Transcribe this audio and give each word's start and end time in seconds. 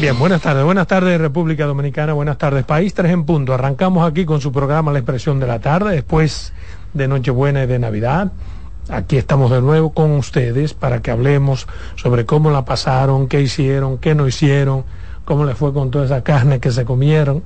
Bien, 0.00 0.18
buenas 0.18 0.40
tardes, 0.40 0.64
buenas 0.64 0.86
tardes 0.86 1.20
República 1.20 1.66
Dominicana, 1.66 2.14
buenas 2.14 2.38
tardes 2.38 2.64
País 2.64 2.94
3 2.94 3.12
en 3.12 3.24
punto. 3.26 3.52
Arrancamos 3.52 4.10
aquí 4.10 4.24
con 4.24 4.40
su 4.40 4.50
programa 4.50 4.92
La 4.92 4.98
Expresión 4.98 5.38
de 5.38 5.46
la 5.46 5.58
Tarde, 5.58 5.92
después 5.94 6.54
de 6.94 7.06
Nochebuena 7.06 7.64
y 7.64 7.66
de 7.66 7.78
Navidad. 7.78 8.32
Aquí 8.88 9.18
estamos 9.18 9.50
de 9.50 9.60
nuevo 9.60 9.92
con 9.92 10.12
ustedes 10.12 10.72
para 10.72 11.02
que 11.02 11.10
hablemos 11.10 11.66
sobre 11.96 12.24
cómo 12.24 12.50
la 12.50 12.64
pasaron, 12.64 13.28
qué 13.28 13.42
hicieron, 13.42 13.98
qué 13.98 14.14
no 14.14 14.26
hicieron, 14.26 14.84
cómo 15.26 15.44
les 15.44 15.58
fue 15.58 15.74
con 15.74 15.90
toda 15.90 16.06
esa 16.06 16.24
carne 16.24 16.60
que 16.60 16.70
se 16.70 16.86
comieron 16.86 17.42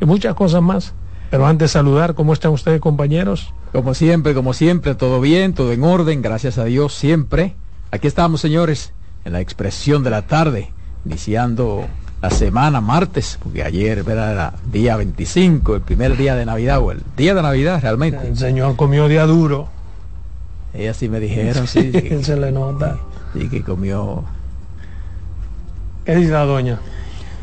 y 0.00 0.06
muchas 0.06 0.34
cosas 0.34 0.62
más. 0.62 0.94
Pero 1.28 1.44
antes 1.44 1.72
saludar, 1.72 2.14
¿cómo 2.14 2.32
están 2.32 2.52
ustedes 2.52 2.80
compañeros? 2.80 3.52
Como 3.72 3.92
siempre, 3.92 4.32
como 4.32 4.54
siempre, 4.54 4.94
todo 4.94 5.20
bien, 5.20 5.52
todo 5.52 5.70
en 5.70 5.84
orden, 5.84 6.22
gracias 6.22 6.56
a 6.56 6.64
Dios, 6.64 6.94
siempre. 6.94 7.56
Aquí 7.90 8.06
estamos, 8.06 8.40
señores, 8.40 8.94
en 9.26 9.34
la 9.34 9.42
expresión 9.42 10.02
de 10.02 10.08
la 10.08 10.22
tarde 10.22 10.72
iniciando 11.04 11.86
la 12.22 12.30
semana 12.30 12.80
martes, 12.80 13.38
porque 13.42 13.62
ayer 13.62 14.04
era 14.06 14.52
día 14.70 14.96
25, 14.96 15.76
el 15.76 15.80
primer 15.80 16.16
día 16.16 16.34
de 16.34 16.44
Navidad, 16.44 16.80
o 16.80 16.92
el 16.92 17.02
día 17.16 17.34
de 17.34 17.42
Navidad 17.42 17.80
realmente. 17.82 18.26
El 18.26 18.36
señor 18.36 18.76
comió 18.76 19.08
día 19.08 19.24
duro. 19.26 19.68
Ellas 20.74 20.96
sí 20.96 21.08
me 21.08 21.18
dijeron, 21.20 21.66
sí. 21.66 21.92
Se 22.22 22.36
le 22.36 22.52
nota. 22.52 22.98
Sí, 23.32 23.48
que 23.48 23.62
comió. 23.62 24.24
¿Qué 26.04 26.16
dice 26.16 26.32
la 26.32 26.44
doña? 26.44 26.78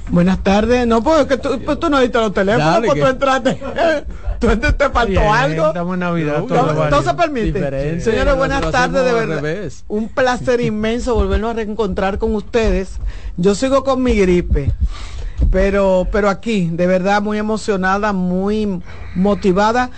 Buenas 0.09 0.43
tardes. 0.43 0.87
No, 0.87 1.03
porque 1.03 1.37
tú, 1.37 1.61
pues 1.63 1.79
tú 1.79 1.89
no 1.89 1.99
diste 1.99 2.17
los 2.17 2.33
teléfonos, 2.33 2.81
pues 2.85 2.99
tú 2.99 3.07
entraste. 3.07 3.59
¿Tú 4.39 4.47
te 4.57 4.89
faltó 4.89 5.33
algo? 5.33 5.67
Estamos 5.67 5.93
en 5.95 5.99
Navidad. 5.99 6.43
todo, 6.43 7.01
se 7.03 7.13
permite. 7.13 7.99
Señores, 8.01 8.35
buenas 8.35 8.71
tardes, 8.71 9.03
de 9.03 9.13
verdad. 9.13 9.71
Un 9.87 10.09
placer 10.09 10.61
inmenso 10.61 11.15
volvernos 11.15 11.51
a 11.51 11.53
reencontrar 11.55 12.17
con 12.17 12.35
ustedes. 12.35 12.99
Yo 13.37 13.55
sigo 13.55 13.83
con 13.83 14.03
mi 14.03 14.15
gripe. 14.15 14.71
Pero, 15.51 16.07
pero 16.11 16.29
aquí, 16.29 16.69
de 16.71 16.87
verdad, 16.87 17.21
muy 17.21 17.37
emocionada, 17.37 18.11
muy 18.11 18.81
motivada. 19.15 19.91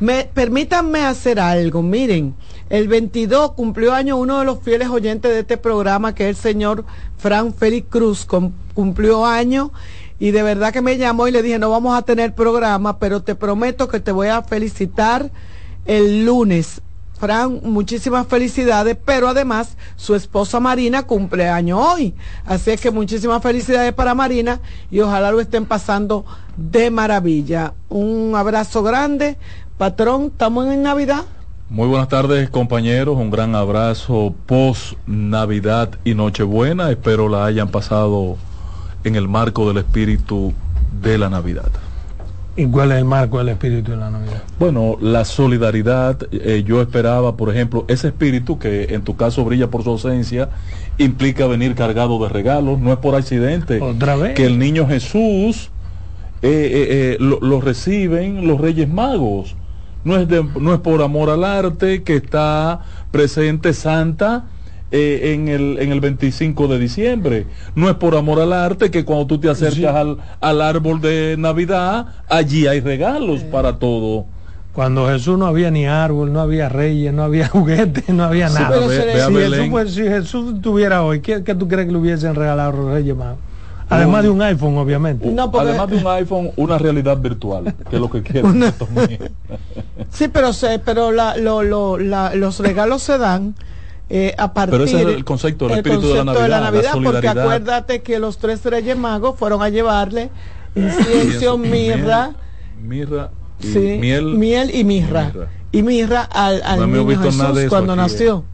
Me, 0.00 0.28
permítanme 0.32 1.04
hacer 1.04 1.40
algo. 1.40 1.82
Miren, 1.82 2.34
el 2.74 2.88
22 2.88 3.52
cumplió 3.52 3.94
año 3.94 4.16
uno 4.16 4.40
de 4.40 4.44
los 4.44 4.58
fieles 4.60 4.88
oyentes 4.88 5.30
de 5.30 5.38
este 5.38 5.56
programa, 5.56 6.12
que 6.12 6.28
es 6.28 6.36
el 6.36 6.42
señor 6.42 6.84
Fran 7.16 7.54
Félix 7.54 7.86
Cruz, 7.88 8.26
cumplió 8.74 9.24
año 9.26 9.70
y 10.18 10.32
de 10.32 10.42
verdad 10.42 10.72
que 10.72 10.82
me 10.82 10.96
llamó 10.96 11.28
y 11.28 11.30
le 11.30 11.42
dije, 11.42 11.60
no 11.60 11.70
vamos 11.70 11.96
a 11.96 12.02
tener 12.02 12.34
programa, 12.34 12.98
pero 12.98 13.22
te 13.22 13.36
prometo 13.36 13.86
que 13.86 14.00
te 14.00 14.10
voy 14.10 14.26
a 14.26 14.42
felicitar 14.42 15.30
el 15.84 16.26
lunes. 16.26 16.82
Fran, 17.16 17.60
muchísimas 17.62 18.26
felicidades, 18.26 18.96
pero 19.04 19.28
además 19.28 19.76
su 19.94 20.16
esposa 20.16 20.58
Marina 20.58 21.04
cumple 21.04 21.48
año 21.48 21.78
hoy. 21.78 22.12
Así 22.44 22.72
es 22.72 22.80
que 22.80 22.90
muchísimas 22.90 23.40
felicidades 23.40 23.92
para 23.92 24.16
Marina 24.16 24.60
y 24.90 24.98
ojalá 24.98 25.30
lo 25.30 25.40
estén 25.40 25.64
pasando 25.64 26.24
de 26.56 26.90
maravilla. 26.90 27.74
Un 27.88 28.32
abrazo 28.34 28.82
grande. 28.82 29.36
Patrón, 29.78 30.24
¿estamos 30.32 30.66
en 30.66 30.82
Navidad? 30.82 31.24
Muy 31.70 31.88
buenas 31.88 32.08
tardes 32.08 32.50
compañeros, 32.50 33.16
un 33.16 33.30
gran 33.30 33.54
abrazo 33.54 34.34
post 34.44 34.98
Navidad 35.06 35.88
y 36.04 36.14
Nochebuena, 36.14 36.90
espero 36.90 37.30
la 37.30 37.46
hayan 37.46 37.68
pasado 37.70 38.36
en 39.02 39.16
el 39.16 39.28
marco 39.28 39.66
del 39.66 39.78
espíritu 39.78 40.52
de 41.00 41.16
la 41.16 41.30
Navidad. 41.30 41.70
¿Y 42.54 42.66
cuál 42.66 42.92
es 42.92 42.98
el 42.98 43.06
marco 43.06 43.38
del 43.38 43.48
espíritu 43.48 43.92
de 43.92 43.96
la 43.96 44.10
Navidad? 44.10 44.42
Bueno, 44.58 44.98
la 45.00 45.24
solidaridad, 45.24 46.18
eh, 46.32 46.64
yo 46.66 46.82
esperaba, 46.82 47.34
por 47.34 47.48
ejemplo, 47.48 47.86
ese 47.88 48.08
espíritu 48.08 48.58
que 48.58 48.94
en 48.94 49.02
tu 49.02 49.16
caso 49.16 49.42
brilla 49.42 49.70
por 49.70 49.84
su 49.84 49.90
ausencia, 49.90 50.50
implica 50.98 51.46
venir 51.46 51.74
cargado 51.74 52.22
de 52.22 52.28
regalos, 52.28 52.78
no 52.78 52.92
es 52.92 52.98
por 52.98 53.14
accidente. 53.14 53.80
¿Otra 53.80 54.16
vez? 54.16 54.34
Que 54.34 54.44
el 54.44 54.58
niño 54.58 54.86
Jesús 54.86 55.70
eh, 56.42 57.16
eh, 57.16 57.16
lo 57.18 57.60
reciben 57.62 58.46
los 58.46 58.60
Reyes 58.60 58.88
Magos 58.88 59.56
no 60.04 60.16
es, 60.16 60.28
no 60.28 60.74
es 60.74 60.80
por 60.80 61.02
amor 61.02 61.30
al 61.30 61.44
arte 61.44 62.02
que 62.02 62.16
está 62.16 62.80
presente 63.10 63.72
Santa 63.72 64.44
eh, 64.90 65.32
en, 65.34 65.48
el, 65.48 65.78
en 65.80 65.90
el 65.90 66.00
25 66.00 66.68
de 66.68 66.78
diciembre. 66.78 67.46
No 67.74 67.88
es 67.88 67.96
por 67.96 68.14
amor 68.14 68.40
al 68.40 68.52
arte 68.52 68.90
que 68.90 69.04
cuando 69.04 69.26
tú 69.26 69.40
te 69.40 69.50
acercas 69.50 69.94
al, 69.94 70.18
al, 70.40 70.62
árbol 70.62 71.00
de 71.00 71.36
Navidad, 71.38 72.06
allí 72.28 72.66
hay 72.66 72.80
regalos 72.80 73.42
para 73.42 73.78
todo. 73.78 74.26
Cuando 74.74 75.08
Jesús 75.08 75.38
no 75.38 75.46
había 75.46 75.70
ni 75.70 75.86
árbol, 75.86 76.32
no 76.32 76.40
había 76.40 76.68
reyes, 76.68 77.14
no 77.14 77.22
había 77.22 77.48
juguetes, 77.48 78.08
no 78.08 78.24
había 78.24 78.48
nada. 78.48 78.76
si, 79.86 80.02
Jesús, 80.02 80.54
si, 80.54 80.60
tuviera 80.60 81.02
hoy, 81.02 81.20
¿qué, 81.20 81.40
tú 81.40 81.66
crees 81.66 81.86
que 81.86 81.92
le 81.92 81.98
hubiesen 81.98 82.34
regalado 82.34 82.70
a 82.70 82.76
los 82.76 82.92
reyes 82.92 83.16
más? 83.16 83.36
Además 83.88 84.22
de 84.22 84.30
un 84.30 84.42
iPhone, 84.42 84.76
obviamente. 84.78 85.28
Además 85.28 85.90
de 85.90 85.96
un 85.98 86.06
iPhone, 86.06 86.50
una 86.56 86.78
realidad 86.78 87.18
virtual, 87.18 87.74
que 87.88 87.96
es 87.96 88.00
lo 88.00 88.10
que 88.10 88.22
quiero. 88.24 88.52
sí, 90.10 90.28
pero, 90.28 90.52
se, 90.52 90.78
pero 90.78 91.12
la, 91.12 91.36
lo, 91.36 91.62
lo, 91.62 91.98
la, 91.98 92.34
los 92.34 92.58
regalos 92.60 93.02
se 93.02 93.18
dan 93.18 93.54
eh, 94.10 94.34
a 94.36 94.52
partir 94.52 94.72
pero 94.72 94.84
ese 94.84 95.00
es 95.00 95.16
el 95.16 95.24
concepto 95.24 95.68
espíritu 95.70 96.08
de 96.08 96.16
la 96.16 96.24
Navidad, 96.24 96.42
de 96.42 96.48
la 96.48 96.60
Navidad 96.60 96.92
porque 97.02 97.28
acuérdate 97.28 98.02
que 98.02 98.18
los 98.18 98.36
tres 98.36 98.62
reyes 98.64 98.98
magos 98.98 99.38
fueron 99.38 99.62
a 99.62 99.70
llevarle 99.70 100.30
incienso, 100.74 101.56
mirra, 101.56 102.32
mirra 102.82 103.30
y 103.60 103.66
miel, 103.98 104.24
miel 104.34 104.74
y 104.74 104.84
mirra. 104.84 105.32
Y 105.72 105.82
mirra, 105.82 106.22
al, 106.22 106.62
al 106.62 106.90
niño 106.90 107.08
Jesús 107.18 107.66
cuando 107.68 107.96
nació. 107.96 108.44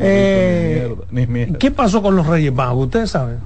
Eh, 0.00 0.94
¿Qué 1.58 1.70
pasó 1.70 2.02
con 2.02 2.14
los 2.14 2.26
reyes 2.26 2.52
magos? 2.52 2.84
Ustedes 2.84 3.10
saben 3.10 3.38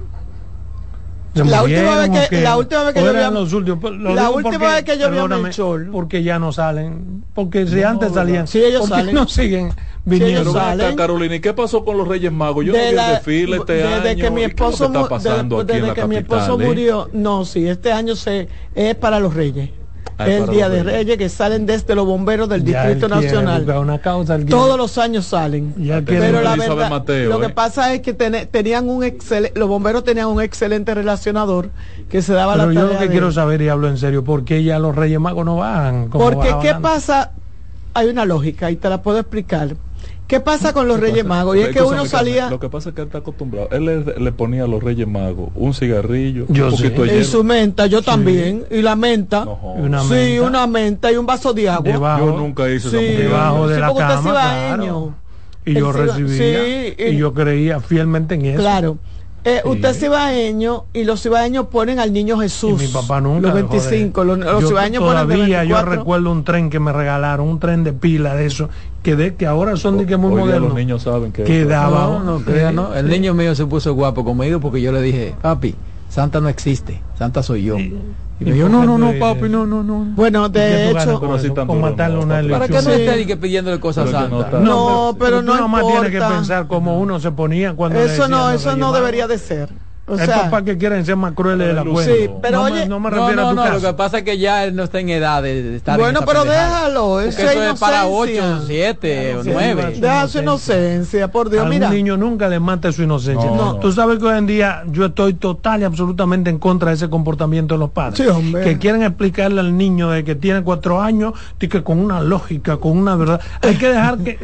la 1.33 1.63
última, 1.63 1.97
vez 1.97 2.29
que, 2.29 2.41
la 2.41 2.57
última 2.57 2.83
vez 2.83 2.93
que 2.93 3.03
yo 3.03 3.13
vi 3.13 3.33
los 3.33 3.53
últimos, 3.53 3.91
la 3.99 4.29
última 4.29 4.51
porque, 4.51 4.57
vez 4.57 4.83
que 4.83 4.97
yo 4.97 5.11
vi 5.11 5.17
a 5.17 5.27
Melchor. 5.27 5.91
porque 5.91 6.23
ya 6.23 6.39
no 6.39 6.51
salen 6.51 7.23
porque 7.33 7.67
si 7.67 7.75
no, 7.75 7.87
antes 7.89 8.13
salían 8.13 8.47
si 8.47 8.63
ellos 8.63 8.87
salen. 8.87 9.13
no 9.15 9.27
siguen 9.27 9.71
viniendo. 10.05 10.51
Si 10.51 10.57
salen, 10.57 10.95
Carolina 10.95 11.35
¿y 11.35 11.39
qué 11.39 11.53
pasó 11.53 11.85
con 11.85 11.97
los 11.97 12.07
Reyes 12.07 12.31
Magos? 12.31 12.65
yo 12.65 12.73
de 12.73 12.79
no 12.79 12.83
vi 12.85 12.97
el 12.97 13.13
desfile 13.13 13.57
este 13.57 13.73
desde 13.73 14.09
año. 14.09 14.23
que 14.23 14.31
mi 14.31 14.43
esposo, 14.43 14.89
de, 14.89 15.63
desde 15.65 15.93
que 15.93 16.05
mi 16.05 16.15
esposo 16.17 16.59
eh? 16.59 16.65
murió 16.65 17.09
no 17.13 17.45
sí 17.45 17.67
este 17.67 17.91
año 17.91 18.15
se 18.15 18.47
es 18.73 18.95
para 18.95 19.19
los 19.19 19.33
Reyes 19.33 19.69
el 20.19 20.47
Día 20.47 20.69
de 20.69 20.83
Reyes 20.83 21.17
que 21.17 21.29
salen 21.29 21.65
desde 21.65 21.95
los 21.95 22.05
bomberos 22.05 22.49
del 22.49 22.63
Distrito 22.63 23.07
Nacional. 23.07 23.65
Todos 24.47 24.77
los 24.77 24.97
años 24.97 25.27
salen. 25.27 25.73
Pero 26.05 26.41
la 26.41 26.55
verdad, 26.55 26.89
lo 27.25 27.39
que 27.39 27.47
¿eh? 27.47 27.49
pasa 27.49 27.93
es 27.93 28.01
que 28.01 28.13
tenían 28.13 28.89
un 28.89 28.99
los 29.55 29.67
bomberos 29.67 30.03
tenían 30.03 30.27
un 30.27 30.41
excelente 30.41 30.93
relacionador 30.93 31.69
que 32.09 32.21
se 32.21 32.33
daba 32.33 32.53
Pero 32.53 32.71
la 32.71 32.81
yo 32.81 32.87
lo 32.87 32.99
que 32.99 33.07
quiero 33.07 33.31
saber 33.31 33.61
y 33.61 33.69
hablo 33.69 33.87
en 33.87 33.97
serio, 33.97 34.23
¿por 34.23 34.43
qué 34.43 34.63
ya 34.63 34.79
los 34.79 34.95
Reyes 34.95 35.19
Magos 35.19 35.45
no 35.45 35.57
van? 35.57 36.09
Porque 36.09 36.53
qué 36.61 36.75
pasa, 36.75 37.31
hay 37.93 38.07
una 38.07 38.25
lógica 38.25 38.71
y 38.71 38.75
te 38.75 38.89
la 38.89 39.01
puedo 39.01 39.19
explicar 39.19 39.75
¿Qué 40.29 40.39
pasa 40.39 40.73
con 40.73 40.87
los 40.87 40.99
Reyes 40.99 41.25
Magos? 41.25 41.57
Y 41.57 41.61
es 41.61 41.69
que 41.69 41.81
uno 41.81 42.05
salía. 42.05 42.51
Lo 42.51 42.59
que 42.59 42.69
pasa 42.69 42.89
es 42.89 42.95
que 42.95 43.01
él 43.01 43.07
está 43.07 43.17
acostumbrado. 43.17 43.67
Él 43.71 44.05
le, 44.15 44.31
ponía 44.31 44.65
a 44.65 44.67
los 44.67 44.83
Reyes 44.83 45.07
Magos 45.07 45.49
un 45.55 45.73
cigarrillo, 45.73 46.45
yo 46.49 46.67
un 46.67 46.71
poquito 46.71 47.03
Y 47.03 47.23
su 47.23 47.43
menta, 47.43 47.87
yo 47.87 48.03
también. 48.03 48.63
Y 48.69 48.83
la 48.83 48.95
menta. 48.95 49.43
una 49.43 50.03
sí, 50.03 50.37
una 50.37 50.67
menta 50.67 51.11
y 51.11 51.15
un 51.15 51.25
vaso 51.25 51.51
de 51.51 51.67
agua. 51.67 52.19
yo 52.19 52.37
nunca 52.37 52.69
hice 52.69 52.91
sí, 52.91 52.95
Debajo 52.97 53.67
de 53.67 53.79
la 53.79 53.91
cama. 53.95 54.77
Y 55.65 55.73
yo 55.73 55.91
recibía. 55.91 57.09
y 57.09 57.17
yo 57.17 57.33
creía 57.33 57.79
fielmente 57.79 58.35
en 58.35 58.45
eso. 58.45 58.59
Claro. 58.59 58.97
Eh, 59.43 59.61
Usted 59.63 59.89
es 59.89 59.99
cibaeño 59.99 60.85
y 60.93 61.03
los 61.05 61.21
cibaeños 61.21 61.67
ponen 61.67 61.99
al 61.99 62.11
niño 62.11 62.37
Jesús. 62.39 62.81
Y 62.81 62.87
mi 62.87 62.91
papá 62.91 63.21
nunca. 63.21 63.47
Los 63.47 63.53
25. 63.53 64.23
Los, 64.23 64.37
los 64.39 64.67
cibaeños 64.67 65.01
ponen 65.01 65.27
todavía 65.27 65.63
yo 65.63 65.81
recuerdo 65.81 66.31
un 66.31 66.43
tren 66.43 66.69
que 66.69 66.79
me 66.79 66.91
regalaron, 66.91 67.47
un 67.47 67.59
tren 67.59 67.83
de 67.83 67.93
pila 67.93 68.35
de 68.35 68.45
eso, 68.45 68.69
que 69.01 69.15
de 69.15 69.35
que 69.35 69.45
ahora 69.45 69.77
son 69.77 69.97
de 69.97 70.05
que 70.05 70.17
muy 70.17 70.31
modernos. 70.31 70.69
Los 70.69 70.77
niños 70.77 71.03
saben 71.03 71.31
que. 71.31 71.43
que 71.43 71.65
daba, 71.65 72.19
no, 72.21 72.39
no, 72.39 72.71
no, 72.71 72.95
El 72.95 73.07
niño 73.07 73.33
mío 73.33 73.55
se 73.55 73.65
puso 73.65 73.93
guapo 73.93 74.25
conmigo 74.25 74.59
porque 74.59 74.81
yo 74.81 74.91
le 74.91 75.01
dije, 75.01 75.35
papi, 75.41 75.75
Santa 76.09 76.41
no 76.41 76.49
existe, 76.49 77.01
Santa 77.17 77.41
soy 77.43 77.63
yo. 77.63 77.77
Y 78.39 78.55
yo, 78.55 78.69
no, 78.69 78.85
no, 78.85 78.97
no, 78.97 79.11
papi, 79.19 79.49
no, 79.49 79.65
no, 79.65 79.83
no. 79.83 80.05
Bueno, 80.15 80.47
de 80.47 80.91
hecho, 80.91 81.19
con 81.19 81.81
matarle 81.81 82.19
una 82.19 82.41
Para 82.41 82.67
que 82.67 82.81
no 82.81 82.91
esté 82.91 83.37
pidiéndole 83.37 83.79
cosas 83.79 84.09
santas. 84.09 84.61
No, 84.61 85.15
pero 85.19 85.41
no, 85.41 85.67
más 85.67 85.85
tiene 85.85 86.09
que 86.11 86.19
pensar 86.19 86.67
como 86.67 86.99
uno 86.99 87.19
se 87.19 87.31
ponía 87.31 87.73
cuando 87.73 87.99
Eso 87.99 88.27
no, 88.27 88.51
eso 88.51 88.75
no 88.75 88.91
debería 88.93 89.27
de 89.27 89.37
ser. 89.37 89.69
O 90.09 90.19
Hay 90.19 90.27
papás 90.27 90.63
que 90.63 90.77
quieren 90.77 91.05
ser 91.05 91.15
más 91.15 91.33
crueles 91.33 91.67
de 91.67 91.73
la 91.73 91.83
cuenta. 91.83 92.11
Sí, 92.11 92.29
pero 92.41 92.63
oye, 92.63 92.87
no 92.87 92.99
me 92.99 93.09
refiero 93.09 93.35
no, 93.35 93.53
no, 93.53 93.61
a 93.61 93.65
tu 93.65 93.71
no, 93.71 93.79
lo 93.79 93.87
que 93.87 93.93
pasa 93.93 94.17
es 94.19 94.23
que 94.23 94.37
ya 94.37 94.63
él 94.63 94.75
no 94.75 94.83
está 94.83 94.99
en 94.99 95.09
edad 95.09 95.43
de 95.43 95.75
estar 95.75 95.99
Bueno, 95.99 96.21
pero 96.25 96.43
déjalo, 96.43 97.21
eso, 97.21 97.41
es 97.47 97.79
para 97.79 98.07
8, 98.07 98.63
7 98.65 99.35
o 99.35 99.43
9. 99.43 99.97
Deja 99.99 100.27
su 100.27 100.39
inocencia, 100.39 101.29
por 101.29 101.49
Dios, 101.49 101.65
a 101.65 101.69
mira. 101.69 101.87
un 101.87 101.95
niño 101.95 102.17
nunca 102.17 102.49
le 102.49 102.59
mate 102.59 102.91
su 102.91 103.03
inocencia. 103.03 103.49
No. 103.51 103.75
Tú 103.75 103.91
sabes 103.91 104.19
que 104.19 104.25
hoy 104.25 104.37
en 104.37 104.47
día 104.47 104.83
yo 104.87 105.05
estoy 105.05 105.35
total 105.35 105.81
y 105.81 105.83
absolutamente 105.83 106.49
en 106.49 106.57
contra 106.57 106.89
de 106.89 106.95
ese 106.95 107.09
comportamiento 107.09 107.75
de 107.75 107.79
los 107.79 107.91
padres. 107.91 108.17
Sí, 108.17 108.27
hombre. 108.27 108.63
Que 108.63 108.77
quieren 108.77 109.03
explicarle 109.03 109.59
al 109.59 109.77
niño 109.77 110.09
de 110.09 110.23
que 110.23 110.35
tiene 110.35 110.63
4 110.63 111.01
años, 111.01 111.33
que 111.57 111.83
con 111.83 111.99
una 111.99 112.21
lógica, 112.21 112.77
con 112.77 112.97
una 112.97 113.15
verdad. 113.15 113.39
Hay 113.61 113.75
que 113.75 113.89
dejar 113.89 114.17
que 114.19 114.37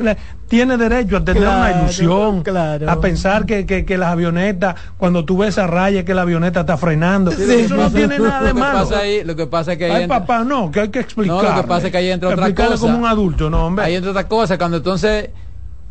tiene 0.48 0.78
derecho 0.78 1.18
a 1.18 1.26
tener 1.26 1.44
una 1.44 1.72
ilusión, 1.72 2.44
a 2.88 3.00
pensar 3.00 3.46
que, 3.46 3.66
que, 3.66 3.98
las 3.98 4.10
avionetas, 4.10 4.76
cuando 4.98 5.26
tú 5.26 5.38
ves 5.38 5.55
a 5.58 5.68
raya 5.68 6.06
que 6.06 6.14
la 6.14 6.22
avioneta 6.24 6.62
está 6.62 6.78
frenando, 6.78 7.32
eso 7.32 7.76
no 7.76 7.92
tiene 7.92 8.20
nada 8.20 8.44
de 8.44 8.54
malo. 8.54 8.80
Pasa 8.80 9.00
ahí, 9.00 9.24
lo 9.24 9.36
que 9.36 9.48
pasa 9.48 9.74
es 9.74 9.78
que 9.78 9.92
Ay, 9.92 10.08
papá, 10.08 10.44
no, 10.44 10.72
que 10.72 10.82
hay 10.82 10.90
que 10.90 11.00
explicar. 11.00 11.36
No, 11.36 11.44
lo 11.44 11.62
que 11.62 11.68
pasa 11.68 11.88
es 11.88 11.92
que 11.92 11.98
ahí 11.98 12.10
entra 12.10 12.30
otra 12.30 12.54
cosa. 12.54 12.78
como 12.78 12.98
un 12.98 13.06
adulto, 13.06 13.50
no, 13.50 13.68
hombre. 13.68 13.86
Ahí 13.86 13.96
entra 13.96 14.12
otra 14.12 14.28
cosa, 14.28 14.58
cuando 14.58 14.78
entonces 14.78 15.30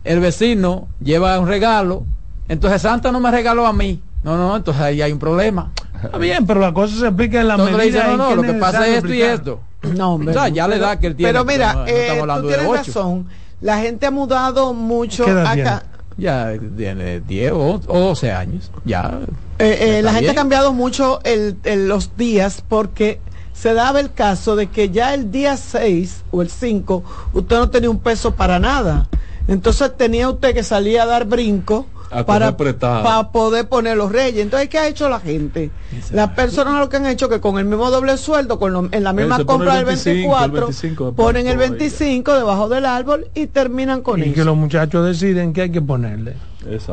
el 0.04 0.20
vecino 0.20 0.88
lleva 1.02 1.38
un 1.38 1.48
regalo, 1.48 2.04
entonces 2.48 2.82
Santa 2.82 3.10
no 3.10 3.20
me 3.20 3.30
regaló 3.30 3.66
a 3.66 3.72
mí. 3.72 4.00
No, 4.22 4.36
no, 4.36 4.56
entonces 4.56 4.82
ahí 4.82 5.02
hay 5.02 5.12
un 5.12 5.18
problema. 5.18 5.72
Está 6.02 6.18
bien, 6.18 6.46
pero 6.46 6.60
la 6.60 6.72
cosa 6.72 6.96
se 6.96 7.06
explica 7.06 7.40
en 7.40 7.48
la 7.48 7.56
medida 7.56 8.08
no, 8.08 8.16
no, 8.16 8.34
lo 8.34 8.42
que 8.42 8.54
pasa 8.54 8.86
es 8.86 8.96
esto 8.96 9.12
y 9.12 9.22
esto. 9.22 9.60
No, 9.96 10.14
hombre. 10.14 10.30
O 10.30 10.32
sea, 10.34 10.48
ya 10.48 10.66
le 10.66 10.78
da 10.78 10.98
que 10.98 11.08
él 11.08 11.16
tiene. 11.16 11.32
Pero 11.32 11.44
mira, 11.44 11.84
eh, 11.86 12.22
tú 12.40 12.46
tienes 12.48 12.66
razón 12.66 13.26
la 13.64 13.78
gente 13.78 14.04
ha 14.04 14.10
mudado 14.10 14.74
mucho 14.74 15.24
acá. 15.24 15.84
Ya 16.16 16.52
tiene 16.76 17.20
10 17.20 17.52
o 17.52 17.78
12 17.78 18.32
años. 18.32 18.70
Ya. 18.84 19.20
Eh, 19.58 19.98
eh, 19.98 20.02
la 20.02 20.12
gente 20.12 20.30
ha 20.30 20.34
cambiado 20.34 20.72
mucho 20.72 21.20
el, 21.24 21.56
los 21.88 22.16
días 22.16 22.62
porque 22.68 23.20
se 23.52 23.74
daba 23.74 24.00
el 24.00 24.12
caso 24.12 24.56
de 24.56 24.68
que 24.68 24.90
ya 24.90 25.14
el 25.14 25.30
día 25.30 25.56
6 25.56 26.24
o 26.30 26.42
el 26.42 26.50
5 26.50 27.04
usted 27.32 27.56
no 27.56 27.70
tenía 27.70 27.90
un 27.90 27.98
peso 27.98 28.34
para 28.34 28.58
nada. 28.58 29.08
Entonces 29.46 29.96
tenía 29.96 30.28
usted 30.30 30.54
que 30.54 30.62
salir 30.62 31.00
a 31.00 31.06
dar 31.06 31.26
brinco 31.26 31.86
para, 32.22 32.56
para 32.56 33.32
poder 33.32 33.68
poner 33.68 33.96
los 33.96 34.12
reyes. 34.12 34.42
Entonces, 34.42 34.68
¿qué 34.68 34.78
ha 34.78 34.86
hecho 34.86 35.08
la 35.08 35.20
gente? 35.20 35.70
Las 36.12 36.30
personas 36.30 36.78
lo 36.78 36.88
que 36.88 36.96
han 36.96 37.06
hecho 37.06 37.28
que 37.28 37.40
con 37.40 37.58
el 37.58 37.64
mismo 37.64 37.90
doble 37.90 38.16
sueldo, 38.16 38.58
con 38.58 38.90
en 38.92 39.04
la 39.04 39.12
misma 39.12 39.44
compra 39.44 39.76
del 39.76 39.84
24, 39.86 40.68
ponen 41.16 41.46
el 41.46 41.56
25 41.56 42.34
debajo 42.34 42.68
del 42.68 42.86
árbol 42.86 43.26
y 43.34 43.46
terminan 43.46 44.02
con 44.02 44.20
eso. 44.20 44.30
Y 44.30 44.32
que 44.32 44.44
los 44.44 44.56
muchachos 44.56 45.04
deciden 45.06 45.52
que 45.52 45.62
hay 45.62 45.70
que 45.70 45.82
ponerle. 45.82 46.34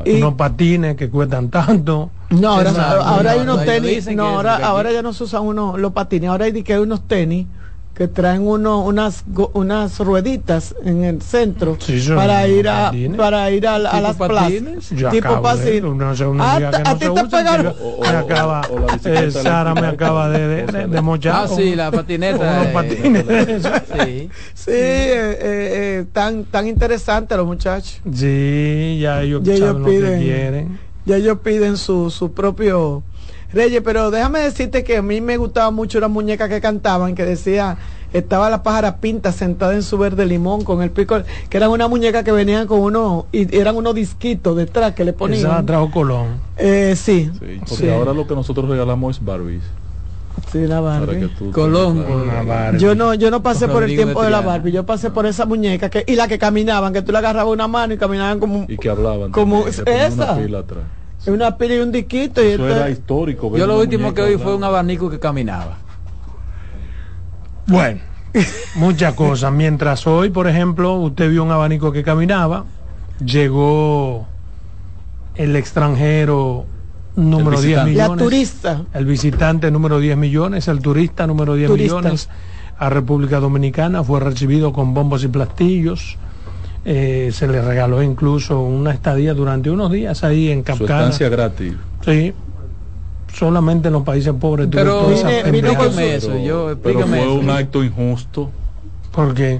Y, 0.06 0.18
unos 0.18 0.34
patines 0.34 0.98
que 0.98 1.10
cuestan 1.10 1.50
tanto. 1.50 2.12
No, 2.30 2.50
ahora, 2.52 3.32
hay 3.32 3.40
unos 3.40 3.64
tenis. 3.64 4.08
No, 4.14 4.26
ahora, 4.26 4.58
ahora 4.58 4.92
ya 4.92 5.02
no 5.02 5.14
se 5.14 5.24
usan 5.24 5.44
unos 5.44 5.80
los 5.80 5.94
patines, 5.94 6.30
ahora 6.30 6.46
hay 6.46 6.64
que 6.64 6.74
hay 6.74 6.80
unos 6.80 7.08
tenis 7.08 7.48
que 7.94 8.08
traen 8.08 8.48
uno, 8.48 8.84
unas 8.84 9.24
unas 9.54 10.00
rueditas 10.00 10.74
en 10.84 11.04
el 11.04 11.22
centro 11.22 11.78
para, 12.16 12.48
ir 12.48 12.70
a, 12.70 12.92
para 13.18 13.52
ir 13.52 13.68
a, 13.68 13.78
las 13.80 14.16
plazas. 14.16 14.90
tipo 15.12 15.42
pasín 15.42 16.02
a, 16.42 16.96
ti 16.98 17.06
te 17.14 17.24
pegaron 17.26 17.76
me 18.02 18.08
acaba 18.08 18.62
eh, 19.04 19.30
Sara 19.32 19.74
me 19.76 19.88
acaba 19.88 20.30
de, 20.30 20.66
de, 20.66 20.88
de, 20.88 21.02
mochar 21.02 21.36
ah 21.36 21.48
sí 21.48 21.76
la 21.76 21.92
patineta 21.92 22.60
los 22.64 22.68
patines. 22.68 23.26
Sí, 23.92 24.30
sí 24.54 24.72
eh, 24.72 25.38
eh, 25.42 26.06
tan 26.14 26.46
tan 26.46 26.68
interesante 26.68 27.36
los 27.36 27.46
muchachos. 27.46 28.02
Sí 28.14 29.00
ya 29.02 29.22
ellos, 29.22 29.42
ya 29.44 29.54
ellos 29.54 29.78
piden, 29.86 30.22
quieren. 30.22 30.80
ya 31.06 31.18
ellos 31.18 31.40
piden 31.44 31.78
su, 31.78 32.10
su 32.10 32.32
propio 32.32 33.04
Reyes, 33.54 33.82
pero 33.84 34.12
déjame 34.12 34.40
decirte 34.40 34.84
que 34.84 34.98
a 34.98 35.02
mí 35.02 35.22
me 35.22 35.38
gustaba 35.38 35.72
mucho 35.72 35.98
una 35.98 36.08
muñeca 36.08 36.48
que 36.48 36.62
cantaban 36.62 37.16
que 37.16 37.26
decía 37.26 37.78
estaba 38.14 38.50
la 38.50 38.62
pájara 38.64 38.98
pinta 38.98 39.32
sentada 39.32 39.74
en 39.74 39.84
su 39.84 39.98
verde 39.98 40.26
limón 40.26 40.64
con 40.64 40.82
el 40.82 40.92
pico, 40.92 41.22
que 41.50 41.58
eran 41.58 41.72
una 41.72 41.88
muñeca 41.88 42.24
que 42.24 42.32
venían 42.32 42.68
con 42.68 42.80
uno, 42.80 43.26
y 43.32 43.56
eran 43.56 43.76
unos 43.76 43.96
disquitos 43.96 44.58
detrás 44.58 44.94
que 44.94 45.06
le 45.06 45.14
ponían. 45.14 45.40
Esa 45.40 45.66
trajo 45.66 45.92
Colón. 45.92 46.40
Eh, 46.58 46.96
sí. 46.98 47.32
sí. 47.40 47.62
Porque 47.68 47.94
ahora 47.94 48.14
lo 48.14 48.28
que 48.28 48.36
nosotros 48.36 48.70
regalamos 48.70 49.18
es 49.18 49.26
Barbies. 49.26 49.64
Sí, 50.52 50.66
la 50.68 50.82
Barbie. 50.82 51.30
Colón. 51.52 52.06
Yo 52.78 52.96
no, 52.96 53.14
yo 53.14 53.32
no 53.32 53.44
pasé 53.44 53.68
por 53.68 53.84
el 53.84 53.96
tiempo 53.96 54.24
de 54.24 54.30
la 54.30 54.42
Barbie, 54.42 54.72
yo 54.72 54.86
pasé 54.86 55.12
por 55.12 55.26
esa 55.26 55.46
muñeca 55.46 55.90
que, 55.90 56.04
y 56.08 56.16
la 56.16 56.28
que 56.28 56.38
caminaban, 56.38 56.94
que 56.94 57.02
tú 57.02 57.12
le 57.12 57.20
agarrabas 57.20 57.54
una 57.54 57.68
mano 57.68 57.94
y 57.94 57.98
caminaban 57.98 58.40
como 58.40 58.66
y 58.68 58.78
que 58.78 58.90
hablaban 58.90 59.32
como 59.32 59.68
esa. 59.68 59.84
Una 59.84 60.36
pila 60.36 60.60
atrás. 60.60 60.84
Una 61.28 61.58
pila 61.58 61.76
y 61.76 61.80
un 61.80 61.92
disquito. 61.92 62.44
Y 62.44 62.48
Eso 62.48 62.68
era 62.68 62.90
histórico. 62.90 63.56
Yo 63.56 63.68
lo 63.68 63.80
último 63.80 64.14
que 64.14 64.26
vi 64.26 64.38
fue 64.38 64.56
un 64.56 64.64
abanico 64.64 65.10
que 65.10 65.20
caminaba. 65.20 65.78
Bueno, 67.68 68.02
muchas 68.76 69.14
cosas. 69.14 69.52
Mientras 69.54 70.08
hoy, 70.08 70.30
por 70.30 70.48
ejemplo, 70.48 70.96
usted 70.96 71.30
vio 71.30 71.44
un 71.44 71.52
abanico 71.52 71.92
que 71.92 72.04
caminaba, 72.04 72.66
llegó 73.24 74.28
el 75.36 75.56
extranjero 75.56 76.66
número 77.16 77.62
10 77.62 77.86
millones. 77.86 78.10
La 78.10 78.16
turista. 78.18 78.82
El 78.94 79.06
visitante 79.06 79.72
número 79.72 80.00
10 80.00 80.18
millones, 80.18 80.68
el 80.68 80.80
turista 80.82 81.28
número 81.28 81.56
10 81.56 81.72
millones 81.72 82.30
a 82.78 82.90
República 82.90 83.40
Dominicana, 83.40 84.04
fue 84.04 84.20
recibido 84.20 84.74
con 84.74 84.94
bombos 84.94 85.24
y 85.24 85.28
plastillos. 85.28 86.18
Eh, 86.84 87.30
se 87.32 87.48
le 87.48 87.62
regaló 87.62 88.02
incluso 88.02 88.60
una 88.62 88.92
estadía 88.92 89.34
durante 89.34 89.70
unos 89.70 89.92
días 89.92 90.24
ahí 90.24 90.50
en 90.50 90.64
Capcana. 90.64 91.02
estancia 91.02 91.30
gratis. 91.30 91.76
Sí, 92.04 92.34
solamente 93.34 93.90
en 93.90 93.94
los 93.94 94.04
países 94.04 94.34
pobres. 94.34 94.68
Pero 94.72 95.12
explícame 95.12 96.16
eso, 96.16 96.38
yo, 96.40 96.76
pero 96.82 97.06
fue 97.06 97.28
un 97.28 97.50
acto 97.50 97.84
injusto. 97.84 98.50
¿Por 99.12 99.34
qué? 99.34 99.60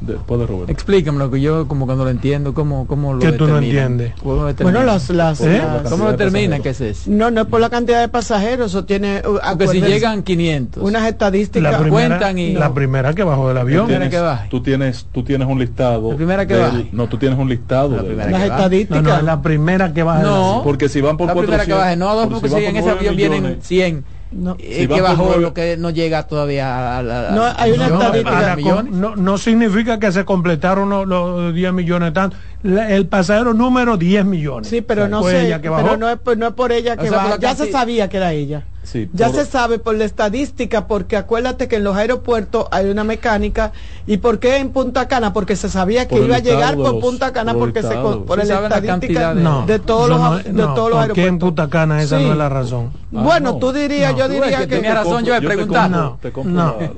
Después 0.00 0.40
de 0.40 0.46
Roberto. 0.46 0.72
Explícamelo, 0.72 1.30
que 1.30 1.40
yo 1.40 1.68
como 1.68 1.86
cuando 1.86 2.04
lo 2.04 2.10
entiendo, 2.10 2.54
¿cómo, 2.54 2.86
cómo 2.86 3.12
lo 3.12 3.20
¿Qué 3.20 3.32
tú 3.32 3.46
no 3.46 3.58
entiendes? 3.58 4.14
Bueno, 4.22 4.82
las... 4.82 5.10
las, 5.10 5.40
¿Eh? 5.42 5.62
¿Cómo 5.88 6.04
lo 6.04 6.12
determina? 6.12 6.60
¿Qué 6.60 6.70
es 6.70 6.80
eso? 6.80 7.10
No, 7.10 7.30
no 7.30 7.42
es 7.42 7.46
por 7.46 7.60
la 7.60 7.68
cantidad 7.68 8.00
de 8.00 8.08
pasajeros, 8.08 8.74
o 8.74 8.84
tiene... 8.84 9.22
Uh, 9.26 9.38
Porque 9.50 9.68
si 9.68 9.80
llegan 9.80 10.22
500. 10.22 10.82
Unas 10.82 11.06
estadísticas 11.06 11.72
la 11.72 11.78
primera, 11.78 12.08
cuentan 12.08 12.38
y... 12.38 12.52
La 12.54 12.72
primera 12.72 13.14
que 13.14 13.22
bajó 13.22 13.48
del 13.48 13.58
avión. 13.58 13.86
Tú 13.86 13.88
tienes, 13.88 14.08
que 14.10 14.48
tú 14.48 14.62
tienes, 14.62 15.06
tú 15.12 15.22
tienes 15.22 15.48
un 15.48 15.58
listado. 15.58 16.10
La 16.10 16.16
primera 16.16 16.46
que 16.46 16.56
baja. 16.56 16.82
No, 16.92 17.08
tú 17.08 17.18
tienes 17.18 17.38
un 17.38 17.48
listado. 17.48 17.96
La 17.96 18.02
de 18.02 18.14
las 18.14 18.42
estadísticas. 18.42 19.02
No, 19.02 19.16
no, 19.16 19.22
la 19.22 19.42
primera 19.42 19.92
que 19.92 20.02
baja. 20.02 20.22
No. 20.22 20.62
Porque 20.64 20.88
si 20.88 21.00
van 21.00 21.16
por 21.16 21.26
La 21.26 21.34
primera 21.34 21.66
que 21.66 21.72
baja. 21.72 21.96
No, 21.96 22.14
dos, 22.14 22.28
porque 22.28 22.48
si 22.48 22.64
en 22.64 22.76
ese 22.76 22.90
avión 22.90 23.16
vienen 23.16 23.58
100 23.60 24.19
no, 24.32 24.56
que 24.56 25.00
bajó 25.00 25.38
lo 25.38 25.52
que 25.52 25.76
no 25.76 25.90
llega 25.90 26.26
todavía 26.26 26.98
a 26.98 27.02
la, 27.02 27.30
no 27.32 27.44
hay 27.56 27.72
una 27.72 27.86
estadística 27.86 28.82
no, 28.88 29.16
no 29.16 29.38
significa 29.38 29.98
que 29.98 30.12
se 30.12 30.24
completaron 30.24 30.88
los, 30.88 31.06
los 31.06 31.52
10 31.54 31.72
millones 31.72 32.12
tanto. 32.12 32.36
El 32.62 33.06
pasajero 33.06 33.54
número 33.54 33.96
10 33.96 34.24
millones. 34.26 34.68
Sí 34.68 34.82
pero 34.82 35.08
no 35.08 35.22
sé 35.24 35.58
pero 35.60 35.96
no 35.96 36.08
es, 36.08 36.18
no 36.36 36.46
es 36.46 36.52
por 36.52 36.70
ella 36.70 36.96
que 36.96 37.10
va 37.10 37.38
ya 37.38 37.56
se 37.56 37.72
sabía 37.72 38.08
que 38.08 38.18
era 38.18 38.32
ella 38.32 38.64
ya 39.12 39.30
se 39.30 39.44
sabe 39.44 39.78
por 39.78 39.94
la 39.94 40.04
estadística, 40.04 40.86
porque 40.86 41.16
acuérdate 41.16 41.68
que 41.68 41.76
en 41.76 41.84
los 41.84 41.96
aeropuertos 41.96 42.66
hay 42.70 42.86
una 42.86 43.04
mecánica. 43.04 43.72
¿Y 44.06 44.16
por 44.16 44.38
qué 44.38 44.56
en 44.56 44.70
Punta 44.70 45.06
Cana? 45.06 45.32
Porque 45.32 45.54
se 45.54 45.68
sabía 45.68 46.08
que 46.08 46.18
iba 46.18 46.36
a 46.36 46.40
llegar 46.40 46.76
por 46.76 46.98
Punta 46.98 47.32
Cana, 47.32 47.54
porque 47.54 47.82
se, 47.82 47.94
por 47.94 48.38
la 48.38 48.42
estadística 48.42 49.34
de, 49.34 49.78
todos 49.78 50.08
los, 50.08 50.44
de 50.44 50.52
todos 50.52 50.90
los 50.90 50.98
aeropuertos. 50.98 51.18
en 51.18 51.38
Punta 51.38 51.68
Cana 51.68 52.02
esa 52.02 52.18
no 52.18 52.32
es 52.32 52.38
la 52.38 52.48
razón? 52.48 52.90
Ah, 53.14 53.22
bueno, 53.22 53.56
tú 53.56 53.72
dirías, 53.72 54.14
yo 54.16 54.28
diría 54.28 54.60
que, 54.60 54.66
tenía 54.66 54.94
razón 54.94 55.24
yo 55.24 55.34
de 55.34 55.42
preguntar. 55.42 55.90
No, 55.90 56.18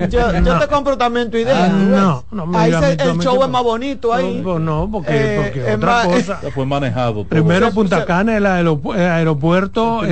yo, 0.08 0.58
te 0.58 0.68
compro 0.68 0.96
también 0.96 1.30
tu 1.30 1.36
idea. 1.36 1.68
no, 1.68 2.24
ahí 2.54 2.72
el 2.98 3.18
show 3.18 3.42
es 3.42 3.48
más 3.48 3.62
bonito 3.62 4.12
ahí. 4.12 4.40
No, 4.42 4.88
porque, 4.90 5.40
porque 5.42 5.74
otra 5.74 6.04
cosa. 6.04 6.40
Fue 6.54 6.64
manejado. 6.64 7.24
Primero 7.24 7.70
Punta 7.72 8.04
Cana, 8.04 8.36
el 8.36 8.46
aeropuerto 8.46 10.02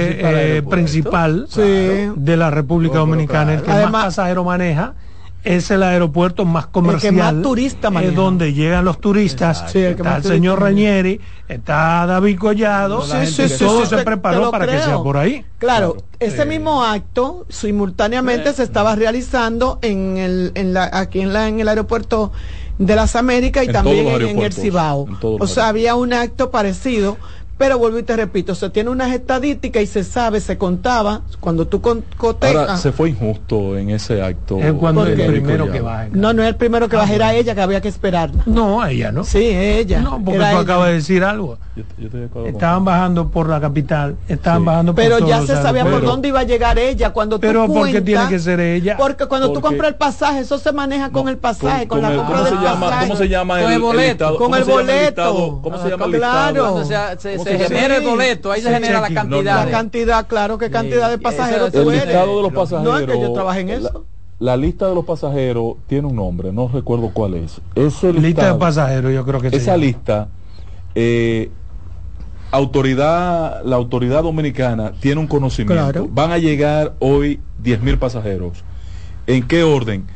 principal 0.69 1.47
de 1.61 2.37
la 2.37 2.51
República 2.51 2.99
Dominicana, 2.99 3.55
el 3.55 3.63
que 3.63 3.71
más 3.71 3.91
pasajero 3.91 4.45
maneja 4.45 4.95
es 5.45 5.71
el 5.71 5.83
aeropuerto 5.83 6.45
más 6.45 6.67
comercial. 6.67 7.15
El 7.15 7.19
que 7.19 7.23
más 7.23 7.43
turista 7.43 7.91
Es 8.03 8.15
donde 8.15 8.53
llegan 8.53 8.85
los 8.85 9.01
turistas. 9.01 9.75
está 9.75 10.17
el 10.17 10.23
señor 10.23 10.61
Rañeri, 10.61 11.21
está 11.49 12.07
David 12.07 12.39
Collado. 12.39 13.03
todo 13.59 13.87
se 13.87 13.99
preparó 13.99 14.51
para 14.51 14.67
que 14.67 14.79
sea 14.81 14.99
por 14.99 15.17
ahí. 15.17 15.45
Claro, 15.59 15.97
ese 16.19 16.45
mismo 16.45 16.85
acto 16.85 17.47
simultáneamente 17.49 18.53
se 18.53 18.63
estaba 18.63 18.95
realizando 18.95 19.79
en 19.83 20.19
el, 20.19 20.53
en 20.55 20.75
la, 20.75 20.91
aquí 20.93 21.21
en, 21.21 21.33
la, 21.33 21.49
en 21.49 21.61
el 21.61 21.69
aeropuerto 21.69 22.33
de 22.79 22.97
las 22.97 23.15
Américas 23.15 23.65
y 23.65 23.69
también 23.69 24.09
en, 24.09 24.39
el 24.39 24.53
Cibao. 24.53 25.07
O 25.23 25.47
sea, 25.47 25.69
había 25.69 25.95
un 25.95 26.13
acto 26.13 26.51
parecido 26.51 27.19
pero 27.61 27.79
vuelvo 27.79 27.99
y 27.99 28.03
te 28.03 28.17
repito, 28.17 28.55
se 28.55 28.71
tiene 28.71 28.89
unas 28.89 29.13
estadísticas 29.13 29.83
y 29.83 29.87
se 29.87 30.03
sabe, 30.03 30.41
se 30.41 30.57
contaba, 30.57 31.21
cuando 31.41 31.69
tú 31.69 31.83
cotejas... 31.83 32.57
Ahora, 32.57 32.77
se 32.79 32.91
fue 32.91 33.11
injusto 33.11 33.77
en 33.77 33.91
ese 33.91 34.23
acto. 34.23 34.59
Es 34.61 34.73
cuando 34.73 35.05
el 35.05 35.27
primero 35.27 35.71
que 35.71 35.83
baja. 35.83 36.09
No, 36.11 36.33
no 36.33 36.41
es 36.41 36.49
el 36.49 36.57
primero 36.57 36.89
que 36.89 36.97
baja, 36.97 37.13
era 37.13 37.35
ella 37.35 37.55
que 37.55 37.61
había 37.61 37.83
que 37.83 37.89
esperar. 37.89 38.31
No, 38.47 38.87
ella 38.87 39.13
no. 39.13 39.25
Sí, 39.25 39.45
ella. 39.45 40.01
No, 40.01 40.25
porque 40.25 40.39
tú 40.39 40.57
acabas 40.57 40.89
de 40.89 40.95
decir 40.95 41.23
algo. 41.23 41.59
estaban 42.47 42.83
bajando 42.83 43.29
por 43.29 43.51
la 43.51 43.61
capital, 43.61 44.17
estaban 44.27 44.65
bajando 44.65 44.95
por 44.95 45.05
Pero 45.05 45.19
ya 45.29 45.43
se 45.43 45.55
sabía 45.57 45.85
por 45.85 46.01
dónde 46.01 46.29
iba 46.29 46.41
a 46.41 46.45
llegar 46.45 46.79
ella 46.79 47.11
cuando 47.13 47.37
tú 47.39 47.47
Pero 47.47 47.67
¿por 47.67 47.91
qué 47.91 48.01
tiene 48.01 48.27
que 48.27 48.39
ser 48.39 48.61
ella? 48.61 48.97
Porque 48.97 49.27
cuando 49.27 49.53
tú 49.53 49.61
compras 49.61 49.91
el 49.91 49.97
pasaje, 49.97 50.41
eso 50.41 50.59
se 50.59 50.73
maneja 50.73 51.11
con 51.11 51.29
el 51.29 51.37
pasaje, 51.37 51.87
con, 51.87 52.01
la 52.01 52.17
compra 52.17 52.43
del 52.45 52.55
pasaje. 52.55 53.07
¿Cómo 53.07 53.19
se 53.19 53.29
llama 53.29 53.61
el, 53.61 53.79
boleto? 53.83 54.37
con 54.39 54.55
el 54.55 54.65
boleto. 54.65 55.61
¿Cómo 55.63 55.77
se 55.77 55.91
llama 55.91 56.07
el 56.07 56.13
Claro. 56.13 56.81
Se 57.59 57.65
genera 57.69 57.97
el 57.97 58.05
boleto, 58.05 58.53
ahí 58.53 58.63
se 58.63 58.71
genera 58.73 59.01
la 59.01 59.11
cantidad. 59.11 59.65
La 59.65 59.71
cantidad, 59.71 60.27
claro, 60.27 60.59
qué 60.59 60.71
cantidad 60.71 61.11
de 61.11 61.19
pasajeros 61.19 61.75
El 61.75 61.89
listado 61.91 62.37
de 62.37 62.43
los 62.43 62.53
pasajeros. 62.53 62.85
No 62.85 62.99
es 62.99 63.07
que 63.07 63.21
yo 63.21 63.33
trabajé 63.33 63.61
en 63.61 63.71
eso. 63.71 64.07
La 64.39 64.57
lista 64.57 64.89
de 64.89 64.95
los 64.95 65.05
pasajeros 65.05 65.75
tiene 65.87 66.09
un 66.09 66.17
nombre, 66.17 66.51
no 66.51 66.69
recuerdo 66.69 67.11
cuál 67.13 67.35
es. 67.35 67.61
Ese 67.75 68.13
lista 68.13 68.53
de 68.53 68.59
pasajeros, 68.59 69.13
yo 69.13 69.25
creo 69.25 69.41
que 69.41 69.49
Esa 69.49 69.77
lista, 69.77 70.29
eh, 70.95 71.51
autoridad, 72.51 73.63
la 73.65 73.77
autoridad 73.77 74.23
dominicana 74.23 74.93
tiene 74.99 75.21
un 75.21 75.27
conocimiento. 75.27 76.09
Van 76.11 76.33
a 76.33 76.39
llegar 76.39 76.95
hoy 77.01 77.41
10 77.63 77.83
mil 77.83 77.99
pasajeros. 77.99 78.65
¿En 79.27 79.47
qué 79.47 79.63
orden? 79.63 80.07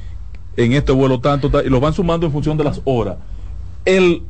En 0.57 0.73
este 0.73 0.93
vuelo 0.93 1.21
tanto, 1.21 1.51
y 1.63 1.69
lo 1.69 1.81
van 1.81 1.93
sumando 1.93 2.25
en 2.25 2.33
función 2.33 2.57
de 2.57 2.65
las 2.65 2.81
horas 2.85 3.17
el, 3.85 4.23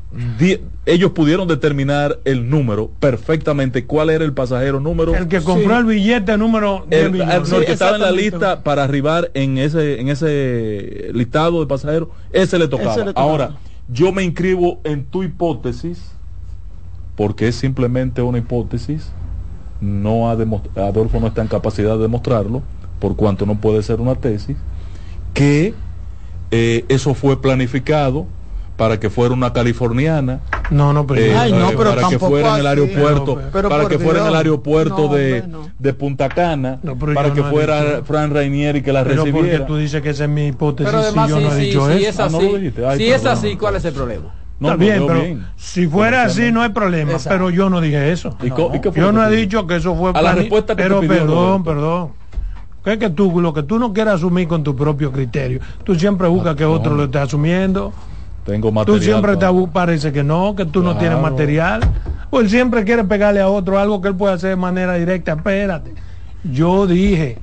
ellos 0.87 1.13
pudieron 1.13 1.49
determinar 1.49 2.19
el 2.25 2.49
número 2.51 2.91
perfectamente, 3.01 3.87
cuál 3.87 4.11
era 4.11 4.25
el 4.25 4.33
pasajero 4.33 4.81
número. 4.81 5.15
El 5.15 5.29
que 5.29 5.41
compró 5.41 5.79
el 5.79 5.85
billete 5.85 6.37
número 6.37 6.87
el, 6.91 7.13
que 7.13 7.73
estaba 7.73 7.97
en 7.97 8.03
la 8.03 8.11
lista 8.11 8.63
para 8.63 8.85
arribar 8.85 9.31
en 9.35 9.59
ese, 9.59 10.01
en 10.01 10.09
ese 10.09 11.11
listado 11.13 11.61
de 11.61 11.67
pasajeros, 11.67 12.09
ese 12.33 12.59
le 12.59 12.69
tocaba. 12.69 13.13
Ahora, 13.15 13.57
yo 13.89 14.13
me 14.13 14.25
inscribo 14.25 14.81
en 14.85 15.05
tu 15.05 15.23
hipótesis, 15.23 16.13
porque 17.17 17.49
es 17.49 17.55
simplemente 17.55 18.23
una 18.23 18.39
hipótesis, 18.39 19.13
no 19.81 20.29
ha 20.29 20.33
Adolfo 20.33 21.21
no 21.21 21.27
está 21.27 21.43
en 21.43 21.49
capacidad 21.49 21.97
de 21.97 22.03
demostrarlo, 22.03 22.63
por 22.99 23.17
cuanto 23.17 23.47
no 23.47 23.61
puede 23.61 23.83
ser 23.83 24.01
una 24.01 24.15
tesis, 24.15 24.57
que 25.35 25.75
eh, 26.51 26.85
eso 26.89 27.15
fue 27.15 27.41
planificado 27.41 28.27
para 28.77 28.99
que 28.99 29.11
fuera 29.11 29.35
una 29.35 29.53
californiana. 29.53 30.41
No, 30.71 30.93
no, 30.93 31.07
pero, 31.07 31.21
eh, 31.21 31.65
para 31.77 32.09
que 32.09 32.19
fuera 32.19 32.55
en 32.55 32.61
el 32.61 32.67
aeropuerto, 32.67 33.41
para 33.53 33.89
que 33.89 33.99
fuera 33.99 34.23
en 34.23 34.27
el 34.29 34.37
aeropuerto 34.37 35.09
de, 35.09 35.45
de, 35.79 35.95
Punta 35.95 36.29
Cana, 36.29 36.81
para 37.15 37.33
que 37.33 37.43
fuera 37.43 38.03
Fran 38.05 38.33
Rainieri 38.33 38.83
que 38.83 38.93
la 38.93 39.05
pero 39.05 39.25
recibiera. 39.25 39.59
Porque 39.59 39.67
tú 39.67 39.77
dices 39.77 40.03
que 40.03 40.11
esa 40.11 40.25
es 40.25 40.31
mi 40.31 40.49
hipótesis 40.49 40.91
pero 40.91 41.03
además, 41.03 41.27
si 41.27 41.35
yo 41.35 41.41
no 41.41 41.53
he 41.53 41.59
dicho 41.59 41.87
si 41.87 42.05
eso. 42.05 42.09
Es 42.09 42.21
así, 42.21 42.75
ah, 42.85 42.97
si 42.97 43.11
es 43.11 43.27
así, 43.27 43.57
¿cuál 43.57 43.77
es 43.77 43.85
el 43.85 43.95
problema? 43.95 44.35
No, 44.59 44.69
Está 44.69 44.77
bien, 44.77 45.07
pero 45.07 45.23
si 45.57 45.87
fuera 45.87 46.25
así 46.25 46.53
no 46.53 46.63
hay 46.63 46.71
problema, 46.71 47.15
pero 47.29 47.51
yo 47.51 47.69
no 47.69 47.81
dije 47.81 48.11
eso. 48.11 48.37
yo 48.95 49.13
no 49.13 49.27
he 49.27 49.37
dicho 49.37 49.67
que 49.67 49.77
eso 49.77 49.95
fue 49.95 50.13
a 50.15 50.23
la 50.23 50.35
respuesta 50.35 50.75
que 50.75 50.83
Pero 50.83 51.01
perdón, 51.01 51.63
perdón. 51.63 52.13
es 52.85 52.99
que 52.99 53.11
tú 53.11 53.41
lo 53.41 53.53
que 53.53 53.63
tú 53.63 53.79
no 53.79 53.93
quieras 53.93 54.17
asumir 54.17 54.49
con 54.49 54.65
tu 54.65 54.75
propio 54.75 55.13
criterio, 55.13 55.61
tú 55.85 55.95
siempre 55.95 56.27
buscas 56.29 56.57
que 56.57 56.65
otro 56.65 56.95
lo 56.95 57.05
esté 57.05 57.19
asumiendo. 57.19 57.93
Tengo 58.45 58.71
material. 58.71 58.99
Tú 58.99 59.05
siempre 59.05 59.37
te 59.37 59.47
parece 59.73 60.13
que 60.13 60.23
no, 60.23 60.55
que 60.55 60.67
tú 60.67 60.83
no 60.83 60.97
tienes 60.97 61.19
material. 61.19 61.81
Pues 62.31 62.51
siempre 62.51 62.85
quiere 62.85 63.05
pegarle 63.05 63.41
a 63.41 63.49
otro 63.49 63.79
algo 63.79 64.01
que 64.01 64.09
él 64.09 64.17
puede 64.17 64.35
hacer 64.35 64.51
de 64.51 64.57
manera 64.57 64.95
directa. 64.95 65.33
Espérate. 65.33 65.95
Yo 66.45 66.87
dije 66.87 67.39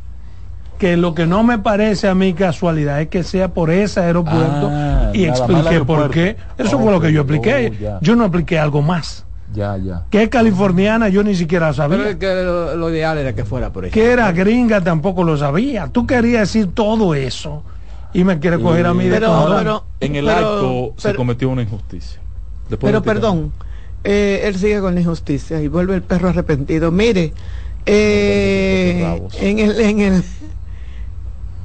que 0.78 0.98
lo 0.98 1.14
que 1.14 1.26
no 1.26 1.44
me 1.44 1.60
parece 1.60 2.08
a 2.08 2.16
mí 2.16 2.34
casualidad 2.34 3.02
es 3.02 3.08
que 3.08 3.24
sea 3.24 3.50
por 3.50 3.70
ese 3.70 4.00
aeropuerto 4.00 4.70
ah, 4.72 5.12
y 5.14 5.26
expliqué 5.26 5.84
por 5.86 6.10
qué. 6.12 6.36
Eso 6.58 6.80
fue 6.80 6.92
lo 6.92 7.00
que 7.00 7.12
yo 7.12 7.22
expliqué. 7.22 7.72
Oh, 7.84 8.00
yo 8.02 8.16
no 8.16 8.26
expliqué 8.26 8.60
algo 8.60 8.82
más. 8.82 9.26
Ya, 9.54 9.78
ya. 9.78 10.04
Que 10.10 10.24
es 10.24 10.30
californiana, 10.30 11.10
yo 11.10 11.24
ni 11.24 11.36
siquiera 11.36 11.74
sabía. 11.74 12.16
Pero 12.18 12.76
lo, 12.76 12.90
ideal 12.90 13.18
era 13.18 13.34
que 13.34 13.44
fuera 13.44 13.72
por 13.72 13.86
eso. 13.86 13.94
Que 13.94 14.12
era 14.12 14.32
gringa, 14.32 14.82
tampoco 14.82 15.24
lo 15.24 15.38
sabía. 15.38 15.88
Tú 15.88 16.08
querías 16.08 16.54
decir 16.54 16.74
todo 16.74 17.14
eso 17.16 17.64
y 18.14 18.24
me 18.24 18.40
quiere 18.40 18.60
coger 18.60 18.86
a 18.86 18.94
mí 18.94 19.06
de 19.06 19.20
pero, 19.20 19.86
En 20.00 20.16
el 20.16 20.30
acto 20.30 20.94
se 20.98 21.16
cometió 21.16 21.50
una 21.50 21.62
injusticia. 21.62 22.22
pero 22.80 23.02
perdón, 23.02 23.52
eh, 24.04 24.42
él 24.46 24.56
sigue 24.56 24.80
con 24.82 24.96
la 24.96 25.02
injusticia 25.02 25.62
y 25.62 25.68
vuelve 25.68 25.96
el 25.96 26.04
perro 26.04 26.30
arrepentido. 26.30 26.92
Mire, 26.92 27.34
eh, 27.86 29.22
en 29.40 29.60
el, 29.60 29.80
en 29.80 30.00
el 30.00 30.24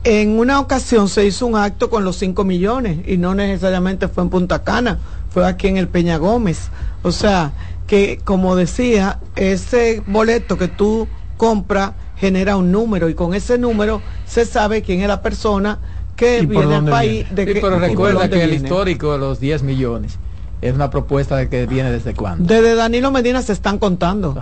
en 0.05 0.39
una 0.39 0.61
ocasión 0.61 1.09
se 1.09 1.27
hizo 1.27 1.47
un 1.47 1.57
acto 1.57 1.91
con 1.91 2.05
los 2.05 2.17
5 2.17 2.45
millones 2.45 3.01
y 3.09 3.17
no 3.17 3.35
necesariamente 3.35 4.07
fue 4.07 4.23
en 4.23 4.31
Punta 4.31 4.63
Cana, 4.63 5.01
fue 5.31 5.45
aquí 5.45 5.67
en 5.67 5.79
el 5.79 5.89
Peña 5.89 6.17
Gómez. 6.17 6.71
O 7.03 7.11
sea, 7.11 7.53
que 7.89 8.21
como 8.23 8.55
decía, 8.55 9.19
ese 9.35 10.05
boleto 10.07 10.57
que 10.57 10.69
tú 10.69 11.09
compras 11.37 11.95
genera 12.17 12.57
un 12.57 12.71
número 12.71 13.09
y 13.09 13.15
con 13.15 13.35
ese 13.35 13.59
número 13.59 14.01
se 14.27 14.45
sabe 14.45 14.83
quién 14.83 15.01
es 15.01 15.09
la 15.09 15.23
persona 15.23 15.81
que 16.17 16.47
viene 16.47 16.75
al 16.75 16.85
país. 16.87 17.27
De 17.35 17.47
que, 17.47 17.61
pero 17.61 17.79
recuerda 17.79 18.29
que 18.29 18.43
el 18.43 18.55
histórico 18.55 19.13
de 19.13 19.19
los 19.19 19.39
10 19.39 19.63
millones 19.63 20.19
es 20.63 20.75
una 20.75 20.91
propuesta 20.91 21.37
de 21.37 21.49
que 21.49 21.67
viene 21.67 21.91
desde 21.91 22.15
cuándo. 22.15 22.45
Desde 22.53 22.75
Danilo 22.75 23.11
Medina 23.11 23.43
se 23.43 23.53
están 23.53 23.79
contando. 23.79 24.37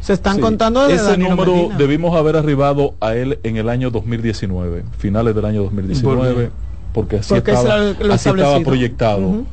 Se 0.00 0.12
están 0.12 0.40
contando 0.40 0.86
desde 0.86 1.10
Ese 1.10 1.18
número 1.18 1.70
debimos 1.76 2.16
haber 2.16 2.36
arribado 2.36 2.94
a 3.00 3.14
él 3.14 3.40
en 3.42 3.56
el 3.56 3.68
año 3.68 3.90
2019, 3.90 4.84
finales 4.96 5.34
del 5.34 5.44
año 5.44 5.64
2019, 5.64 6.50
porque 6.94 7.16
así 7.16 7.34
estaba, 7.34 8.60
proyectado. 8.60 9.44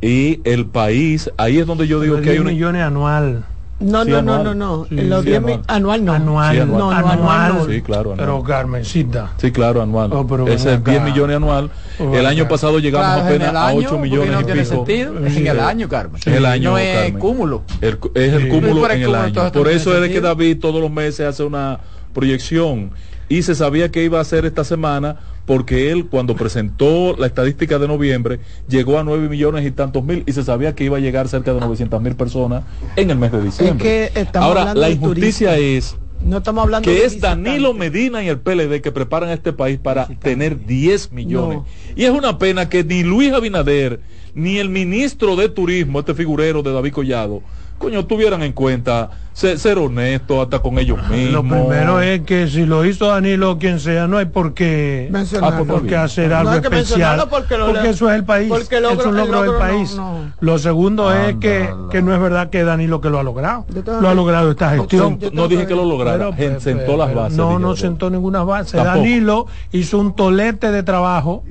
Y 0.00 0.40
el 0.44 0.66
país, 0.66 1.30
ahí 1.38 1.58
es 1.58 1.66
donde 1.66 1.86
yo 1.86 1.98
digo 2.00 2.20
que 2.20 2.30
hay 2.30 2.38
un 2.38 2.46
millones 2.46 2.82
anual. 2.82 3.46
No, 3.80 4.04
no, 4.04 4.22
no, 4.22 4.42
no, 4.42 4.54
no, 4.54 4.86
los 4.88 5.24
10 5.24 5.38
anual. 5.38 5.62
anual 5.66 6.04
no. 6.04 6.14
Anual, 6.14 6.60
anual. 6.60 6.78
No, 6.78 6.90
anual. 6.90 7.66
Sí, 7.68 7.82
claro, 7.82 8.12
anual. 8.12 8.18
Pero 8.18 8.42
Carmencita. 8.44 9.32
Sí, 9.36 9.50
claro, 9.50 9.82
anual. 9.82 10.12
Oh, 10.12 10.46
Ese 10.46 10.74
es 10.74 10.84
10 10.84 11.02
millones 11.02 11.36
anual. 11.36 11.70
Oh, 11.98 12.14
el 12.14 12.26
año 12.26 12.48
pasado 12.48 12.78
llegamos 12.78 13.22
apenas 13.24 13.54
a 13.54 13.74
8 13.74 13.98
millones 13.98 14.30
no 14.30 14.40
y 14.40 14.44
tiene 14.44 14.64
Sentido. 14.64 15.26
Es 15.26 15.36
en 15.36 15.46
el 15.48 15.60
año, 15.60 15.88
Carmen. 15.88 16.20
En 16.24 16.34
el 16.34 16.46
año, 16.46 16.70
no 16.70 16.78
es 16.78 17.12
cúmulo. 17.14 17.62
El, 17.80 17.98
es 18.14 18.32
el 18.32 18.48
cúmulo 18.48 18.90
en 18.90 19.02
el 19.02 19.14
año. 19.14 19.52
Por 19.52 19.68
eso 19.68 19.94
es 19.94 20.00
de 20.00 20.10
que 20.10 20.20
David 20.20 20.58
todos 20.60 20.80
los 20.80 20.90
meses 20.90 21.26
hace 21.26 21.42
una 21.42 21.80
proyección 22.12 22.92
y 23.28 23.42
se 23.42 23.54
sabía 23.54 23.90
que 23.90 24.04
iba 24.04 24.18
a 24.18 24.22
hacer 24.22 24.44
esta 24.44 24.64
semana 24.64 25.16
porque 25.46 25.90
él 25.90 26.06
cuando 26.06 26.34
presentó 26.34 27.16
la 27.16 27.26
estadística 27.26 27.78
de 27.78 27.88
noviembre 27.88 28.40
llegó 28.68 28.98
a 28.98 29.04
9 29.04 29.28
millones 29.28 29.66
y 29.66 29.70
tantos 29.70 30.04
mil 30.04 30.22
y 30.26 30.32
se 30.32 30.42
sabía 30.42 30.74
que 30.74 30.84
iba 30.84 30.96
a 30.96 31.00
llegar 31.00 31.28
cerca 31.28 31.52
de 31.52 31.60
900 31.60 32.00
mil 32.00 32.16
personas 32.16 32.64
en 32.96 33.10
el 33.10 33.18
mes 33.18 33.32
de 33.32 33.42
diciembre. 33.42 34.10
Ahora, 34.34 34.74
la 34.74 34.90
injusticia 34.90 35.56
es 35.58 35.96
no 36.24 36.38
estamos 36.38 36.64
hablando 36.64 36.90
que 36.90 37.04
es 37.04 37.20
Danilo 37.20 37.74
Medina 37.74 38.22
y 38.22 38.28
el 38.28 38.38
PLD 38.38 38.80
que 38.80 38.92
preparan 38.92 39.28
a 39.28 39.34
este 39.34 39.52
país 39.52 39.78
para 39.78 40.06
tener 40.06 40.64
10 40.64 41.12
millones. 41.12 41.60
Y 41.96 42.04
es 42.04 42.10
una 42.10 42.38
pena 42.38 42.68
que 42.68 42.82
ni 42.82 43.02
Luis 43.02 43.32
Abinader 43.32 44.00
ni 44.34 44.58
el 44.58 44.68
ministro 44.68 45.36
de 45.36 45.48
Turismo, 45.48 46.00
este 46.00 46.14
figurero 46.14 46.62
de 46.62 46.72
David 46.72 46.92
Collado, 46.92 47.42
coño, 47.78 48.06
tuvieran 48.06 48.42
en 48.42 48.52
cuenta 48.52 49.10
ser, 49.34 49.78
honesto 49.78 50.40
hasta 50.40 50.60
con 50.60 50.78
ellos 50.78 50.98
mismos. 51.08 51.32
Lo 51.32 51.42
primero 51.42 52.00
es 52.00 52.20
que 52.22 52.46
si 52.46 52.66
lo 52.66 52.84
hizo 52.84 53.08
Danilo 53.08 53.52
o 53.52 53.58
quien 53.58 53.80
sea, 53.80 54.06
no 54.06 54.18
hay 54.18 54.26
por 54.26 54.54
qué, 54.54 55.10
ah, 55.42 55.62
por 55.66 55.86
qué 55.86 55.96
hacer 55.96 56.32
algo 56.32 56.52
especial. 56.52 57.26
Porque, 57.28 57.54
eso 57.88 58.08
es 58.10 58.16
el 58.16 58.24
país. 58.24 58.48
Porque 58.48 58.76
es 58.76 59.04
un 59.04 59.16
logro, 59.16 59.42
del 59.42 59.54
país. 59.54 59.98
Lo 60.40 60.58
segundo 60.58 61.12
es 61.12 61.36
que, 61.36 61.68
que 61.90 62.00
no 62.00 62.14
es 62.14 62.20
verdad 62.20 62.50
que 62.50 62.62
Danilo 62.64 63.00
que 63.00 63.10
lo 63.10 63.18
ha 63.18 63.22
logrado. 63.22 63.66
Lo 64.00 64.08
ha 64.08 64.14
logrado 64.14 64.50
esta 64.50 64.70
gestión. 64.70 65.18
No, 65.32 65.48
dije 65.48 65.66
que 65.66 65.74
lo 65.74 65.84
lograra, 65.84 66.30
sentó 66.60 66.96
las 66.96 67.12
bases. 67.14 67.36
No, 67.36 67.58
no 67.58 67.76
sentó 67.76 68.10
ninguna 68.10 68.44
base. 68.44 68.76
Danilo 68.76 69.46
hizo 69.72 69.98
un 69.98 70.14
tolete 70.14 70.70
de 70.70 70.82
trabajo 70.82 71.42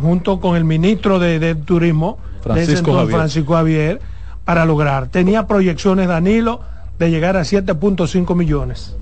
junto 0.00 0.40
con 0.40 0.56
el 0.56 0.64
ministro 0.64 1.18
de, 1.18 1.54
Turismo, 1.54 2.18
Francisco 2.42 3.06
Francisco 3.06 3.54
Javier 3.54 4.00
para 4.48 4.64
lograr. 4.64 5.08
Tenía 5.08 5.46
proyecciones 5.46 6.08
Danilo 6.08 6.60
de 6.98 7.10
llegar 7.10 7.36
a 7.36 7.42
7.5 7.42 8.34
millones. 8.34 8.96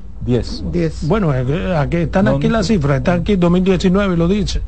10. 0.73 1.07
Bueno, 1.07 1.33
eh, 1.33 1.77
aquí, 1.77 1.99
están 1.99 2.27
aquí 2.27 2.49
las 2.49 2.67
cifras, 2.67 2.97
están 2.97 3.21
aquí 3.21 3.37
2019 3.37 4.17
lo 4.17 4.27
dice. 4.27 4.63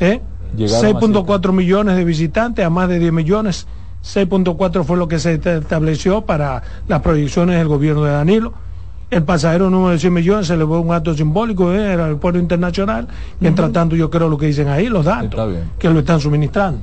¿Eh? 0.00 0.20
6.4 0.56 1.52
millones 1.52 1.94
de 1.96 2.04
visitantes 2.04 2.66
a 2.66 2.70
más 2.70 2.88
de 2.88 2.98
10 2.98 3.12
millones. 3.12 3.68
6.4 4.02 4.82
fue 4.82 4.96
lo 4.96 5.06
que 5.06 5.20
se 5.20 5.34
estableció 5.34 6.22
para 6.22 6.60
las 6.88 7.02
proyecciones 7.02 7.58
del 7.58 7.68
gobierno 7.68 8.02
de 8.02 8.10
Danilo. 8.10 8.52
El 9.12 9.22
pasajero 9.22 9.70
número 9.70 9.92
de 9.92 10.00
100 10.00 10.12
millones 10.12 10.48
se 10.48 10.56
le 10.56 10.66
fue 10.66 10.80
un 10.80 10.92
acto 10.92 11.14
simbólico 11.14 11.72
en 11.72 11.82
el 11.82 12.00
aeropuerto 12.00 12.40
internacional. 12.40 13.06
Mientras 13.38 13.70
tanto, 13.70 13.94
yo 13.94 14.10
creo 14.10 14.28
lo 14.28 14.36
que 14.36 14.46
dicen 14.46 14.66
ahí, 14.66 14.88
los 14.88 15.04
datos, 15.04 15.54
que 15.78 15.88
lo 15.88 16.00
están 16.00 16.18
suministrando. 16.18 16.80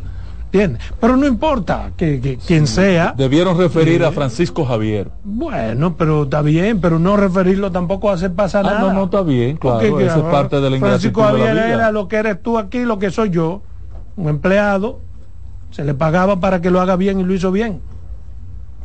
Pero 1.00 1.18
no 1.18 1.26
importa 1.26 1.92
que, 1.98 2.38
quien 2.46 2.68
sea. 2.68 3.16
Debieron 3.18 3.58
referir 3.58 4.04
a 4.04 4.12
Francisco 4.12 4.64
Javier. 4.66 5.10
Bueno, 5.24 5.96
pero 5.98 6.24
está 6.24 6.44
bien, 6.44 6.80
pero 6.80 7.00
no 7.00 7.18
referirlo 7.18 7.72
tampoco 7.72 8.12
a 8.12 8.14
hacer 8.14 8.34
pasar 8.34 8.66
ah, 8.68 8.74
nada. 8.74 8.82
No, 8.82 8.94
no 8.94 9.04
está 9.06 9.24
bien, 9.24 9.58
claro. 9.58 10.00
eso 10.00 10.18
es 10.18 10.24
parte 10.26 10.62
de 10.62 10.70
la 10.70 10.78
Francisco 10.78 11.24
Javier 11.24 11.58
era 11.58 11.92
lo 11.92 12.08
que 12.08 12.18
eres 12.18 12.42
tú 12.42 12.60
aquí, 12.60 12.84
lo 12.84 13.00
que 13.00 13.10
soy 13.10 13.32
yo, 13.32 13.64
un 14.16 14.30
empleado. 14.30 15.00
Se 15.72 15.84
le 15.84 15.96
pagaba 15.96 16.40
para 16.40 16.62
que 16.62 16.70
lo 16.70 16.80
haga 16.82 16.96
bien 16.98 17.20
y 17.20 17.24
lo 17.24 17.34
hizo 17.34 17.52
bien. 17.52 17.82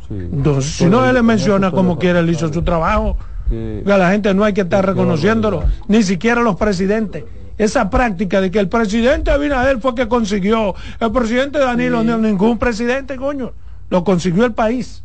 Entonces, 0.09 0.71
si 0.71 0.85
no 0.85 1.05
él 1.05 1.13
le 1.13 1.21
menciona 1.21 1.69
como 1.69 1.99
quiera, 1.99 2.19
él 2.19 2.29
hizo 2.31 2.51
su 2.51 2.63
trabajo. 2.63 3.15
Que 3.49 3.83
a 3.91 3.97
la 3.97 4.11
gente 4.11 4.33
no 4.33 4.43
hay 4.43 4.53
que 4.53 4.61
estar 4.61 4.85
reconociéndolo, 4.85 5.63
ni 5.87 6.03
siquiera 6.03 6.41
los 6.41 6.55
presidentes 6.55 7.23
esa 7.59 7.89
práctica 7.89 8.41
de 8.41 8.49
que 8.49 8.57
el 8.57 8.69
presidente 8.69 9.29
Abinader 9.29 9.79
fue 9.79 9.93
que 9.93 10.07
consiguió, 10.07 10.73
el 10.99 11.11
presidente 11.11 11.59
Danilo, 11.59 12.03
no, 12.03 12.17
ningún 12.17 12.57
presidente, 12.57 13.17
coño, 13.17 13.51
lo 13.89 14.03
consiguió 14.03 14.45
el 14.45 14.53
país. 14.53 15.03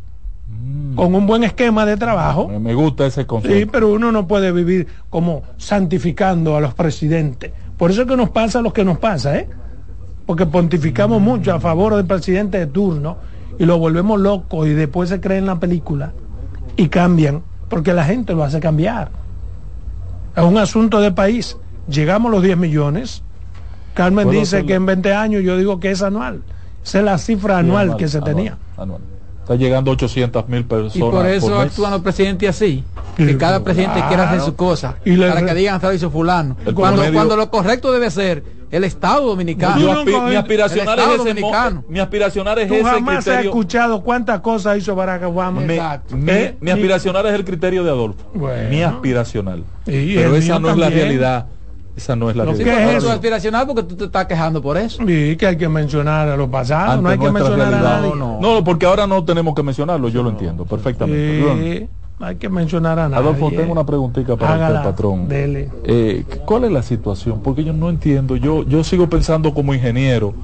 Mm. 0.49 0.95
Con 0.95 1.15
un 1.17 1.27
buen 1.27 1.43
esquema 1.43 1.85
de 1.85 1.97
trabajo. 1.97 2.49
Me 2.49 2.75
gusta 2.75 3.07
ese 3.07 3.27
concepto. 3.27 3.57
Sí, 3.57 3.67
pero 3.67 3.93
uno 3.93 4.13
no 4.13 4.29
puede 4.29 4.53
vivir 4.53 4.87
como 5.11 5.43
santificando 5.57 6.57
a 6.57 6.61
los 6.61 6.75
presidentes. 6.75 7.51
Por 7.77 7.91
eso 7.91 8.03
es 8.03 8.09
que 8.09 8.17
nos 8.17 8.31
pasa 8.31 8.63
lo 8.63 8.73
que 8.73 8.85
nos 8.85 8.99
pasa, 8.99 9.37
¿eh? 9.37 9.49
Porque 10.25 10.47
pontificamos 10.47 11.21
mm. 11.21 11.25
mucho 11.25 11.53
a 11.53 11.61
favor 11.61 11.97
del 11.97 12.07
presidente 12.07 12.59
de 12.59 12.67
turno 12.69 13.17
y 13.59 13.65
lo 13.65 13.79
volvemos 13.79 14.21
loco 14.21 14.65
y 14.65 14.75
después 14.75 15.09
se 15.09 15.21
cree 15.21 15.39
en 15.39 15.47
la 15.47 15.59
película 15.59 16.13
y 16.77 16.89
cambian, 16.89 17.43
porque 17.69 17.93
la 17.93 18.05
gente 18.05 18.33
lo 18.33 18.45
hace 18.45 18.61
cambiar. 18.61 19.11
Es 20.37 20.45
un 20.45 20.59
asunto 20.59 21.01
de 21.01 21.11
país 21.11 21.57
llegamos 21.89 22.31
a 22.31 22.35
los 22.35 22.43
10 22.43 22.57
millones. 22.57 23.23
Carmen 23.95 24.31
dice 24.31 24.67
que 24.67 24.75
en 24.75 24.87
20 24.87 25.15
años, 25.15 25.43
yo 25.43 25.57
digo 25.57 25.79
que 25.79 25.91
es 25.91 26.03
anual. 26.03 26.43
Esa 26.85 26.99
es 26.99 27.05
la 27.05 27.19
cifra 27.19 27.59
anual, 27.59 27.97
que 27.97 28.09
se 28.09 28.21
tenía. 28.21 28.59
Está 29.41 29.57
llegando 29.57 29.91
800 29.91 30.49
mil 30.49 30.65
personas. 30.65 30.97
Y 30.97 31.01
por 31.01 31.27
eso 31.27 31.59
actúan 31.59 31.93
los 31.93 32.01
presidentes 32.01 32.49
así. 32.49 32.83
Que 33.17 33.37
cada 33.37 33.63
presidente 33.63 34.03
quiera 34.09 34.29
hacer 34.29 34.41
su 34.41 34.57
cosa. 34.57 34.97
Y 35.05 35.17
para 35.17 35.45
que 35.45 35.55
digan, 35.55 35.81
hizo 35.95 36.11
fulano. 36.11 36.57
Cuando, 36.75 37.03
cuando 37.13 37.37
lo 37.37 37.51
correcto 37.51 37.93
debe 37.93 38.11
ser 38.11 38.43
el 38.71 38.83
Estado 38.85 39.27
dominicano. 39.27 40.05
mi 40.05 40.35
aspiracional 40.35 40.99
es 40.99 41.21
ese 41.21 41.83
mi 41.89 42.01
aspiracional 42.01 42.59
es 42.59 42.71
ese 42.71 42.83
jamás 42.83 43.25
criterio. 43.25 43.51
escuchado 43.51 44.03
cuántas 44.03 44.41
cosas 44.41 44.79
hizo 44.79 44.97
Barack 44.97 45.23
Obama. 45.25 45.63
¿Eh? 45.63 46.57
Mi, 46.61 46.71
aspiracional 46.71 47.25
es 47.27 47.35
el 47.35 47.45
criterio 47.45 47.85
de 47.85 47.91
Adolfo. 47.91 48.25
Mi 48.71 48.83
aspiracional. 48.83 49.63
Pero 49.85 50.35
esa 50.35 50.59
no 50.59 50.71
es 50.71 50.77
la 50.77 50.91
realidad. 50.91 51.47
Esa 51.97 52.17
no 52.17 52.29
es 52.29 52.37
la 52.37 52.45
es 52.45 53.05
aspiracional 53.05 53.67
porque 53.67 53.85
tú 53.85 53.97
te 53.97 54.05
estás 54.05 54.27
quejando 54.27 54.61
por 54.61 54.77
eso. 54.77 55.03
Sí, 55.07 55.37
que 55.37 55.47
hay 55.47 55.57
que 55.57 55.69
mencionar 55.69 56.29
a 56.29 56.37
los 56.37 56.49
pasados, 56.49 57.03
no 57.03 57.09
hay 57.09 57.19
que 57.19 57.31
mencionar 57.31 57.75
a 57.75 57.81
nadie. 57.81 58.13
No, 58.15 58.63
porque 58.65 58.87
ahora 58.87 59.07
no 59.07 59.25
tenemos 59.25 59.55
que 59.55 59.63
mencionarlo, 59.63 60.09
yo 60.09 60.23
lo 60.23 60.31
entiendo 60.31 60.65
perfectamente. 60.65 61.89
hay 62.21 62.37
que 62.37 62.49
mencionar 62.49 62.99
a 62.99 63.09
nadie. 63.09 63.23
Adolfo, 63.23 63.51
tengo 63.51 63.73
una 63.73 63.85
preguntita 63.85 64.37
para 64.37 64.69
el 64.69 64.83
patrón. 64.83 65.29
Eh, 65.31 66.25
¿Cuál 66.45 66.65
es 66.65 66.73
la 66.73 66.83
situación? 66.83 67.41
Porque 67.43 67.65
yo 67.65 67.73
no 67.73 67.91
entiendo. 67.91 68.37
Yo, 68.37 68.65
yo 68.65 68.83
sigo 68.83 69.09
pensando 69.09 69.55
como 69.55 69.75
ingeniero 69.75 70.35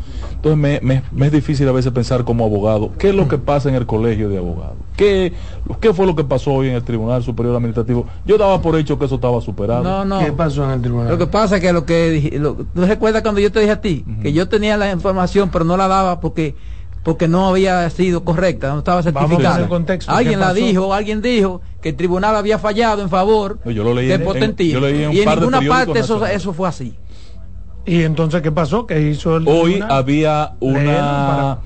entonces 0.42 0.82
me, 0.82 1.26
es 1.26 1.32
difícil 1.32 1.68
a 1.68 1.72
veces 1.72 1.92
pensar 1.92 2.24
como 2.24 2.46
abogado, 2.46 2.92
¿qué 2.98 3.10
es 3.10 3.14
lo 3.14 3.28
que 3.28 3.36
pasa 3.36 3.68
en 3.68 3.74
el 3.74 3.84
colegio 3.84 4.30
de 4.30 4.38
abogados? 4.38 4.78
¿Qué, 4.96 5.32
¿Qué 5.80 5.94
fue 5.94 6.06
lo 6.06 6.14
que 6.14 6.24
pasó 6.24 6.52
hoy 6.52 6.68
en 6.68 6.74
el 6.74 6.82
Tribunal 6.82 7.22
Superior 7.22 7.56
Administrativo? 7.56 8.06
Yo 8.26 8.36
daba 8.36 8.60
por 8.60 8.76
hecho 8.76 8.98
que 8.98 9.06
eso 9.06 9.14
estaba 9.14 9.40
superado. 9.40 9.82
No, 9.82 10.04
no. 10.04 10.18
¿Qué 10.24 10.32
pasó 10.32 10.64
en 10.64 10.72
el 10.72 10.82
tribunal? 10.82 11.08
Lo 11.08 11.18
que 11.18 11.26
pasa 11.26 11.56
es 11.56 11.62
que 11.62 11.72
lo 11.72 11.86
que 11.86 12.38
lo, 12.38 12.54
¿tú 12.54 12.84
recuerdas 12.84 13.22
cuando 13.22 13.40
yo 13.40 13.50
te 13.50 13.60
dije 13.60 13.72
a 13.72 13.80
ti 13.80 14.04
que 14.22 14.32
yo 14.32 14.48
tenía 14.48 14.76
la 14.76 14.90
información 14.90 15.50
pero 15.50 15.64
no 15.64 15.76
la 15.76 15.88
daba 15.88 16.20
porque 16.20 16.54
porque 17.02 17.28
no 17.28 17.48
había 17.48 17.88
sido 17.88 18.24
correcta, 18.24 18.72
no 18.72 18.80
estaba 18.80 19.02
certificada. 19.02 19.66
alguien 20.06 20.38
la 20.38 20.52
dijo, 20.52 20.92
alguien 20.92 21.22
dijo 21.22 21.62
que 21.80 21.90
el 21.90 21.96
tribunal 21.96 22.36
había 22.36 22.58
fallado 22.58 23.02
en 23.02 23.08
favor 23.08 23.58
de 23.64 24.18
Potentino. 24.18 24.88
y 24.88 25.20
en 25.20 25.28
ninguna 25.28 25.60
parte 25.62 26.00
eso, 26.00 26.24
eso 26.26 26.52
fue 26.52 26.68
así. 26.68 26.94
¿Y 27.86 28.02
entonces 28.02 28.42
qué 28.42 28.52
pasó? 28.52 28.86
¿Qué 28.86 29.00
hizo 29.00 29.38
el 29.38 29.48
Hoy 29.48 29.82
había 29.88 30.52
una 30.60 31.58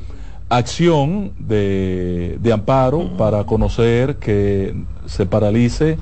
acción 0.48 1.32
de, 1.38 2.38
amparo 2.52 3.16
para 3.16 3.44
conocer 3.44 4.16
que 4.16 4.74
se 5.06 5.26
paralice 5.26 5.98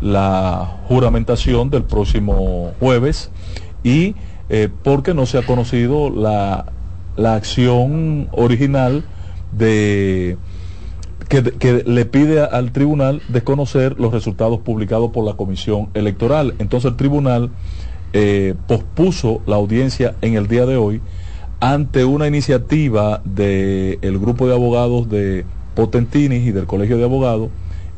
la 0.00 0.78
juramentación 0.88 1.70
del 1.70 1.84
próximo 1.84 2.72
jueves 2.80 3.30
y 3.82 4.14
eh, 4.48 4.68
porque 4.82 5.14
no 5.14 5.26
se 5.26 5.38
ha 5.38 5.42
conocido 5.42 6.10
la, 6.10 6.66
la 7.16 7.34
acción 7.34 8.28
original 8.32 9.04
de 9.52 10.38
que, 11.28 11.42
que, 11.42 11.84
le 11.86 12.06
pide 12.06 12.40
al 12.40 12.72
tribunal 12.72 13.22
desconocer 13.28 14.00
los 14.00 14.12
resultados 14.12 14.60
publicados 14.60 15.12
por 15.12 15.24
la 15.24 15.34
comisión 15.34 15.88
electoral. 15.94 16.54
Entonces 16.58 16.90
el 16.90 16.96
tribunal 16.96 17.50
eh, 18.12 18.54
pospuso 18.66 19.40
la 19.46 19.54
audiencia 19.54 20.16
en 20.20 20.34
el 20.34 20.48
día 20.48 20.66
de 20.66 20.76
hoy 20.76 21.00
ante 21.60 22.04
una 22.04 22.26
iniciativa 22.26 23.20
del 23.24 24.18
grupo 24.18 24.46
de 24.46 24.54
abogados 24.54 25.08
de 25.08 25.44
Potentini 25.74 26.36
y 26.36 26.52
del 26.52 26.66
Colegio 26.66 26.96
de 26.96 27.04
Abogados 27.04 27.50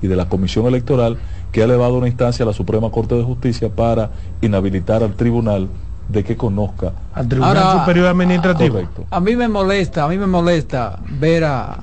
y 0.03 0.09
de 0.09 0.16
la 0.16 0.29
Comisión 0.29 0.66
Electoral 0.66 1.16
que 1.53 1.62
ha 1.62 1.64
elevado 1.64 1.94
una 1.94 2.09
instancia 2.09 2.44
a 2.44 2.46
la 2.46 2.53
Suprema 2.53 2.90
Corte 2.90 3.14
de 3.14 3.22
Justicia 3.22 3.68
para 3.68 4.11
inhabilitar 4.40 5.03
al 5.03 5.14
tribunal 5.14 5.68
de 6.09 6.25
que 6.25 6.37
conozca 6.37 6.92
al 7.14 7.29
Tribunal 7.29 7.81
Superior 7.81 8.07
Administrativo. 8.09 8.81
A 9.11 9.20
mí 9.20 9.37
me 9.37 9.48
molesta, 9.48 10.05
a 10.05 10.09
mí 10.09 10.18
me 10.18 10.27
molesta 10.27 10.98
ver 11.20 11.44
a, 11.44 11.79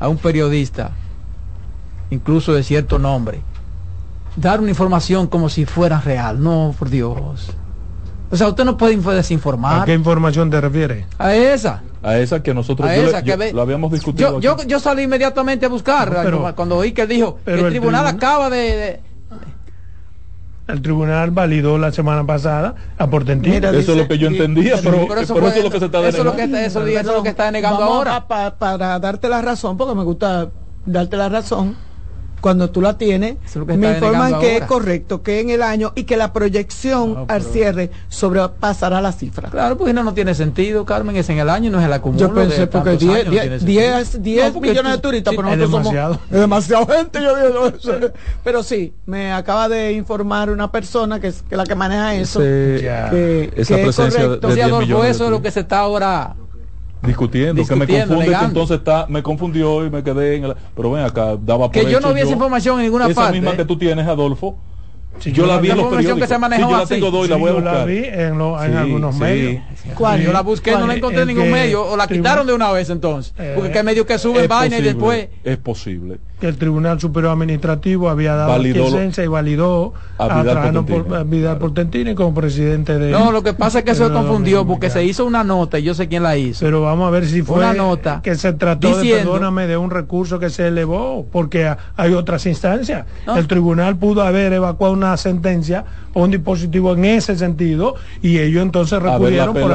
a 0.00 0.08
un 0.08 0.16
periodista, 0.16 0.92
incluso 2.10 2.54
de 2.54 2.62
cierto 2.62 2.98
nombre, 2.98 3.40
dar 4.36 4.60
una 4.60 4.70
información 4.70 5.26
como 5.26 5.48
si 5.48 5.66
fuera 5.66 6.00
real. 6.00 6.42
No, 6.42 6.74
por 6.78 6.88
Dios. 6.88 7.52
O 8.30 8.36
sea, 8.36 8.48
usted 8.48 8.64
no 8.64 8.76
puede 8.76 8.96
desinformar. 8.96 9.82
¿A 9.82 9.84
qué 9.84 9.94
información 9.94 10.50
te 10.50 10.60
refiere? 10.60 11.06
A 11.18 11.34
esa. 11.34 11.82
A 12.02 12.18
esa 12.18 12.42
que 12.42 12.52
nosotros 12.52 12.90
lo 13.52 13.62
habíamos 13.62 13.90
discutido. 13.90 14.40
Yo, 14.40 14.56
yo, 14.66 14.80
salí 14.80 15.02
inmediatamente 15.02 15.66
a 15.66 15.68
buscar 15.68 16.54
cuando 16.54 16.76
oí 16.76 16.92
que 16.92 17.06
dijo 17.06 17.38
que 17.44 17.54
el, 17.54 17.68
tribunal, 17.68 18.06
acaba 18.06 18.50
de, 18.50 19.00
El 20.66 20.82
tribunal 20.82 21.30
validó 21.30 21.78
la 21.78 21.90
semana 21.90 22.24
pasada 22.24 22.74
a 22.98 23.08
Portentino. 23.08 23.70
Eso 23.70 23.92
es 23.92 23.98
lo 23.98 24.06
que 24.06 24.18
yo 24.18 24.28
entendía, 24.28 24.76
pero, 24.82 25.02
eso, 25.18 25.38
es 25.48 25.64
lo 25.64 25.70
que 25.70 25.78
se 25.78 25.86
está 25.86 26.00
denegando. 26.00 26.08
Eso 26.08 26.18
es 26.18 26.24
lo 26.24 26.36
que, 26.36 26.66
eso, 26.66 26.86
es 26.86 27.06
lo 27.06 27.22
que 27.22 27.28
está 27.30 27.46
denegando 27.46 27.82
ahora. 27.82 28.26
para 28.28 28.98
darte 28.98 29.28
la 29.28 29.40
razón, 29.40 29.76
porque 29.76 29.94
me 29.94 30.04
gusta 30.04 30.50
darte 30.84 31.16
la 31.16 31.28
razón 31.28 31.87
cuando 32.40 32.70
tú 32.70 32.80
la 32.80 32.98
tienes, 32.98 33.36
me 33.66 33.90
informan 33.90 34.40
que 34.40 34.58
es 34.58 34.64
correcto, 34.64 35.22
que 35.22 35.40
en 35.40 35.50
el 35.50 35.62
año 35.62 35.92
y 35.94 36.04
que 36.04 36.16
la 36.16 36.32
proyección 36.32 37.24
al 37.28 37.42
cierre 37.42 37.90
sobrepasará 38.08 39.00
la 39.00 39.12
cifra. 39.12 39.50
Claro, 39.50 39.76
pues 39.76 39.94
no, 39.94 40.04
no 40.04 40.14
tiene 40.14 40.34
sentido, 40.34 40.84
Carmen, 40.84 41.16
es 41.16 41.28
en 41.28 41.38
el 41.38 41.48
año, 41.48 41.70
no 41.70 41.80
es 41.80 41.86
el 41.86 41.92
acumulo. 41.92 42.28
Yo 42.28 42.34
pensé, 42.34 42.66
porque 42.66 42.96
10, 42.96 43.64
10, 43.64 44.22
10 44.22 44.60
millones 44.60 44.92
de 44.92 44.98
turistas, 44.98 45.34
pero 45.34 45.48
nosotros 45.48 45.70
demasiado. 45.70 46.14
somos 46.14 46.26
es 46.30 46.40
demasiado 46.40 46.86
gente. 46.86 47.22
Yo 47.22 47.36
digo, 47.36 48.10
pero 48.44 48.62
sí, 48.62 48.94
me 49.06 49.32
acaba 49.32 49.68
de 49.68 49.92
informar 49.92 50.50
una 50.50 50.70
persona 50.70 51.20
que 51.20 51.28
es 51.28 51.42
que 51.42 51.56
la 51.56 51.64
que 51.64 51.74
maneja 51.74 52.14
eso, 52.14 52.40
que, 52.40 53.52
esa 53.56 53.76
que 53.76 53.82
presencia 53.82 54.20
es 54.20 54.26
correcto. 54.26 54.48
De, 54.48 55.10
eso 55.10 55.24
es 55.24 55.30
lo 55.30 55.42
que 55.42 55.50
se 55.50 55.60
está 55.60 55.80
ahora 55.80 56.36
discutiendo, 57.02 57.64
que 57.64 57.76
me 57.76 57.86
confunde 57.86 58.26
que 58.26 58.44
entonces 58.44 58.78
está 58.78 59.06
me 59.08 59.22
confundió 59.22 59.86
y 59.86 59.90
me 59.90 60.02
quedé 60.02 60.36
en 60.36 60.44
el, 60.44 60.54
pero 60.74 60.90
ven 60.90 61.04
acá 61.04 61.36
daba 61.40 61.70
por 61.70 61.72
que 61.72 61.90
yo 61.90 62.00
no 62.00 62.12
vi 62.12 62.20
esa 62.20 62.32
información 62.32 62.78
en 62.78 62.86
ninguna 62.86 63.06
esa 63.06 63.22
parte 63.22 63.40
misma 63.40 63.56
que 63.56 63.64
tú 63.64 63.78
tienes 63.78 64.06
Adolfo 64.06 64.56
si 65.18 65.32
yo, 65.32 65.46
la 65.46 65.58
vi 65.58 65.70
en 65.70 65.78
los 65.78 65.86
periódicos 65.88 66.20
que 66.20 66.26
se 66.28 66.38
manejó 66.38 66.70
yo 66.70 66.76
la 66.76 66.86
tengo 66.86 67.10
dos 67.10 67.26
y 67.26 67.30
la 67.30 67.36
voy 67.36 67.50
a 67.50 67.54
buscar. 67.54 67.74
la 67.74 67.84
vi 67.84 68.02
en, 68.04 68.38
lo, 68.38 68.62
en 68.62 68.76
algunos 68.76 69.16
medios 69.16 69.62
¿Cuál? 69.94 70.22
yo 70.22 70.32
la 70.32 70.42
busqué 70.42 70.72
no 70.72 70.86
la 70.86 70.94
encontré 70.94 71.22
en 71.22 71.28
ningún 71.28 71.50
medio 71.50 71.84
o 71.84 71.96
la 71.96 72.06
quitaron 72.06 72.46
de 72.46 72.52
una 72.52 72.70
vez 72.72 72.90
entonces. 72.90 73.32
Eh, 73.38 73.54
porque 73.56 73.78
hay 73.78 73.84
medios 73.84 74.06
que 74.06 74.18
suben 74.18 74.48
vaina 74.48 74.78
y 74.78 74.82
después 74.82 75.28
es 75.44 75.56
posible. 75.58 76.18
Que 76.40 76.46
el 76.46 76.56
Tribunal 76.56 77.00
Superior 77.00 77.32
Administrativo 77.32 78.08
había 78.08 78.34
dado 78.36 78.56
licencia 78.58 79.24
y 79.24 79.26
validó 79.26 79.92
a, 80.18 81.24
Vidal 81.24 81.58
Portentini 81.58 82.14
como 82.14 82.32
presidente 82.32 82.96
de 82.96 83.10
no 83.10 83.32
lo 83.32 83.42
que 83.42 83.54
pasa 83.54 83.80
es 83.80 83.84
que 83.84 83.90
eso 83.90 84.06
se 84.06 84.12
confundió 84.12 84.64
porque 84.64 84.88
se 84.88 85.04
hizo 85.04 85.24
una 85.24 85.42
nota 85.42 85.80
y 85.80 85.82
yo 85.82 85.94
sé 85.94 86.06
quién 86.06 86.22
la 86.22 86.36
hizo. 86.36 86.64
Pero 86.64 86.82
vamos 86.82 87.08
a 87.08 87.10
ver 87.10 87.26
si 87.26 87.42
fue 87.42 87.58
una 87.58 87.72
nota 87.72 88.20
que 88.22 88.36
se 88.36 88.52
trató 88.52 88.98
de 88.98 89.10
perdóname 89.10 89.66
de 89.66 89.76
un 89.76 89.90
recurso 89.90 90.38
que 90.38 90.50
se 90.50 90.68
elevó 90.68 91.26
porque 91.30 91.74
hay 91.96 92.12
otras 92.12 92.46
instancias. 92.46 93.06
El 93.26 93.46
tribunal 93.48 93.96
pudo 93.96 94.22
haber 94.22 94.52
evacuado 94.52 94.92
una 94.92 95.16
sentencia 95.16 95.84
o 96.14 96.24
un 96.24 96.30
dispositivo 96.30 96.94
en 96.94 97.04
ese 97.04 97.36
sentido 97.36 97.94
y 98.22 98.38
ellos 98.38 98.62
entonces 98.62 99.00
recurrieron 99.00 99.54
por 99.54 99.72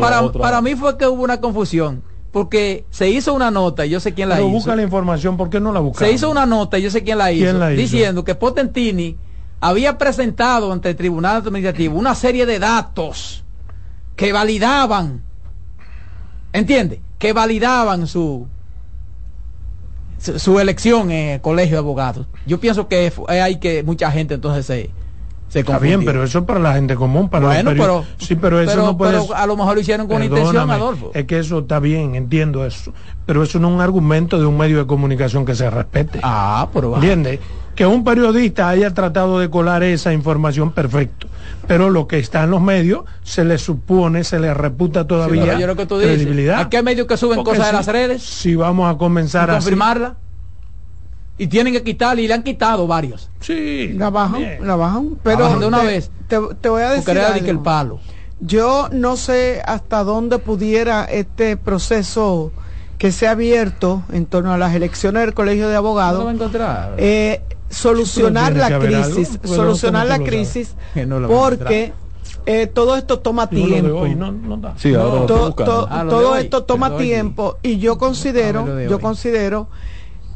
para, 0.00 0.32
para 0.32 0.60
mí 0.60 0.74
fue 0.74 0.96
que 0.96 1.06
hubo 1.06 1.22
una 1.22 1.40
confusión 1.40 2.02
porque 2.32 2.84
se 2.90 3.08
hizo 3.08 3.32
una 3.32 3.50
nota, 3.50 3.86
y 3.86 3.90
yo 3.90 3.98
sé 3.98 4.12
quién 4.12 4.28
la 4.28 4.38
hizo. 4.38 4.50
busca 4.50 4.76
la 4.76 4.82
información, 4.82 5.38
¿por 5.38 5.48
qué 5.48 5.58
no 5.58 5.72
la 5.72 5.80
busca? 5.80 6.04
Se 6.04 6.12
hizo 6.12 6.30
una 6.30 6.44
nota, 6.44 6.78
y 6.78 6.82
yo 6.82 6.90
sé 6.90 7.02
quién 7.02 7.16
la, 7.16 7.32
hizo, 7.32 7.66
diciendo 7.68 8.24
que 8.24 8.34
Potentini 8.34 9.16
había 9.58 9.96
presentado 9.96 10.70
ante 10.70 10.90
el 10.90 10.96
Tribunal 10.96 11.36
Administrativo 11.36 11.98
una 11.98 12.14
serie 12.14 12.44
de 12.44 12.58
datos 12.58 13.42
que 14.16 14.34
validaban, 14.34 15.22
¿entiende? 16.52 17.00
que 17.18 17.32
validaban 17.32 18.06
su 18.06 18.46
su, 20.18 20.58
elección 20.60 21.10
en 21.10 21.30
el 21.30 21.40
colegio 21.40 21.76
de 21.76 21.78
abogados. 21.78 22.26
Yo 22.46 22.58
pienso 22.58 22.88
que 22.88 23.12
hay 23.28 23.56
que 23.56 23.82
mucha 23.82 24.10
gente 24.10 24.34
entonces 24.34 24.66
se, 24.66 24.90
se 25.48 25.60
Está 25.60 25.78
bien, 25.78 26.04
pero 26.04 26.24
eso 26.24 26.40
es 26.40 26.44
para 26.44 26.58
la 26.58 26.74
gente 26.74 26.96
común, 26.96 27.28
para 27.28 27.46
bueno, 27.46 27.70
pero, 27.76 28.04
sí, 28.18 28.34
pero 28.34 28.60
eso 28.60 28.76
no 28.76 28.96
puede. 28.96 29.20
a 29.34 29.46
lo 29.46 29.56
mejor 29.56 29.74
lo 29.74 29.80
hicieron 29.80 30.08
con 30.08 30.22
intención, 30.22 30.70
Adolfo. 30.70 31.12
Es 31.14 31.24
que 31.24 31.38
eso 31.38 31.60
está 31.60 31.78
bien, 31.78 32.14
entiendo 32.14 32.66
eso, 32.66 32.92
pero 33.26 33.42
eso 33.42 33.58
no 33.60 33.68
es 33.68 33.74
un 33.74 33.80
argumento 33.80 34.38
de 34.38 34.46
un 34.46 34.58
medio 34.58 34.78
de 34.78 34.86
comunicación 34.86 35.44
que 35.44 35.54
se 35.54 35.70
respete. 35.70 36.18
Ah, 36.22 36.68
pero 36.72 36.94
entiende 36.96 37.40
que 37.76 37.86
un 37.86 38.02
periodista 38.02 38.70
haya 38.70 38.92
tratado 38.94 39.38
de 39.38 39.50
colar 39.50 39.82
esa 39.82 40.12
información 40.12 40.72
perfecto, 40.72 41.28
pero 41.68 41.90
lo 41.90 42.08
que 42.08 42.18
está 42.18 42.44
en 42.44 42.50
los 42.50 42.60
medios 42.60 43.04
se 43.22 43.44
le 43.44 43.58
supone, 43.58 44.24
se 44.24 44.40
le 44.40 44.52
reputa 44.54 45.06
todavía 45.06 45.56
credibilidad. 45.86 46.60
¿A 46.60 46.68
qué 46.70 46.82
medios 46.82 47.06
que 47.06 47.16
suben 47.16 47.44
cosas 47.44 47.66
de 47.66 47.72
las 47.72 47.86
redes? 47.86 48.22
Si 48.22 48.54
vamos 48.56 48.92
a 48.92 48.98
comenzar 48.98 49.50
a 49.50 49.54
confirmarla. 49.54 50.16
Y 51.38 51.48
tienen 51.48 51.72
que 51.72 51.82
quitarle 51.82 52.22
y 52.22 52.28
le 52.28 52.34
han 52.34 52.42
quitado 52.42 52.86
varios. 52.86 53.30
Sí. 53.40 53.92
La 53.94 54.10
bajan, 54.10 54.66
la 54.66 54.76
bajan. 54.76 55.18
Pero 55.22 55.58
de 55.58 55.66
una 55.66 55.82
vez. 55.82 56.10
Te, 56.28 56.38
voy 56.68 56.82
a 56.82 56.90
decir. 56.90 57.44
que 57.44 57.50
el 57.50 57.60
palo. 57.60 58.00
Yo 58.40 58.88
no 58.92 59.16
sé 59.16 59.62
hasta 59.64 60.04
dónde 60.04 60.38
pudiera 60.38 61.04
este 61.04 61.56
proceso 61.56 62.52
que 62.98 63.12
se 63.12 63.26
ha 63.26 63.32
abierto 63.32 64.02
en 64.12 64.26
torno 64.26 64.52
a 64.52 64.58
las 64.58 64.74
elecciones 64.74 65.22
del 65.22 65.34
Colegio 65.34 65.68
de 65.68 65.76
Abogados. 65.76 66.24
va 66.24 66.30
a 66.30 66.34
encontrar? 66.34 66.94
Eh, 66.98 67.42
solucionar 67.68 68.54
la 68.54 68.78
crisis, 68.78 69.38
solucionar 69.44 70.06
la 70.06 70.18
crisis, 70.18 70.74
porque 71.28 71.92
eh, 72.46 72.66
todo 72.66 72.96
esto 72.96 73.18
toma 73.20 73.48
tiempo. 73.48 74.06
todo 75.28 76.36
esto 76.36 76.64
toma 76.64 76.96
tiempo 76.96 77.58
y 77.62 77.78
yo 77.78 77.98
considero, 77.98 78.80
yo 78.88 79.00
considero 79.00 79.68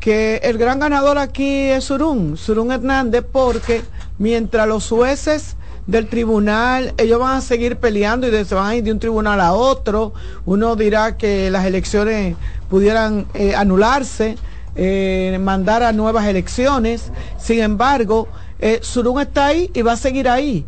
que 0.01 0.41
el 0.43 0.59
gran 0.59 0.81
ganador 0.81 1.19
aquí 1.19 1.65
es 1.69 1.85
Surún, 1.85 2.37
Surún 2.37 2.73
Hernández, 2.73 3.25
porque 3.31 3.83
mientras 4.19 4.67
los 4.67 4.89
jueces 4.89 5.57
del 5.87 6.09
tribunal, 6.09 6.95
ellos 6.97 7.21
van 7.21 7.37
a 7.37 7.41
seguir 7.41 7.77
peleando 7.77 8.27
y 8.27 8.45
se 8.45 8.55
van 8.55 8.67
a 8.67 8.75
ir 8.77 8.83
de 8.83 8.93
un 8.93 8.99
tribunal 8.99 9.41
a 9.41 9.53
otro. 9.53 10.13
Uno 10.47 10.75
dirá 10.77 11.17
que 11.17 11.51
las 11.51 11.67
elecciones 11.67 12.37
pudieran 12.69 13.27
eh, 13.35 13.55
anularse 13.55 14.37
eh, 14.77 15.37
mandar 15.41 15.83
a 15.83 15.93
nuevas 15.93 16.27
elecciones. 16.27 17.11
Sin 17.39 17.61
embargo, 17.61 18.29
eh, 18.61 18.79
Surún 18.83 19.21
está 19.21 19.47
ahí 19.47 19.71
y 19.75 19.83
va 19.83 19.93
a 19.93 19.97
seguir 19.97 20.29
ahí. 20.29 20.65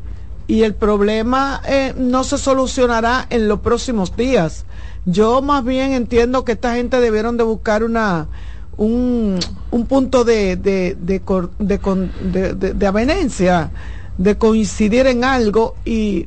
Y 0.48 0.64
el 0.64 0.74
problema 0.74 1.62
eh, 1.66 1.94
no 1.96 2.24
se 2.24 2.36
solucionará 2.36 3.26
en 3.30 3.48
los 3.48 3.60
próximos 3.60 4.16
días. 4.16 4.64
Yo 5.04 5.40
más 5.40 5.64
bien 5.64 5.92
entiendo 5.92 6.44
que 6.44 6.52
esta 6.52 6.74
gente 6.74 7.00
debieron 7.00 7.36
de 7.36 7.44
buscar 7.44 7.84
una 7.84 8.28
un, 8.76 9.38
un 9.70 9.86
punto 9.86 10.24
de, 10.24 10.56
de, 10.56 10.96
de, 10.98 11.20
de, 11.58 12.74
de 12.74 12.86
avenencia, 12.86 13.70
de 14.18 14.36
coincidir 14.36 15.06
en 15.06 15.24
algo 15.24 15.74
y 15.84 16.26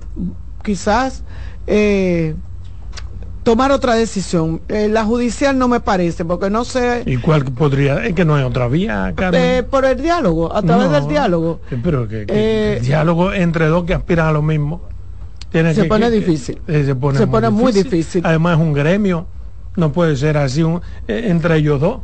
quizás 0.64 1.24
eh, 1.68 2.36
tomar 3.44 3.72
otra 3.72 3.96
decisión. 3.96 4.62
Eh, 4.68 4.90
la 4.90 5.06
judicial 5.06 5.58
no 5.58 5.68
me 5.68 5.80
parece, 5.80 6.26
porque 6.26 6.50
no 6.50 6.66
sé... 6.66 7.04
¿Y 7.06 7.18
cuál 7.18 7.46
podría? 7.46 8.04
Es 8.06 8.14
que 8.14 8.26
no 8.26 8.36
hay 8.36 8.44
otra 8.44 8.68
vía, 8.68 9.14
eh, 9.34 9.64
por 9.70 9.86
el 9.86 10.02
diálogo, 10.02 10.54
a 10.54 10.62
través 10.62 10.92
del 10.92 11.08
diálogo. 11.08 11.62
pero 11.84 12.08
que, 12.08 12.26
el 12.78 12.86
diálogo 12.86 13.32
entre 13.34 13.68
dos 13.68 13.86
que 13.86 13.94
aspiran 13.94 14.28
a 14.28 14.32
lo 14.32 14.42
mismo. 14.42 14.82
Tiene 15.52 15.74
se, 15.74 15.86
pone 15.86 16.12
difícil. 16.12 16.60
se 16.68 16.96
pone, 16.96 17.50
muy, 17.50 17.72
difícil. 17.72 18.22
Además 18.26 18.58
es 18.58 18.62
un 18.62 18.74
gremio, 18.74 19.26
no 19.78 19.94
puede 19.94 20.18
ser 20.18 20.38
así 20.38 20.64
un, 20.64 20.82
entre 21.08 21.58
ellos 21.58 21.80
dos. 21.80 22.00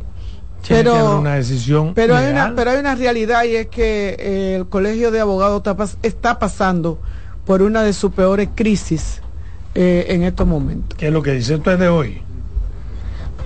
Pero, 0.68 1.18
una 1.18 1.34
decisión 1.34 1.92
pero 1.94 2.16
hay 2.16 2.30
una 2.30 2.54
pero 2.54 2.70
hay 2.70 2.78
una 2.78 2.94
realidad 2.94 3.44
y 3.44 3.56
es 3.56 3.66
que 3.66 4.54
el 4.56 4.66
colegio 4.66 5.10
de 5.10 5.20
abogados 5.20 5.62
está 6.02 6.38
pasando 6.38 6.98
por 7.44 7.62
una 7.62 7.82
de 7.82 7.92
sus 7.92 8.12
peores 8.12 8.48
crisis 8.54 9.20
eh, 9.74 10.06
en 10.08 10.22
estos 10.22 10.46
momentos. 10.46 10.96
¿Qué 10.98 11.08
es 11.08 11.12
lo 11.12 11.22
que 11.22 11.32
dice 11.32 11.56
usted 11.56 11.78
de 11.78 11.88
hoy? 11.88 12.22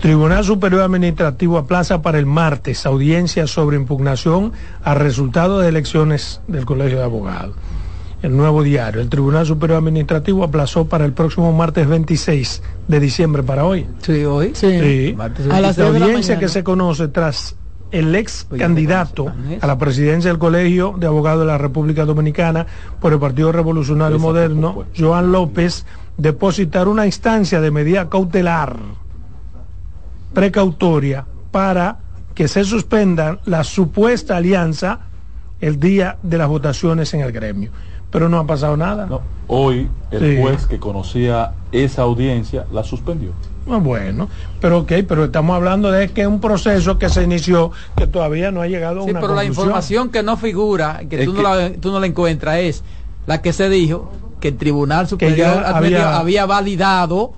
Tribunal 0.00 0.44
Superior 0.44 0.82
Administrativo 0.82 1.56
aplaza 1.56 2.02
para 2.02 2.18
el 2.18 2.26
martes 2.26 2.84
audiencia 2.84 3.46
sobre 3.46 3.76
impugnación 3.76 4.52
a 4.84 4.94
resultado 4.94 5.60
de 5.60 5.68
elecciones 5.68 6.40
del 6.48 6.66
Colegio 6.66 6.98
de 6.98 7.04
Abogados. 7.04 7.56
El 8.26 8.36
nuevo 8.36 8.64
diario. 8.64 9.00
El 9.00 9.08
Tribunal 9.08 9.46
Superior 9.46 9.78
Administrativo 9.78 10.42
aplazó 10.42 10.88
para 10.88 11.04
el 11.04 11.12
próximo 11.12 11.52
martes 11.52 11.86
26 11.86 12.60
de 12.88 12.98
diciembre 12.98 13.44
para 13.44 13.64
hoy. 13.64 13.86
Sí, 14.02 14.24
hoy. 14.24 14.50
Sí. 14.52 15.16
A 15.48 15.60
la 15.60 15.68
audiencia 15.68 16.36
que 16.36 16.48
se 16.48 16.64
conoce 16.64 17.06
tras 17.06 17.54
el 17.92 18.12
ex 18.16 18.48
candidato 18.58 19.32
a 19.60 19.66
la 19.68 19.78
presidencia 19.78 20.28
del 20.28 20.40
Colegio 20.40 20.96
de 20.98 21.06
Abogados 21.06 21.42
de 21.42 21.46
la 21.46 21.56
República 21.56 22.04
Dominicana 22.04 22.66
por 23.00 23.12
el 23.12 23.20
Partido 23.20 23.52
Revolucionario 23.52 24.18
Moderno, 24.18 24.86
Joan 24.98 25.30
López, 25.30 25.86
depositar 26.16 26.88
una 26.88 27.06
instancia 27.06 27.60
de 27.60 27.70
medida 27.70 28.08
cautelar 28.08 28.76
precautoria 30.34 31.26
para 31.52 31.98
que 32.34 32.48
se 32.48 32.64
suspenda 32.64 33.38
la 33.44 33.62
supuesta 33.62 34.36
alianza 34.36 34.98
el 35.60 35.78
día 35.78 36.18
de 36.24 36.38
las 36.38 36.48
votaciones 36.48 37.14
en 37.14 37.20
el 37.20 37.30
gremio. 37.30 37.70
Pero 38.10 38.28
no 38.28 38.38
ha 38.38 38.46
pasado 38.46 38.76
nada. 38.76 39.08
hoy 39.46 39.88
el 40.10 40.40
juez 40.40 40.66
que 40.66 40.78
conocía 40.78 41.52
esa 41.72 42.02
audiencia 42.02 42.66
la 42.72 42.84
suspendió. 42.84 43.32
Ah, 43.68 43.78
bueno, 43.78 44.28
pero 44.60 44.78
ok, 44.78 44.92
pero 45.08 45.24
estamos 45.24 45.56
hablando 45.56 45.90
de 45.90 46.08
que 46.08 46.20
es 46.20 46.26
un 46.28 46.40
proceso 46.40 46.98
que 46.98 47.08
se 47.08 47.24
inició 47.24 47.72
que 47.96 48.06
todavía 48.06 48.52
no 48.52 48.62
ha 48.62 48.68
llegado 48.68 49.02
a 49.02 49.04
sí, 49.06 49.10
pero 49.12 49.34
la 49.34 49.44
información 49.44 50.10
que 50.10 50.22
no 50.22 50.36
figura, 50.36 51.00
que, 51.10 51.24
tú, 51.24 51.32
no 51.32 51.42
la, 51.42 51.72
tú 51.72 51.90
no 51.90 51.98
la 51.98 52.06
encuentras, 52.06 52.58
es 52.58 52.84
la 53.26 53.42
que 53.42 53.52
se 53.52 53.68
dijo 53.68 54.12
que 54.40 54.48
el 54.48 54.56
Tribunal 54.56 55.08
Superior 55.08 55.64
había, 55.64 56.46
validado. 56.46 57.32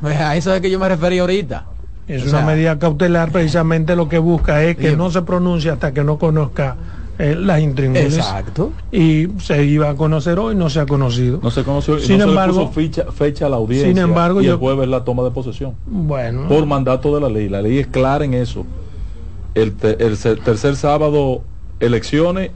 Pues 0.00 0.20
a 0.20 0.34
eso 0.34 0.52
es 0.52 0.60
que 0.60 0.70
yo 0.70 0.80
me 0.80 0.88
refería 0.88 1.20
ahorita. 1.20 1.66
Es 2.08 2.26
una 2.26 2.42
medida 2.42 2.78
cautelar, 2.78 3.30
precisamente 3.30 3.96
lo 3.96 4.08
que 4.08 4.18
busca 4.18 4.62
es 4.64 4.76
que 4.76 4.96
no 4.96 5.10
se 5.10 5.22
pronuncie 5.22 5.70
hasta 5.70 5.92
que 5.92 6.02
no 6.02 6.18
conozca 6.18 6.76
eh, 7.18 7.34
las 7.34 7.60
intrincaciones. 7.60 8.16
Exacto. 8.16 8.72
Y 8.92 9.28
se 9.38 9.64
iba 9.64 9.90
a 9.90 9.94
conocer 9.94 10.38
hoy, 10.38 10.54
no 10.54 10.70
se 10.70 10.80
ha 10.80 10.86
conocido. 10.86 11.40
No 11.42 11.50
se 11.50 11.64
conoció, 11.64 11.98
sin 11.98 12.20
embargo, 12.20 12.70
fecha, 12.70 13.10
fecha 13.12 13.46
a 13.46 13.48
la 13.48 13.56
audiencia. 13.56 13.88
Sin 13.88 13.98
embargo, 13.98 14.42
y 14.42 14.46
el 14.46 14.56
jueves 14.56 14.88
la 14.88 15.04
toma 15.04 15.22
de 15.22 15.30
posesión. 15.30 15.74
Bueno. 15.86 16.48
Por 16.48 16.66
mandato 16.66 17.14
de 17.14 17.20
la 17.20 17.28
ley. 17.28 17.48
La 17.48 17.62
ley 17.62 17.78
es 17.78 17.86
clara 17.86 18.24
en 18.24 18.34
eso. 18.34 18.66
El, 19.54 19.74
el 19.82 20.18
tercer 20.18 20.76
sábado, 20.76 21.42
elecciones 21.80 22.50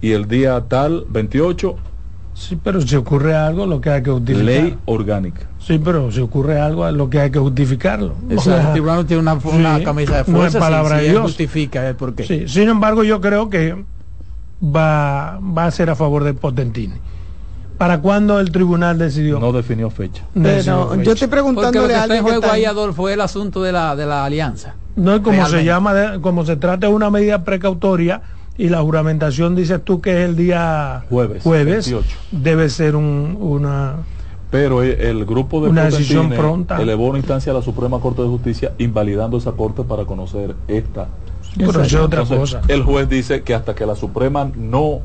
y 0.00 0.12
el 0.12 0.26
día 0.28 0.64
tal, 0.68 1.04
28, 1.08 1.76
Sí, 2.36 2.58
pero 2.62 2.82
si 2.82 2.94
ocurre 2.96 3.34
algo, 3.34 3.64
lo 3.64 3.80
que 3.80 3.88
hay 3.88 4.02
que 4.02 4.10
justificar. 4.10 4.44
Ley 4.44 4.78
orgánica. 4.84 5.46
Sí, 5.58 5.80
pero 5.82 6.12
si 6.12 6.20
ocurre 6.20 6.60
algo, 6.60 6.88
lo 6.90 7.08
que 7.08 7.18
hay 7.18 7.30
que 7.30 7.38
justificarlo. 7.38 8.14
el 8.28 8.38
tribunal 8.72 9.06
tiene 9.06 9.22
una, 9.22 9.82
camisa 9.82 10.18
de 10.18 10.24
fuerza. 10.24 10.30
No 10.32 10.46
es 10.46 10.54
palabra 10.54 10.98
de 10.98 11.08
Dios. 11.08 11.22
justifica 11.22 11.88
el 11.88 11.96
porqué. 11.96 12.24
Sí, 12.24 12.46
sin 12.46 12.68
embargo, 12.68 13.04
yo 13.04 13.22
creo 13.22 13.48
que 13.48 13.84
va, 14.62 15.38
va 15.40 15.66
a 15.66 15.70
ser 15.70 15.90
a 15.90 15.94
favor 15.94 16.24
de 16.24 16.34
Potentini. 16.34 16.94
¿Para 17.78 18.00
cuándo 18.00 18.40
el 18.40 18.50
tribunal 18.50 18.98
decidió? 18.98 19.38
No 19.38 19.52
definió 19.52 19.90
fecha. 19.90 20.24
yo 20.34 21.12
estoy 21.12 21.28
preguntando 21.28 21.72
Porque 21.72 21.78
lo 21.78 21.88
que 21.88 21.94
está 21.94 22.16
en 22.16 22.22
juego 22.22 22.50
ahí, 22.50 22.64
Adolfo, 22.64 23.08
es 23.08 23.14
el 23.14 23.20
asunto 23.20 23.62
de 23.62 23.72
la, 23.72 23.94
de 23.94 24.06
la 24.06 24.24
alianza. 24.24 24.74
No 24.96 25.14
es 25.14 25.20
como 25.20 25.46
se 25.46 25.62
llama, 25.62 26.20
como 26.22 26.46
se 26.46 26.56
trata 26.56 26.86
de 26.86 26.92
una 26.92 27.10
medida 27.10 27.44
precautoria 27.44 28.22
y 28.56 28.70
la 28.70 28.80
juramentación 28.80 29.54
dices 29.54 29.82
tú 29.84 30.00
que 30.00 30.22
es 30.22 30.28
el 30.28 30.36
día 30.36 31.04
jueves, 31.10 31.42
jueves 31.42 31.94
debe 32.30 32.70
ser 32.70 32.96
un, 32.96 33.36
una 33.38 33.96
pero 34.50 34.82
el 34.82 35.26
grupo 35.26 35.60
de 35.60 35.68
una 35.68 35.84
decisión 35.84 36.30
pronta 36.30 36.80
elevó 36.80 37.08
una 37.08 37.18
instancia 37.18 37.52
a 37.52 37.54
la 37.54 37.62
Suprema 37.62 38.00
Corte 38.00 38.22
de 38.22 38.28
Justicia 38.28 38.72
invalidando 38.78 39.36
esa 39.36 39.52
corte 39.52 39.82
para 39.82 40.06
conocer 40.06 40.54
esta 40.68 41.08
pero 41.56 41.82
es 41.82 41.94
otra 41.94 42.24
cosa 42.24 42.62
el 42.68 42.82
juez 42.82 43.08
dice 43.08 43.42
que 43.42 43.54
hasta 43.54 43.74
que 43.74 43.86
la 43.86 43.94
Suprema 43.94 44.50
no 44.54 45.00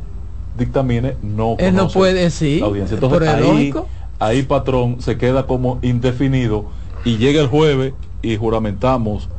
dictamine 0.58 1.16
no 1.22 1.56
él 1.60 1.76
no 1.76 1.88
puede 1.90 2.30
sí 2.30 2.60
la 2.60 2.68
audiencia 2.68 2.96
entonces 2.96 3.28
ahí, 3.28 3.74
ahí 4.20 4.44
patrón 4.44 5.02
se 5.02 5.18
queda 5.18 5.48
como 5.48 5.80
indefinido 5.82 6.66
y 7.06 7.18
llega 7.18 7.42
el 7.42 7.48
jueves 7.48 7.94
y 8.22 8.38
juramentamos 8.38 9.30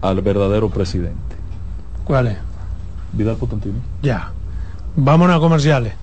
al 0.00 0.20
verdadero 0.20 0.70
presidente 0.70 1.36
¿cuál 2.04 2.28
es? 2.28 2.38
Vidal 3.12 3.36
Potentino. 3.36 3.76
Ya. 4.02 4.32
Vámonos 4.96 5.36
a 5.36 5.40
comerciales. 5.40 5.94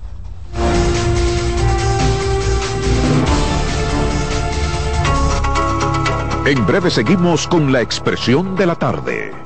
En 6.44 6.64
breve 6.64 6.90
seguimos 6.90 7.48
con 7.48 7.72
la 7.72 7.80
expresión 7.80 8.54
de 8.54 8.66
la 8.66 8.76
tarde. 8.76 9.45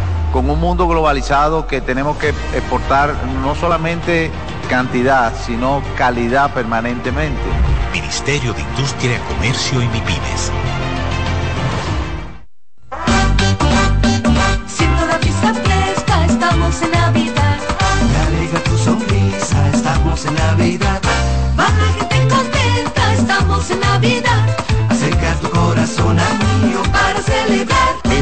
con 0.31 0.49
un 0.49 0.59
mundo 0.59 0.87
globalizado 0.87 1.67
que 1.67 1.81
tenemos 1.81 2.17
que 2.17 2.29
exportar 2.29 3.13
no 3.43 3.53
solamente 3.55 4.31
cantidad, 4.69 5.33
sino 5.35 5.81
calidad 5.97 6.53
permanentemente. 6.53 7.41
Ministerio 7.91 8.53
de 8.53 8.61
Industria, 8.61 9.19
Comercio 9.27 9.81
y 9.81 9.87
MIPIMES. 9.87 10.51
Siento 14.67 15.05
la 15.05 15.17
brisa 15.17 15.53
fresca, 15.53 16.25
estamos 16.25 16.81
en 16.81 16.91
Navidad. 16.91 17.57
Me 18.11 18.37
alegra 18.37 18.63
tu 18.63 18.77
sonrisa, 18.77 19.69
estamos 19.73 20.25
en 20.25 20.35
Navidad. 20.35 21.01
Va 21.59 21.65
la 21.65 21.93
gente 21.99 22.33
contenta, 22.33 23.13
estamos 23.13 23.69
en 23.69 23.79
Navidad. 23.81 24.57
Acerca 24.89 25.33
tu 25.41 25.49
corazón 25.49 26.17
a 26.17 26.29
mío 26.65 26.81
para 26.93 27.21
celebrar. 27.21 28.10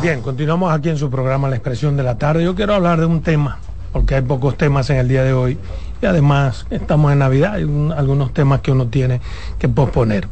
Bien, 0.00 0.20
continuamos 0.22 0.72
aquí 0.72 0.88
en 0.90 0.96
su 0.98 1.10
programa 1.10 1.48
La 1.48 1.56
Expresión 1.56 1.96
de 1.96 2.02
la 2.02 2.16
Tarde. 2.18 2.44
Yo 2.44 2.54
quiero 2.54 2.74
hablar 2.74 3.00
de 3.00 3.06
un 3.06 3.22
tema, 3.22 3.58
porque 3.92 4.14
hay 4.14 4.22
pocos 4.22 4.56
temas 4.56 4.88
en 4.90 4.96
el 4.98 5.08
día 5.08 5.24
de 5.24 5.32
hoy 5.32 5.58
y 6.00 6.06
además 6.06 6.66
estamos 6.70 7.12
en 7.12 7.18
Navidad, 7.18 7.54
hay 7.54 7.64
un- 7.64 7.92
algunos 7.92 8.32
temas 8.32 8.60
que 8.60 8.70
uno 8.70 8.86
tiene 8.86 9.20
que 9.58 9.68
posponer. 9.68 10.28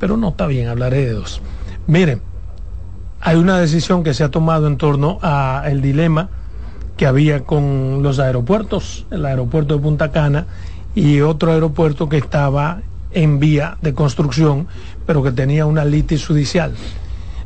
Pero 0.00 0.16
no 0.16 0.30
está 0.30 0.46
bien, 0.46 0.68
hablaré 0.68 1.06
de 1.06 1.12
dos. 1.12 1.40
Miren, 1.86 2.20
hay 3.20 3.36
una 3.36 3.58
decisión 3.58 4.02
que 4.02 4.14
se 4.14 4.24
ha 4.24 4.30
tomado 4.30 4.66
en 4.66 4.76
torno 4.76 5.18
al 5.22 5.80
dilema 5.80 6.28
que 6.96 7.06
había 7.06 7.44
con 7.44 8.02
los 8.02 8.18
aeropuertos, 8.18 9.06
el 9.12 9.24
aeropuerto 9.26 9.76
de 9.76 9.80
Punta 9.80 10.10
Cana 10.10 10.46
y 10.96 11.20
otro 11.20 11.52
aeropuerto 11.52 12.08
que 12.08 12.18
estaba 12.18 12.80
en 13.12 13.38
vía 13.38 13.78
de 13.80 13.94
construcción, 13.94 14.66
pero 15.06 15.22
que 15.22 15.30
tenía 15.30 15.66
una 15.66 15.84
litis 15.84 16.26
judicial. 16.26 16.74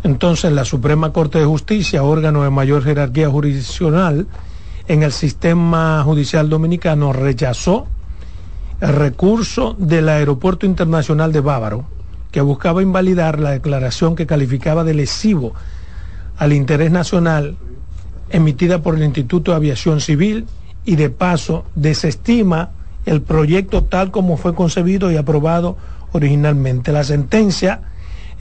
Entonces, 0.05 0.53
la 0.53 0.65
Suprema 0.65 1.13
Corte 1.13 1.39
de 1.39 1.45
Justicia, 1.45 2.03
órgano 2.03 2.43
de 2.43 2.51
mayor 2.51 2.83
jerarquía 2.83 3.31
jurisdiccional 3.31 4.27
en 4.89 5.03
el 5.03 5.13
sistema 5.13 6.03
judicial 6.05 6.49
dominicano, 6.49 7.13
rechazó 7.13 7.87
el 8.81 8.95
recurso 8.95 9.77
del 9.79 10.09
Aeropuerto 10.09 10.67
Internacional 10.67 11.33
de 11.33 11.41
Bávaro, 11.41 11.87
que 12.33 12.41
buscaba 12.41 12.83
invalidar 12.83 13.39
la 13.39 13.51
declaración 13.51 14.17
que 14.17 14.27
calificaba 14.27 14.83
de 14.83 14.95
lesivo 14.95 15.55
al 16.37 16.53
interés 16.53 16.91
nacional 16.91 17.57
emitida 18.31 18.83
por 18.83 18.97
el 18.97 19.05
Instituto 19.05 19.53
de 19.53 19.59
Aviación 19.59 20.01
Civil 20.01 20.47
y 20.85 20.97
de 20.97 21.11
paso 21.11 21.65
desestima 21.77 22.71
el 23.05 23.23
proyecto 23.23 23.85
tal 23.85 24.11
como 24.11 24.37
fue 24.37 24.55
concebido 24.55 25.13
y 25.13 25.17
aprobado 25.17 25.77
originalmente. 26.13 26.91
La 26.93 27.05
sentencia 27.05 27.83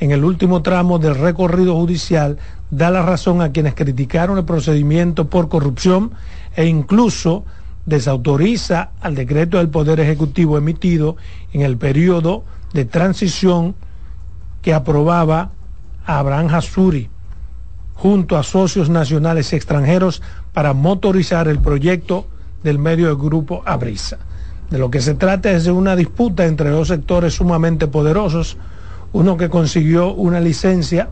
en 0.02 0.10
el 0.10 0.26
último 0.26 0.64
tramo 0.64 0.98
del 0.98 1.14
recorrido 1.14 1.76
judicial 1.76 2.40
da 2.72 2.90
la 2.90 3.04
razón 3.04 3.40
a 3.42 3.52
quienes 3.52 3.76
criticaron 3.76 4.40
el 4.40 4.46
procedimiento 4.46 5.30
por 5.30 5.48
corrupción 5.48 6.12
e 6.56 6.66
incluso 6.66 7.46
desautoriza 7.86 8.90
al 9.00 9.14
decreto 9.14 9.60
del 9.60 9.70
Poder 9.70 10.00
Ejecutivo 10.00 10.58
emitido 10.58 11.18
en 11.54 11.62
el 11.62 11.78
periodo 11.78 12.44
de 12.74 12.86
transición 12.86 13.76
que 14.64 14.74
aprobaba 14.74 15.52
a 16.04 16.18
Abraham 16.18 16.48
Hassuri 16.50 17.08
junto 17.94 18.38
a 18.38 18.44
socios 18.44 18.90
nacionales 18.90 19.54
y 19.54 19.56
extranjeros 19.56 20.24
para 20.52 20.74
motorizar 20.74 21.48
el 21.48 21.60
proyecto 21.60 22.26
del 22.64 22.80
medio 22.80 23.06
del 23.08 23.18
grupo 23.18 23.62
Abrisa. 23.68 24.18
De 24.72 24.80
lo 24.80 24.90
que 24.90 25.02
se 25.02 25.14
trata 25.14 25.52
es 25.52 25.66
de 25.66 25.72
una 25.72 25.96
disputa 25.96 26.48
entre 26.48 26.72
dos 26.72 26.88
sectores 26.88 27.36
sumamente 27.36 27.88
poderosos, 27.88 28.58
uno 29.14 29.38
que 29.38 29.50
consiguió 29.50 30.14
una 30.14 30.40
licencia 30.40 31.10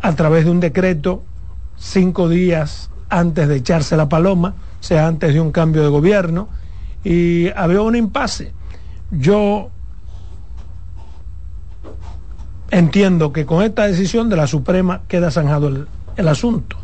a 0.00 0.14
través 0.14 0.44
de 0.44 0.50
un 0.50 0.60
decreto 0.60 1.24
cinco 1.76 2.28
días 2.28 2.90
antes 3.08 3.48
de 3.48 3.56
echarse 3.56 3.96
la 3.96 4.08
paloma, 4.08 4.54
o 4.80 4.82
sea, 4.82 5.06
antes 5.06 5.34
de 5.34 5.40
un 5.40 5.52
cambio 5.52 5.82
de 5.82 5.88
gobierno, 5.88 6.48
y 7.04 7.48
había 7.56 7.82
un 7.82 7.96
impasse. 7.96 8.52
Yo 9.10 9.70
entiendo 12.70 13.32
que 13.32 13.46
con 13.46 13.62
esta 13.62 13.86
decisión 13.86 14.28
de 14.28 14.36
la 14.36 14.46
Suprema 14.46 15.02
queda 15.08 15.30
zanjado 15.30 15.68
el, 15.68 15.88
el 16.16 16.28
asunto. 16.28 16.76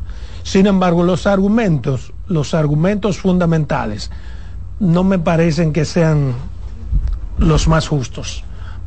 Sin 0.42 0.66
embargo, 0.66 1.02
los 1.02 1.26
argumentos, 1.26 2.12
los 2.26 2.54
argumentos 2.54 3.18
fundamentales, 3.18 4.10
no 4.80 5.04
me 5.04 5.18
parecen 5.18 5.72
que 5.72 5.84
sean 5.84 6.34
los 7.38 7.68
más 7.68 7.88
justos, 7.88 8.44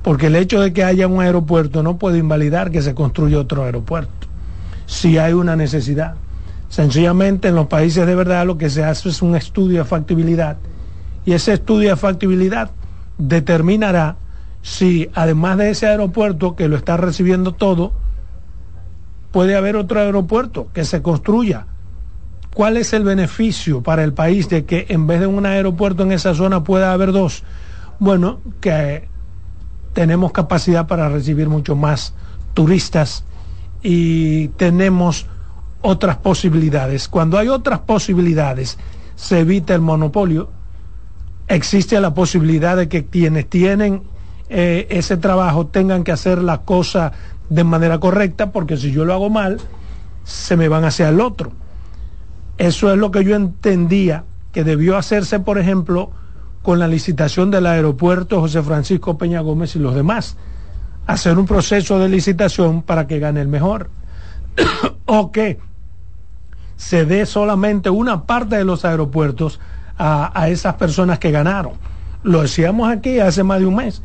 porque 0.08 0.28
el 0.28 0.38
hecho 0.38 0.62
de 0.62 0.72
que 0.72 0.86
haya 0.86 1.06
un 1.06 1.20
aeropuerto 1.20 1.84
no 1.84 1.98
puede 1.98 2.20
invalidar 2.20 2.72
que 2.72 2.82
se 2.82 2.96
construya 2.96 3.40
otro 3.40 3.66
aeropuerto, 3.66 4.28
si 4.86 5.18
hay 5.18 5.34
una 5.34 5.58
necesidad. 5.58 6.14
Sencillamente 6.70 7.50
en 7.50 7.56
los 7.56 7.68
países 7.68 8.08
de 8.08 8.16
verdad 8.16 8.46
lo 8.46 8.58
que 8.58 8.70
se 8.70 8.86
hace 8.86 9.10
es 9.10 9.22
un 9.22 9.36
estudio 9.36 9.80
de 9.80 9.84
factibilidad 9.84 10.56
y 11.26 11.34
ese 11.34 11.52
estudio 11.52 11.90
de 11.90 11.98
factibilidad 11.98 12.72
determinará 13.18 14.16
si 14.62 15.10
además 15.14 15.58
de 15.58 15.72
ese 15.72 15.88
aeropuerto 15.88 16.56
que 16.56 16.70
lo 16.70 16.78
está 16.78 16.96
recibiendo 16.96 17.52
todo, 17.52 17.92
puede 19.32 19.58
haber 19.58 19.76
otro 19.76 20.00
aeropuerto 20.00 20.70
que 20.74 20.86
se 20.86 21.02
construya. 21.02 21.66
¿Cuál 22.54 22.78
es 22.78 22.94
el 22.94 23.04
beneficio 23.04 23.84
para 23.84 24.06
el 24.06 24.14
país 24.14 24.48
de 24.48 24.64
que 24.64 24.86
en 24.88 25.06
vez 25.06 25.20
de 25.20 25.28
un 25.28 25.46
aeropuerto 25.46 26.04
en 26.04 26.14
esa 26.14 26.34
zona 26.34 26.64
pueda 26.64 26.94
haber 26.94 27.12
dos? 27.12 27.44
Bueno, 28.00 28.40
que 28.62 29.10
tenemos 29.98 30.32
capacidad 30.32 30.86
para 30.86 31.10
recibir 31.10 31.50
mucho 31.50 31.76
más 31.76 32.14
turistas 32.54 33.24
y 33.82 34.50
tenemos 34.50 35.26
otras 35.82 36.18
posibilidades. 36.18 37.08
Cuando 37.08 37.40
hay 37.40 37.48
otras 37.48 37.80
posibilidades, 37.80 38.78
se 39.16 39.40
evita 39.40 39.74
el 39.74 39.82
monopolio. 39.82 40.52
Existe 41.48 42.00
la 42.00 42.14
posibilidad 42.14 42.78
de 42.78 42.88
que 42.88 43.08
quienes 43.08 43.50
tienen 43.50 44.04
eh, 44.50 44.86
ese 44.92 45.18
trabajo 45.18 45.66
tengan 45.66 46.04
que 46.04 46.12
hacer 46.12 46.44
la 46.44 46.60
cosa 46.60 47.14
de 47.50 47.64
manera 47.64 48.00
correcta, 48.00 48.52
porque 48.52 48.78
si 48.78 48.92
yo 48.92 49.04
lo 49.04 49.16
hago 49.16 49.32
mal, 49.32 49.58
se 50.24 50.56
me 50.58 50.68
van 50.68 50.86
hacia 50.86 51.10
el 51.10 51.20
otro. 51.20 51.54
Eso 52.60 52.92
es 52.92 53.00
lo 53.00 53.10
que 53.10 53.24
yo 53.24 53.36
entendía 53.36 54.26
que 54.52 54.64
debió 54.64 54.96
hacerse, 54.96 55.40
por 55.40 55.58
ejemplo, 55.58 56.12
con 56.68 56.80
la 56.80 56.88
licitación 56.90 57.50
del 57.50 57.66
aeropuerto 57.66 58.42
José 58.42 58.62
Francisco 58.62 59.18
Peña 59.18 59.40
Gómez 59.40 59.78
y 59.78 59.80
los 59.80 59.96
demás. 59.96 60.36
Hacer 61.06 61.40
un 61.40 61.46
proceso 61.46 61.98
de 61.98 62.10
licitación 62.10 62.82
para 62.82 63.08
que 63.08 63.20
gane 63.20 63.40
el 63.40 63.48
mejor. 63.48 63.90
o 65.06 65.32
que 65.32 65.60
se 66.76 67.06
dé 67.06 67.26
solamente 67.26 67.90
una 67.90 68.26
parte 68.26 68.58
de 68.58 68.66
los 68.66 68.84
aeropuertos 68.84 69.62
a, 69.98 70.38
a 70.38 70.50
esas 70.50 70.74
personas 70.74 71.20
que 71.20 71.32
ganaron. 71.32 71.72
Lo 72.24 72.42
decíamos 72.42 72.92
aquí 72.92 73.22
hace 73.22 73.44
más 73.44 73.62
de 73.62 73.66
un 73.66 73.76
mes 73.78 74.02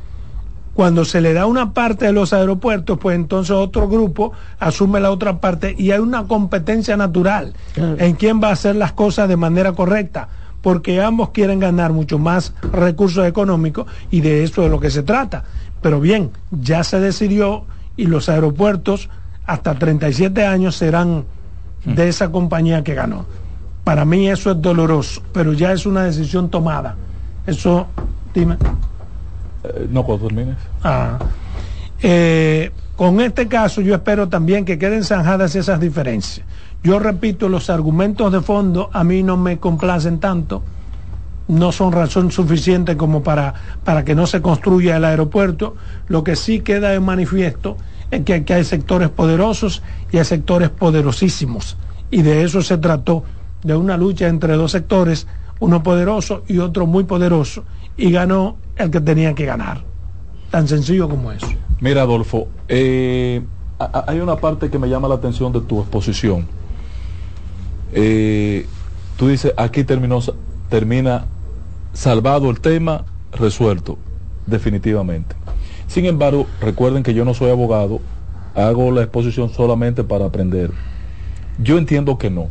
cuando 0.75 1.05
se 1.05 1.21
le 1.21 1.33
da 1.33 1.47
una 1.47 1.75
parte 1.75 2.07
de 2.07 2.13
los 2.13 2.33
aeropuertos, 2.33 2.99
pues 2.99 3.17
entonces 3.17 3.51
otro 3.51 3.89
grupo 3.89 4.33
asume 4.59 5.01
la 5.01 5.11
otra 5.11 5.39
parte 5.39 5.75
y 5.77 5.91
hay 5.91 5.99
una 5.99 6.29
competencia 6.29 6.97
natural 6.97 7.55
en 7.75 8.15
quién 8.15 8.41
va 8.41 8.49
a 8.49 8.53
hacer 8.53 8.77
las 8.77 8.93
cosas 8.93 9.29
de 9.29 9.37
manera 9.37 9.73
correcta, 9.73 10.29
porque 10.63 11.03
ambos 11.03 11.31
quieren 11.31 11.61
ganar 11.61 11.93
mucho 11.93 12.19
más 12.19 12.55
recursos 12.73 13.27
económicos 13.27 13.87
y 14.11 14.21
de 14.21 14.45
eso 14.45 14.65
es 14.65 14.71
lo 14.71 14.81
que 14.81 14.91
se 14.91 15.03
trata. 15.03 15.45
Pero 15.83 16.01
bien, 16.01 16.31
ya 16.51 16.85
se 16.85 17.01
decidió 17.01 17.65
y 17.97 18.07
los 18.07 18.29
aeropuertos 18.29 19.11
hasta 19.45 19.75
37 19.75 20.47
años 20.47 20.77
serán 20.77 21.25
de 21.85 22.09
esa 22.09 22.31
compañía 22.31 22.85
que 22.85 22.95
ganó. 22.95 23.27
Para 23.85 24.05
mí 24.05 24.29
eso 24.29 24.53
es 24.53 24.63
doloroso, 24.63 25.23
pero 25.33 25.53
ya 25.53 25.73
es 25.73 25.85
una 25.85 26.05
decisión 26.05 26.49
tomada. 26.49 26.95
Eso, 27.47 27.89
dime. 28.33 28.57
Eh, 29.65 29.89
no, 29.91 30.05
cuando 30.05 30.29
termines. 30.29 30.57
Ah. 30.85 31.19
Eh, 32.01 32.71
con 32.97 33.21
este 33.21 33.49
caso 33.49 33.81
yo 33.81 33.95
espero 33.95 34.29
también 34.29 34.65
que 34.65 34.79
queden 34.79 35.03
zanjadas 35.03 35.57
esas 35.57 35.81
diferencias. 35.81 36.47
Yo 36.85 36.99
repito, 36.99 37.49
los 37.49 37.71
argumentos 37.71 38.33
de 38.33 38.41
fondo 38.41 38.91
a 38.93 39.05
mí 39.05 39.23
no 39.23 39.37
me 39.37 39.59
complacen 39.59 40.19
tanto, 40.19 40.63
no 41.47 41.71
son 41.71 41.93
razón 41.93 42.33
suficiente 42.33 42.97
como 42.97 43.23
para, 43.23 43.55
para 43.85 44.05
que 44.05 44.15
no 44.15 44.27
se 44.27 44.43
construya 44.43 44.97
el 44.97 45.05
aeropuerto. 45.05 45.77
Lo 46.09 46.25
que 46.25 46.35
sí 46.35 46.61
queda 46.61 46.91
de 46.91 46.99
manifiesto 46.99 47.77
es 48.11 48.25
que 48.25 48.35
aquí 48.35 48.53
hay 48.53 48.65
sectores 48.65 49.11
poderosos 49.11 49.83
y 50.11 50.19
hay 50.19 50.25
sectores 50.25 50.71
poderosísimos. 50.71 51.77
Y 52.11 52.23
de 52.23 52.43
eso 52.43 52.63
se 52.63 52.79
trató, 52.79 53.25
de 53.63 53.77
una 53.77 53.97
lucha 53.97 54.27
entre 54.27 54.55
dos 54.55 54.73
sectores, 54.73 55.27
uno 55.61 55.83
poderoso 55.83 56.43
y 56.49 56.59
otro 56.59 56.87
muy 56.87 57.05
poderoso. 57.05 57.65
Y 57.97 58.11
ganó 58.11 58.57
el 58.77 58.91
que 58.91 59.01
tenía 59.01 59.35
que 59.35 59.47
ganar. 59.47 59.85
Tan 60.51 60.67
sencillo 60.67 61.09
como 61.09 61.31
eso. 61.31 61.47
Mira, 61.81 62.03
Adolfo, 62.03 62.49
eh, 62.69 63.43
hay 63.79 64.19
una 64.19 64.37
parte 64.37 64.69
que 64.69 64.79
me 64.79 64.89
llama 64.89 65.09
la 65.09 65.15
atención 65.15 65.53
de 65.53 65.61
tu 65.61 65.81
exposición. 65.81 66.47
Eh, 67.93 68.67
tú 69.17 69.29
dices, 69.29 69.53
aquí 69.57 69.85
terminó, 69.85 70.21
termina 70.69 71.27
salvado 71.93 72.51
el 72.51 72.61
tema, 72.61 73.05
resuelto, 73.33 73.99
definitivamente. 74.47 75.35
Sin 75.87 76.07
embargo, 76.07 76.47
recuerden 76.61 77.03
que 77.03 77.15
yo 77.15 77.25
no 77.25 77.35
soy 77.35 77.51
abogado, 77.51 78.01
hago 78.55 78.91
la 78.91 79.03
exposición 79.03 79.51
solamente 79.51 80.05
para 80.05 80.27
aprender. 80.27 80.71
Yo 81.59 81.79
entiendo 81.79 82.19
que 82.19 82.31
no, 82.31 82.49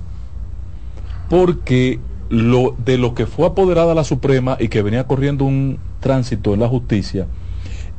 porque 1.30 1.99
lo, 2.30 2.75
de 2.86 2.97
lo 2.97 3.15
que 3.15 3.25
fue 3.25 3.47
apoderada 3.47 3.95
la 3.95 4.04
Suprema 4.04 4.58
y 4.60 4.67
que 4.67 4.82
venía 4.82 5.06
corriendo 5.06 5.45
un 5.45 5.80
tránsito 5.99 6.54
en 6.54 6.60
la 6.60 6.67
justicia 6.67 7.27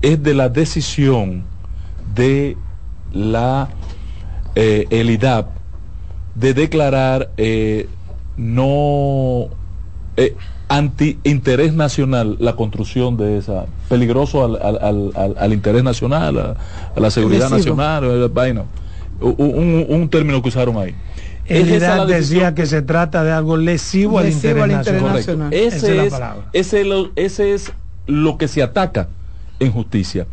es 0.00 0.22
de 0.22 0.34
la 0.34 0.48
decisión 0.48 1.44
de 2.14 2.56
la 3.12 3.68
eh, 4.54 4.86
de 6.34 6.54
declarar 6.54 7.30
eh, 7.36 7.88
no 8.36 9.48
eh, 10.16 10.34
anti 10.68 11.18
interés 11.24 11.74
nacional 11.74 12.36
la 12.40 12.56
construcción 12.56 13.16
de 13.16 13.38
esa 13.38 13.66
peligroso 13.88 14.44
al, 14.44 14.56
al, 14.62 15.12
al, 15.14 15.34
al 15.38 15.52
interés 15.52 15.82
nacional 15.82 16.38
a, 16.38 17.00
la 17.00 17.10
seguridad 17.10 17.50
nacional 17.50 18.04
un, 19.20 19.86
un, 19.88 20.08
término 20.08 20.42
que 20.42 20.48
usaron 20.48 20.76
ahí. 20.78 20.94
El 21.46 21.68
decía 22.06 22.54
que 22.54 22.66
se 22.66 22.82
trata 22.82 23.24
de 23.24 23.32
algo 23.32 23.56
lesivo, 23.56 24.18
al 24.18 24.30
interés, 24.30 24.66
nacional. 24.66 25.52
Ese, 25.52 26.06
es, 26.06 26.14
ese, 26.52 26.84
ese 27.16 27.54
es 27.54 27.72
lo 28.06 28.38
que 28.38 28.48
se 28.48 28.62
ataca 28.62 29.08
en 29.60 29.72
justicia. 29.72 30.26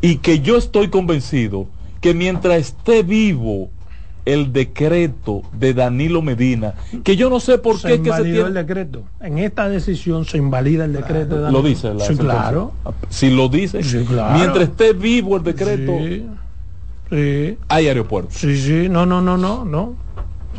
Y 0.00 0.16
que 0.16 0.40
yo 0.40 0.56
estoy 0.56 0.88
convencido 0.88 1.66
que 2.00 2.14
mientras 2.14 2.58
esté 2.58 3.02
vivo 3.02 3.70
el 4.24 4.52
decreto 4.52 5.42
de 5.52 5.74
Danilo 5.74 6.22
Medina, 6.22 6.74
que 7.02 7.16
yo 7.16 7.28
no 7.28 7.40
sé 7.40 7.58
por 7.58 7.80
qué 7.80 8.00
que 8.00 8.12
se 8.12 8.22
tiene... 8.22 8.40
el 8.40 8.54
decreto. 8.54 9.02
En 9.20 9.38
esta 9.38 9.68
decisión 9.68 10.24
se 10.24 10.38
invalida 10.38 10.84
el 10.84 10.92
decreto 10.92 11.36
de 11.36 11.42
Danilo. 11.42 11.62
Lo 11.62 11.68
dice 11.68 11.92
la 11.92 12.04
sí, 12.04 12.16
claro. 12.16 12.72
Si 13.08 13.30
lo 13.30 13.48
dice, 13.48 13.80
mientras 14.34 14.68
esté 14.68 14.92
vivo 14.92 15.36
el 15.36 15.42
decreto, 15.42 15.92
hay 17.68 17.88
aeropuertos. 17.88 18.34
Sí, 18.34 18.56
sí, 18.56 18.88
no, 18.88 19.06
no, 19.06 19.20
no, 19.20 19.36
no, 19.36 19.64
no 19.64 20.12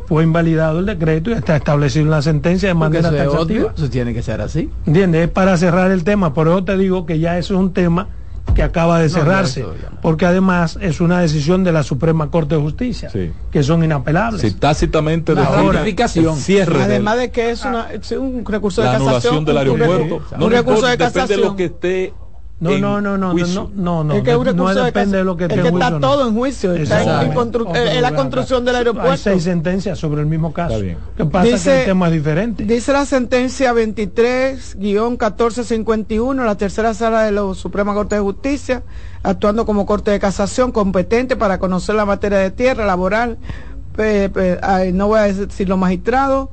fue 0.06 0.24
invalidado 0.24 0.80
el 0.80 0.86
decreto 0.86 1.30
y 1.30 1.34
está 1.34 1.56
establecido 1.56 2.06
en 2.06 2.12
la 2.12 2.22
sentencia 2.22 2.68
de 2.68 2.76
manera 2.76 3.12
taxativa. 3.12 3.74
Eso 3.76 3.90
tiene 3.90 4.14
que 4.14 4.22
ser 4.22 4.42
así. 4.42 4.70
¿Entiendes? 4.86 5.26
Es 5.26 5.30
para 5.30 5.56
cerrar 5.58 5.92
el 5.92 6.04
tema. 6.04 6.34
Por 6.34 6.48
eso 6.48 6.64
te 6.64 6.78
digo 6.78 7.06
que 7.06 7.20
ya 7.20 7.38
eso 7.38 7.54
es 7.54 7.60
un 7.60 7.74
tema 7.74 8.10
que 8.54 8.64
acaba 8.64 9.00
de 9.00 9.10
cerrarse, 9.10 9.66
porque 10.02 10.26
además 10.26 10.78
es 10.82 11.02
una 11.02 11.20
decisión 11.20 11.64
de 11.64 11.72
la 11.72 11.84
Suprema 11.84 12.30
Corte 12.30 12.56
de 12.56 12.62
Justicia, 12.62 13.10
que 13.52 13.64
son 13.64 13.84
inapelables. 13.84 14.42
Sí, 14.42 14.52
tácitamente 14.52 15.34
de 15.34 15.44
justificación. 15.44 16.38
Cierre 16.38 16.84
Además 16.84 17.18
de 17.18 17.32
que 17.32 17.52
es, 17.52 17.66
una, 17.66 17.88
un 18.20 18.46
recurso 18.46 18.82
de 18.82 18.90
casación. 18.90 19.46
del 19.46 19.58
aeropuerto. 19.58 20.22
Un, 20.40 20.52
recurso 20.52 20.86
de 20.86 20.98
casación. 20.98 21.28
Depende 21.28 21.36
de 21.36 21.50
lo 21.50 21.56
que 21.56 21.66
esté 21.66 22.14
no, 22.64 23.02
no, 23.02 23.02
no, 23.02 23.18
no, 23.18 23.34
no, 23.34 23.72
no, 23.76 24.04
no, 24.04 24.14
es 24.14 24.22
que 24.24 24.32
no 24.54 24.74
depende 24.74 25.18
de 25.18 25.24
lo 25.24 25.36
que, 25.36 25.46
es 25.46 25.54
que 25.54 25.68
está 25.68 26.00
todo 26.00 26.28
en 26.28 26.36
juicio, 26.36 26.74
está 26.74 27.22
en, 27.22 27.32
en, 27.76 28.02
la 28.02 28.16
construcción 28.16 28.66
del 28.66 28.78
aeropuerto. 28.78 29.12
Hay 29.12 29.18
seis 29.18 29.44
sentencias 29.44 30.00
sobre 30.00 30.22
el 30.22 30.28
mismo 30.28 30.54
caso. 30.54 30.80
¿Qué 30.80 30.96
pasa 31.26 31.46
dice, 31.46 31.70
que 31.70 31.82
el 31.82 31.88
tema 31.88 32.08
es 32.08 32.14
diferente? 32.14 32.64
Dice 32.64 32.94
la 32.94 33.06
sentencia 33.06 33.74
23-1451, 33.74 36.46
la 36.46 36.56
tercera 36.56 36.94
sala 36.94 37.24
de 37.24 37.34
la 37.34 37.54
Suprema 37.54 37.94
Corte 37.94 38.16
de 38.16 38.22
Justicia, 38.22 38.84
actuando 39.22 39.66
como 39.66 39.86
Corte 39.86 40.12
de 40.12 40.20
Casación 40.20 40.72
competente 40.72 41.36
para 41.36 41.60
conocer 41.60 41.96
la 41.96 42.06
materia 42.06 42.38
de 42.38 42.52
tierra 42.52 42.86
laboral, 42.86 43.38
no 44.94 45.08
voy 45.08 45.20
a 45.20 45.24
decir 45.24 45.68
los 45.68 45.78
magistrados, 45.78 46.48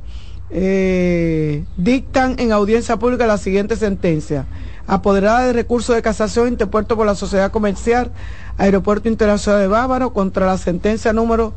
eh, 0.53 1.63
dictan 1.77 2.35
en 2.39 2.51
audiencia 2.51 2.97
pública 2.97 3.25
la 3.29 3.39
siguiente 3.39 3.77
sentencia 3.77 4.47
apoderada 4.91 5.47
de 5.47 5.53
recursos 5.53 5.95
de 5.95 6.03
casación 6.03 6.49
interpuesto 6.49 6.97
por 6.97 7.07
la 7.07 7.15
sociedad 7.15 7.53
comercial 7.53 8.11
Aeropuerto 8.59 9.09
Internacional 9.09 9.61
de 9.61 9.69
Bávaro 9.69 10.13
contra 10.13 10.47
la 10.47 10.59
sentencia 10.59 11.13
número 11.13 11.55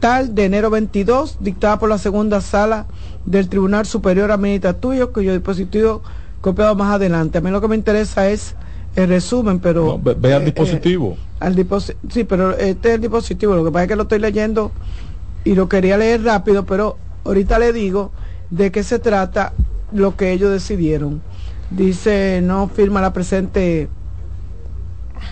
tal 0.00 0.34
de 0.34 0.46
enero 0.46 0.70
22 0.70 1.36
dictada 1.38 1.78
por 1.78 1.88
la 1.88 1.98
segunda 1.98 2.40
sala 2.40 2.86
del 3.26 3.48
Tribunal 3.48 3.86
Superior 3.86 4.32
Administrativo 4.32 5.12
cuyo 5.12 5.32
dispositivo 5.32 6.02
copiado 6.40 6.74
más 6.74 6.92
adelante. 6.92 7.38
A 7.38 7.40
mí 7.42 7.50
lo 7.50 7.60
que 7.60 7.68
me 7.68 7.76
interesa 7.76 8.28
es 8.28 8.56
el 8.96 9.08
resumen, 9.08 9.60
pero... 9.60 10.00
ve, 10.02 10.34
al 10.34 10.42
eh, 10.42 10.46
dispositivo. 10.46 11.12
Eh, 11.12 11.44
al 11.46 11.66
sí, 12.10 12.24
pero 12.24 12.58
este 12.58 12.88
es 12.88 12.94
el 12.96 13.00
dispositivo. 13.02 13.54
Lo 13.54 13.64
que 13.64 13.70
pasa 13.70 13.84
es 13.84 13.88
que 13.88 13.96
lo 13.96 14.02
estoy 14.02 14.18
leyendo 14.18 14.72
y 15.44 15.54
lo 15.54 15.68
quería 15.68 15.96
leer 15.96 16.24
rápido, 16.24 16.66
pero 16.66 16.98
ahorita 17.24 17.60
le 17.60 17.72
digo 17.72 18.10
de 18.50 18.72
qué 18.72 18.82
se 18.82 18.98
trata 18.98 19.52
lo 19.92 20.16
que 20.16 20.32
ellos 20.32 20.50
decidieron 20.50 21.22
dice 21.76 22.40
no 22.42 22.68
firma 22.68 23.00
la 23.00 23.12
presente 23.12 23.88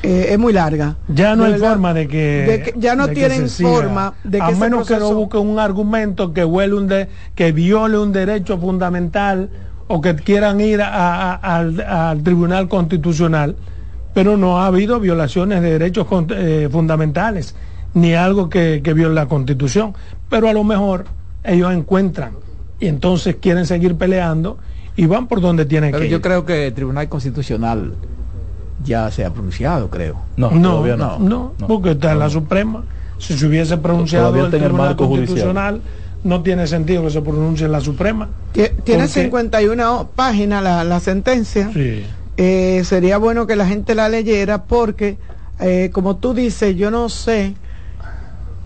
eh, 0.03 0.29
es 0.31 0.39
muy 0.39 0.53
larga. 0.53 0.97
Ya 1.09 1.37
no 1.37 1.45
hay 1.45 1.59
forma 1.59 1.95
de 1.95 2.09
que, 2.09 2.73
ya 2.77 2.97
no 2.97 3.09
tienen 3.09 3.49
forma 3.49 4.15
de 4.25 4.39
que 4.39 4.45
a 4.45 4.51
menos 4.51 4.89
que 4.89 4.99
no 4.99 5.15
busque 5.15 5.37
un 5.37 5.59
argumento 5.59 6.33
que 6.33 6.45
huele 6.45 6.75
un 6.75 6.89
de, 6.89 7.09
que 7.35 7.53
viole 7.53 7.99
un 7.99 8.13
derecho 8.13 8.59
fundamental 8.59 9.51
o 9.87 10.01
que 10.01 10.15
quieran 10.17 10.61
ir 10.61 10.83
al, 10.83 12.23
Tribunal 12.25 12.69
Constitucional, 12.69 13.57
pero 14.15 14.37
no 14.37 14.61
ha 14.61 14.67
habido 14.67 14.99
violaciones 14.99 15.63
de 15.63 15.73
derechos 15.73 16.07
eh, 16.31 16.69
fundamentales 16.71 17.55
ni 17.95 18.15
algo 18.15 18.49
que, 18.49 18.81
que 18.83 18.95
viole 18.95 19.15
la 19.15 19.27
Constitución, 19.27 19.95
pero 20.31 20.49
a 20.49 20.53
lo 20.53 20.65
mejor 20.65 21.05
ellos 21.45 21.73
encuentran 21.73 22.33
y 22.81 22.87
entonces 22.87 23.37
quieren 23.37 23.67
seguir 23.67 23.97
peleando 23.97 24.59
y 24.97 25.07
van 25.07 25.27
por 25.27 25.41
donde 25.41 25.65
tienen 25.65 25.93
que 25.93 26.09
yo 26.09 26.21
creo 26.21 26.45
que 26.45 26.69
el 26.69 26.75
Tribunal 26.75 27.09
Constitucional 27.09 27.95
ya 28.85 29.11
se 29.11 29.25
ha 29.25 29.31
pronunciado, 29.31 29.89
creo. 29.89 30.17
No, 30.37 30.51
no, 30.51 30.85
no, 30.97 31.19
no, 31.19 31.67
porque 31.67 31.93
está 31.93 32.13
en 32.13 32.19
la 32.19 32.31
Suprema. 32.31 32.85
Si 33.19 33.39
se 33.39 33.47
hubiese 33.47 33.77
pronunciado 33.79 34.35
el 34.45 34.51
Tribunal 34.51 34.97
Constitucional, 34.97 35.81
no 36.25 36.43
tiene 36.43 36.67
sentido 36.67 37.03
que 37.05 37.11
se 37.11 37.23
pronuncie 37.23 37.67
en 37.67 37.73
la 37.73 37.81
Suprema. 37.81 38.29
Tiene 38.85 39.09
51 39.09 40.11
páginas 40.15 40.63
la, 40.63 40.85
la 40.85 41.01
sentencia. 41.01 41.71
Sí. 41.73 42.05
Eh, 42.37 42.83
sería 42.85 43.19
bueno 43.19 43.47
que 43.47 43.57
la 43.57 43.67
gente 43.67 43.95
la 43.95 44.09
leyera 44.09 44.65
porque, 44.65 45.19
eh, 45.61 45.91
como 45.93 46.17
tú 46.17 46.33
dices, 46.35 46.77
yo 46.77 46.91
no 46.91 47.09
sé 47.09 47.55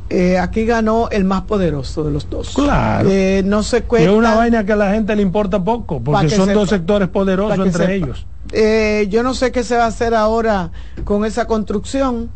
eh, 0.08 0.38
aquí 0.38 0.64
ganó 0.64 1.08
el 1.10 1.24
más 1.24 1.42
poderoso 1.42 2.04
de 2.04 2.10
los 2.10 2.30
dos. 2.30 2.54
Claro. 2.54 3.08
Eh, 3.10 3.42
no 3.44 3.62
se 3.62 3.82
cuenta. 3.82 4.10
Es 4.10 4.16
una 4.16 4.34
vaina 4.34 4.64
que 4.64 4.72
a 4.72 4.76
la 4.76 4.92
gente 4.92 5.16
le 5.16 5.22
importa 5.22 5.62
poco, 5.62 6.00
porque 6.00 6.30
son 6.30 6.52
dos 6.52 6.68
sectores 6.68 7.08
poderosos 7.08 7.66
entre 7.66 7.96
ellos. 7.96 8.26
Eh, 8.52 9.06
yo 9.10 9.22
no 9.22 9.34
sé 9.34 9.50
qué 9.50 9.64
se 9.64 9.76
va 9.76 9.84
a 9.84 9.88
hacer 9.88 10.14
ahora 10.14 10.70
con 11.04 11.24
esa 11.24 11.46
construcción. 11.46 12.30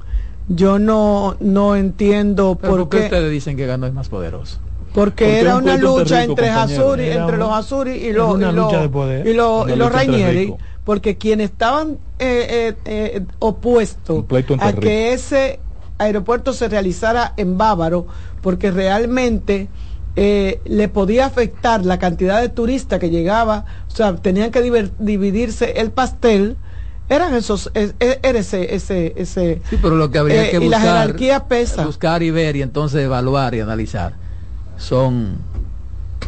Yo 0.48 0.80
no, 0.80 1.36
no 1.38 1.76
entiendo 1.76 2.56
por, 2.56 2.88
qué 2.88 3.04
ustedes 3.04 3.30
dicen 3.30 3.56
que 3.56 3.66
ganó 3.66 3.86
el 3.86 3.92
más 3.92 4.08
poderoso. 4.08 4.58
Porque, 4.92 5.38
era 5.38 5.56
una 5.56 5.76
lucha 5.76 6.24
entre, 6.24 6.48
entre 6.48 7.36
los 7.36 7.52
Azuri 7.52 7.92
y 7.92 8.12
los, 8.12 8.36
y 8.40 8.42
los, 8.42 8.72
y 9.24 9.32
los, 9.32 9.70
y 9.70 9.76
los 9.76 9.92
Rainieri, 9.92 10.54
porque 10.84 11.16
quienes 11.16 11.50
estaban 11.50 11.98
eh, 12.18 12.74
eh, 12.74 12.76
eh, 12.84 13.22
opuestos 13.38 14.24
a 14.58 14.72
que 14.72 15.12
ese 15.12 15.60
aeropuerto 16.00 16.52
se 16.52 16.68
realizara 16.68 17.34
en 17.36 17.58
Bávaro, 17.58 18.06
porque 18.40 18.70
realmente 18.70 19.68
eh, 20.16 20.60
le 20.64 20.88
podía 20.88 21.26
afectar 21.26 21.84
la 21.84 21.98
cantidad 21.98 22.40
de 22.40 22.48
turistas 22.48 22.98
que 22.98 23.10
llegaba, 23.10 23.64
o 23.86 23.94
sea, 23.94 24.16
tenían 24.16 24.50
que 24.50 24.90
dividirse 24.98 25.80
el 25.80 25.90
pastel, 25.92 26.56
eran 27.08 27.34
esos, 27.34 27.70
era 27.74 28.38
ese, 28.38 28.74
ese, 28.74 29.14
ese. 29.16 29.62
Sí, 29.68 29.78
pero 29.80 29.96
lo 29.96 30.10
que 30.10 30.18
habría 30.18 30.46
eh, 30.46 30.50
que 30.50 30.58
buscar, 30.58 30.80
y 30.80 30.84
la 30.84 30.92
jerarquía 30.92 31.48
pesa. 31.48 31.84
Buscar 31.84 32.22
y 32.22 32.30
ver 32.30 32.56
y 32.56 32.62
entonces 32.62 33.04
evaluar 33.04 33.54
y 33.54 33.60
analizar 33.60 34.14
son 34.76 35.38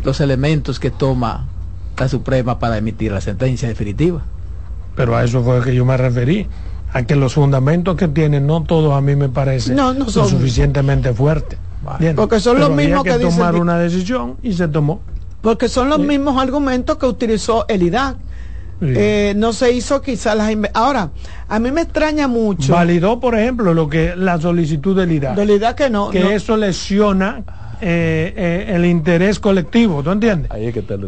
los 0.05 0.21
elementos 0.21 0.79
que 0.79 0.91
toma 0.91 1.47
la 1.97 2.09
Suprema 2.09 2.59
para 2.59 2.79
emitir 2.79 3.13
la 3.13 3.21
sentencia 3.21 3.69
definitiva. 3.69 4.23
Pero 4.97 5.17
a 5.17 5.25
eso 5.25 5.43
fue 5.43 5.63
que 5.63 5.75
yo 5.75 5.85
me 5.85 5.97
referí 5.97 6.49
a 6.93 7.03
que 7.05 7.17
los 7.17 7.35
fundamentos 7.35 7.97
que 7.97 8.09
tienen 8.09 8.47
no 8.47 8.63
todos 8.63 8.93
a 8.95 9.01
mí 9.01 9.17
me 9.17 9.29
parecen 9.29 9.77
no, 9.77 9.95
no 9.95 10.09
son... 10.11 10.29
suficientemente 10.29 11.13
fuertes. 11.13 11.59
Porque 12.15 12.39
son 12.39 12.61
los 12.61 12.71
mismos 12.71 13.03
que, 13.03 13.11
que 13.11 13.19
tomar 13.19 13.57
una 13.57 13.79
decisión 13.79 14.37
y 14.43 14.53
se 14.53 14.69
tomó. 14.69 15.01
Porque 15.41 15.69
son 15.69 15.89
los 15.89 15.99
mismos 15.99 16.41
argumentos 16.41 16.97
que 16.99 17.07
utilizó 17.07 17.67
el 17.69 17.83
IDAC. 17.83 18.17
Eh, 18.85 19.35
no 19.37 19.53
se 19.53 19.71
hizo 19.73 20.03
quizás 20.03 20.37
las 20.37 20.53
ahora 20.75 21.11
a 21.49 21.61
mí 21.61 21.71
me 21.71 21.83
extraña 21.83 22.27
mucho 22.27 22.73
validó 22.73 23.21
por 23.21 23.39
ejemplo 23.39 23.75
lo 23.75 23.89
que 23.89 24.17
la 24.17 24.41
solicitud 24.41 24.97
del 24.97 25.13
IDAC 25.13 25.37
del 25.37 25.51
IDAC 25.51 25.77
que 25.77 25.89
no 25.89 26.11
que 26.11 26.35
eso 26.35 26.57
lesiona 26.57 27.45
eh, 27.81 28.35
eh, 28.37 28.73
el 28.75 28.85
interés 28.85 29.39
colectivo 29.39 30.03
¿tú 30.03 30.11
entiendes? 30.11 30.51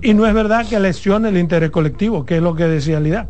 y 0.03 0.15
no 0.15 0.25
es 0.25 0.35
verdad 0.35 0.65
que 0.69 0.79
lesione 0.79 1.31
el 1.31 1.37
interés 1.37 1.71
colectivo 1.71 2.25
que 2.25 2.37
es 2.37 2.43
lo 2.45 2.55
que 2.55 2.63
decía 2.63 2.99
el 2.99 3.09
IDAC 3.09 3.27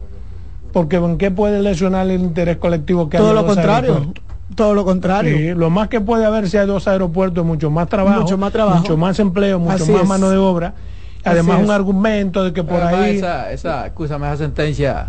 porque 0.75 0.97
¿en 0.97 1.17
qué 1.17 1.31
puede 1.31 1.63
lesionar 1.63 2.11
el 2.11 2.21
interés 2.21 2.59
colectivo 2.59 3.09
que 3.09 3.17
todo 3.17 3.33
lo 3.33 3.47
contrario 3.47 4.13
todo 4.55 4.75
lo 4.75 4.85
contrario. 4.85 5.55
lo 5.55 5.71
más 5.71 5.89
que 5.89 6.01
puede 6.01 6.25
haber 6.25 6.49
si 6.49 6.59
hay 6.59 6.67
dos 6.67 6.87
aeropuertos, 6.87 7.45
mucho 7.45 7.71
más 7.71 7.89
trabajo, 7.89 8.21
mucho 8.21 8.39
más, 8.39 8.53
trabajo. 8.53 8.81
Mucho 8.81 8.97
más 8.97 9.19
empleo, 9.19 9.59
mucho 9.59 9.87
más 9.87 10.07
mano 10.07 10.31
de 10.31 10.37
obra. 10.37 10.75
Además, 11.25 11.61
un 11.63 11.71
argumento 11.71 12.45
de 12.45 12.53
que 12.53 12.63
por 12.63 12.83
ahí. 12.83 13.17
Esa, 13.17 13.51
esa, 13.51 13.87
esa 13.87 14.37
sentencia 14.37 15.09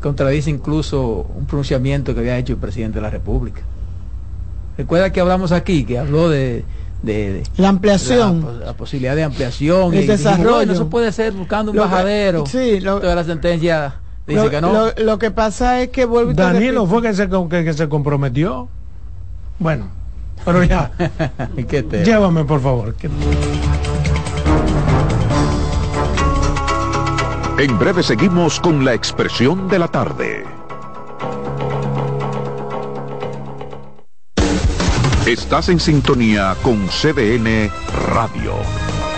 contradice 0.00 0.50
incluso 0.50 1.26
un 1.34 1.46
pronunciamiento 1.46 2.12
que 2.12 2.20
había 2.20 2.36
hecho 2.36 2.52
el 2.52 2.58
presidente 2.58 2.96
de 2.98 3.02
la 3.02 3.10
República. 3.10 3.62
Recuerda 4.76 5.10
que 5.10 5.20
hablamos 5.20 5.52
aquí, 5.52 5.84
que 5.84 5.98
habló 5.98 6.28
de, 6.28 6.64
de, 7.02 7.42
la 7.56 7.68
ampliación, 7.68 8.60
la, 8.64 8.74
posibilidad 8.74 9.16
de 9.16 9.22
ampliación, 9.22 9.94
el 9.94 10.06
desarrollo. 10.06 10.72
eso 10.72 10.88
puede 10.88 11.10
ser 11.12 11.32
buscando 11.32 11.72
un 11.72 11.78
bajadero. 11.78 12.46
sí, 12.46 12.80
lo, 12.80 13.00
toda 13.00 13.14
la 13.14 13.24
sentencia 13.24 14.01
lo, 14.26 14.50
que 14.50 14.60
no. 14.60 14.90
Lo, 14.96 15.18
que 15.18 15.30
pasa 15.30 15.82
es 15.82 15.88
que 15.88 16.04
vuelve 16.04 16.34
Danilo 16.34 16.86
fue 16.86 17.02
que 17.02 17.14
se, 17.14 17.28
que, 17.28 17.72
se 17.72 17.88
comprometió. 17.88 18.68
Bueno, 19.58 19.88
pero 20.44 20.62
ya. 20.64 20.90
Llévame, 22.04 22.44
por 22.44 22.60
favor. 22.60 22.94
En 27.58 27.78
breve 27.78 28.02
seguimos 28.02 28.58
con 28.60 28.84
la 28.84 28.94
expresión 28.94 29.68
de 29.68 29.78
la 29.78 29.88
tarde. 29.88 30.44
Estás 35.26 35.68
en 35.68 35.78
sintonía 35.78 36.56
con 36.62 36.88
CDN 36.88 37.70
Radio. 38.12 38.54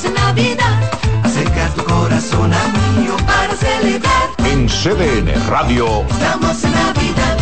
estamos 0.00 0.04
en 0.04 0.14
Navidad. 0.14 0.80
Acerca 1.22 1.68
tu 1.74 1.84
corazón 1.84 2.52
a 2.52 2.68
mío 2.98 3.16
para 3.26 3.54
celebrar. 3.54 4.30
En 4.38 4.68
CDN 4.68 5.32
Radio. 5.48 6.02
Estamos 6.08 6.64
en 6.64 6.72
Navidad. 6.72 7.36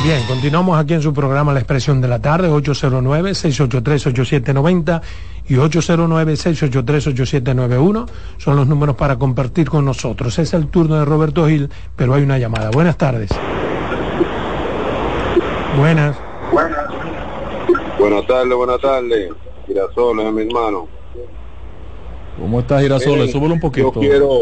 Bien, 0.04 0.20
continuamos 0.28 0.78
aquí 0.78 0.92
en 0.92 1.00
su 1.00 1.14
programa 1.14 1.54
La 1.54 1.60
Expresión 1.60 2.02
de 2.02 2.08
la 2.08 2.18
Tarde, 2.18 2.50
809-683-8790 2.50 5.00
y 5.48 5.54
809-683-8791 5.54 8.06
son 8.36 8.56
los 8.56 8.66
números 8.66 8.96
para 8.96 9.16
compartir 9.16 9.70
con 9.70 9.86
nosotros. 9.86 10.38
Es 10.38 10.52
el 10.52 10.66
turno 10.66 10.96
de 10.96 11.06
Roberto 11.06 11.48
Gil, 11.48 11.70
pero 11.96 12.12
hay 12.12 12.22
una 12.22 12.36
llamada. 12.36 12.70
Buenas 12.70 12.98
tardes. 12.98 13.30
Buenas. 15.78 16.18
Buenas. 16.52 16.86
Buenas 17.98 18.26
tardes, 18.26 18.54
buenas 18.54 18.80
tardes. 18.82 19.32
Girasoles, 19.66 20.34
mi 20.34 20.42
hermano. 20.42 20.86
¿Cómo 22.38 22.60
estás, 22.60 22.82
Girasoles? 22.82 23.32
Súbelo 23.32 23.54
un 23.54 23.60
poquito. 23.60 23.90
Yo 23.94 24.00
quiero, 24.00 24.38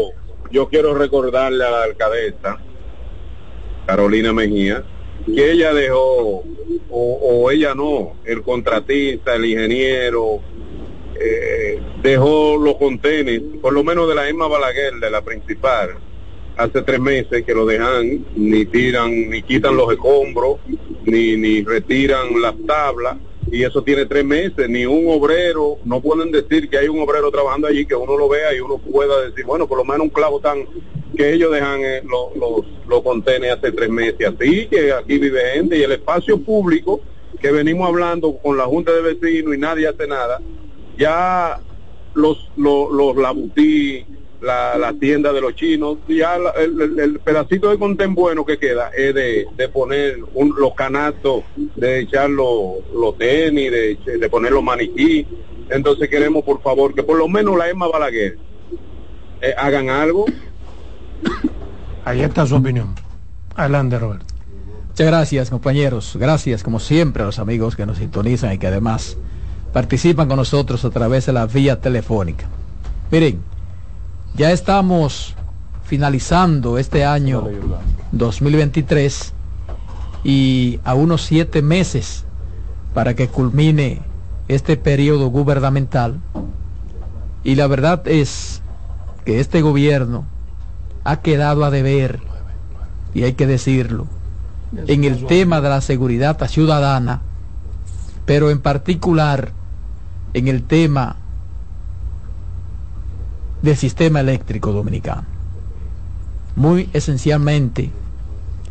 yo 0.51 0.67
quiero 0.67 0.93
recordarle 0.93 1.63
a 1.63 1.71
la 1.71 1.83
alcaldesa, 1.83 2.57
Carolina 3.85 4.33
Mejía, 4.33 4.83
que 5.25 5.51
ella 5.51 5.73
dejó, 5.73 6.43
o, 6.89 7.19
o 7.21 7.51
ella 7.51 7.73
no, 7.73 8.13
el 8.25 8.41
contratista, 8.41 9.35
el 9.35 9.45
ingeniero, 9.45 10.41
eh, 11.19 11.79
dejó 12.01 12.57
los 12.57 12.75
contenedores, 12.75 13.59
por 13.61 13.73
lo 13.73 13.83
menos 13.83 14.07
de 14.09 14.15
la 14.15 14.27
Emma 14.27 14.47
Balaguer, 14.47 14.95
de 14.95 15.09
la 15.09 15.21
principal, 15.21 15.91
hace 16.57 16.81
tres 16.81 16.99
meses 16.99 17.43
que 17.45 17.53
lo 17.53 17.65
dejan, 17.65 18.25
ni 18.35 18.65
tiran, 18.65 19.29
ni 19.29 19.41
quitan 19.41 19.75
los 19.75 19.91
escombros, 19.91 20.57
ni, 21.05 21.37
ni 21.37 21.63
retiran 21.63 22.41
las 22.41 22.55
tablas, 22.67 23.17
y 23.51 23.63
eso 23.63 23.83
tiene 23.83 24.05
tres 24.05 24.25
meses, 24.25 24.67
ni 24.67 24.85
un 24.85 25.05
obrero, 25.07 25.77
no 25.85 26.01
pueden 26.01 26.31
decir 26.31 26.69
que 26.69 26.77
hay 26.77 26.87
un 26.87 26.99
obrero 27.01 27.29
trabajando 27.31 27.67
allí, 27.67 27.85
que 27.85 27.95
uno 27.95 28.17
lo 28.17 28.27
vea 28.27 28.53
y 28.55 28.59
uno 28.59 28.77
pueda 28.77 29.21
decir, 29.21 29.45
bueno, 29.45 29.67
por 29.67 29.77
lo 29.77 29.85
menos 29.85 30.01
un 30.01 30.09
clavo 30.09 30.39
tan 30.39 30.65
que 31.15 31.33
ellos 31.33 31.51
dejan 31.51 31.81
eh, 31.81 32.01
los, 32.03 32.35
los, 32.35 32.65
los 32.87 33.27
hace 33.27 33.71
tres 33.71 33.89
meses, 33.89 34.27
así 34.27 34.67
que 34.67 34.91
aquí 34.91 35.17
vive 35.17 35.41
gente 35.53 35.77
y 35.77 35.83
el 35.83 35.91
espacio 35.91 36.39
público 36.39 37.01
que 37.39 37.51
venimos 37.51 37.87
hablando 37.87 38.37
con 38.37 38.57
la 38.57 38.65
Junta 38.65 38.91
de 38.91 39.01
Vecinos 39.13 39.55
y 39.55 39.57
nadie 39.57 39.87
hace 39.87 40.07
nada, 40.07 40.39
ya 40.97 41.59
los, 42.13 42.49
los, 42.55 42.91
los 42.91 43.15
labutí, 43.15 44.05
la, 44.43 44.77
la 44.77 44.93
tienda 44.93 45.31
de 45.31 45.41
los 45.41 45.55
chinos, 45.55 45.97
ya 46.07 46.37
el, 46.57 47.19
pedacito 47.19 47.69
de 47.69 47.79
contén 47.79 48.13
bueno 48.13 48.45
que 48.45 48.57
queda 48.57 48.91
es 48.95 49.15
de, 49.15 49.47
de 49.55 49.69
poner 49.69 50.17
un, 50.33 50.53
los 50.57 50.73
canastos, 50.75 51.43
de 51.75 52.01
echar 52.01 52.29
los, 52.29 52.79
los 52.93 53.17
tenis, 53.17 53.71
de, 53.71 54.17
de 54.17 54.29
poner 54.29 54.51
los 54.51 54.63
maniquí. 54.63 55.25
Entonces 55.69 56.09
queremos, 56.09 56.43
por 56.43 56.61
favor, 56.61 56.93
que 56.93 57.03
por 57.03 57.17
lo 57.17 57.27
menos 57.29 57.57
la 57.57 57.69
Emma 57.69 57.87
Balaguer 57.87 58.37
eh, 59.41 59.53
hagan 59.57 59.89
algo. 59.89 60.25
Ahí 62.05 62.21
está 62.21 62.45
su 62.45 62.55
opinión. 62.55 62.95
Adelante, 63.55 63.97
Roberto. 63.99 64.25
Muchas 64.89 65.07
gracias, 65.07 65.49
compañeros. 65.49 66.15
Gracias, 66.19 66.63
como 66.63 66.79
siempre, 66.79 67.23
a 67.23 67.25
los 67.25 67.39
amigos 67.39 67.75
que 67.75 67.85
nos 67.85 67.97
sintonizan 67.97 68.53
y 68.53 68.57
que 68.57 68.67
además 68.67 69.17
participan 69.71 70.27
con 70.27 70.37
nosotros 70.37 70.85
a 70.85 70.89
través 70.89 71.25
de 71.25 71.33
la 71.33 71.47
vía 71.47 71.81
telefónica. 71.81 72.45
Miren, 73.11 73.41
ya 74.35 74.51
estamos 74.51 75.35
finalizando 75.83 76.77
este 76.77 77.05
año 77.05 77.47
2023 78.11 79.33
y 80.23 80.79
a 80.83 80.93
unos 80.93 81.23
siete 81.23 81.61
meses 81.61 82.25
para 82.93 83.15
que 83.15 83.27
culmine 83.27 84.01
este 84.47 84.77
periodo 84.77 85.27
gubernamental. 85.27 86.19
Y 87.43 87.55
la 87.55 87.67
verdad 87.67 88.07
es 88.07 88.61
que 89.25 89.39
este 89.39 89.61
gobierno 89.61 90.25
ha 91.03 91.17
quedado 91.17 91.65
a 91.65 91.71
deber, 91.71 92.21
y 93.13 93.23
hay 93.23 93.33
que 93.33 93.47
decirlo, 93.47 94.07
en 94.87 95.03
el 95.03 95.25
tema 95.25 95.61
de 95.61 95.69
la 95.69 95.81
seguridad 95.81 96.37
ciudadana, 96.47 97.21
pero 98.25 98.49
en 98.49 98.59
particular 98.59 99.51
en 100.33 100.47
el 100.47 100.63
tema 100.63 101.17
del 103.61 103.77
sistema 103.77 104.19
eléctrico 104.19 104.71
dominicano. 104.71 105.25
Muy 106.55 106.89
esencialmente 106.93 107.91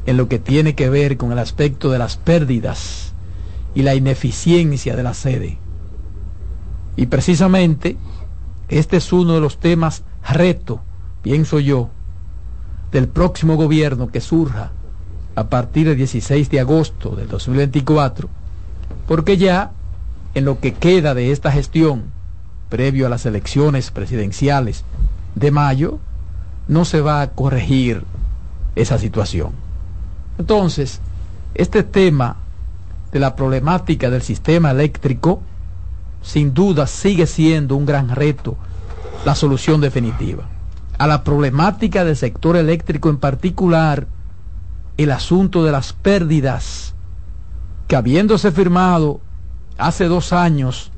en 0.07 0.17
lo 0.17 0.29
que 0.29 0.39
tiene 0.39 0.75
que 0.75 0.91
ver 0.91 1.17
con 1.17 1.33
el 1.33 1.39
aspecto 1.39 1.91
de 1.91 1.99
las 1.99 2.17
pérdidas 2.17 3.13
y 3.75 3.83
la 3.83 3.95
ineficiencia 3.95 4.97
de 4.97 5.03
la 5.03 5.15
sede. 5.15 5.59
Y 6.97 7.07
precisamente 7.07 7.97
este 8.69 8.99
es 8.99 9.13
uno 9.13 9.35
de 9.35 9.41
los 9.41 9.59
temas 9.59 10.03
reto, 10.29 10.81
pienso 11.23 11.59
yo, 11.59 11.91
del 12.93 13.09
próximo 13.09 13.57
gobierno 13.57 14.09
que 14.09 14.21
surja 14.21 14.71
a 15.35 15.45
partir 15.45 15.89
del 15.89 15.97
16 15.97 16.51
de 16.51 16.61
agosto 16.61 17.17
del 17.17 17.27
2024, 17.27 18.29
porque 19.09 19.39
ya 19.39 19.73
en 20.35 20.45
lo 20.45 20.61
que 20.61 20.75
queda 20.75 21.15
de 21.15 21.33
esta 21.33 21.51
gestión, 21.51 22.05
previo 22.69 23.07
a 23.07 23.11
las 23.11 23.27
elecciones 23.27 23.91
presidenciales 23.91 24.85
de 25.35 25.51
mayo, 25.51 25.99
no 26.69 26.85
se 26.85 27.01
va 27.01 27.23
a 27.23 27.31
corregir 27.31 28.05
esa 28.77 28.99
situación. 28.99 29.53
Entonces, 30.39 31.01
este 31.55 31.83
tema 31.83 32.37
de 33.11 33.21
la 33.21 33.37
problemática 33.37 34.11
del 34.11 34.23
sistema 34.23 34.71
eléctrico, 34.71 35.43
sin 36.23 36.55
duda 36.55 36.87
sigue 36.87 37.27
siendo 37.27 37.77
un 37.77 37.85
gran 37.85 38.09
reto 38.11 38.57
la 39.25 39.35
solución 39.35 39.81
definitiva. 39.81 40.45
A 41.03 41.09
la 41.09 41.25
problemática 41.25 42.05
del 42.05 42.15
sector 42.15 42.57
eléctrico 42.57 43.11
en 43.11 43.17
particular, 43.17 44.07
el 44.97 45.11
asunto 45.11 45.65
de 45.65 45.73
las 45.73 45.95
pérdidas, 45.95 46.95
que 47.89 47.97
habiéndose 47.97 48.53
firmado 48.53 49.21
hace 49.79 50.05
dos 50.05 50.33
años 50.33 50.93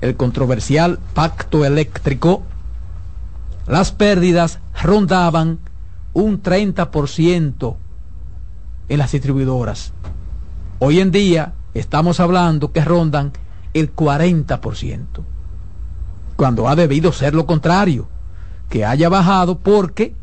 el 0.00 0.16
controversial 0.16 0.98
pacto 1.14 1.64
eléctrico, 1.64 2.42
las 3.68 3.92
pérdidas 3.92 4.58
rondaban 4.82 5.60
un 6.12 6.42
30% 6.42 7.76
en 8.88 8.98
las 8.98 9.12
distribuidoras. 9.12 9.92
Hoy 10.80 10.98
en 10.98 11.12
día 11.12 11.52
estamos 11.74 12.18
hablando 12.18 12.72
que 12.72 12.84
rondan 12.84 13.30
el 13.72 13.94
40%, 13.94 15.04
cuando 16.34 16.68
ha 16.68 16.74
debido 16.74 17.12
ser 17.12 17.36
lo 17.36 17.46
contrario, 17.46 18.08
que 18.74 18.84
haya 18.84 19.08
bajado 19.08 19.60
porque 19.60 20.16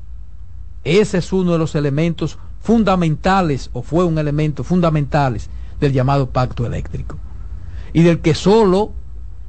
ese 0.83 1.19
es 1.19 1.31
uno 1.31 1.53
de 1.53 1.57
los 1.57 1.73
elementos 1.73 2.37
fundamentales, 2.59 3.69
o 3.71 3.81
fue 3.81 4.03
un 4.03 4.17
elemento 4.17 4.65
fundamentales 4.65 5.49
del 5.79 5.93
llamado 5.93 6.31
pacto 6.31 6.65
eléctrico, 6.65 7.17
y 7.93 8.03
del 8.03 8.19
que 8.19 8.35
solo 8.35 8.91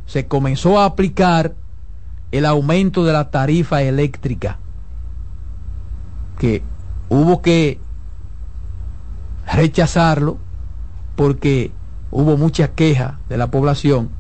se 0.07 0.28
comenzó 0.28 0.78
a 0.78 0.84
aplicar 0.84 1.57
el 2.30 2.46
aumento 2.46 3.05
de 3.05 3.12
la 3.12 3.28
tarifa 3.28 3.82
eléctrica, 3.82 4.59
que 6.38 6.62
hubo 7.09 7.42
que 7.42 7.80
rechazarlo 9.53 10.38
porque 11.16 11.72
hubo 12.12 12.36
mucha 12.36 12.68
queja 12.68 13.18
de 13.28 13.36
la 13.36 13.50
población 13.50 14.11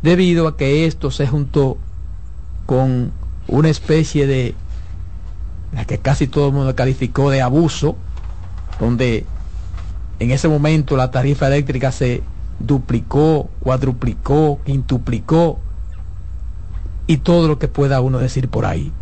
debido 0.00 0.48
a 0.48 0.56
que 0.56 0.86
esto 0.86 1.10
se 1.10 1.26
juntó 1.26 1.76
con 2.64 3.19
una 3.50 3.68
especie 3.68 4.26
de 4.26 4.54
la 5.72 5.84
que 5.84 5.98
casi 5.98 6.26
todo 6.26 6.48
el 6.48 6.54
mundo 6.54 6.74
calificó 6.74 7.30
de 7.30 7.42
abuso, 7.42 7.96
donde 8.78 9.26
en 10.18 10.30
ese 10.30 10.48
momento 10.48 10.96
la 10.96 11.10
tarifa 11.10 11.48
eléctrica 11.48 11.92
se 11.92 12.22
duplicó, 12.58 13.48
cuadruplicó, 13.60 14.60
quintuplicó 14.64 15.58
y 17.06 17.18
todo 17.18 17.48
lo 17.48 17.58
que 17.58 17.68
pueda 17.68 18.00
uno 18.00 18.18
decir 18.18 18.48
por 18.48 18.66
ahí. 18.66 18.92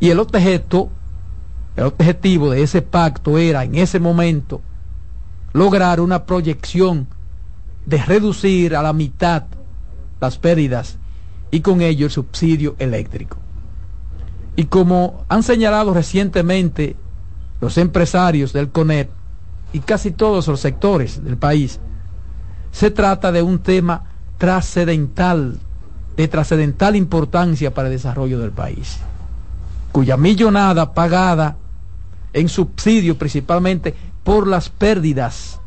Y 0.00 0.10
el 0.10 0.18
objeto, 0.18 0.90
el 1.76 1.84
objetivo 1.84 2.50
de 2.50 2.62
ese 2.62 2.82
pacto 2.82 3.38
era 3.38 3.64
en 3.64 3.76
ese 3.76 4.00
momento 4.00 4.60
lograr 5.52 6.00
una 6.00 6.24
proyección 6.24 7.06
de 7.86 7.98
reducir 7.98 8.74
a 8.74 8.82
la 8.82 8.92
mitad 8.92 9.44
las 10.20 10.38
pérdidas 10.38 10.99
y 11.50 11.60
con 11.60 11.80
ello 11.80 12.06
el 12.06 12.12
subsidio 12.12 12.76
eléctrico. 12.78 13.36
Y 14.56 14.64
como 14.64 15.24
han 15.28 15.42
señalado 15.42 15.94
recientemente 15.94 16.96
los 17.60 17.78
empresarios 17.78 18.52
del 18.52 18.70
CONET 18.70 19.10
y 19.72 19.80
casi 19.80 20.10
todos 20.10 20.48
los 20.48 20.60
sectores 20.60 21.22
del 21.22 21.36
país, 21.36 21.80
se 22.72 22.90
trata 22.90 23.32
de 23.32 23.42
un 23.42 23.58
tema 23.60 24.04
trascendental, 24.38 25.58
de 26.16 26.28
trascendental 26.28 26.96
importancia 26.96 27.72
para 27.72 27.88
el 27.88 27.94
desarrollo 27.94 28.38
del 28.38 28.52
país, 28.52 28.98
cuya 29.92 30.16
millonada 30.16 30.92
pagada 30.94 31.56
en 32.32 32.48
subsidio 32.48 33.18
principalmente 33.18 33.94
por 34.22 34.46
las 34.46 34.68
pérdidas 34.68 35.60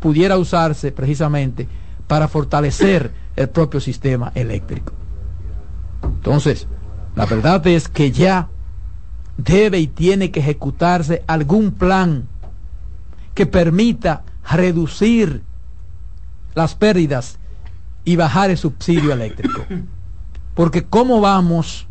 pudiera 0.00 0.38
usarse 0.38 0.92
precisamente 0.92 1.68
para 2.06 2.26
fortalecer 2.26 3.12
el 3.36 3.48
propio 3.48 3.80
sistema 3.80 4.32
eléctrico. 4.34 4.99
Entonces, 6.02 6.66
la 7.16 7.26
verdad 7.26 7.66
es 7.66 7.88
que 7.88 8.12
ya 8.12 8.48
debe 9.36 9.78
y 9.78 9.86
tiene 9.86 10.30
que 10.30 10.40
ejecutarse 10.40 11.22
algún 11.26 11.72
plan 11.72 12.28
que 13.34 13.46
permita 13.46 14.22
reducir 14.50 15.42
las 16.54 16.74
pérdidas 16.74 17.38
y 18.04 18.16
bajar 18.16 18.50
el 18.50 18.58
subsidio 18.58 19.12
eléctrico. 19.12 19.64
Porque 20.54 20.84
como 20.84 21.20
vamos, 21.20 21.86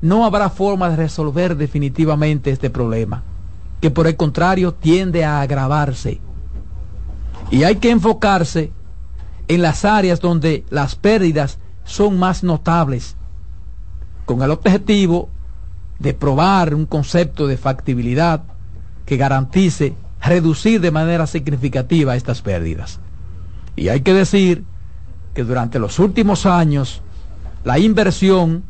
no 0.00 0.24
habrá 0.24 0.48
forma 0.48 0.88
de 0.90 0.96
resolver 0.96 1.56
definitivamente 1.56 2.50
este 2.50 2.70
problema, 2.70 3.22
que 3.80 3.90
por 3.90 4.06
el 4.06 4.16
contrario 4.16 4.72
tiende 4.72 5.24
a 5.24 5.40
agravarse. 5.40 6.20
Y 7.50 7.64
hay 7.64 7.76
que 7.76 7.90
enfocarse 7.90 8.72
en 9.48 9.62
las 9.62 9.84
áreas 9.84 10.20
donde 10.20 10.64
las 10.70 10.94
pérdidas 10.94 11.58
son 11.84 12.18
más 12.18 12.44
notables, 12.44 13.16
con 14.30 14.42
el 14.42 14.52
objetivo 14.52 15.28
de 15.98 16.14
probar 16.14 16.72
un 16.72 16.86
concepto 16.86 17.48
de 17.48 17.56
factibilidad 17.56 18.44
que 19.04 19.16
garantice 19.16 19.96
reducir 20.22 20.80
de 20.80 20.92
manera 20.92 21.26
significativa 21.26 22.14
estas 22.14 22.40
pérdidas. 22.40 23.00
Y 23.74 23.88
hay 23.88 24.02
que 24.02 24.14
decir 24.14 24.62
que 25.34 25.42
durante 25.42 25.80
los 25.80 25.98
últimos 25.98 26.46
años 26.46 27.02
la 27.64 27.80
inversión 27.80 28.62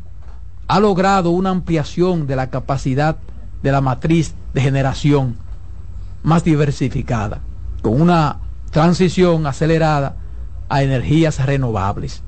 ha 0.67 0.79
logrado 0.79 1.29
una 1.29 1.51
ampliación 1.51 2.25
de 2.25 2.37
la 2.37 2.49
capacidad 2.49 3.17
de 3.61 3.71
la 3.71 3.81
matriz 3.81 4.33
de 4.55 4.61
generación 4.61 5.37
más 6.23 6.43
diversificada, 6.43 7.41
con 7.83 8.01
una 8.01 8.39
transición 8.71 9.45
acelerada 9.45 10.15
a 10.69 10.81
energías 10.81 11.45
renovables. 11.45 12.23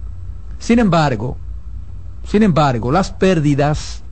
Sin 0.59 0.77
embargo, 0.77 1.36
sin 2.28 2.43
embargo, 2.43 2.91
las 2.91 3.11
pérdidas 3.11 4.03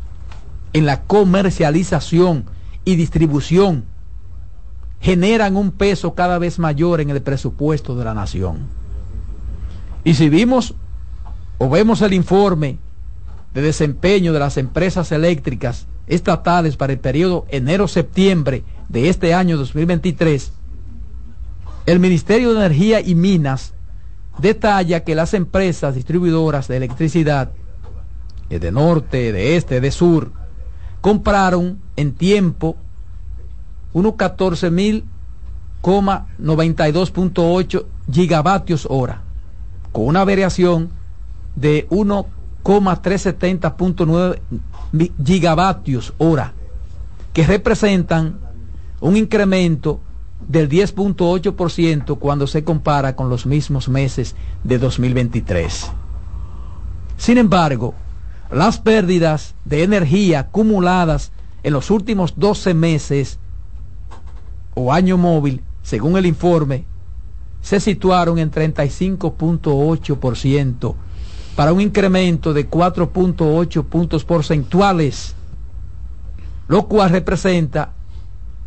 en 0.74 0.86
la 0.86 1.04
comercialización 1.04 2.46
y 2.86 2.96
distribución 2.96 3.86
generan 5.00 5.58
un 5.58 5.72
peso 5.72 6.14
cada 6.14 6.38
vez 6.38 6.60
mayor 6.60 7.02
en 7.02 7.10
el 7.10 7.22
presupuesto 7.22 7.96
de 7.96 8.06
la 8.06 8.14
nación. 8.14 8.68
Y 10.04 10.14
si 10.14 10.30
vimos 10.30 10.76
o 11.58 11.70
vemos 11.70 12.02
el 12.02 12.14
informe 12.14 12.78
de 13.54 13.62
desempeño 13.62 14.34
de 14.34 14.40
las 14.40 14.58
empresas 14.58 15.12
eléctricas 15.12 15.88
estatales 16.08 16.78
para 16.78 16.94
el 16.94 17.00
periodo 17.00 17.46
enero-septiembre 17.50 18.64
de 18.90 19.10
este 19.10 19.34
año 19.34 19.58
2023, 19.58 20.54
el 21.86 22.00
Ministerio 22.00 22.54
de 22.54 22.58
Energía 22.58 23.02
y 23.02 23.16
Minas 23.16 23.74
detalla 24.38 25.04
que 25.04 25.16
las 25.16 25.34
empresas 25.34 25.96
distribuidoras 25.96 26.68
de 26.68 26.78
electricidad 26.78 27.52
de 28.60 28.72
norte, 28.72 29.32
de 29.32 29.56
este, 29.56 29.82
de 29.82 29.92
sur, 29.92 30.32
compraron 31.02 31.80
en 31.96 32.14
tiempo 32.14 32.78
unos 33.94 34.16
14 34.16 34.72
mil 34.72 35.06
92.8 35.82 37.86
gigavatios 38.12 38.88
hora, 38.90 39.22
con 39.92 40.06
una 40.06 40.24
variación 40.24 40.92
de 41.56 41.88
1,370.9 41.90 44.40
gigavatios 45.26 46.14
hora, 46.18 46.54
que 47.34 47.48
representan 47.48 48.38
un 49.00 49.16
incremento 49.18 50.00
del 50.48 50.70
10.8% 50.70 52.20
cuando 52.20 52.46
se 52.48 52.64
compara 52.64 53.16
con 53.16 53.30
los 53.30 53.46
mismos 53.46 53.88
meses 53.90 54.36
de 54.64 54.78
2023. 54.78 55.92
Sin 57.18 57.38
embargo, 57.38 57.94
las 58.52 58.80
pérdidas 58.80 59.56
de 59.66 59.84
energía 59.84 60.40
acumuladas 60.42 61.32
en 61.64 61.74
los 61.74 61.90
últimos 61.90 62.34
12 62.38 62.74
meses 62.74 63.40
o 64.74 64.92
año 64.92 65.18
móvil, 65.18 65.62
según 65.84 66.18
el 66.18 66.26
informe, 66.26 66.84
se 67.62 67.80
situaron 67.80 68.40
en 68.40 68.52
35.8% 68.52 70.96
para 71.56 71.72
un 71.74 71.82
incremento 71.82 72.54
de 72.54 72.70
4.8 72.70 73.86
puntos 73.86 74.26
porcentuales, 74.26 75.36
lo 76.68 76.88
cual 76.88 77.12
representa 77.12 77.94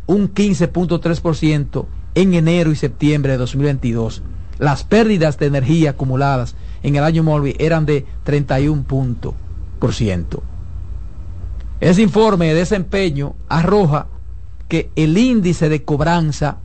un 0.07 0.33
15.3% 0.33 1.85
en 2.15 2.33
enero 2.33 2.71
y 2.71 2.75
septiembre 2.75 3.33
de 3.33 3.37
2022. 3.37 4.23
Las 4.57 4.83
pérdidas 4.83 5.37
de 5.37 5.45
energía 5.47 5.89
acumuladas 5.91 6.55
en 6.81 6.95
el 6.95 7.03
año 7.03 7.21
móvil 7.23 7.55
eran 7.59 7.85
de 7.85 8.05
31%. 8.25 9.33
Ese 11.79 12.01
informe 12.01 12.47
de 12.47 12.55
desempeño 12.55 13.35
arroja 13.49 14.07
que 14.67 14.89
el 14.95 15.15
índice 15.17 15.69
de 15.69 15.83
cobranza 15.83 16.57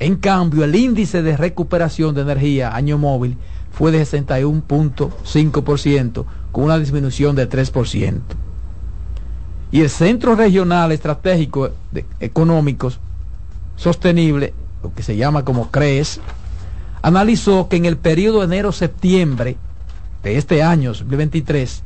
en 0.00 0.16
cambio, 0.16 0.64
el 0.64 0.74
índice 0.74 1.22
de 1.22 1.36
recuperación 1.36 2.12
de 2.14 2.22
energía 2.22 2.74
año 2.74 2.98
móvil 2.98 3.36
fue 3.70 3.92
de 3.92 4.02
61.5%, 4.02 6.24
con 6.52 6.64
una 6.64 6.78
disminución 6.78 7.36
de 7.36 7.48
3%. 7.48 8.20
Y 9.70 9.82
el 9.82 9.90
Centro 9.90 10.34
Regional 10.34 10.92
Estratégico 10.92 11.70
de 11.92 12.06
Económicos 12.20 13.00
Sostenible, 13.76 14.54
lo 14.82 14.94
que 14.94 15.02
se 15.02 15.16
llama 15.16 15.44
como 15.44 15.70
CRES, 15.70 16.20
analizó 17.02 17.68
que 17.68 17.76
en 17.76 17.84
el 17.84 17.96
periodo 17.96 18.42
enero-septiembre 18.42 19.56
de 20.22 20.38
este 20.38 20.62
año 20.62 20.92
2023, 20.92 21.82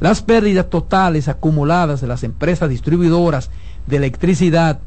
las 0.00 0.22
pérdidas 0.22 0.68
totales 0.70 1.28
acumuladas 1.28 2.00
de 2.00 2.06
las 2.06 2.22
empresas 2.22 2.70
distribuidoras 2.70 3.50
de 3.86 3.96
electricidad, 3.96 4.78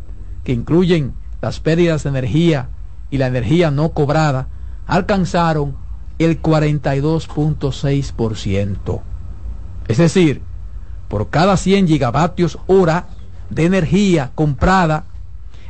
que 0.43 0.53
incluyen 0.53 1.13
las 1.41 1.59
pérdidas 1.59 2.03
de 2.03 2.09
energía 2.09 2.69
y 3.09 3.17
la 3.17 3.27
energía 3.27 3.71
no 3.71 3.89
cobrada, 3.89 4.47
alcanzaron 4.87 5.75
el 6.17 6.41
42.6%. 6.41 9.01
Es 9.87 9.97
decir, 9.97 10.41
por 11.11 11.29
cada 11.29 11.55
100 11.57 11.89
gigavatios 11.89 12.57
hora 12.67 13.09
de 13.49 13.65
energía 13.65 14.31
comprada, 14.33 15.03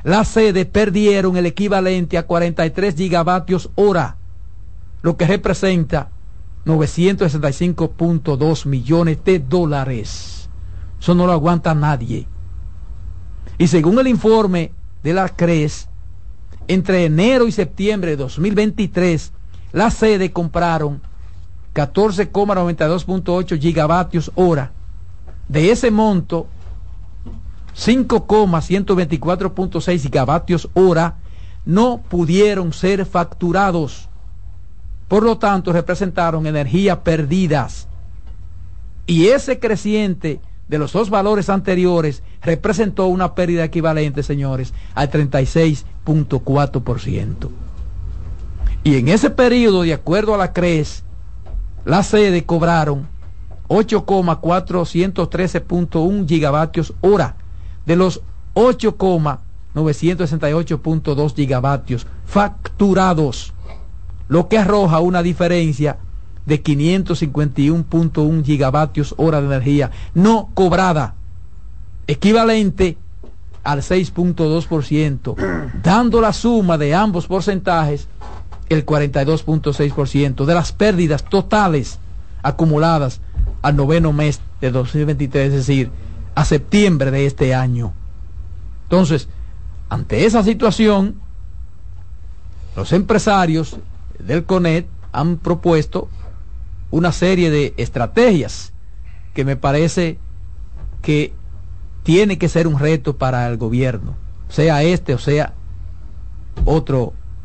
las 0.04 0.28
sedes 0.28 0.68
perdieron 0.68 1.36
el 1.36 1.48
equivalente 1.48 2.20
a 2.20 2.28
43 2.28 2.94
gigavatios 2.94 3.72
hora, 3.74 4.18
lo 5.02 5.18
que 5.18 5.26
representa 5.26 6.12
965.2 6.68 8.68
millones 8.68 9.18
de 9.26 9.40
dólares. 9.40 10.48
Eso 11.02 11.16
no 11.16 11.26
lo 11.26 11.32
aguanta 11.32 11.74
nadie. 11.74 12.28
Y 13.58 13.68
según 13.68 13.98
el 13.98 14.10
informe 14.10 14.74
de 15.02 15.14
la 15.14 15.28
CRES, 15.28 15.90
entre 16.68 17.06
enero 17.06 17.48
y 17.48 17.52
septiembre 17.52 18.12
de 18.12 18.18
2023, 18.18 19.34
las 19.72 19.96
sedes 19.96 20.30
compraron 20.30 21.02
14,92.8 21.74 23.60
gigavatios 23.60 24.32
hora. 24.36 24.74
De 25.52 25.70
ese 25.70 25.92
monto, 25.92 26.48
5,124.6 27.76 30.02
gigavatios 30.02 30.70
hora 30.74 31.18
no 31.66 32.02
pudieron 32.08 32.72
ser 32.72 33.06
facturados. 33.06 34.08
Por 35.10 35.24
lo 35.24 35.38
tanto, 35.40 35.74
representaron 35.74 36.48
energía 36.48 37.04
perdidas. 37.04 37.90
Y 39.06 39.28
ese 39.28 39.60
creciente 39.60 40.40
de 40.70 40.78
los 40.78 40.94
dos 40.94 41.10
valores 41.10 41.50
anteriores 41.50 42.24
representó 42.42 43.08
una 43.08 43.36
pérdida 43.36 43.66
equivalente, 43.66 44.24
señores, 44.24 44.74
al 44.96 45.12
36.4%. 45.12 47.50
Y 48.86 48.96
en 48.96 49.10
ese 49.10 49.30
periodo, 49.30 49.82
de 49.82 49.96
acuerdo 49.96 50.34
a 50.34 50.38
la 50.38 50.54
CRES, 50.54 51.04
las 51.84 52.08
sedes 52.08 52.44
cobraron 52.44 53.06
8,413.1 53.72 56.28
gigavatios 56.28 56.94
hora. 57.00 57.38
De 57.86 57.96
los 57.96 58.22
8,968.2 58.54 61.34
gigavatios 61.34 62.06
facturados, 62.26 63.54
lo 64.28 64.50
que 64.50 64.58
arroja 64.58 65.00
una 65.00 65.24
diferencia 65.24 66.00
de 66.46 66.62
551.1 66.62 68.44
gigavatios 68.44 69.16
hora 69.18 69.40
de 69.40 69.48
energía 69.48 69.92
no 70.14 70.50
cobrada, 70.54 71.16
equivalente 72.08 72.98
al 73.64 73.80
6.2%, 73.80 75.72
dando 75.82 76.20
la 76.20 76.34
suma 76.34 76.78
de 76.78 76.94
ambos 76.94 77.28
porcentajes 77.28 78.10
el 78.68 78.86
42.6% 78.86 80.44
de 80.44 80.54
las 80.54 80.74
pérdidas 80.74 81.24
totales 81.24 82.00
acumuladas 82.44 83.22
al 83.62 83.76
noveno 83.76 84.14
mes 84.14 84.42
de 84.60 84.72
2023, 84.72 85.48
es 85.48 85.54
decir, 85.54 85.92
a 86.36 86.46
septiembre 86.46 87.12
de 87.12 87.26
este 87.26 87.54
año. 87.54 87.94
Entonces, 88.84 89.28
ante 89.90 90.26
esa 90.26 90.44
situación, 90.44 91.22
los 92.76 92.94
empresarios 92.94 93.78
del 94.20 94.46
CONET 94.46 94.88
han 95.12 95.38
propuesto 95.38 96.10
una 96.90 97.12
serie 97.12 97.50
de 97.50 97.74
estrategias 97.78 98.74
que 99.34 99.46
me 99.46 99.56
parece 99.56 100.18
que 101.02 101.34
tiene 102.04 102.38
que 102.38 102.50
ser 102.50 102.68
un 102.68 102.80
reto 102.80 103.18
para 103.18 103.48
el 103.48 103.58
gobierno, 103.58 104.16
sea 104.50 104.84
este 104.84 105.14
o 105.14 105.20
sea 105.20 105.54
otra 106.66 106.98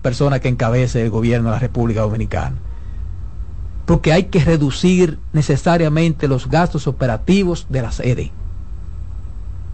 persona 0.02 0.40
que 0.40 0.48
encabece 0.48 1.02
el 1.02 1.10
gobierno 1.10 1.48
de 1.48 1.54
la 1.54 1.60
República 1.60 2.02
Dominicana. 2.02 2.56
Porque 3.86 4.12
hay 4.12 4.24
que 4.24 4.44
reducir 4.44 5.18
necesariamente 5.32 6.28
los 6.28 6.48
gastos 6.50 6.86
operativos 6.86 7.66
de 7.70 7.82
la 7.82 7.92
sede. 7.92 8.32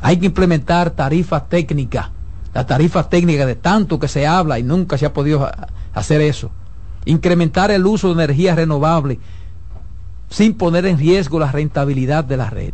Hay 0.01 0.19
que 0.19 0.27
implementar 0.27 0.91
tarifas 0.91 1.49
técnicas, 1.49 2.11
la 2.55 2.67
tarifa 2.67 3.09
técnica 3.09 3.47
de 3.47 3.57
tanto 3.57 3.99
que 3.99 4.09
se 4.09 4.27
habla 4.27 4.59
y 4.59 4.63
nunca 4.63 4.99
se 4.99 5.07
ha 5.07 5.13
podido 5.13 5.51
hacer 5.95 6.21
eso. 6.21 6.51
Incrementar 7.05 7.71
el 7.71 7.87
uso 7.87 8.09
de 8.09 8.15
energía 8.15 8.55
renovable 8.55 9.19
sin 10.29 10.55
poner 10.55 10.87
en 10.87 10.99
riesgo 10.99 11.39
la 11.39 11.53
rentabilidad 11.53 12.25
de 12.25 12.37
la 12.37 12.51
red. 12.51 12.73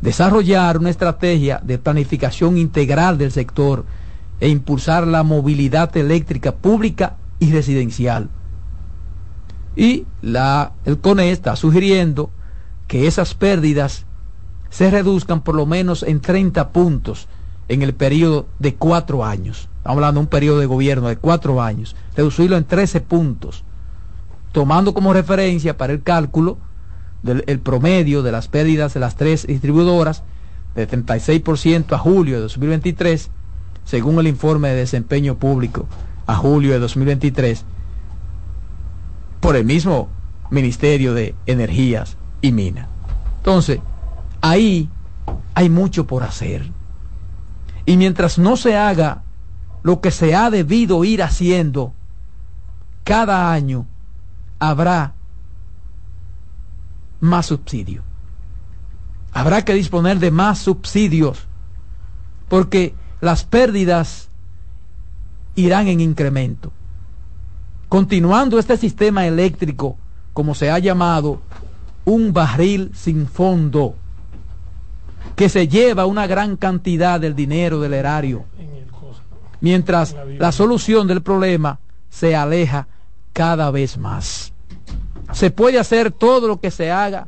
Desarrollar 0.00 0.78
una 0.78 0.90
estrategia 0.90 1.60
de 1.62 1.78
planificación 1.78 2.58
integral 2.58 3.16
del 3.16 3.32
sector 3.32 3.84
e 4.40 4.48
impulsar 4.48 5.06
la 5.06 5.22
movilidad 5.22 5.96
eléctrica 5.96 6.52
pública 6.52 7.16
y 7.38 7.50
residencial. 7.52 8.28
Y 9.76 10.06
la, 10.22 10.72
el 10.84 10.98
CONE 10.98 11.30
está 11.30 11.56
sugiriendo 11.56 12.30
que 12.86 13.06
esas 13.06 13.34
pérdidas 13.34 14.06
se 14.70 14.90
reduzcan 14.90 15.42
por 15.42 15.54
lo 15.54 15.66
menos 15.66 16.02
en 16.02 16.20
30 16.20 16.70
puntos 16.70 17.28
en 17.68 17.82
el 17.82 17.94
periodo 17.94 18.46
de 18.58 18.74
cuatro 18.74 19.24
años. 19.24 19.68
Estamos 19.78 19.96
hablando 19.96 20.20
de 20.20 20.24
un 20.24 20.30
periodo 20.30 20.58
de 20.58 20.66
gobierno 20.66 21.08
de 21.08 21.16
cuatro 21.16 21.62
años. 21.62 21.96
Reducirlo 22.16 22.56
en 22.56 22.64
13 22.64 23.00
puntos, 23.00 23.64
tomando 24.52 24.94
como 24.94 25.12
referencia 25.12 25.76
para 25.76 25.92
el 25.92 26.02
cálculo 26.02 26.58
del 27.22 27.42
el 27.46 27.58
promedio 27.58 28.22
de 28.22 28.32
las 28.32 28.48
pérdidas 28.48 28.94
de 28.94 29.00
las 29.00 29.16
tres 29.16 29.46
distribuidoras 29.46 30.22
de 30.74 30.88
36% 30.88 31.92
a 31.92 31.98
julio 31.98 32.36
de 32.36 32.42
2023, 32.42 33.30
según 33.84 34.18
el 34.18 34.26
informe 34.26 34.68
de 34.68 34.76
desempeño 34.76 35.36
público 35.36 35.86
a 36.26 36.36
julio 36.36 36.72
de 36.72 36.78
2023, 36.80 37.64
por 39.44 39.56
el 39.56 39.66
mismo 39.66 40.08
Ministerio 40.48 41.12
de 41.12 41.34
Energías 41.44 42.16
y 42.40 42.50
Minas. 42.50 42.88
Entonces, 43.36 43.78
ahí 44.40 44.88
hay 45.52 45.68
mucho 45.68 46.06
por 46.06 46.22
hacer. 46.22 46.70
Y 47.84 47.98
mientras 47.98 48.38
no 48.38 48.56
se 48.56 48.78
haga 48.78 49.22
lo 49.82 50.00
que 50.00 50.12
se 50.12 50.34
ha 50.34 50.48
debido 50.48 51.04
ir 51.04 51.22
haciendo, 51.22 51.92
cada 53.04 53.52
año 53.52 53.84
habrá 54.60 55.12
más 57.20 57.44
subsidio. 57.44 58.00
Habrá 59.34 59.62
que 59.62 59.74
disponer 59.74 60.20
de 60.20 60.30
más 60.30 60.60
subsidios 60.60 61.46
porque 62.48 62.94
las 63.20 63.44
pérdidas 63.44 64.30
irán 65.54 65.88
en 65.88 66.00
incremento. 66.00 66.72
Continuando 67.88 68.58
este 68.58 68.76
sistema 68.76 69.26
eléctrico, 69.26 69.96
como 70.32 70.54
se 70.54 70.70
ha 70.70 70.78
llamado, 70.78 71.40
un 72.04 72.32
barril 72.32 72.90
sin 72.94 73.26
fondo 73.26 73.94
que 75.36 75.48
se 75.48 75.68
lleva 75.68 76.06
una 76.06 76.26
gran 76.26 76.56
cantidad 76.56 77.20
del 77.20 77.34
dinero 77.34 77.80
del 77.80 77.94
erario, 77.94 78.44
mientras 79.60 80.14
la 80.38 80.52
solución 80.52 81.06
del 81.06 81.22
problema 81.22 81.80
se 82.10 82.36
aleja 82.36 82.86
cada 83.32 83.70
vez 83.70 83.98
más. 83.98 84.52
Se 85.32 85.50
puede 85.50 85.78
hacer 85.78 86.12
todo 86.12 86.46
lo 86.46 86.60
que 86.60 86.70
se 86.70 86.90
haga 86.90 87.26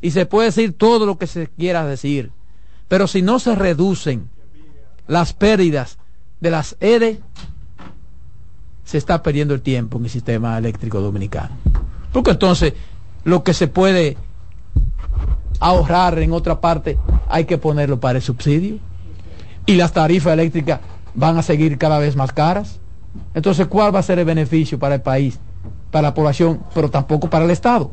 y 0.00 0.12
se 0.12 0.26
puede 0.26 0.46
decir 0.46 0.72
todo 0.74 1.06
lo 1.06 1.18
que 1.18 1.26
se 1.26 1.48
quiera 1.48 1.84
decir, 1.84 2.30
pero 2.86 3.06
si 3.06 3.22
no 3.22 3.38
se 3.38 3.54
reducen 3.54 4.30
las 5.06 5.32
pérdidas 5.32 5.98
de 6.40 6.50
las 6.50 6.76
EDE, 6.80 7.20
se 8.88 8.96
está 8.96 9.22
perdiendo 9.22 9.52
el 9.52 9.60
tiempo 9.60 9.98
en 9.98 10.04
el 10.04 10.10
sistema 10.10 10.56
eléctrico 10.56 11.02
dominicano. 11.02 11.54
Porque 12.10 12.30
entonces 12.30 12.72
lo 13.22 13.44
que 13.44 13.52
se 13.52 13.68
puede 13.68 14.16
ahorrar 15.60 16.18
en 16.20 16.32
otra 16.32 16.62
parte, 16.62 16.96
hay 17.28 17.44
que 17.44 17.58
ponerlo 17.58 18.00
para 18.00 18.16
el 18.16 18.22
subsidio. 18.22 18.78
Y 19.66 19.74
las 19.74 19.92
tarifas 19.92 20.32
eléctricas 20.32 20.80
van 21.14 21.36
a 21.36 21.42
seguir 21.42 21.76
cada 21.76 21.98
vez 21.98 22.16
más 22.16 22.32
caras. 22.32 22.80
Entonces, 23.34 23.66
¿cuál 23.66 23.94
va 23.94 23.98
a 23.98 24.02
ser 24.02 24.20
el 24.20 24.24
beneficio 24.24 24.78
para 24.78 24.94
el 24.94 25.02
país, 25.02 25.38
para 25.90 26.08
la 26.08 26.14
población, 26.14 26.62
pero 26.74 26.90
tampoco 26.90 27.28
para 27.28 27.44
el 27.44 27.50
Estado? 27.50 27.90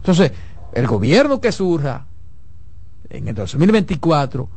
Entonces, 0.00 0.32
el 0.74 0.86
gobierno 0.86 1.40
que 1.40 1.50
surja 1.50 2.04
en 3.08 3.26
el 3.26 3.34
2024 3.34 4.50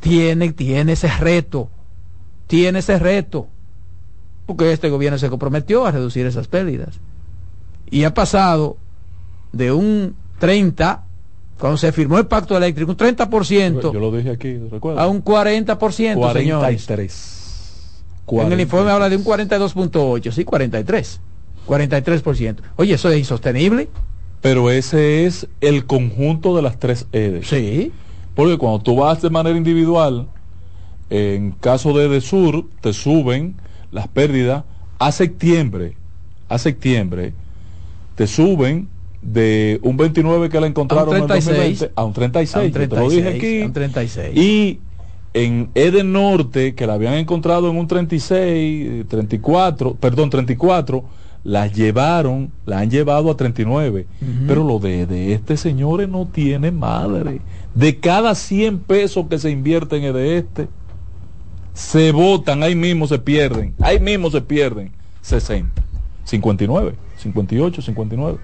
tiene, 0.00 0.54
tiene 0.54 0.92
ese 0.92 1.08
reto, 1.18 1.68
tiene 2.46 2.78
ese 2.78 2.98
reto, 2.98 3.48
porque 4.50 4.72
este 4.72 4.90
gobierno 4.90 5.16
se 5.16 5.30
comprometió 5.30 5.86
a 5.86 5.92
reducir 5.92 6.26
esas 6.26 6.48
pérdidas. 6.48 6.98
Y 7.88 8.02
ha 8.02 8.14
pasado 8.14 8.78
de 9.52 9.70
un 9.70 10.16
30, 10.40 11.04
cuando 11.56 11.76
se 11.76 11.92
firmó 11.92 12.18
el 12.18 12.26
pacto 12.26 12.56
eléctrico, 12.56 12.90
un 12.90 12.96
30%. 12.96 13.92
Yo 13.92 14.00
lo 14.00 14.10
dije 14.10 14.30
aquí, 14.30 14.58
A 14.96 15.06
un 15.06 15.22
40%, 15.22 16.16
43. 16.16 18.02
En 18.26 18.52
el 18.52 18.60
informe 18.60 18.90
habla 18.90 19.08
de 19.08 19.18
un 19.18 19.24
42.8, 19.24 20.32
sí, 20.32 20.44
43. 20.44 21.20
43%. 21.68 22.56
Oye, 22.74 22.94
eso 22.94 23.08
es 23.08 23.18
insostenible. 23.20 23.88
Pero 24.40 24.68
ese 24.68 25.26
es 25.26 25.46
el 25.60 25.86
conjunto 25.86 26.56
de 26.56 26.62
las 26.62 26.80
tres 26.80 27.06
EDES. 27.12 27.46
Sí. 27.46 27.92
Porque 28.34 28.58
cuando 28.58 28.80
tú 28.80 28.96
vas 28.96 29.22
de 29.22 29.30
manera 29.30 29.56
individual, 29.56 30.26
en 31.08 31.52
caso 31.52 31.96
de 31.96 32.06
EDESUR, 32.06 32.66
te 32.80 32.92
suben 32.92 33.54
las 33.90 34.08
pérdidas 34.08 34.64
a 34.98 35.12
septiembre. 35.12 35.94
A 36.48 36.58
septiembre 36.58 37.32
te 38.16 38.26
suben 38.26 38.88
de 39.22 39.78
un 39.82 39.96
29 39.96 40.48
que 40.48 40.60
la 40.60 40.66
encontraron 40.66 41.14
a 41.14 41.20
un 41.20 41.26
36, 41.26 41.82
en 41.82 41.90
a 41.94 42.04
un 42.04 42.12
36, 42.12 42.72
te 42.72 42.86
lo 42.86 43.08
dije 43.08 43.28
aquí. 43.28 43.62
Un 43.62 43.72
36. 43.72 44.36
Y 44.36 44.80
en 45.32 45.70
Eden 45.74 46.12
Norte, 46.12 46.74
que 46.74 46.86
la 46.86 46.94
habían 46.94 47.14
encontrado 47.14 47.70
en 47.70 47.76
un 47.76 47.86
36, 47.86 49.06
34, 49.08 49.94
perdón, 49.94 50.30
34, 50.30 51.04
la 51.44 51.66
llevaron, 51.66 52.50
la 52.66 52.80
han 52.80 52.90
llevado 52.90 53.30
a 53.30 53.36
39. 53.36 54.06
Pero 54.46 54.64
lo 54.64 54.78
de, 54.78 55.06
de 55.06 55.32
este 55.32 55.56
señor 55.56 56.06
no 56.08 56.26
tiene 56.26 56.70
madre. 56.70 57.40
De 57.74 57.98
cada 57.98 58.34
100 58.34 58.80
pesos 58.80 59.26
que 59.28 59.38
se 59.38 59.50
invierten 59.50 60.04
en 60.04 60.14
de 60.14 60.38
este, 60.38 60.68
se 61.80 62.12
votan, 62.12 62.62
ahí 62.62 62.76
mismo 62.76 63.06
se 63.06 63.18
pierden, 63.18 63.74
ahí 63.80 63.98
mismo 63.98 64.30
se 64.30 64.42
pierden 64.42 64.92
60, 65.22 65.82
59, 66.24 66.94
58, 67.16 67.82
59. 67.82 68.38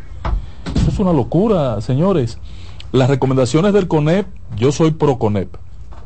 Eso 0.74 0.88
es 0.88 0.98
una 0.98 1.12
locura, 1.12 1.80
señores. 1.82 2.38
Las 2.92 3.10
recomendaciones 3.10 3.74
del 3.74 3.88
CONEP, 3.88 4.26
yo 4.56 4.72
soy 4.72 4.92
pro 4.92 5.18
CONEP. 5.18 5.54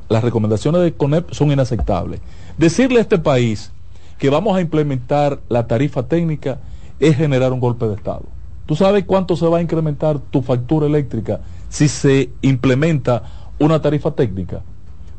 Las 0.09 0.25
recomendaciones 0.25 0.83
del 0.83 0.95
CONEP 0.95 1.31
son 1.33 1.53
inaceptables. 1.53 2.21
Decirle 2.59 2.99
a 2.99 3.03
este 3.03 3.19
país 3.19 3.71
que 4.19 4.29
vamos 4.29 4.57
a 4.57 4.61
implementar 4.61 5.41
la 5.49 5.69
tarifa 5.69 6.03
técnica 6.03 6.59
es 6.99 7.17
generar 7.17 7.53
un 7.53 7.61
golpe 7.61 7.87
de 7.87 7.95
Estado. 7.95 8.25
¿Tú 8.67 8.75
sabes 8.75 9.05
cuánto 9.05 9.37
se 9.37 9.47
va 9.47 9.59
a 9.59 9.63
incrementar 9.63 10.19
tu 10.19 10.43
factura 10.43 10.87
eléctrica 10.87 11.41
si 11.69 11.87
se 11.89 12.31
implementa 12.43 13.23
una 13.61 13.81
tarifa 13.81 14.11
técnica? 14.11 14.63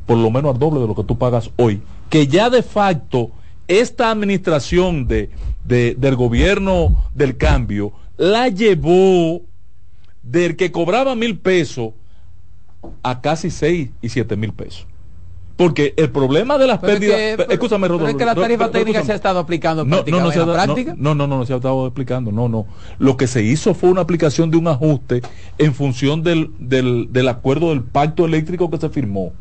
Por 0.06 0.18
lo 0.18 0.30
menos 0.30 0.54
al 0.54 0.60
doble 0.60 0.82
de 0.82 0.88
lo 0.88 0.94
que 0.94 1.06
tú 1.06 1.18
pagas 1.18 1.50
hoy. 1.58 1.82
Que 2.12 2.28
ya 2.28 2.52
de 2.52 2.62
facto 2.62 3.32
esta 3.68 4.12
administración 4.12 5.08
de, 5.08 5.32
del 5.64 6.16
gobierno 6.16 7.06
del 7.16 7.38
cambio 7.38 7.94
la 8.18 8.50
llevó 8.50 9.42
del 10.22 10.56
que 10.56 10.72
cobraba 10.72 11.16
mil 11.16 11.40
pesos 11.40 11.94
a 13.02 13.22
casi 13.22 13.50
seis 13.50 13.90
y 14.02 14.10
siete 14.10 14.36
mil 14.36 14.54
pesos. 14.54 14.86
Porque 15.56 15.94
el 15.96 16.10
problema 16.10 16.58
de 16.58 16.68
las 16.68 16.80
pérdidas. 16.80 17.40
escúchame, 17.50 17.88
Rodolfo. 17.88 18.10
es 18.10 18.16
que 18.16 18.26
la 18.26 18.36
tarifa 18.36 18.72
técnica 18.72 19.04
se 19.04 19.12
ha 19.12 19.16
estado 19.16 19.40
aplicando 19.40 19.86
no, 19.86 20.04
no, 20.08 20.20
no, 20.20 20.32
se 20.32 20.44
práctica. 20.44 20.96
No, 20.98 21.14
no, 21.14 21.28
no, 21.28 21.38
no 21.38 21.46
se 21.46 21.54
ha 21.54 21.58
estado 21.58 21.86
explicando. 21.86 22.32
No, 22.32 22.50
no. 22.50 22.66
Lo 22.98 23.16
que 23.16 23.28
se 23.28 23.44
hizo 23.44 23.74
fue 23.74 23.90
una 23.90 24.02
aplicación 24.02 24.50
de 24.50 24.58
un 24.58 24.68
ajuste 24.68 25.22
en 25.60 25.74
función 25.74 26.24
del, 26.24 26.52
del, 26.58 27.10
del 27.12 27.28
acuerdo 27.28 27.70
del 27.70 27.84
pacto 27.84 28.26
eléctrico 28.26 28.70
que 28.70 28.78
se 28.78 28.90
firmó. 28.90 29.34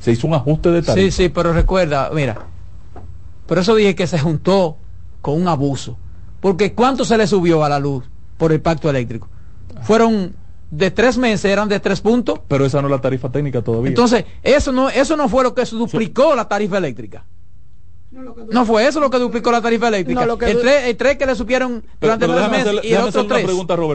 Se 0.00 0.12
hizo 0.12 0.26
un 0.26 0.34
ajuste 0.34 0.70
de 0.70 0.82
tarifa. 0.82 1.04
Sí, 1.04 1.10
sí, 1.10 1.28
pero 1.28 1.52
recuerda, 1.52 2.10
mira. 2.12 2.46
Por 3.46 3.58
eso 3.58 3.74
dije 3.74 3.94
que 3.94 4.06
se 4.06 4.18
juntó 4.18 4.76
con 5.20 5.40
un 5.40 5.48
abuso. 5.48 5.96
Porque 6.40 6.72
¿cuánto 6.74 7.04
se 7.04 7.18
le 7.18 7.26
subió 7.26 7.64
a 7.64 7.68
la 7.68 7.78
luz 7.78 8.04
por 8.38 8.52
el 8.52 8.60
pacto 8.60 8.88
eléctrico? 8.88 9.28
Fueron 9.82 10.34
de 10.70 10.90
tres 10.90 11.18
meses, 11.18 11.44
eran 11.44 11.68
de 11.68 11.80
tres 11.80 12.00
puntos. 12.00 12.40
Pero 12.48 12.64
esa 12.64 12.80
no 12.80 12.88
es 12.88 12.92
la 12.92 13.00
tarifa 13.00 13.30
técnica 13.30 13.62
todavía. 13.62 13.88
Entonces, 13.88 14.24
eso 14.42 14.72
no, 14.72 14.88
eso 14.88 15.16
no 15.16 15.28
fue 15.28 15.42
lo 15.42 15.54
que 15.54 15.64
duplicó 15.64 16.34
la 16.34 16.48
tarifa 16.48 16.78
eléctrica. 16.78 17.24
No, 18.10 18.64
fue 18.64 18.86
eso 18.86 18.98
lo 18.98 19.08
que 19.10 19.18
duplicó 19.18 19.52
la 19.52 19.60
tarifa 19.60 19.88
eléctrica. 19.88 20.24
el, 20.24 20.96
tres, 20.96 21.16
que 21.16 21.26
le 21.26 21.34
supieron 21.34 21.84
durante 22.00 22.26
tres 22.26 22.50
meses 22.50 22.80
y 22.82 22.92
el 22.92 23.02
otro 23.02 23.26
tres. 23.26 23.46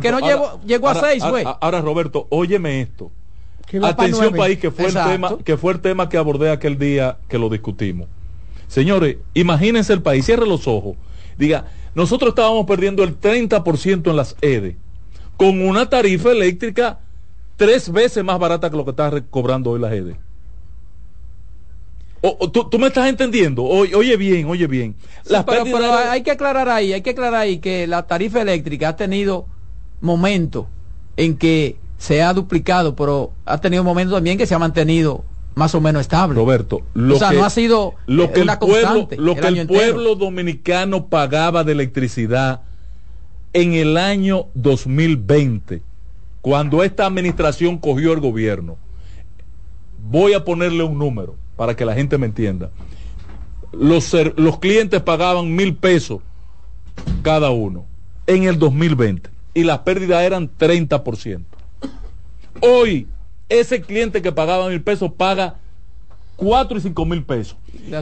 que 0.02 0.12
no 0.12 0.20
llegó, 0.20 0.62
llegó 0.66 0.90
a 0.90 0.96
seis, 0.96 1.24
güey. 1.24 1.44
Ahora, 1.46 1.82
Roberto, 1.82 2.28
óyeme 2.30 2.82
esto. 2.82 3.12
Atención 3.82 4.34
país, 4.36 4.60
que 4.60 4.72
fue, 4.72 4.88
el 4.88 4.94
tema, 4.94 5.38
que 5.44 5.58
fue 5.58 5.74
el 5.74 5.80
tema 5.80 6.08
que 6.08 6.18
abordé 6.18 6.52
aquel 6.52 6.78
día 6.78 7.18
que 7.28 7.38
lo 7.38 7.50
discutimos. 7.50 8.08
Señores, 8.68 9.18
imagínense 9.34 9.94
el 9.94 10.02
país, 10.02 10.26
cierre 10.26 10.48
los 10.48 10.68
ojos. 10.68 10.96
Diga, 11.38 11.66
nosotros 11.94 12.30
estábamos 12.30 12.66
perdiendo 12.66 13.04
el 13.04 13.20
30% 13.20 14.10
en 14.10 14.16
las 14.16 14.36
EDE, 14.42 14.78
con 15.38 15.62
una 15.62 15.90
tarifa 15.90 16.32
eléctrica 16.32 17.00
tres 17.58 17.92
veces 17.92 18.24
más 18.24 18.38
barata 18.40 18.70
que 18.70 18.78
lo 18.78 18.86
que 18.86 18.92
está 18.92 19.22
cobrando 19.30 19.72
hoy 19.72 19.80
la 19.80 19.94
EDE. 19.94 20.18
O, 22.22 22.50
tú, 22.50 22.80
me 22.80 22.88
estás 22.88 23.08
entendiendo. 23.08 23.64
oye 23.64 24.18
bien, 24.18 24.48
oye 24.48 24.66
bien. 24.66 24.96
pero, 25.46 25.94
hay 25.94 26.24
que 26.24 26.32
aclarar 26.32 26.70
ahí, 26.70 26.92
hay 26.92 27.02
que 27.02 27.12
aclarar 27.12 27.42
ahí 27.42 27.60
que 27.60 27.86
la 27.86 28.08
tarifa 28.08 28.42
eléctrica 28.42 28.90
ha 28.90 28.96
tenido 28.96 29.46
momentos 30.02 30.66
en 31.18 31.38
que 31.38 31.78
se 31.98 32.22
ha 32.22 32.34
duplicado, 32.34 32.96
pero 32.96 33.32
ha 33.46 33.60
tenido 33.60 33.84
momentos 33.84 34.16
también 34.18 34.38
que 34.38 34.46
se 34.46 34.56
ha 34.56 34.60
mantenido 34.60 35.24
más 35.56 35.74
o 35.74 35.82
menos 35.82 36.02
estable. 36.02 36.36
Roberto, 36.36 36.82
lo 36.94 37.16
o 37.16 37.20
sea, 37.20 37.30
que, 37.30 37.38
no 37.38 37.46
ha 37.46 37.50
sido 37.50 37.96
lo 38.06 38.32
que 38.32 38.42
el 38.42 38.52
pueblo, 38.60 39.08
lo 39.18 39.36
que 39.36 39.48
el 39.48 39.68
pueblo 39.68 40.16
dominicano 40.16 41.08
pagaba 41.08 41.64
de 41.64 41.72
electricidad 41.72 42.62
en 43.54 43.74
el 43.74 43.98
año 43.98 44.48
2020, 44.54 45.82
cuando 46.42 46.84
esta 46.84 47.06
administración 47.06 47.78
cogió 47.78 48.12
el 48.12 48.20
gobierno, 48.20 48.78
voy 50.10 50.34
a 50.34 50.44
ponerle 50.44 50.84
un 50.84 51.00
número 51.00 51.36
para 51.56 51.76
que 51.76 51.86
la 51.86 51.94
gente 51.96 52.18
me 52.18 52.26
entienda. 52.26 52.70
Los, 53.72 54.14
los 54.36 54.60
clientes 54.60 55.02
pagaban 55.02 55.56
mil 55.56 55.76
pesos 55.76 56.20
cada 57.22 57.50
uno 57.52 57.86
en 58.28 58.44
el 58.44 58.60
2020 58.60 59.30
y 59.54 59.64
las 59.64 59.80
pérdidas 59.80 60.22
eran 60.24 60.50
30%. 60.50 61.44
Hoy, 62.62 63.08
ese 63.50 63.82
cliente 63.82 64.22
que 64.22 64.32
pagaba 64.32 64.70
mil 64.70 64.82
pesos 64.82 65.12
paga 65.12 65.56
4 66.38 66.78
y 66.78 66.82
5 66.82 67.06
mil 67.06 67.24
pesos. 67.24 67.58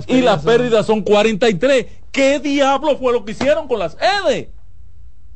y 0.08 0.22
las 0.22 0.44
pérdidas 0.44 0.86
son 0.86 1.02
43. 1.02 1.86
¿Qué 2.12 2.40
diablo 2.40 2.98
fue 2.98 3.14
lo 3.14 3.26
que 3.26 3.32
hicieron 3.32 3.68
con 3.68 3.80
las 3.80 3.98
EDE? 4.00 4.52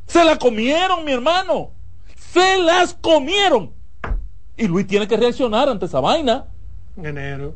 Se 0.06 0.24
la 0.24 0.38
comieron, 0.38 1.04
mi 1.04 1.12
hermano. 1.12 1.72
Se 2.16 2.58
las 2.60 2.94
comieron. 2.94 3.72
Y 4.56 4.68
Luis 4.68 4.88
tiene 4.88 5.08
que 5.08 5.18
reaccionar 5.18 5.70
ante 5.70 5.86
esa 5.86 6.00
vaina. 6.00 6.46
En 6.98 7.06
enero. 7.06 7.54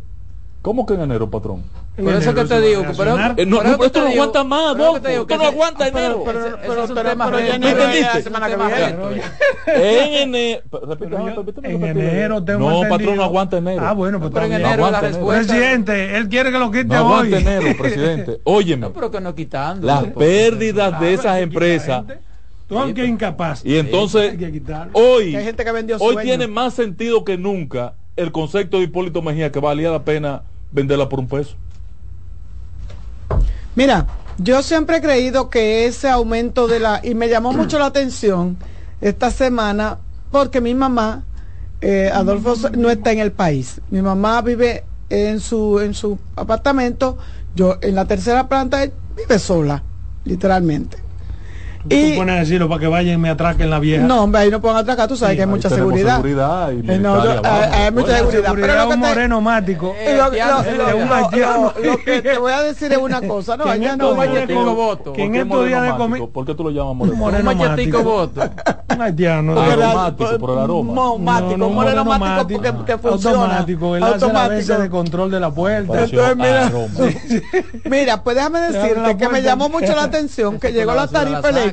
¿Cómo 0.62 0.86
que 0.86 0.93
en 0.93 1.01
enero, 1.01 1.30
patrón? 1.30 1.64
Por 1.96 2.14
eso 2.14 2.34
que 2.34 2.46
te 2.46 2.62
digo, 2.62 2.84
pero, 2.98 3.18
eh, 3.38 3.46
no, 3.46 3.62
no, 3.62 3.84
esto 3.84 4.02
no 4.02 4.08
aguanta 4.08 4.44
más, 4.44 4.78
no, 4.78 4.96
esto 4.96 5.38
no 5.38 5.44
aguanta 5.44 5.88
enero. 5.88 6.24
Pero, 6.26 6.39
pero, 6.66 6.88
pero, 6.94 7.39
ya 7.39 7.56
enero 7.56 7.80
la 7.80 8.22
semana 8.22 8.48
que 8.48 8.56
viene. 8.56 9.22
En 9.68 10.14
enero, 10.14 10.64
en 11.64 11.84
enero 11.84 12.39
No, 12.39 12.82
patrón, 12.89 13.18
no 13.18 13.24
aguanta 13.24 13.58
enero. 13.58 13.82
Ah, 13.86 13.94
bueno, 13.94 14.20
pues 14.20 14.34
en 14.46 14.54
enero 14.54 14.89
la 14.89 15.02
respuesta. 15.02 15.54
Presidente, 15.54 16.18
él 16.18 16.30
quiere 16.30 16.52
que 16.52 16.60
lo 16.60 16.72
quite 16.72 16.84
hoy. 16.84 16.88
No 16.88 16.96
aguanta 16.96 17.39
enero, 17.39 17.78
presidente. 17.78 18.42
Óyeme. 18.46 18.82
No, 18.82 18.94
pero 18.94 19.12
que 19.12 19.20
no 19.20 19.36
quitando. 19.36 19.86
Las 19.86 20.06
pérdidas 20.06 21.00
de 21.00 21.14
esas 21.14 21.39
empresas 21.39 22.04
Tú 22.72 22.80
aunque 22.80 23.06
incapaz. 23.06 23.66
Y 23.66 23.76
entonces, 23.76 24.34
hoy, 24.94 25.36
hoy 26.00 26.16
tiene 26.24 26.48
más 26.48 26.74
sentido 26.74 27.26
que 27.26 27.38
nunca 27.38 27.96
el 28.16 28.32
concepto 28.32 28.78
de 28.78 28.86
Hipólito 28.86 29.22
Mejía 29.22 29.52
que 29.52 29.60
valía 29.60 29.92
la 29.92 30.06
pena 30.06 30.44
venderla 30.72 31.10
por 31.10 31.20
un 31.20 31.28
peso. 31.28 31.58
Mira, 33.76 34.07
yo 34.38 34.61
siempre 34.63 34.97
he 34.97 35.01
creído 35.01 35.49
que 35.49 35.86
ese 35.86 36.09
aumento 36.09 36.67
de 36.67 36.80
la... 36.80 36.99
Y 37.03 37.15
me 37.15 37.30
llamó 37.30 37.53
mucho 37.53 37.80
la 37.80 37.88
atención 37.88 38.57
esta 38.99 39.32
semana 39.32 39.97
porque 40.32 40.61
mi 40.61 40.74
mamá, 40.74 41.24
eh, 41.82 42.09
Adolfo, 42.13 42.69
no 42.78 42.89
está 42.89 43.11
en 43.11 43.19
el 43.19 43.32
país. 43.32 43.82
Mi 43.89 44.01
mamá 44.01 44.41
vive 44.41 44.86
en 45.09 45.39
su, 45.39 45.80
en 45.80 45.93
su 45.93 46.17
apartamento, 46.36 47.17
yo 47.53 47.78
en 47.82 47.95
la 47.95 48.05
tercera 48.05 48.47
planta 48.47 48.88
vive 49.15 49.39
sola, 49.39 49.84
literalmente. 50.24 50.97
Y, 51.90 52.12
tú 52.12 52.18
pones 52.18 52.36
a 52.36 52.40
decirlo 52.40 52.70
para 52.70 52.80
que 52.80 52.88
vayan 52.88 53.16
y 53.16 53.18
me 53.18 53.30
atraquen 53.30 53.70
la 53.70 53.80
vieja. 53.80 54.06
No, 54.06 54.24
hombre, 54.24 54.42
ahí 54.42 54.52
no 54.52 54.62
pueden 54.62 54.78
atracar, 54.78 55.08
tú 55.08 55.16
sabes 55.16 55.36
que 55.36 55.42
hay 55.42 55.48
mucha 55.48 55.70
seguridad. 55.70 56.18
seguridad 56.18 56.72
y 56.72 56.92
eh, 56.92 57.00
no, 57.00 57.24
yo, 57.24 57.42
hay, 57.44 57.84
hay, 57.84 57.92
mucha 57.92 58.18
seguridad. 58.18 58.54
Pero 58.54 58.76
lo 58.76 58.88
que 58.88 58.94
un 58.94 59.00
moreno 59.00 59.42
mático. 59.42 59.96
Eh, 59.98 60.16
lo, 60.16 60.30
lo, 60.30 61.92
lo, 61.92 61.98
que 62.04 62.22
te 62.22 62.38
voy 62.38 62.52
a 62.52 62.62
decir 62.62 62.92
es 62.92 62.98
una 62.98 63.22
cosa, 63.22 63.58
no, 63.58 63.66
allá 63.66 63.96
no 63.96 64.16
voto. 64.76 65.14
Que 65.14 65.24
en 65.24 65.36
estos 65.36 65.68
días 65.68 65.84
de 65.84 65.96
comida. 65.96 66.28
¿Por 66.28 66.46
qué 66.46 66.56
tú 66.56 66.64
lo 66.64 66.70
llamas 66.70 66.96
moreno? 66.96 67.18
Moreno 67.18 67.56
mático 67.56 68.04
voto. 68.04 68.42
Un 68.94 69.02
haitiano. 69.02 69.60
Aromático 69.60 70.38
por 70.40 70.50
el 70.52 70.60
aroma. 70.60 71.18
Mático, 71.18 71.70
moreno 71.70 72.06
mático 72.06 72.86
que 72.86 72.98
funciona. 72.98 73.38
Automático, 73.38 73.96
él 73.96 74.04
hace 74.04 74.34
la 74.34 74.48
vez 74.48 74.68
de 74.68 74.90
control 74.90 75.32
de 75.32 75.40
la 75.40 75.52
puerta. 75.52 76.04
Entonces, 76.04 76.36
mira. 76.36 76.72
Mira, 77.86 78.24
pues 78.24 78.36
déjame 78.36 78.60
decirte 78.72 79.18
que 79.18 79.30
me 79.30 79.42
llamó 79.42 79.70
mucho 79.70 79.96
la 79.96 80.04
atención 80.04 80.60
que 80.60 80.72
llegó 80.72 80.94
la 80.94 81.08
tarifa 81.08 81.50
eléctrica 81.50 81.70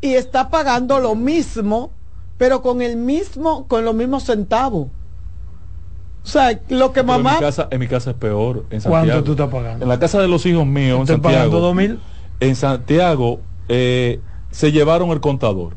y 0.00 0.14
está 0.14 0.48
pagando 0.50 0.98
lo 0.98 1.14
mismo, 1.14 1.90
pero 2.38 2.62
con 2.62 2.82
el 2.82 2.96
mismo, 2.96 3.66
con 3.66 3.84
los 3.84 3.94
mismos 3.94 4.24
centavos. 4.24 4.88
O 6.22 6.28
sea, 6.28 6.60
lo 6.68 6.92
que 6.92 7.02
mamá. 7.02 7.32
En 7.32 7.36
mi, 7.36 7.40
casa, 7.40 7.68
en 7.70 7.80
mi 7.80 7.88
casa 7.88 8.10
es 8.10 8.16
peor. 8.16 8.64
En 8.70 8.80
Santiago. 8.80 9.06
¿Cuánto 9.06 9.24
tú 9.24 9.30
estás 9.32 9.48
pagando? 9.48 9.84
En 9.84 9.88
la 9.88 9.98
casa 9.98 10.20
de 10.20 10.28
los 10.28 10.44
hijos 10.46 10.66
míos, 10.66 11.00
en 11.00 11.06
Santiago. 11.06 11.34
pagando 11.34 11.60
dos 11.60 11.74
mil? 11.74 11.98
En 12.40 12.56
Santiago 12.56 13.40
eh, 13.68 14.20
se 14.50 14.72
llevaron 14.72 15.10
el 15.10 15.20
contador. 15.20 15.74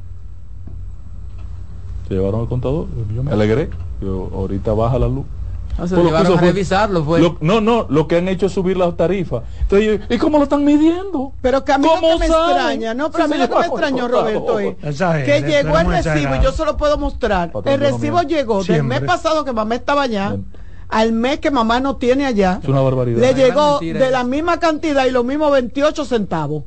Se 2.07 2.15
llevaron 2.15 2.41
el 2.41 2.47
contador. 2.47 2.88
Yo 3.13 3.23
me 3.23 3.31
alegré. 3.31 3.69
Yo, 4.01 4.29
ahorita 4.34 4.73
baja 4.73 4.99
la 4.99 5.07
luz. 5.07 5.25
Ah, 5.78 5.88
se 5.88 5.95
llevaron 5.95 6.38
a 6.38 6.41
revisarlo 6.41 7.03
no, 7.41 7.61
no, 7.61 7.88
lo 7.89 8.07
que 8.07 8.17
han 8.17 8.28
hecho 8.28 8.45
es 8.45 8.51
subir 8.51 8.78
las 8.78 8.95
tarifas. 8.95 9.43
Entonces, 9.61 10.01
¿y 10.07 10.17
cómo 10.17 10.38
lo 10.38 10.43
están 10.43 10.63
midiendo? 10.63 11.34
Pero 11.41 11.65
que 11.65 11.71
a 11.71 11.78
mí 11.78 11.88
no 11.88 12.17
me 12.19 12.26
extraña, 12.26 12.93
no, 12.93 13.11
pero 13.11 13.24
a 13.24 13.28
mí 13.28 13.38
lo 13.38 13.49
que 13.49 13.55
me 13.55 13.65
extrañó, 13.65 14.07
Roberto, 14.07 14.59
es 14.59 14.76
que 15.26 15.41
llegó 15.41 15.80
el 15.80 15.88
recibo, 15.88 16.36
y 16.36 16.43
yo 16.43 16.51
se 16.51 16.65
lo 16.65 16.78
puedo 16.78 16.97
mostrar. 16.97 17.51
El 17.65 17.80
recibo 17.80 18.21
llegó 18.21 18.63
del 18.63 18.84
mes 18.84 19.01
pasado 19.01 19.43
que 19.45 19.53
mamá 19.53 19.76
estaba 19.76 20.03
allá. 20.03 20.38
Al 20.89 21.11
mes 21.11 21.39
que 21.39 21.49
mamá 21.49 21.80
no 21.80 21.95
tiene 21.95 22.24
allá, 22.28 22.59
es 22.61 22.69
una 22.69 22.82
barbaridad. 22.82 23.19
le 23.19 23.34
llegó 23.34 23.80
de 23.80 24.11
la 24.11 24.24
misma 24.24 24.59
cantidad 24.59 25.05
y 25.07 25.11
lo 25.11 25.24
mismo 25.24 25.49
28 25.49 26.05
centavos. 26.05 26.65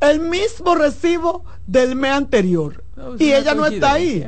El 0.00 0.18
mismo 0.18 0.74
recibo 0.74 1.44
del 1.66 1.94
mes 1.94 2.10
anterior. 2.10 2.82
y 3.18 3.32
ella 3.32 3.54
no 3.54 3.66
está 3.66 3.92
ahí. 3.92 4.26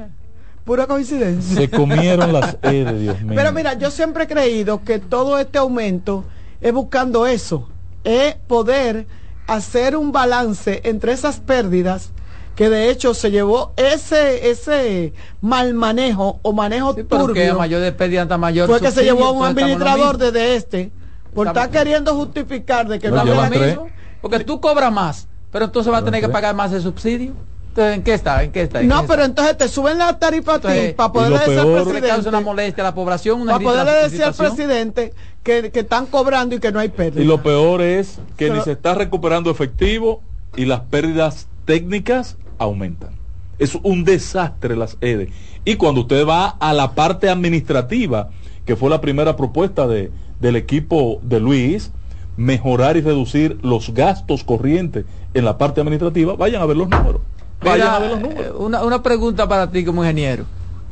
Pura 0.64 0.86
coincidencia. 0.86 1.56
Se 1.56 1.68
comieron 1.68 2.32
las 2.32 2.56
E 2.62 2.84
de 2.84 2.98
Dios 2.98 3.20
mío. 3.22 3.34
Pero 3.34 3.52
mira, 3.52 3.74
yo 3.74 3.90
siempre 3.90 4.24
he 4.24 4.26
creído 4.26 4.84
que 4.84 4.98
todo 4.98 5.38
este 5.38 5.58
aumento 5.58 6.24
es 6.60 6.72
buscando 6.72 7.26
eso, 7.26 7.68
es 8.04 8.34
poder 8.46 9.06
hacer 9.46 9.96
un 9.96 10.12
balance 10.12 10.80
entre 10.84 11.12
esas 11.12 11.40
pérdidas 11.40 12.12
que 12.54 12.68
de 12.68 12.90
hecho 12.90 13.14
se 13.14 13.30
llevó 13.30 13.72
ese 13.76 14.50
ese 14.50 15.14
mal 15.40 15.74
manejo 15.74 16.38
o 16.42 16.52
manejo 16.52 16.94
sí, 16.94 17.02
turbio. 17.04 17.56
mayor 17.56 17.80
de 17.80 17.92
pérdida 17.92 18.38
mayor. 18.38 18.68
Fue 18.68 18.80
que 18.80 18.90
se 18.90 19.04
llevó 19.04 19.26
a 19.26 19.30
un 19.32 19.44
administrador 19.44 20.18
desde 20.18 20.56
este 20.56 20.92
por 21.34 21.46
estar 21.46 21.70
queriendo 21.70 22.14
justificar 22.14 22.86
de 22.86 22.98
que 22.98 23.10
no, 23.10 23.24
no 23.24 23.50
mismo. 23.50 23.88
Porque 24.20 24.40
tú 24.40 24.60
cobras 24.60 24.92
más, 24.92 25.28
pero 25.50 25.64
entonces 25.64 25.92
va 25.92 25.98
a 25.98 26.04
tener 26.04 26.20
que 26.20 26.28
pagar 26.28 26.54
más 26.54 26.70
de 26.70 26.80
subsidio. 26.80 27.32
Entonces, 27.72 27.96
¿en 27.96 28.02
qué 28.02 28.12
está? 28.12 28.42
¿En 28.42 28.52
qué 28.52 28.62
está? 28.62 28.82
no, 28.82 29.06
pero 29.06 29.24
entonces 29.24 29.56
te 29.56 29.66
suben 29.66 29.96
la 29.96 30.18
tarifa 30.18 30.56
a 30.56 30.60
ti 30.60 30.92
para 30.94 31.10
poderle 31.10 31.38
decir 31.38 31.58
al 31.58 31.72
presidente. 31.72 32.28
una 32.28 32.40
molestia 32.40 32.84
a 32.84 32.88
la 32.88 32.94
población, 32.94 33.40
una 33.40 33.52
para 33.52 33.64
poderle 33.64 33.92
decir 34.02 34.24
al 34.24 34.34
presidente 34.34 35.14
que, 35.42 35.70
que, 35.70 35.80
están 35.80 36.04
cobrando 36.04 36.54
y 36.54 36.58
que 36.58 36.70
no 36.70 36.80
hay 36.80 36.90
pérdida. 36.90 37.22
Y 37.22 37.24
lo 37.24 37.42
peor 37.42 37.80
es 37.80 38.18
que 38.36 38.50
ni 38.50 38.60
se 38.60 38.72
está 38.72 38.94
recuperando 38.94 39.50
efectivo 39.50 40.20
y 40.54 40.66
las 40.66 40.80
pérdidas 40.80 41.48
técnicas 41.64 42.36
aumentan. 42.58 43.14
Es 43.58 43.74
un 43.82 44.04
desastre 44.04 44.76
las 44.76 44.98
EDE. 45.00 45.32
Y 45.64 45.76
cuando 45.76 46.02
usted 46.02 46.26
va 46.26 46.48
a 46.48 46.74
la 46.74 46.92
parte 46.94 47.30
administrativa, 47.30 48.28
que 48.66 48.76
fue 48.76 48.90
la 48.90 49.00
primera 49.00 49.34
propuesta 49.34 49.86
de, 49.86 50.10
del 50.40 50.56
equipo 50.56 51.20
de 51.22 51.40
Luis, 51.40 51.90
mejorar 52.36 52.98
y 52.98 53.00
reducir 53.00 53.58
los 53.62 53.94
gastos 53.94 54.44
corrientes 54.44 55.06
en 55.32 55.46
la 55.46 55.56
parte 55.56 55.80
administrativa, 55.80 56.36
vayan 56.36 56.60
a 56.60 56.66
ver 56.66 56.76
los 56.76 56.90
números. 56.90 57.22
Eh, 57.64 58.52
una, 58.58 58.82
una 58.82 59.02
pregunta 59.02 59.48
para 59.48 59.70
ti 59.70 59.84
como 59.84 60.02
ingeniero. 60.02 60.44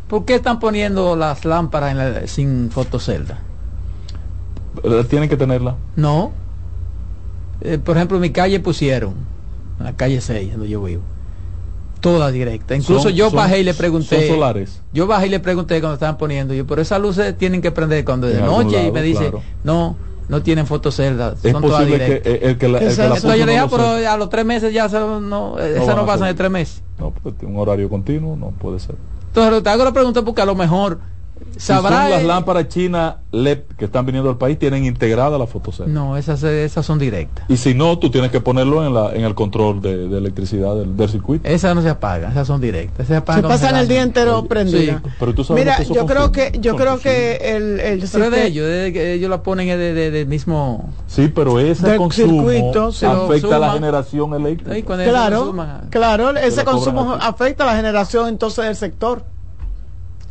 ¿Por 0.09 0.25
qué 0.25 0.35
están 0.35 0.59
poniendo 0.59 1.14
las 1.14 1.45
lámparas 1.45 1.97
en 1.97 2.29
sin 2.29 2.71
fotocelda? 2.71 3.39
¿Tienen 5.09 5.29
que 5.29 5.37
tenerla? 5.37 5.77
No. 5.97 6.33
Eh, 7.61 7.79
por 7.79 7.97
ejemplo, 7.97 8.16
en 8.16 8.23
mi 8.23 8.31
calle 8.31 8.59
pusieron, 8.61 9.14
en 9.79 9.85
la 9.85 9.97
calle 9.97 10.21
6, 10.21 10.53
donde 10.53 10.68
yo 10.68 10.83
vivo, 10.83 11.03
toda 12.01 12.31
directa. 12.31 12.75
Incluso 12.75 13.11
yo 13.11 13.31
bajé 13.31 13.61
y 13.61 13.64
le 13.64 13.75
pregunté. 13.75 14.27
Son 14.27 14.37
solares. 14.37 14.81
Yo 14.93 15.07
bajé 15.07 15.27
y 15.27 15.31
le 15.31 15.41
pregunté 15.41 15.81
cuando 15.81 15.95
estaban 15.95 16.18
poniendo. 16.18 16.55
Yo, 16.55 16.66
pero 16.66 16.83
esas 16.83 17.01
luces 17.01 17.37
tienen 17.37 17.61
que 17.61 17.71
prender 17.71 18.05
cuando 18.05 18.27
es 18.29 18.35
de 18.35 18.43
noche. 18.43 18.87
y 18.87 18.91
me 18.91 19.03
dice, 19.03 19.31
no, 19.62 19.97
no 20.31 20.43
tienen 20.43 20.66
fotoceldas. 20.66 21.45
Es 21.45 21.53
son 21.53 21.61
posible 21.61 21.99
que 21.99 22.39
el 22.43 22.57
que 22.57 22.68
la, 22.68 22.78
el 22.78 22.97
que 22.97 23.03
la 23.03 23.14
puso 23.16 23.28
no 23.28 23.68
pero 23.68 24.11
a 24.11 24.16
los 24.16 24.31
tres 24.31 24.45
meses 24.45 24.72
ya 24.72 24.89
no, 24.89 25.20
no, 25.20 25.59
esa 25.59 25.95
no 25.95 26.07
pasa 26.07 26.26
de 26.26 26.35
tres 26.35 26.51
meses. 26.51 26.83
No, 26.99 27.12
porque 27.22 27.45
un 27.47 27.59
horario 27.59 27.89
continuo 27.89 28.37
no 28.37 28.51
puede 28.51 28.78
ser. 28.78 28.95
Entonces 29.26 29.62
te 29.62 29.70
hago 29.70 29.85
la 29.85 29.93
pregunta 29.93 30.22
porque 30.22 30.43
a 30.43 30.47
lo 30.47 30.55
mejor 30.55 31.01
sabrá 31.57 32.09
las 32.09 32.24
lámparas 32.24 32.68
chinas 32.68 33.16
LED 33.32 33.61
que 33.76 33.84
están 33.84 34.07
viniendo 34.07 34.30
al 34.30 34.38
país 34.38 34.59
tienen 34.59 34.84
integrada 34.84 35.38
la 35.38 35.47
fotocelda. 35.47 35.93
No, 35.93 36.16
esas, 36.16 36.43
esas 36.43 36.84
son 36.84 36.99
directas. 36.99 37.45
Y 37.49 37.57
si 37.57 37.74
no, 37.74 37.99
tú 37.99 38.11
tienes 38.11 38.30
que 38.30 38.41
ponerlo 38.41 38.84
en, 38.84 38.95
la, 38.95 39.14
en 39.14 39.24
el 39.24 39.34
control 39.34 39.80
de, 39.80 40.09
de 40.09 40.18
electricidad 40.18 40.74
del, 40.74 40.97
del, 40.97 41.09
circuito. 41.09 41.49
Esas 41.49 41.74
no 41.74 41.82
se 41.82 41.91
apagan, 41.91 42.32
esas 42.32 42.47
son 42.47 42.61
directas. 42.61 43.07
Se, 43.07 43.16
apagan 43.16 43.43
se 43.43 43.49
pasan 43.49 43.76
el 43.76 43.88
día 43.88 44.03
entero 44.03 44.45
prendidas. 44.47 45.03
Sí. 45.03 45.11
Pero 45.18 45.34
tú 45.34 45.45
sabes 45.45 45.64
Mira, 45.64 45.82
yo 45.82 46.07
creo 46.07 46.32
que 46.32 46.59
yo 46.61 46.76
creo 46.76 46.99
que 46.99 47.36
el, 47.36 47.80
el 47.80 48.09
pero 48.11 48.30
de 48.30 48.47
ellos, 48.47 48.66
de 48.66 49.14
ellos 49.14 49.30
la 49.30 49.43
ponen 49.43 49.68
del 49.68 49.95
de, 49.95 50.11
de, 50.11 50.26
mismo. 50.26 50.93
Sí, 51.07 51.28
pero 51.28 51.61
ese 51.61 51.97
consumo 51.97 52.51
circuito, 52.51 52.88
afecta 52.88 53.57
a 53.57 53.59
la 53.59 53.72
generación 53.72 54.34
eléctrica. 54.34 54.97
Claro, 55.05 55.55
claro, 55.91 56.30
ese 56.36 56.64
consumo 56.64 57.16
afecta 57.20 57.64
a 57.64 57.66
la 57.66 57.76
generación 57.76 58.28
entonces 58.28 58.64
del 58.64 58.76
sector 58.76 59.24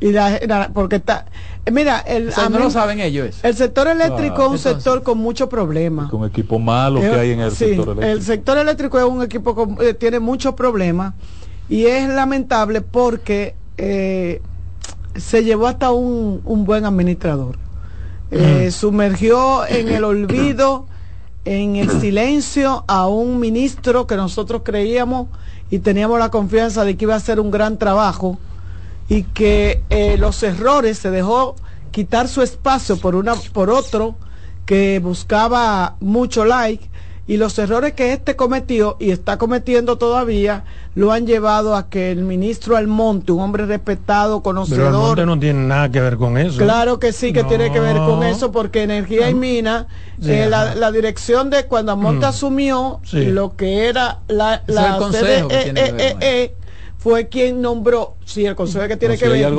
y 0.02 0.12
la, 0.12 0.72
porque 0.74 0.98
está 0.98 1.26
mira 1.72 2.00
el 2.00 2.32
no 2.52 2.60
lo 2.60 2.72
saben 2.72 3.00
ellos 3.00 3.40
el 3.44 3.56
sector 3.56 3.88
eléctrico 3.88 4.46
es 4.46 4.52
un 4.52 4.58
sector 4.58 5.04
con 5.04 5.18
muchos 5.18 5.50
problemas 5.50 6.10
con 6.10 6.26
equipo 6.26 6.58
malo 6.58 7.02
que 7.02 7.08
hay 7.08 7.32
en 7.32 7.42
el 7.42 7.52
sector 7.52 7.90
eléctrico. 7.90 8.02
el 8.02 8.22
sector 8.24 8.58
eléctrico 8.58 8.98
es 9.00 9.06
un 9.06 9.22
equipo 9.24 9.56
que 9.56 9.90
eh, 9.90 9.94
tiene 9.94 10.20
muchos 10.20 10.56
problemas 10.56 11.14
y 11.70 11.86
es 11.86 12.10
lamentable 12.10 12.82
porque 12.82 13.56
eh, 13.78 14.42
se 15.16 15.44
llevó 15.44 15.68
hasta 15.68 15.92
un, 15.92 16.42
un 16.44 16.66
buen 16.66 16.86
administrador. 16.86 17.58
Eh, 18.32 18.70
sumergió 18.72 19.66
en 19.66 19.90
el 19.90 20.04
olvido, 20.04 20.86
en 21.46 21.78
el 21.78 21.90
silencio 22.00 22.84
a 22.88 23.08
un 23.08 23.40
ministro 23.40 24.06
que 24.06 24.16
nosotros 24.16 24.62
creíamos 24.64 25.28
y 25.72 25.80
teníamos 25.80 26.20
la 26.20 26.30
confianza 26.30 26.84
de 26.84 26.96
que 26.96 27.06
iba 27.06 27.16
a 27.16 27.18
hacer 27.18 27.40
un 27.40 27.50
gran 27.50 27.78
trabajo 27.78 28.38
y 29.10 29.24
que 29.24 29.84
eh, 29.90 30.18
los 30.18 30.42
errores 30.44 31.00
se 31.00 31.10
dejó 31.10 31.56
quitar 31.92 32.28
su 32.28 32.42
espacio 32.42 32.98
por 32.98 33.16
una 33.16 33.36
por 33.52 33.70
otro 33.72 34.16
que 34.66 35.00
buscaba 35.00 35.96
mucho 36.00 36.46
like 36.46 36.88
y 37.30 37.38
los 37.38 37.60
errores 37.60 37.94
que 37.94 38.12
este 38.12 38.36
cometió 38.36 38.98
y 39.00 39.12
está 39.12 39.38
cometiendo 39.38 40.00
todavía 40.00 40.64
lo 40.96 41.12
han 41.12 41.28
llevado 41.28 41.76
a 41.76 41.88
que 41.88 42.12
el 42.12 42.24
ministro 42.24 42.76
Almonte, 42.76 43.32
un 43.32 43.42
hombre 43.42 43.68
respetado, 43.68 44.42
conocedor. 44.42 44.88
Pero 44.88 44.98
Almonte 44.98 45.26
no 45.28 45.40
tiene 45.40 45.68
nada 45.68 45.90
que 45.90 46.02
ver 46.02 46.18
con 46.18 46.40
eso. 46.40 46.58
Claro 46.58 47.00
que 47.00 47.14
sí 47.14 47.32
que 47.32 47.44
tiene 47.44 47.72
que 47.72 47.80
ver 47.80 47.98
con 47.98 48.24
eso, 48.24 48.52
porque 48.52 48.82
Energía 48.82 49.30
y 49.30 49.36
Mina, 49.36 49.86
eh, 50.24 50.48
la, 50.50 50.92
dirección 50.92 51.52
de 51.52 51.66
cuando 51.68 51.92
Almonte 51.92 52.26
mm. 52.26 52.30
asumió 52.30 53.00
lo 53.12 53.56
que 53.56 53.88
era 53.88 54.22
la, 54.28 54.64
la 54.66 54.98
CDE, 54.98 56.56
fue 57.00 57.30
quien 57.30 57.62
nombró, 57.62 58.18
sí, 58.26 58.46
el 58.46 58.58
consejo 58.58 58.86
que 58.90 58.98
tiene 58.98 59.18
que 59.18 59.30
ver, 59.30 59.54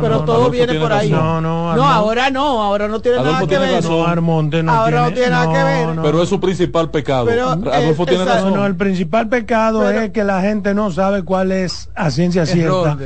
pero, 0.00 0.24
todo, 0.24 0.50
viene 0.50 0.74
por 0.74 0.92
ahí. 0.92 1.08
No, 1.08 1.40
no, 1.40 1.70
ahora 1.70 2.30
no, 2.30 2.60
ahora 2.60 2.88
no 2.88 3.00
tiene 3.00 3.18
nada 3.18 3.46
que 3.46 3.58
ver. 3.58 3.84
ahora 3.84 4.20
no 4.20 4.50
tiene 4.50 5.30
nada 5.30 5.52
que 5.52 5.62
ver. 5.62 6.02
Pero 6.02 6.20
es 6.20 6.28
su 6.28 6.40
principal 6.40 6.90
pecado. 6.90 7.30
Adolfo 7.30 8.06
tiene 8.06 8.24
razón. 8.24 8.54
No, 8.54 8.66
el 8.66 8.74
principal 8.74 9.28
pecado 9.28 9.88
es 9.88 10.10
que 10.10 10.24
la 10.24 10.42
gente 10.42 10.74
no 10.74 10.90
sabe 10.90 11.22
cuál 11.22 11.52
es 11.52 11.88
a 11.94 12.10
ciencia 12.10 12.44
cierta 12.44 12.98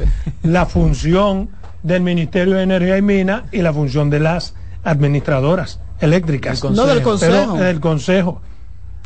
la 0.42 0.64
función 0.64 1.50
del 1.82 2.00
Ministerio 2.02 2.56
de 2.56 2.62
Energía 2.62 2.96
y 2.96 3.02
Minas 3.02 3.42
y 3.52 3.60
la 3.60 3.74
función 3.74 4.08
de 4.08 4.20
las 4.20 4.54
administradoras 4.82 5.78
eléctricas. 6.00 6.64
No 6.64 6.86
del 6.86 7.02
consejo. 7.02 7.58
del 7.58 7.80
consejo 7.80 8.40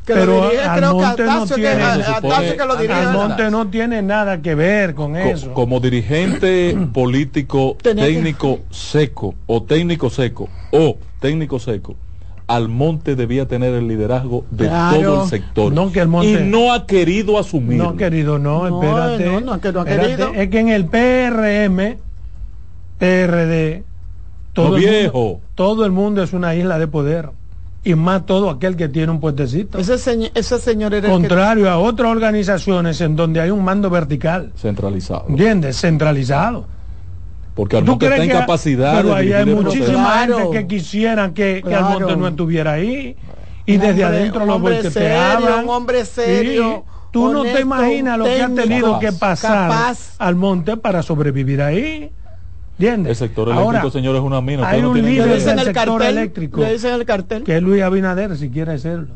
pero 0.06 0.50
Almonte 0.68 1.24
no 1.24 1.46
tiene, 1.46 3.50
no 3.50 3.66
tiene 3.68 4.02
nada 4.02 4.42
que 4.42 4.54
ver 4.54 4.94
con 4.94 5.16
eso. 5.16 5.52
Como 5.52 5.80
dirigente 5.80 6.76
político 6.92 7.76
técnico 7.82 8.60
seco 8.70 9.34
o 9.46 9.62
técnico 9.62 10.10
seco 10.10 10.48
o 10.72 10.98
técnico 11.20 11.58
seco, 11.58 11.96
Almonte 12.46 13.14
debía 13.14 13.46
tener 13.46 13.74
el 13.74 13.86
liderazgo 13.86 14.44
de 14.50 14.68
todo 14.68 15.22
el 15.22 15.28
sector. 15.28 15.72
y 16.24 16.34
no 16.44 16.72
ha 16.72 16.86
querido 16.86 17.38
asumir. 17.38 17.78
No, 17.78 17.96
querido, 17.96 18.38
no, 18.38 18.66
espérate. 18.66 20.42
es 20.42 20.48
que 20.48 20.58
en 20.58 20.68
el 20.68 20.86
PRM, 20.86 21.98
PRD, 22.98 23.84
todo, 24.52 24.74
viejo. 24.74 25.40
todo 25.54 25.86
el 25.86 25.92
mundo 25.92 26.22
es 26.22 26.32
una 26.32 26.56
isla 26.56 26.78
de 26.78 26.88
poder 26.88 27.30
y 27.82 27.94
más 27.94 28.26
todo 28.26 28.50
aquel 28.50 28.76
que 28.76 28.88
tiene 28.88 29.10
un 29.10 29.20
puestecito. 29.20 29.78
Ese, 29.78 29.98
señor 30.58 30.94
era 30.94 31.08
Contrario 31.08 31.70
a 31.70 31.78
otras 31.78 32.10
organizaciones 32.10 33.00
en 33.00 33.16
donde 33.16 33.40
hay 33.40 33.50
un 33.50 33.64
mando 33.64 33.88
vertical. 33.88 34.52
Centralizado. 34.56 35.24
¿Entiendes? 35.28 35.80
Centralizado. 35.80 36.66
Porque 37.54 37.76
Almonte 37.76 38.06
está 38.06 38.22
en 38.22 38.30
capacidad 38.30 38.96
Pero 38.96 39.14
ahí 39.14 39.32
hay 39.32 39.44
muchísima 39.44 40.20
gente 40.20 40.50
que 40.52 40.66
quisieran 40.66 41.34
que, 41.34 41.62
que 41.64 41.74
Almonte 41.74 42.16
no 42.16 42.28
estuviera 42.28 42.72
ahí. 42.72 43.16
Y 43.66 43.76
desde 43.76 44.04
adentro 44.04 44.44
lo 44.44 44.58
volteaban. 44.58 45.64
Un 45.64 45.70
hombre 45.70 46.04
serio. 46.04 46.84
Tú 47.10 47.32
no 47.32 47.42
te 47.42 47.60
imaginas 47.60 48.18
lo 48.18 48.24
que 48.24 48.42
ha 48.42 48.54
tenido 48.54 48.98
que 48.98 49.12
pasar 49.12 49.94
al 50.18 50.36
monte 50.36 50.76
para 50.76 51.02
sobrevivir 51.02 51.62
ahí. 51.62 52.12
El 52.80 53.16
sector 53.16 53.48
eléctrico, 53.48 53.90
señor, 53.90 54.16
es 54.16 54.22
una 54.22 54.40
mina. 54.40 54.68
Hay 54.68 54.82
un 54.82 55.00
líder 55.00 55.28
del 55.28 55.40
sector 55.40 55.72
cartel, 55.72 56.18
eléctrico. 56.18 56.60
Le 56.60 56.72
dicen 56.72 56.94
el 56.94 57.04
cartel. 57.04 57.44
Que 57.44 57.56
es 57.56 57.62
Luis 57.62 57.82
Abinader, 57.82 58.36
si 58.36 58.50
quiere 58.50 58.78
serlo. 58.78 59.14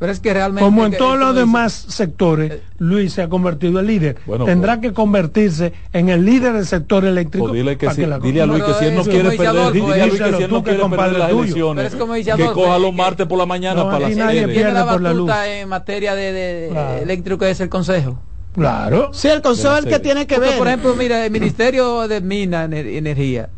Pero 0.00 0.12
es 0.12 0.20
que 0.20 0.32
realmente. 0.32 0.64
Como 0.64 0.86
en 0.86 0.96
todos 0.96 1.18
los 1.18 1.34
demás 1.34 1.74
sectores, 1.74 2.52
eh, 2.52 2.62
Luis 2.78 3.12
se 3.12 3.20
ha 3.20 3.28
convertido 3.28 3.80
en 3.80 3.86
líder. 3.86 4.16
Tendrá 4.46 4.76
pues- 4.76 4.88
que 4.88 4.94
convertirse 4.94 5.74
en 5.92 6.08
el 6.08 6.24
líder 6.24 6.54
del 6.54 6.64
sector 6.64 7.04
eléctrico. 7.04 7.48
Pues 7.48 7.58
dile, 7.58 7.76
que 7.76 7.90
si, 7.90 8.06
dile 8.22 8.40
a 8.40 8.46
Luis 8.46 8.64
que 8.64 8.72
si 8.74 8.84
él 8.86 8.94
no 8.94 9.04
quiere 9.04 9.36
perder, 9.36 9.72
dile 9.72 10.02
a 10.02 10.06
Luis 10.06 10.22
que 10.22 10.32
si 10.32 10.42
él 10.42 10.50
no 10.50 10.64
quiere 10.64 10.88
perder 10.88 11.18
las 11.18 11.30
elecciones, 11.30 11.94
que 11.94 12.46
coja 12.46 12.78
los 12.78 12.94
martes 12.94 13.26
por 13.26 13.36
la 13.36 13.44
mañana 13.44 13.84
para 13.84 14.08
las 14.08 14.16
nadie 14.16 14.48
pierde 14.48 14.82
por 14.84 15.02
la 15.02 15.12
luz. 15.12 15.30
en 15.46 15.68
materia 15.68 16.14
de, 16.14 17.02
eléctrico 17.02 17.44
es 17.44 17.60
el 17.60 17.68
consejo. 17.68 18.18
Claro. 18.60 19.08
Sí, 19.14 19.28
el 19.28 19.40
consejo 19.40 19.74
es 19.76 19.84
el 19.86 19.90
que 19.90 19.98
tiene 20.00 20.26
que 20.26 20.38
ver. 20.38 20.58
Por 20.58 20.68
ejemplo, 20.68 20.94
mira, 20.94 21.24
el 21.24 21.30
Ministerio 21.30 22.06
de 22.06 22.20
Minas 22.20 22.68
y 22.70 22.98
Energía, 22.98 23.48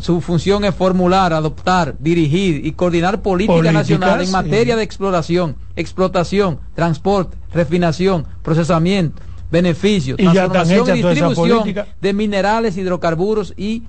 su 0.00 0.20
función 0.20 0.64
es 0.64 0.74
formular, 0.74 1.32
adoptar, 1.32 1.94
dirigir 2.00 2.66
y 2.66 2.72
coordinar 2.72 3.22
política 3.22 3.70
nacional 3.70 4.20
en 4.20 4.32
materia 4.32 4.74
de 4.74 4.82
exploración, 4.82 5.54
explotación, 5.76 6.58
transporte, 6.74 7.36
refinación, 7.52 8.26
procesamiento, 8.42 9.22
beneficios, 9.48 10.16
transformación 10.16 10.88
y 10.88 11.02
distribución 11.02 11.74
de 12.00 12.12
minerales, 12.12 12.76
hidrocarburos 12.76 13.54
y 13.56 13.84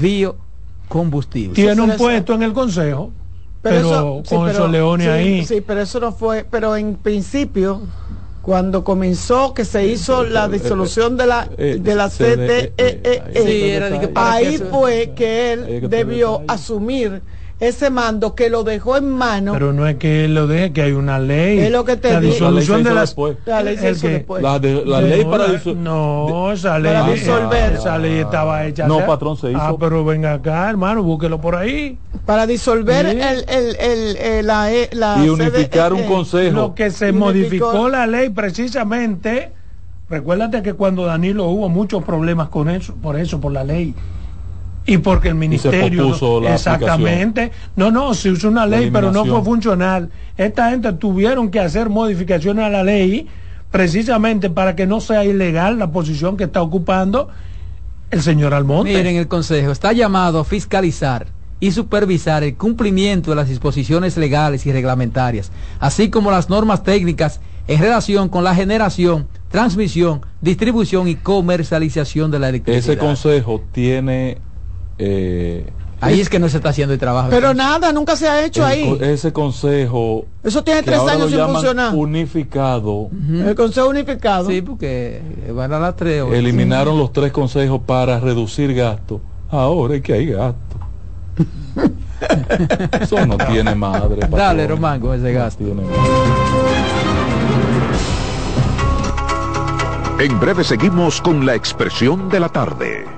biocombustibles. 0.00 1.54
Tiene 1.54 1.80
un 1.80 1.96
puesto 1.96 2.34
en 2.34 2.42
el 2.42 2.52
consejo, 2.52 3.12
pero, 3.62 4.24
con 4.28 4.48
esos 4.48 4.68
leones 4.68 5.06
ahí. 5.06 5.46
Sí, 5.46 5.60
pero 5.64 5.80
eso 5.80 6.00
no 6.00 6.10
fue, 6.10 6.44
pero 6.50 6.74
en 6.74 6.96
principio 6.96 7.82
cuando 8.48 8.82
comenzó 8.82 9.52
que 9.52 9.66
se 9.66 9.86
hizo 9.86 10.24
la 10.24 10.48
disolución 10.48 11.18
de 11.18 11.26
la 11.26 11.44
de 11.44 11.94
la 11.94 12.08
CDE, 12.08 12.72
ahí 14.14 14.56
fue 14.56 15.12
que 15.14 15.52
él 15.52 15.90
debió 15.90 16.40
asumir 16.48 17.20
ese 17.60 17.90
mando 17.90 18.34
que 18.34 18.50
lo 18.50 18.62
dejó 18.62 18.96
en 18.96 19.08
mano. 19.10 19.52
Pero 19.52 19.72
no 19.72 19.86
es 19.86 19.96
que 19.96 20.24
él 20.24 20.34
lo 20.34 20.46
deje, 20.46 20.72
que 20.72 20.82
hay 20.82 20.92
una 20.92 21.18
ley. 21.18 21.58
Es 21.58 21.72
lo 21.72 21.84
que 21.84 21.96
te 21.96 22.12
la 22.12 22.20
disolución 22.20 22.84
de 22.84 22.94
las 22.94 23.16
La 23.46 23.62
ley 23.62 23.76
se 23.76 23.90
hizo 23.90 24.08
después. 24.08 24.42
La, 24.42 24.58
de, 24.58 24.84
la 24.84 25.00
ley 25.00 25.24
para 25.24 25.48
disolver. 25.48 25.82
No, 25.82 26.52
esa 26.52 26.78
ley, 26.78 26.92
para 26.92 27.12
disolver. 27.12 27.72
esa 27.72 27.98
ley 27.98 28.18
estaba 28.18 28.64
hecha. 28.66 28.86
No, 28.86 29.04
patrón, 29.04 29.36
se 29.36 29.50
hizo. 29.50 29.60
Ah, 29.60 29.76
pero 29.78 30.04
venga 30.04 30.34
acá, 30.34 30.70
hermano, 30.70 31.02
búsquelo 31.02 31.40
por 31.40 31.56
ahí. 31.56 31.98
Para 32.24 32.46
disolver 32.46 33.06
el, 33.06 33.20
el, 33.20 33.44
el, 33.48 34.16
el, 34.16 34.46
la, 34.46 34.72
e, 34.72 34.88
la 34.92 35.24
y 35.24 35.28
unificar 35.28 35.92
un 35.92 36.04
consejo. 36.04 36.54
Lo 36.54 36.74
que 36.74 36.90
se 36.90 37.12
modificó 37.12 37.88
la 37.88 38.06
ley 38.06 38.28
precisamente. 38.30 39.52
Recuérdate 40.08 40.62
que 40.62 40.72
cuando 40.72 41.04
Danilo 41.04 41.46
hubo 41.46 41.68
muchos 41.68 42.02
problemas 42.02 42.48
con 42.48 42.70
eso, 42.70 42.94
por 42.94 43.18
eso, 43.18 43.40
por 43.40 43.52
la 43.52 43.62
ley 43.62 43.94
y 44.88 44.96
porque 44.96 45.28
el 45.28 45.34
ministerio 45.34 46.14
exactamente. 46.48 47.52
No 47.76 47.90
no 47.90 48.14
se 48.14 48.30
usó 48.30 48.48
una 48.48 48.64
ley 48.64 48.90
pero 48.90 49.12
no 49.12 49.26
fue 49.26 49.44
funcional. 49.44 50.10
Esta 50.38 50.70
gente 50.70 50.94
tuvieron 50.94 51.50
que 51.50 51.60
hacer 51.60 51.90
modificaciones 51.90 52.64
a 52.64 52.70
la 52.70 52.82
ley 52.82 53.28
precisamente 53.70 54.48
para 54.48 54.74
que 54.74 54.86
no 54.86 55.00
sea 55.00 55.26
ilegal 55.26 55.78
la 55.78 55.90
posición 55.90 56.38
que 56.38 56.44
está 56.44 56.62
ocupando 56.62 57.28
el 58.10 58.22
señor 58.22 58.54
Almonte. 58.54 58.94
Miren 58.94 59.16
el 59.16 59.28
consejo 59.28 59.72
está 59.72 59.92
llamado 59.92 60.40
a 60.40 60.44
fiscalizar 60.44 61.26
y 61.60 61.70
supervisar 61.72 62.42
el 62.42 62.56
cumplimiento 62.56 63.30
de 63.30 63.36
las 63.36 63.50
disposiciones 63.50 64.16
legales 64.16 64.64
y 64.64 64.72
reglamentarias 64.72 65.52
así 65.80 66.08
como 66.08 66.30
las 66.30 66.48
normas 66.48 66.82
técnicas 66.82 67.40
en 67.66 67.80
relación 67.80 68.30
con 68.30 68.42
la 68.42 68.54
generación 68.54 69.26
transmisión 69.50 70.22
distribución 70.40 71.08
y 71.08 71.16
comercialización 71.16 72.30
de 72.30 72.38
la 72.38 72.48
electricidad. 72.48 72.94
ese 72.94 72.96
consejo 72.96 73.62
tiene 73.72 74.38
eh, 74.98 75.66
ahí 76.00 76.20
es 76.20 76.28
que 76.28 76.38
no 76.38 76.48
se 76.48 76.58
está 76.58 76.70
haciendo 76.70 76.94
el 76.94 77.00
trabajo. 77.00 77.28
Pero 77.30 77.54
nada, 77.54 77.92
nunca 77.92 78.16
se 78.16 78.28
ha 78.28 78.44
hecho 78.44 78.64
ahí. 78.64 78.98
Ese 79.00 79.32
consejo. 79.32 80.26
Eso 80.42 80.62
tiene 80.62 80.82
tres 80.82 81.00
años 81.00 81.30
sin 81.30 81.40
funcionar. 81.40 81.94
Unificado. 81.94 83.08
El 83.30 83.54
consejo 83.54 83.88
unificado. 83.88 84.48
Sí, 84.48 84.62
porque 84.62 85.22
van 85.54 85.72
a 85.72 85.78
las 85.78 85.96
tres. 85.96 86.24
Eliminaron 86.32 86.98
los 86.98 87.12
tres 87.12 87.32
consejos 87.32 87.80
para 87.86 88.20
reducir 88.20 88.74
gastos. 88.74 89.20
Ahora 89.50 89.96
es 89.96 90.02
que 90.02 90.12
hay 90.12 90.26
gasto. 90.26 90.76
Eso 93.00 93.24
no 93.24 93.36
tiene 93.36 93.74
madre. 93.74 94.26
Dale, 94.28 94.66
Román, 94.66 95.00
con 95.00 95.16
ese 95.16 95.32
gasto. 95.32 95.64
en 100.18 100.40
breve 100.40 100.64
seguimos 100.64 101.20
con 101.20 101.46
la 101.46 101.54
expresión 101.54 102.28
de 102.28 102.40
la 102.40 102.48
tarde. 102.48 103.17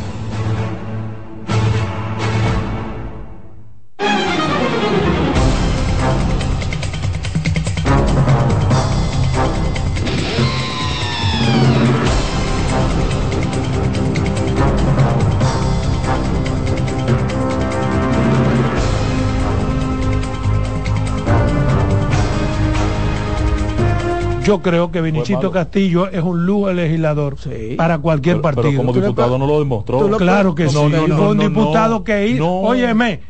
Yo 24.51 24.61
creo 24.61 24.91
que 24.91 24.99
Vinichito 25.01 25.49
Castillo 25.49 26.09
es 26.09 26.21
un 26.21 26.45
lujo 26.45 26.71
legislador 26.73 27.35
para 27.77 27.99
cualquier 27.99 28.35
Pero- 28.35 28.41
partido. 28.41 28.63
pero 28.69 28.77
como 28.77 28.93
diputado 28.93 29.37
no 29.37 29.47
lo 29.47 29.59
demostró. 29.59 30.09
Claro 30.17 30.53
que 30.53 30.65
No, 30.65 30.69
sí. 30.69 30.75
no, 30.77 30.89
no, 30.89 30.97
Fue 30.99 31.07
no, 31.25 31.29
un 31.31 31.37
no, 31.37 31.43
diputado 31.43 31.95
no. 31.99 32.03
que 32.03 32.27
hizo. 32.27 32.43
No. 32.43 32.51
Óyeme, 32.61 33.21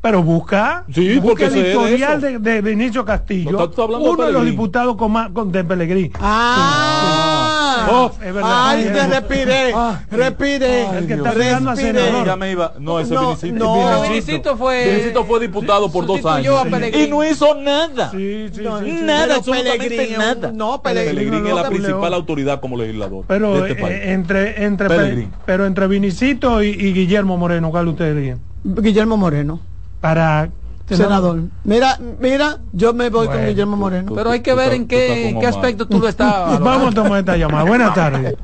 pero 0.00 0.22
busca, 0.22 0.84
Sí, 0.92 1.14
busca 1.14 1.28
porque 1.28 1.44
el 1.46 1.56
historial 1.66 2.20
de, 2.20 2.38
de 2.40 2.60
Vinicio 2.60 3.04
Castillo. 3.04 3.70
Uno 4.00 4.24
de 4.26 4.32
los 4.32 4.44
diputados 4.44 4.96
con 4.96 5.12
más 5.12 5.30
con, 5.30 5.52
de 5.52 5.62
Pellegrini. 5.64 6.10
Ah, 6.20 7.13
Oh, 7.90 8.10
es 8.22 8.34
verdad. 8.34 8.68
Ay, 8.68 8.84
te 8.84 9.06
respiré, 9.06 9.74
respiré. 10.10 10.86
El 10.98 11.06
que 11.06 11.14
está 11.14 11.34
llegando 11.34 11.70
a 11.70 11.76
senador. 11.76 12.26
Ya 12.26 12.36
me 12.36 12.50
iba. 12.50 12.72
No, 12.78 13.00
ese 13.00 13.14
No, 13.14 13.28
Vinicito. 13.36 13.54
no. 13.64 14.02
Vinicito 14.02 14.56
fue- 14.56 14.90
Vinicito 14.90 15.24
fue 15.24 15.40
diputado 15.40 15.90
por 15.90 16.06
dos 16.06 16.24
años. 16.26 16.54
a. 16.56 16.88
Y 16.98 17.08
no 17.08 17.24
hizo 17.24 17.54
nada. 17.54 18.10
Sí, 18.10 18.48
sí, 18.52 18.60
No, 18.62 18.78
sí, 18.80 18.86
sí. 18.86 18.98
Nada, 19.02 19.22
Pero 19.26 19.34
absolutamente 19.38 20.16
nada. 20.16 20.52
no, 20.52 20.82
Pellegrini 20.82 21.40
no 21.40 21.48
es 21.48 21.54
la 21.54 21.68
principal 21.68 22.14
autoridad 22.14 22.60
como 22.60 22.76
legislador 22.76 23.24
Pero 23.26 23.60
de 23.62 23.70
este 23.70 23.82
país. 23.82 23.96
eh, 23.96 24.12
entre 24.12 24.64
entre 24.64 25.28
pero 25.46 25.66
entre 25.66 25.86
Vinicito 25.86 26.62
y, 26.62 26.68
y 26.68 26.92
Guillermo 26.92 27.36
Moreno, 27.36 27.70
¿cuál 27.70 27.88
ustedes 27.88 28.16
dirían? 28.16 28.38
Guillermo 28.64 29.16
Moreno, 29.16 29.60
Para 30.00 30.48
senador. 30.88 31.40
Mira, 31.64 31.98
mira, 32.20 32.58
yo 32.72 32.92
me 32.92 33.08
voy 33.10 33.26
con 33.26 33.34
Bueno, 33.36 33.48
Guillermo 33.48 33.76
Moreno. 33.76 34.12
Pero 34.14 34.30
hay 34.30 34.40
que 34.40 34.50
Tú 34.52 34.56
ver 34.58 34.72
en 34.74 34.82
tú 34.82 34.88
qué, 34.88 35.28
en 35.30 35.40
qué 35.40 35.46
aspecto 35.46 35.86
tú 35.86 35.98
lo 35.98 36.08
estás. 36.08 36.60
Vamos 36.60 36.92
a 36.92 36.94
tomar 36.94 37.18
esta 37.20 37.36
llamada. 37.36 37.64
Buenas 37.64 37.94
tardes. 37.94 38.34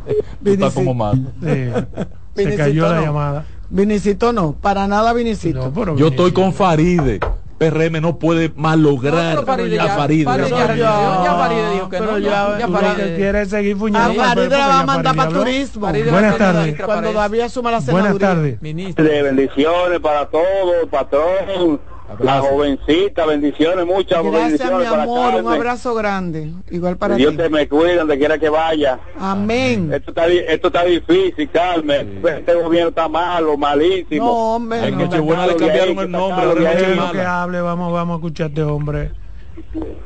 Tú 0.42 0.50
estás 0.50 0.72
como 0.74 0.94
mal. 0.94 1.32
Sí. 1.42 2.44
Se 2.44 2.56
cayó 2.56 2.88
la 2.88 2.96
no. 2.96 3.02
llamada. 3.02 3.44
Vinicito 3.68 4.32
no, 4.32 4.52
para 4.52 4.88
nada 4.88 5.12
Vinicito. 5.12 5.70
No, 5.74 5.96
Yo 5.96 6.08
estoy 6.08 6.32
con 6.32 6.52
Faride. 6.52 7.20
PRM 7.58 8.00
no 8.00 8.18
puede 8.18 8.50
malograr 8.56 9.34
No, 9.34 9.42
Faride 9.42 9.78
a 9.78 9.84
ya- 9.84 9.94
Faride. 9.96 10.24
Faride 10.24 10.46
Pero 10.48 10.56
ya 10.56 10.76
ya- 10.76 11.24
ya 11.24 11.34
Faride 11.34 11.70
dijo 11.74 11.88
que 11.90 11.98
pero 11.98 12.12
no. 12.12 12.18
ya- 12.18 12.30
Ya, 12.30 12.58
ya 12.60 12.66
Tú 12.66 12.72
Faride. 12.72 13.16
quieres 13.16 13.42
es 13.42 13.50
seguir 13.50 13.76
A 13.76 13.78
fuñando. 13.78 14.22
Faride 14.22 14.46
pues, 14.48 14.58
la 14.58 14.66
va 14.66 14.76
a 14.76 14.80
ya 14.80 14.86
mandar 14.86 15.14
Faride 15.14 15.30
para 15.34 15.44
turismo. 15.44 15.86
Faride 15.86 16.10
Buenas 16.10 16.34
a 16.34 16.38
tardes. 16.38 16.80
Cuando. 16.82 17.12
David 17.12 17.40
asuma 17.40 17.70
la 17.70 17.80
senaduría. 17.82 18.10
Buenas 18.12 18.18
tardes. 18.34 18.62
Ministro. 18.62 19.04
De 19.04 19.22
bendiciones 19.22 20.00
para 20.00 20.26
todos, 20.30 20.88
patrón. 20.90 21.78
La 22.18 22.40
jovencita, 22.40 23.24
bendiciones, 23.24 23.86
muchas 23.86 24.22
Gracias, 24.22 24.24
mi 24.24 24.48
bendiciones 24.50 24.88
para 24.90 25.02
amor. 25.04 25.18
Un 25.28 25.34
Carmen. 25.36 25.52
abrazo 25.52 25.94
grande. 25.94 26.52
Igual 26.70 26.96
para 26.96 27.14
ti. 27.16 27.22
Dios 27.22 27.36
te 27.36 27.48
me 27.48 27.68
cuide 27.68 27.96
donde 27.96 28.18
quiera 28.18 28.38
que 28.38 28.48
vaya. 28.48 28.98
Amén. 29.18 29.90
Esto 29.92 30.10
está, 30.10 30.26
esto 30.26 30.66
está 30.66 30.84
difícil, 30.84 31.48
Carmen. 31.50 32.20
Este 32.26 32.54
gobierno 32.54 32.88
está 32.88 33.08
malo, 33.08 33.56
malísimo. 33.56 34.24
No, 34.26 34.32
hombre. 34.56 34.90
No. 34.90 34.98
le 35.46 35.56
cambiaron 35.56 35.98
el 35.98 36.10
nombre. 36.10 36.44
ahora 36.44 36.72
es 36.72 36.96
Mala. 36.96 37.12
que 37.12 37.20
hable, 37.22 37.60
vamos, 37.60 37.92
vamos 37.92 38.14
a 38.14 38.16
escuchar 38.18 38.46
a 38.46 38.48
este 38.48 38.62
hombre. 38.62 39.10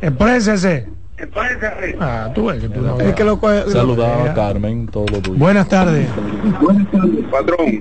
Exprésese. 0.00 0.88
Ah, 2.00 2.30
tú 2.34 2.46
ves 2.46 2.60
que 2.60 2.68
tú 2.68 2.80
no. 2.80 3.00
El 3.00 3.14
que 3.14 3.24
lo 3.24 3.40
coge- 3.40 3.66
Saludaba 3.70 4.30
a 4.30 4.34
Carmen, 4.34 4.86
todo 4.88 5.06
lo 5.10 5.20
tuyo. 5.20 5.38
Buenas 5.38 5.68
tardes. 5.68 6.08
Patrón, 7.30 7.80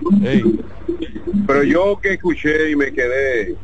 pero 1.48 1.64
yo 1.64 2.00
que 2.02 2.14
escuché 2.14 2.72
y 2.72 2.76
me 2.76 2.94
quedé 2.94 3.56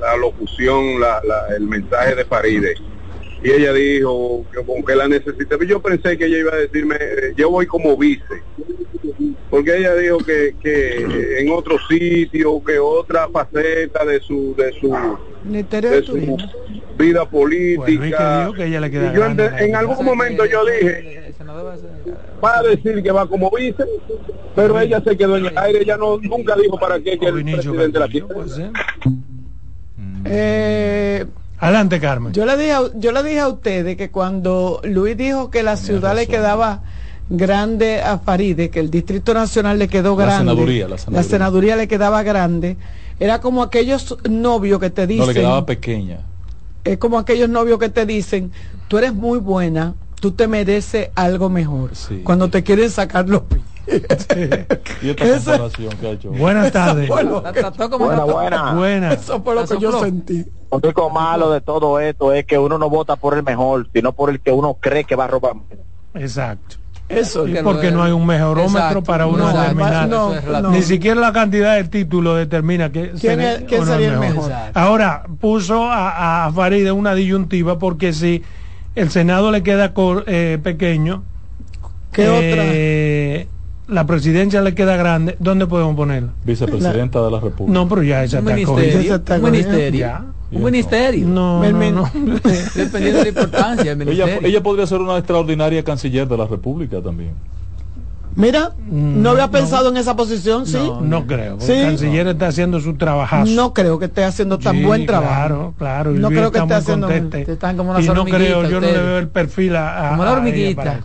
la 0.00 0.16
locución, 0.16 1.00
la, 1.00 1.20
la- 1.24 1.56
el 1.56 1.66
mensaje 1.66 2.14
de 2.14 2.24
Faride, 2.24 2.74
y 3.42 3.50
ella 3.50 3.72
dijo 3.72 4.44
que 4.52 4.64
como 4.64 4.84
que 4.84 4.96
la 4.96 5.08
necesita. 5.08 5.56
Yo 5.66 5.80
pensé 5.80 6.16
que 6.18 6.26
ella 6.26 6.38
iba 6.38 6.52
a 6.54 6.56
decirme, 6.56 6.96
eh, 7.00 7.32
yo 7.36 7.50
voy 7.50 7.66
como 7.66 7.96
vice, 7.96 8.24
porque 9.50 9.76
ella 9.76 9.94
dijo 9.94 10.18
que, 10.18 10.56
que 10.62 11.38
en 11.40 11.50
otro 11.50 11.76
sitio, 11.88 12.62
que 12.64 12.78
otra 12.78 13.28
faceta 13.28 14.04
de 14.04 14.20
su 14.20 14.54
de 14.56 14.72
su 14.80 14.88
de 15.80 16.02
su 16.02 16.14
vida 16.98 17.22
Bueno, 17.24 17.30
que 17.30 17.30
política. 17.30 18.40
dijo 18.40 18.52
que 18.54 18.64
ella 18.66 18.80
le 18.80 18.90
queda 18.90 19.12
Y 19.12 19.16
yo 19.16 19.24
en, 19.26 19.76
algún 19.76 20.04
momento 20.04 20.44
yo 20.46 20.64
dije, 20.64 21.26
El 21.26 21.34
senador 21.34 21.76
va 22.44 22.58
a 22.58 22.62
decir 22.62 23.02
que 23.02 23.10
va 23.12 23.28
como 23.28 23.50
vice, 23.50 23.84
pero 24.54 24.80
ella 24.80 25.00
se 25.02 25.16
quedó 25.16 25.36
en 25.36 25.46
el 25.46 25.58
aire, 25.58 25.82
ella 25.82 25.96
no 25.96 26.18
nunca 26.18 26.56
dijo 26.56 26.78
para 26.78 26.98
qué 27.00 27.18
que 27.18 27.26
el 27.26 27.44
presidente 27.44 27.98
la. 27.98 28.08
Eh, 30.28 31.26
Adelante, 31.58 31.98
Carmen. 32.00 32.32
yo 32.32 32.44
le 32.44 32.56
dije 32.56 32.72
a, 32.72 32.80
yo 32.94 33.12
le 33.12 33.22
dije 33.22 33.40
a 33.40 33.48
ustedes 33.48 33.96
que 33.96 34.10
cuando 34.10 34.80
Luis 34.84 35.16
dijo 35.16 35.50
que 35.50 35.62
la 35.62 35.76
ciudad 35.76 36.14
le 36.14 36.26
quedaba 36.26 36.82
grande 37.30 38.02
a 38.02 38.18
Faride, 38.18 38.68
que 38.70 38.80
el 38.80 38.90
Distrito 38.90 39.32
Nacional 39.34 39.78
le 39.78 39.88
quedó 39.88 40.16
La 40.16 40.24
grande, 40.26 40.50
senaduría, 40.52 40.88
la 40.88 40.98
senaduría. 40.98 41.28
senaduría 41.30 41.76
le 41.76 41.88
quedaba 41.88 42.22
grande, 42.22 42.76
era 43.18 43.40
como 43.40 43.62
aquellos 43.62 44.16
novios 44.28 44.78
que 44.80 44.90
te 44.90 45.02
no 45.02 45.06
dicen, 45.08 45.26
le 45.28 45.34
quedaba 45.34 45.64
pequeña. 45.66 46.18
es 46.84 46.98
como 46.98 47.18
aquellos 47.18 47.48
novios 47.48 47.78
que 47.78 47.88
te 47.88 48.04
dicen, 48.06 48.52
tú 48.88 48.98
eres 48.98 49.14
muy 49.14 49.38
buena, 49.38 49.94
tú 50.20 50.32
te 50.32 50.48
mereces 50.48 51.10
algo 51.14 51.48
mejor. 51.48 51.94
Sí. 51.94 52.20
Cuando 52.24 52.48
te 52.48 52.62
quieren 52.62 52.90
sacar 52.90 53.28
los 53.28 53.42
pies. 53.42 53.62
Y 53.88 55.10
esta 55.10 55.24
Ese- 55.24 55.50
comparación 55.52 55.92
que 56.00 56.06
ha 56.06 56.10
hecho. 56.10 56.30
Buenas 56.32 56.72
tardes. 56.72 57.08
Bueno, 57.08 57.40
La 57.44 57.52
trató 57.52 57.88
como 57.88 58.06
Buena, 58.06 58.24
una- 58.24 58.32
buena. 58.34 58.72
Buenas. 58.74 59.14
eso 59.22 59.40
fue 59.42 59.54
lo 59.54 59.64
que 59.66 59.78
yo 59.78 60.00
sentí. 60.02 60.44
Lo 60.72 60.78
único 60.78 61.08
malo 61.10 61.52
de 61.52 61.60
todo 61.60 62.00
esto 62.00 62.32
es 62.32 62.44
que 62.46 62.58
uno 62.58 62.78
no 62.78 62.90
vota 62.90 63.14
por 63.16 63.34
el 63.34 63.44
mejor, 63.44 63.88
sino 63.94 64.12
por 64.12 64.30
el 64.30 64.40
que 64.40 64.50
uno 64.50 64.74
cree 64.80 65.04
que 65.04 65.14
va 65.14 65.24
a 65.24 65.28
robar. 65.28 65.54
Exacto. 66.14 66.76
Eso. 67.08 67.44
Que 67.44 67.62
porque 67.62 67.92
no 67.92 68.02
hay 68.02 68.10
un 68.10 68.26
mejorómetro 68.26 68.78
Exacto. 68.80 69.02
para 69.04 69.26
uno 69.26 69.38
No, 69.52 69.60
determinar. 69.60 70.08
no, 70.08 70.34
es. 70.34 70.44
Ni 70.70 70.82
siquiera 70.82 71.20
la 71.20 71.32
cantidad 71.32 71.76
de 71.76 71.84
títulos 71.84 72.36
determina 72.36 72.90
que 72.90 73.10
¿Quién 73.12 73.40
es- 73.40 73.62
quién 73.68 73.86
sería 73.86 74.08
el 74.14 74.18
mejor? 74.18 74.50
Ahora 74.74 75.22
puso 75.40 75.84
a, 75.84 76.46
a 76.46 76.52
Faride 76.52 76.90
una 76.90 77.14
disyuntiva 77.14 77.78
porque 77.78 78.12
si 78.12 78.42
el 78.96 79.10
Senado 79.10 79.50
le 79.52 79.62
queda 79.62 79.94
cor- 79.94 80.24
eh, 80.26 80.58
pequeño, 80.62 81.22
¿Qué 82.12 82.26
eh, 82.28 83.46
la 83.88 84.06
presidencia 84.06 84.62
le 84.62 84.74
queda 84.74 84.96
grande, 84.96 85.36
¿dónde 85.38 85.66
podemos 85.66 85.94
ponerla? 85.94 86.30
Vicepresidenta 86.44 87.22
de 87.22 87.30
la 87.30 87.38
República. 87.40 87.78
No, 87.78 87.88
pero 87.88 88.02
ya 88.02 88.24
esa 88.24 88.40
ministerio. 88.40 89.14
está 89.16 89.36
Un 89.36 89.42
ministerio. 89.42 90.00
Ya. 90.00 90.24
Un 90.50 90.64
ministerio. 90.64 91.26
No. 91.28 91.60
Dependiendo 92.74 93.18
de 93.18 93.22
la 93.24 93.28
importancia 93.28 93.94
del 93.94 94.08
ella 94.42 94.62
podría 94.62 94.86
ser 94.86 95.00
una 95.00 95.18
extraordinaria 95.18 95.82
canciller 95.84 96.26
de 96.26 96.36
la 96.38 96.46
República 96.46 97.00
también. 97.00 97.32
Mira, 98.36 98.72
Mm, 98.90 99.22
no 99.22 99.30
había 99.30 99.46
no. 99.46 99.50
pensado 99.50 99.88
en 99.88 99.96
esa 99.96 100.14
posición, 100.14 100.66
¿sí? 100.66 100.76
No, 100.76 101.00
no 101.00 101.26
creo. 101.26 101.56
Sí. 101.58 101.72
El 101.72 101.86
canciller 101.86 102.26
está 102.28 102.48
haciendo 102.48 102.80
su 102.80 102.94
trabajazo. 102.94 103.50
No 103.52 103.72
creo 103.72 103.98
que 103.98 104.04
esté 104.04 104.24
haciendo 104.24 104.58
tan 104.58 104.76
Sí, 104.76 104.82
buen 104.84 105.06
trabajo. 105.06 105.34
Claro, 105.34 105.74
claro. 105.78 106.10
No 106.12 106.28
creo 106.28 106.52
que 106.52 106.58
esté 106.58 106.74
haciendo. 106.74 107.08
Están 107.08 107.76
como 107.78 107.98
y 107.98 108.04
no 108.08 108.24
creo, 108.26 108.62
yo 108.68 108.80
no 108.80 108.86
le 108.86 108.92
veo 108.98 109.18
el 109.18 109.28
perfil 109.28 109.74
a, 109.76 110.08
a- 110.08 110.10
Como 110.10 110.22
una 110.22 110.30
a 110.30 110.32
ella 110.34 110.38
hormiguita. 110.40 111.00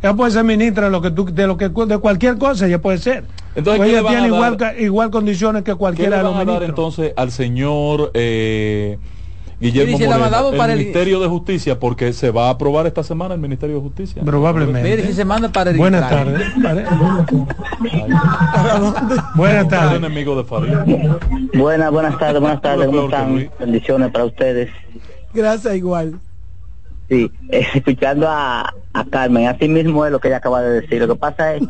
ella 0.00 0.14
puede 0.14 0.30
ser 0.30 0.44
ministra 0.44 0.84
de 0.84 0.90
lo 0.92 1.02
que 1.02 1.10
tú, 1.10 1.24
de 1.24 1.46
lo 1.48 1.56
que 1.56 1.68
de 1.68 1.98
cualquier 1.98 2.38
cosa, 2.38 2.66
ella 2.66 2.80
puede 2.80 2.98
ser. 2.98 3.24
Entonces, 3.56 3.78
pues 3.78 3.90
ella 3.90 4.06
tiene 4.06 4.26
igual, 4.28 4.56
igual 4.78 5.10
condiciones 5.10 5.64
que 5.64 5.74
cualquiera 5.74 6.18
de 6.18 6.22
los 6.22 6.36
ministros. 6.36 6.68
entonces 6.68 7.12
al 7.16 7.32
señor 7.32 8.10
eh, 8.14 8.98
Guillermo 9.58 9.98
Moreno, 9.98 10.50
el, 10.50 10.56
para 10.56 10.72
el 10.74 10.78
Ministerio 10.80 11.18
de 11.18 11.28
Justicia, 11.28 11.80
porque 11.80 12.12
se 12.12 12.30
va 12.30 12.48
a 12.48 12.50
aprobar 12.50 12.86
esta 12.86 13.02
semana 13.02 13.34
el 13.34 13.40
Ministerio 13.40 13.76
de 13.76 13.82
Justicia. 13.82 14.22
Probablemente. 14.22 15.12
se 15.12 15.24
manda 15.24 15.50
para 15.50 15.70
el 15.70 15.78
Buenas 15.78 16.10
tardes. 16.10 16.46
buenas 19.34 19.68
tardes. 19.68 19.98
enemigo 19.98 20.36
de 20.36 20.44
Farid. 20.44 20.74
Buenas, 21.54 21.90
buenas 21.90 22.18
tardes, 22.18 22.40
buenas 22.40 22.60
tardes. 22.60 22.86
¿Cómo 22.86 23.04
están? 23.04 23.50
Bendiciones 23.58 24.10
para 24.10 24.26
ustedes. 24.26 24.70
Gracias, 25.32 25.74
igual. 25.74 26.20
Sí, 27.08 27.30
escuchando 27.50 28.28
a, 28.28 28.74
a 28.92 29.04
Carmen, 29.04 29.46
así 29.46 29.68
mismo 29.68 30.04
es 30.04 30.12
lo 30.12 30.18
que 30.18 30.28
ella 30.28 30.38
acaba 30.38 30.60
de 30.60 30.80
decir. 30.80 31.00
Lo 31.00 31.08
que 31.08 31.14
pasa 31.14 31.54
es 31.54 31.62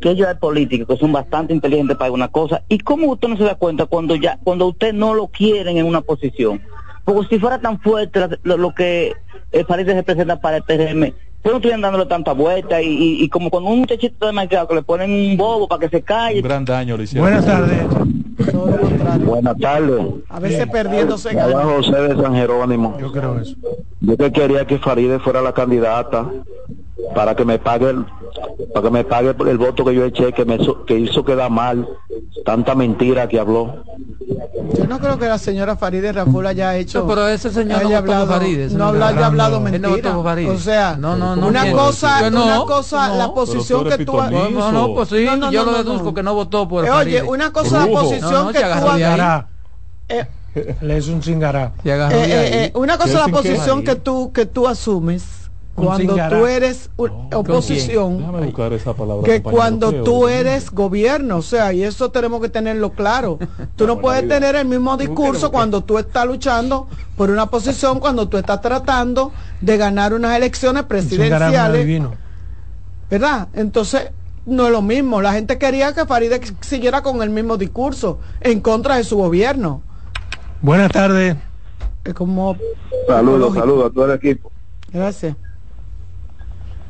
que 0.00 0.10
ellos 0.10 0.28
hay 0.28 0.36
políticos 0.36 0.86
que 0.88 1.00
son 1.00 1.12
bastante 1.12 1.52
inteligentes 1.52 1.96
para 1.96 2.06
alguna 2.06 2.28
cosa. 2.28 2.62
¿Y 2.68 2.78
cómo 2.78 3.10
usted 3.10 3.28
no 3.28 3.36
se 3.36 3.44
da 3.44 3.56
cuenta 3.56 3.86
cuando 3.86 4.16
ya 4.16 4.38
cuando 4.44 4.66
usted 4.66 4.92
no 4.92 5.14
lo 5.14 5.26
quieren 5.26 5.76
en 5.76 5.86
una 5.86 6.00
posición? 6.00 6.62
Porque 7.04 7.34
si 7.34 7.38
fuera 7.38 7.58
tan 7.58 7.78
fuerte 7.80 8.20
lo, 8.42 8.74
que 8.74 9.14
Farid 9.68 9.86
representa 9.86 10.40
para 10.40 10.58
el 10.58 10.62
PRM, 10.62 11.12
pues 11.42 11.52
no 11.52 11.56
estuvieran 11.56 11.82
dándole 11.82 12.06
tanta 12.06 12.32
vuelta 12.32 12.80
y, 12.80 13.22
y, 13.22 13.28
como 13.28 13.50
con 13.50 13.66
un 13.66 13.80
muchachito 13.80 14.26
de 14.26 14.32
mercado 14.32 14.66
que 14.66 14.74
le 14.76 14.82
ponen 14.82 15.10
un 15.10 15.36
bobo 15.36 15.68
para 15.68 15.80
que 15.80 15.88
se 15.90 16.02
calle. 16.02 16.38
Un 16.38 16.44
gran 16.44 16.64
daño 16.64 16.96
le 16.96 17.04
Buenas 17.20 17.44
tardes. 17.44 17.86
Buenas 19.26 19.58
tardes. 19.58 20.00
A 20.30 20.40
veces 20.40 20.66
perdiéndose. 20.66 21.36
Hola 21.36 21.64
José 21.64 22.00
de 22.00 22.22
San 22.22 22.34
Jerónimo. 22.34 22.96
Yo 22.98 23.12
creo 23.12 23.38
eso. 23.38 23.54
Yo 24.00 24.16
que 24.16 24.32
quería 24.32 24.66
que 24.66 24.78
Faride 24.78 25.18
fuera 25.18 25.42
la 25.42 25.52
candidata 25.52 26.30
para 27.14 27.34
que 27.34 27.44
me 27.44 27.58
pague 27.58 27.90
el, 27.90 28.04
para 28.72 28.86
que 28.86 28.90
me 28.90 29.04
pague 29.04 29.34
el 29.50 29.58
voto 29.58 29.84
que 29.84 29.94
yo 29.94 30.04
eché 30.04 30.32
que 30.32 30.44
me 30.44 30.58
que 30.86 30.98
hizo 30.98 31.24
quedar 31.24 31.50
mal. 31.50 31.88
Tanta 32.44 32.74
mentira 32.74 33.26
que 33.26 33.40
habló. 33.40 33.84
Yo 34.76 34.86
no 34.86 34.98
creo 34.98 35.18
que 35.18 35.26
la 35.26 35.38
señora 35.38 35.76
Faride 35.76 36.12
Raful 36.12 36.46
haya 36.46 36.76
hecho 36.76 37.00
no, 37.00 37.06
pero 37.08 37.28
ese 37.28 37.50
señor 37.50 37.82
no 37.82 37.96
hablado, 37.96 38.26
Faride, 38.26 38.68
no, 38.70 38.92
no 38.92 39.04
haya 39.04 39.26
hablado 39.26 39.60
mentira. 39.60 40.16
o 40.16 40.58
sea 40.58 40.96
no, 40.98 41.16
no, 41.16 41.36
no, 41.36 41.48
una 41.48 41.70
cosa 41.72 42.22
una 42.28 42.60
cosa 42.60 43.14
la 43.14 43.32
posición 43.32 43.88
que 43.88 44.04
tú 44.04 44.16
no 44.16 44.72
no 44.72 44.94
pues 44.94 45.10
sí 45.10 45.26
yo 45.50 45.64
lo 45.64 45.72
deduzco 45.72 46.14
que 46.14 46.22
no 46.22 46.34
votó 46.34 46.66
por 46.66 46.86
eh, 46.86 46.90
oye 46.90 47.22
una 47.22 47.52
cosa 47.52 47.86
la 47.86 47.92
posición 47.92 48.52
que 48.52 48.60
tú 48.60 49.44
eh, 50.08 50.26
le 50.80 50.96
es 50.96 51.08
un 51.08 51.22
cingará 51.22 51.72
eh, 51.84 51.92
eh, 51.92 52.72
una 52.74 52.96
cosa 52.96 53.26
la 53.26 53.28
posición 53.28 53.84
que 53.84 53.96
tú 53.96 54.32
que 54.32 54.46
tú 54.46 54.66
asumes 54.66 55.43
cuando 55.74 56.14
tú 56.28 56.46
eres 56.46 56.90
oposición 56.96 58.42
que 59.24 59.42
cuando 59.42 60.04
tú 60.04 60.28
eres 60.28 60.70
gobierno 60.70 61.38
o 61.38 61.42
sea 61.42 61.72
y 61.72 61.82
eso 61.82 62.10
tenemos 62.10 62.40
que 62.40 62.48
tenerlo 62.48 62.90
claro. 62.90 63.38
Tú 63.76 63.86
no 63.86 64.00
puedes 64.00 64.28
tener 64.28 64.54
el 64.54 64.66
mismo 64.66 64.96
discurso 64.96 65.50
cuando 65.50 65.82
tú 65.82 65.98
estás 65.98 66.26
luchando 66.26 66.86
por 67.16 67.30
una 67.30 67.46
posición 67.46 67.98
cuando 67.98 68.28
tú 68.28 68.36
estás 68.36 68.60
tratando 68.60 69.32
de 69.60 69.76
ganar 69.76 70.14
unas 70.14 70.36
elecciones 70.36 70.84
presidenciales 70.84 72.02
verdad 73.10 73.48
entonces 73.54 74.10
no 74.46 74.66
es 74.66 74.72
lo 74.72 74.82
mismo. 74.82 75.22
La 75.22 75.32
gente 75.32 75.56
quería 75.56 75.94
que 75.94 76.04
Faride 76.04 76.38
siguiera 76.60 77.02
con 77.02 77.22
el 77.22 77.30
mismo 77.30 77.56
discurso 77.56 78.18
en 78.42 78.60
contra 78.60 78.96
de 78.96 79.04
su 79.04 79.16
gobierno. 79.16 79.82
Buenas 80.60 80.92
tardes. 80.92 81.34
Es 82.04 82.12
como 82.12 82.54
saludos 83.06 83.54
saludos 83.54 83.90
a 83.90 83.94
todo 83.94 84.04
el 84.04 84.18
equipo. 84.18 84.52
Gracias 84.92 85.34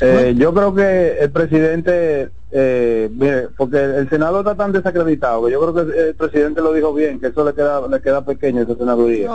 eh, 0.01 0.35
yo 0.37 0.53
creo 0.53 0.75
que 0.75 1.19
el 1.19 1.31
presidente, 1.31 2.31
eh, 2.51 3.09
mire, 3.13 3.49
porque 3.57 3.83
el 3.83 4.09
Senado 4.09 4.41
está 4.41 4.55
tan 4.55 4.73
desacreditado 4.73 5.45
que 5.45 5.53
yo 5.53 5.61
creo 5.61 5.75
que 5.87 6.09
el 6.09 6.15
presidente 6.15 6.61
lo 6.61 6.73
dijo 6.73 6.93
bien, 6.93 7.21
que 7.21 7.29
eso 7.29 7.45
le 7.45 7.55
queda 7.55 7.87
le 7.89 8.01
queda 8.01 8.25
pequeño 8.25 8.63
esa 8.63 8.75
senaduría. 8.75 9.31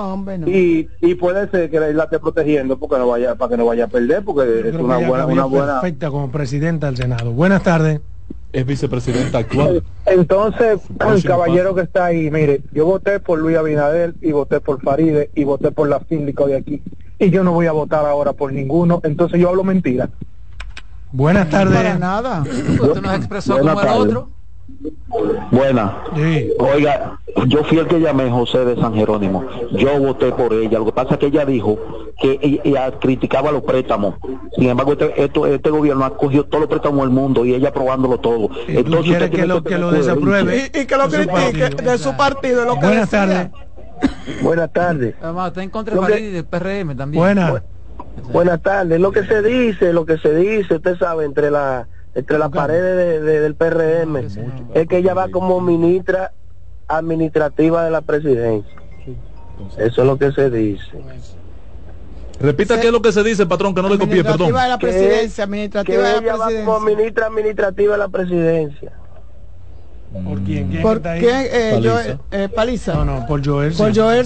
Y, 0.46 0.90
y 1.02 1.16
puede 1.16 1.50
ser 1.50 1.70
que 1.70 1.80
la 1.80 2.04
esté 2.04 2.20
protegiendo 2.20 2.78
porque 2.78 2.98
no 2.98 3.08
vaya 3.08 3.36
para 3.36 3.50
que 3.50 3.58
no 3.58 3.66
vaya 3.66 3.86
a 3.86 3.88
perder, 3.88 4.24
porque 4.24 4.70
es 4.70 4.76
una 4.76 4.98
buena, 4.98 5.26
una 5.26 5.46
buena. 5.46 5.82
Perfecta 5.82 6.10
como 6.10 6.32
presidenta 6.32 6.88
del 6.88 6.98
Senado. 6.98 7.32
Buenas 7.32 7.64
tardes. 7.64 8.02
Es 8.52 8.66
vicepresidenta 8.66 9.38
actual. 9.38 9.84
Entonces, 10.08 10.82
el 11.08 11.24
caballero 11.24 11.76
que 11.76 11.82
está 11.82 12.06
ahí, 12.06 12.32
mire, 12.32 12.62
yo 12.72 12.86
voté 12.86 13.20
por 13.20 13.38
Luis 13.38 13.56
Abinader 13.56 14.16
y 14.22 14.32
voté 14.32 14.60
por 14.60 14.82
Faride 14.82 15.30
y 15.36 15.44
voté 15.44 15.72
por 15.72 15.88
la 15.88 16.02
síndica 16.10 16.46
de 16.46 16.56
aquí. 16.56 16.82
Y 17.20 17.30
yo 17.30 17.44
no 17.44 17.52
voy 17.52 17.68
a 17.68 17.74
votar 17.74 18.06
ahora 18.06 18.34
por 18.34 18.52
ninguno, 18.52 19.02
entonces 19.04 19.40
yo 19.40 19.50
hablo 19.50 19.64
mentira. 19.64 20.10
Buenas 21.12 21.50
tardes. 21.50 21.76
Para 21.76 21.98
nada. 21.98 22.44
Usted 22.82 23.02
nos 23.02 23.16
expresó 23.16 23.58
como 23.58 23.82
el 23.82 23.88
otro. 23.88 24.30
Buena. 25.52 26.04
Oiga, 26.60 27.20
yo 27.48 27.64
fui 27.64 27.80
el 27.80 27.88
que 27.88 28.00
llamé 28.00 28.30
José 28.30 28.66
de 28.66 28.76
San 28.76 28.94
Jerónimo. 28.94 29.44
Yo 29.72 30.00
voté 30.00 30.32
por 30.32 30.54
ella. 30.54 30.80
Lo 30.80 30.86
que 30.86 30.92
pasa 30.92 31.16
es 31.16 31.20
que 31.20 31.26
ella 31.28 31.46
dijo 31.46 31.80
que 32.22 32.62
ella, 32.64 32.92
criticaba 33.00 33.52
los 33.52 33.64
préstamos. 33.64 34.16
Sin 34.56 34.70
embargo, 34.70 34.94
este, 34.94 35.54
este, 35.54 35.70
gobierno 35.70 36.06
ha 36.06 36.16
cogido 36.16 36.46
todos 36.46 36.62
los 36.62 36.70
préstamos 36.70 37.02
del 37.02 37.10
mundo 37.10 37.46
y 37.46 37.56
ella 37.56 37.70
aprobándolo 37.70 38.20
todo. 38.20 38.50
Entonces, 38.68 39.04
quiere 39.04 39.30
que, 39.30 39.48
lo, 39.48 39.64
que 39.64 39.78
lo 39.78 39.92
desapruebe 39.92 40.72
y, 40.74 40.86
que 40.86 40.96
lo 40.96 41.08
critique 41.10 41.84
de 41.84 41.98
su 41.98 42.16
partido. 42.16 42.66
Lo 42.66 42.76
que 42.76 42.86
Buenas 42.86 43.10
tardes. 43.10 43.50
Buenas 44.42 44.72
tardes. 44.72 45.16
Además, 45.22 45.48
está 45.50 45.64
en 45.64 45.70
contra 45.70 46.00
del 46.00 46.46
PRM 46.46 46.96
también. 46.96 47.22
Buenas. 47.22 47.64
Buenas 48.32 48.62
tardes. 48.62 49.00
Lo 49.00 49.12
que 49.12 49.26
se 49.26 49.42
dice, 49.42 49.94
lo 49.94 50.06
que 50.06 50.18
se 50.18 50.34
dice, 50.34 50.76
usted 50.76 50.98
sabe, 50.98 51.26
entre 51.26 51.52
la 51.52 51.88
entre 52.16 52.38
las 52.38 52.50
paredes 52.50 53.24
del 53.24 53.56
PRM, 53.56 54.18
es 54.74 54.88
que 54.88 54.98
ella 54.98 55.14
va 55.14 55.30
como 55.30 55.62
ministra 55.62 56.32
administrativa 56.88 57.86
de 57.86 57.92
la 57.92 58.02
presidencia. 58.02 58.74
Eso 59.78 60.02
es 60.02 60.08
lo 60.08 60.18
que 60.18 60.32
se 60.32 60.50
dice. 60.50 60.86
Repita 62.40 62.80
qué 62.80 62.88
es 62.88 62.94
lo 62.94 63.02
que 63.02 63.12
se 63.12 63.24
dice, 63.24 63.46
patrón, 63.46 63.76
que 63.76 63.82
no 63.82 63.90
le 63.90 63.98
copié, 63.98 64.24
perdón. 64.24 64.48
De 64.48 64.54
la 64.54 64.78
presidencia, 64.78 65.44
administrativa 65.44 66.04
de 66.04 66.14
la 66.14 66.18
ella 66.20 66.36
va 66.38 66.48
como 66.66 66.80
ministra 66.80 67.28
administrativa 67.28 67.94
de 67.94 67.98
la 67.98 68.08
presidencia. 68.08 68.92
¿Por 70.12 70.42
quién? 70.42 70.82
¿Por 70.82 71.02
qué? 71.02 71.50
Eh, 71.52 71.82
Joel, 71.84 72.20
eh, 72.32 72.50
Paliza. 72.50 72.94
No, 72.94 73.06
no, 73.06 73.28
por 73.28 73.46
Joel. 73.46 73.74
Por 73.74 73.96
Joel. 73.96 74.26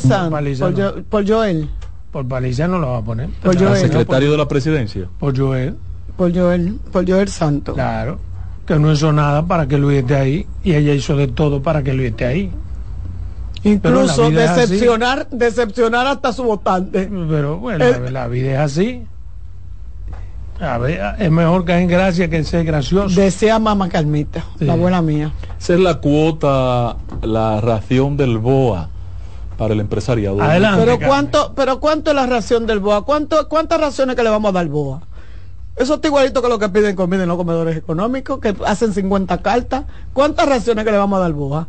Por, 0.60 1.04
por 1.04 1.28
Joel. 1.28 1.70
Por 2.14 2.28
Paliza 2.28 2.68
no 2.68 2.78
lo 2.78 2.92
va 2.92 2.98
a 3.00 3.02
poner. 3.02 3.30
Por 3.42 3.58
Joel. 3.58 3.82
secretario 3.82 4.32
de 4.32 4.38
la 4.38 4.48
presidencia. 4.48 5.10
Por 5.20 5.36
Joel. 5.36 5.76
Por 6.16 6.32
Joel, 6.32 6.80
por 6.92 7.10
Joel 7.10 7.28
Santo. 7.28 7.74
Claro. 7.74 8.20
Que 8.68 8.78
no 8.78 8.92
hizo 8.92 9.12
nada 9.12 9.48
para 9.48 9.68
que 9.68 9.80
Luis 9.80 10.02
esté 10.02 10.16
ahí. 10.16 10.48
Y 10.64 10.76
ella 10.76 10.94
hizo 10.94 11.18
de 11.18 11.28
todo 11.28 11.64
para 11.64 11.82
que 11.82 11.92
Luis 11.92 12.12
esté 12.12 12.26
ahí. 12.26 12.52
Incluso 13.64 14.30
decepcionar, 14.30 15.28
decepcionar 15.32 16.06
hasta 16.06 16.32
su 16.34 16.44
votante. 16.44 17.10
Pero 17.30 17.58
bueno, 17.58 17.84
la 18.12 18.28
vida 18.28 18.52
es 18.52 18.60
así. 18.60 19.04
A 20.60 20.78
ver, 20.78 21.16
es 21.18 21.32
mejor 21.32 21.66
que 21.66 21.74
en 21.74 21.88
gracia 21.88 22.30
que 22.30 22.44
ser 22.44 22.64
gracioso. 22.64 23.20
Desea 23.20 23.58
mamá 23.58 23.90
Carmita, 23.90 24.46
la 24.60 24.76
buena 24.76 25.02
mía. 25.02 25.32
Esa 25.60 25.74
es 25.74 25.80
la 25.80 25.96
cuota, 25.96 26.96
la 27.24 27.60
ración 27.60 28.18
del 28.18 28.38
BOA 28.38 28.93
para 29.64 29.76
el 29.76 29.80
empresariado. 29.80 30.42
Adelante. 30.42 30.84
Pero 30.84 31.08
cuánto, 31.08 31.54
pero 31.56 31.80
cuánto 31.80 32.12
es 32.12 32.16
la 32.18 32.26
ración 32.26 32.68
del 32.68 32.82
BOA, 32.82 33.06
¿Cuánto, 33.06 33.48
cuántas 33.48 33.80
raciones 33.80 34.18
que 34.18 34.24
le 34.24 34.30
vamos 34.30 34.50
a 34.50 34.52
dar 34.52 34.64
al 34.64 34.70
BOA. 34.70 35.02
Eso 35.78 35.96
está 35.96 36.10
igualito 36.10 36.42
que 36.42 36.50
lo 36.50 36.60
que 36.60 36.68
piden 36.68 36.98
comida 36.98 37.24
en 37.24 37.30
los 37.30 37.38
comedores 37.38 37.78
económicos, 37.78 38.40
que 38.40 38.54
hacen 38.66 38.94
50 38.94 39.42
cartas. 39.42 39.86
¿Cuántas 40.12 40.50
raciones 40.50 40.84
que 40.84 40.92
le 40.92 40.98
vamos 40.98 41.16
a 41.16 41.20
dar 41.22 41.28
al 41.28 41.34
BOA? 41.34 41.68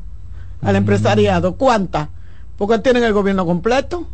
Al 0.63 0.73
mm. 0.73 0.77
empresariado, 0.77 1.55
¿cuántas? 1.55 2.09
Porque 2.59 2.81
tienen 2.81 3.05
el 3.05 3.13
gobierno 3.13 3.47
completo. 3.47 4.09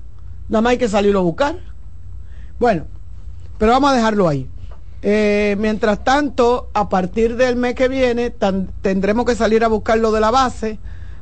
Nada 0.50 0.60
más 0.60 0.72
hay 0.72 0.78
que 0.78 0.88
salirlo 0.88 1.20
a 1.20 1.22
buscar. 1.22 1.56
Bueno, 2.58 2.84
pero 3.56 3.72
vamos 3.72 3.92
a 3.92 3.94
dejarlo 3.94 4.28
ahí. 4.28 4.46
Eh, 5.00 5.56
mientras 5.58 6.04
tanto, 6.04 6.68
a 6.74 6.90
partir 6.90 7.36
del 7.36 7.56
mes 7.56 7.74
que 7.74 7.88
viene, 7.88 8.30
tendremos 8.82 9.24
que 9.24 9.34
salir 9.34 9.64
a 9.64 9.68
buscar 9.68 9.96
lo 9.96 10.12
de 10.12 10.20
la 10.20 10.30
base 10.30 10.78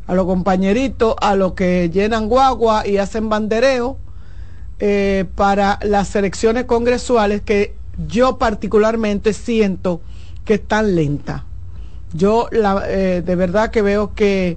a 0.09 0.15
los 0.15 0.25
compañeritos, 0.25 1.15
a 1.21 1.37
los 1.37 1.53
que 1.53 1.91
llenan 1.91 2.29
guagua 2.29 2.87
y 2.87 2.97
hacen 2.97 3.29
bandereo 3.29 3.99
eh, 4.81 5.27
para 5.35 5.79
las 5.83 6.17
elecciones 6.17 6.65
congresuales 6.65 7.43
que 7.43 7.75
yo 8.07 8.39
particularmente 8.39 9.35
siento 9.35 10.01
que 10.47 10.55
están 10.55 10.95
lentas. 10.95 11.43
Yo 12.15 12.49
eh, 12.51 13.23
de 13.25 13.37
verdad 13.37 13.71
que 13.71 13.83
veo 13.83 14.15
que 14.15 14.57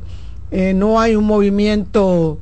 eh, 0.51 0.73
no 0.73 1.01
hay 1.01 1.15
un 1.15 1.25
movimiento 1.25 2.39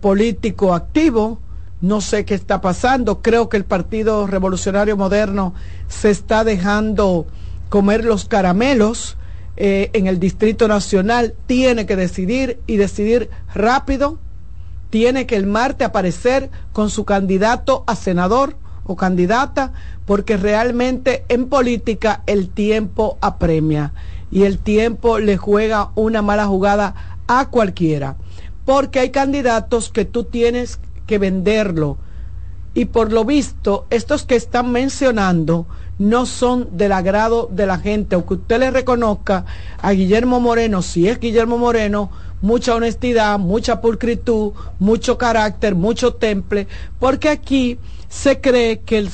político 0.00 0.74
activo, 0.74 1.38
no 1.80 2.00
sé 2.00 2.24
qué 2.24 2.34
está 2.34 2.60
pasando, 2.60 3.22
creo 3.22 3.48
que 3.48 3.56
el 3.56 3.64
Partido 3.64 4.26
Revolucionario 4.26 4.96
Moderno 4.96 5.54
se 5.86 6.10
está 6.10 6.42
dejando 6.42 7.26
comer 7.68 8.04
los 8.04 8.24
caramelos 8.24 9.16
eh, 9.60 9.90
en 9.92 10.06
el 10.06 10.20
Distrito 10.20 10.68
Nacional 10.68 11.34
tiene 11.48 11.84
que 11.84 11.96
decidir 11.96 12.60
y 12.68 12.76
decidir 12.76 13.28
rápido. 13.52 14.20
Tiene 14.88 15.26
que 15.26 15.34
el 15.34 15.48
martes 15.48 15.88
aparecer 15.88 16.48
con 16.72 16.90
su 16.90 17.04
candidato 17.04 17.82
a 17.88 17.96
senador 17.96 18.54
o 18.84 18.94
candidata, 18.94 19.72
porque 20.06 20.36
realmente 20.36 21.24
en 21.28 21.48
política 21.48 22.22
el 22.26 22.50
tiempo 22.50 23.18
apremia 23.20 23.92
y 24.30 24.44
el 24.44 24.58
tiempo 24.58 25.18
le 25.18 25.36
juega 25.36 25.90
una 25.96 26.22
mala 26.22 26.46
jugada 26.46 27.18
a 27.26 27.50
cualquiera, 27.50 28.16
porque 28.64 29.00
hay 29.00 29.10
candidatos 29.10 29.90
que 29.90 30.04
tú 30.04 30.22
tienes 30.22 30.78
que 31.08 31.18
venderlo 31.18 31.98
y 32.74 32.86
por 32.86 33.12
lo 33.12 33.24
visto 33.24 33.86
estos 33.90 34.24
que 34.24 34.36
están 34.36 34.70
mencionando 34.72 35.66
no 35.98 36.26
son 36.26 36.76
del 36.76 36.92
agrado 36.92 37.48
de 37.50 37.66
la 37.66 37.78
gente, 37.78 38.14
aunque 38.14 38.34
usted 38.34 38.60
le 38.60 38.70
reconozca 38.70 39.44
a 39.82 39.90
Guillermo 39.92 40.40
Moreno, 40.40 40.82
si 40.82 41.08
es 41.08 41.18
Guillermo 41.18 41.58
Moreno, 41.58 42.10
mucha 42.40 42.74
honestidad, 42.74 43.38
mucha 43.38 43.80
pulcritud, 43.80 44.52
mucho 44.78 45.18
carácter, 45.18 45.74
mucho 45.74 46.14
temple, 46.14 46.68
porque 46.98 47.28
aquí 47.28 47.78
se 48.08 48.40
cree 48.40 48.80
que 48.80 48.98
el, 48.98 49.10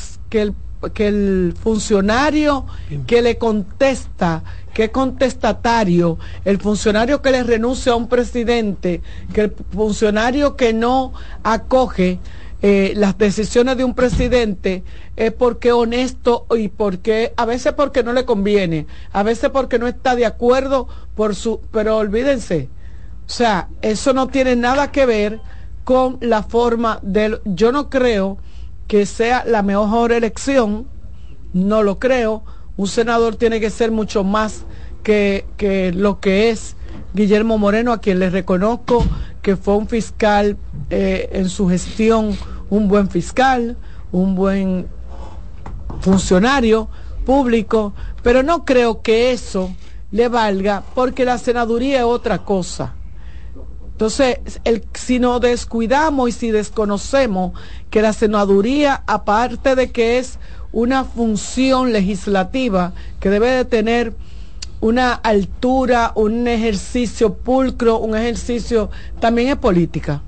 que 0.92 1.06
el, 1.06 1.54
funcionario 1.58 2.66
que 3.06 3.22
le 3.22 3.38
contesta, 3.38 4.42
que 4.74 4.84
es 4.84 4.90
contestatario, 4.90 6.18
el 6.44 6.58
funcionario 6.58 7.22
que 7.22 7.30
le 7.30 7.42
renuncia 7.42 7.92
a 7.92 7.96
un 7.96 8.08
presidente, 8.08 9.00
que 9.32 9.42
el 9.42 9.54
funcionario 9.72 10.56
que 10.56 10.74
no 10.74 11.12
acoge 11.42 12.18
eh, 12.66 12.94
las 12.96 13.18
decisiones 13.18 13.76
de 13.76 13.84
un 13.84 13.92
presidente 13.92 14.84
es 15.16 15.30
porque 15.34 15.70
honesto 15.70 16.46
y 16.56 16.68
porque 16.68 17.34
a 17.36 17.44
veces 17.44 17.74
porque 17.74 18.02
no 18.02 18.14
le 18.14 18.24
conviene, 18.24 18.86
a 19.12 19.22
veces 19.22 19.50
porque 19.50 19.78
no 19.78 19.86
está 19.86 20.16
de 20.16 20.24
acuerdo 20.24 20.88
por 21.14 21.34
su, 21.34 21.60
pero 21.70 21.98
olvídense, 21.98 22.70
o 23.26 23.28
sea, 23.28 23.68
eso 23.82 24.14
no 24.14 24.28
tiene 24.28 24.56
nada 24.56 24.92
que 24.92 25.04
ver 25.04 25.40
con 25.84 26.16
la 26.22 26.42
forma 26.42 27.00
del, 27.02 27.42
yo 27.44 27.70
no 27.70 27.90
creo 27.90 28.38
que 28.88 29.04
sea 29.04 29.44
la 29.44 29.62
mejor 29.62 30.10
elección, 30.10 30.86
no 31.52 31.82
lo 31.82 31.98
creo, 31.98 32.44
un 32.78 32.88
senador 32.88 33.36
tiene 33.36 33.60
que 33.60 33.68
ser 33.68 33.90
mucho 33.90 34.24
más 34.24 34.64
que, 35.02 35.44
que 35.58 35.92
lo 35.92 36.18
que 36.18 36.48
es 36.48 36.76
Guillermo 37.12 37.58
Moreno, 37.58 37.92
a 37.92 38.00
quien 38.00 38.20
le 38.20 38.30
reconozco 38.30 39.04
que 39.42 39.56
fue 39.56 39.76
un 39.76 39.86
fiscal 39.86 40.56
eh, 40.88 41.28
en 41.32 41.50
su 41.50 41.68
gestión 41.68 42.34
un 42.70 42.88
buen 42.88 43.08
fiscal, 43.08 43.76
un 44.12 44.34
buen 44.34 44.86
funcionario 46.00 46.88
público, 47.24 47.94
pero 48.22 48.42
no 48.42 48.64
creo 48.64 49.02
que 49.02 49.32
eso 49.32 49.74
le 50.10 50.28
valga 50.28 50.82
porque 50.94 51.24
la 51.24 51.38
senaduría 51.38 51.98
es 51.98 52.04
otra 52.04 52.38
cosa. 52.38 52.94
Entonces, 53.92 54.38
si 54.94 55.18
nos 55.20 55.40
descuidamos 55.40 56.28
y 56.28 56.32
si 56.32 56.50
desconocemos 56.50 57.52
que 57.90 58.02
la 58.02 58.12
senaduría, 58.12 59.04
aparte 59.06 59.76
de 59.76 59.92
que 59.92 60.18
es 60.18 60.38
una 60.72 61.04
función 61.04 61.92
legislativa 61.92 62.92
que 63.20 63.30
debe 63.30 63.50
de 63.50 63.64
tener 63.64 64.14
una 64.80 65.12
altura, 65.12 66.12
un 66.16 66.48
ejercicio 66.48 67.34
pulcro, 67.34 67.98
un 67.98 68.16
ejercicio, 68.16 68.90
también 69.20 69.48
es 69.48 69.56
política 69.56 70.22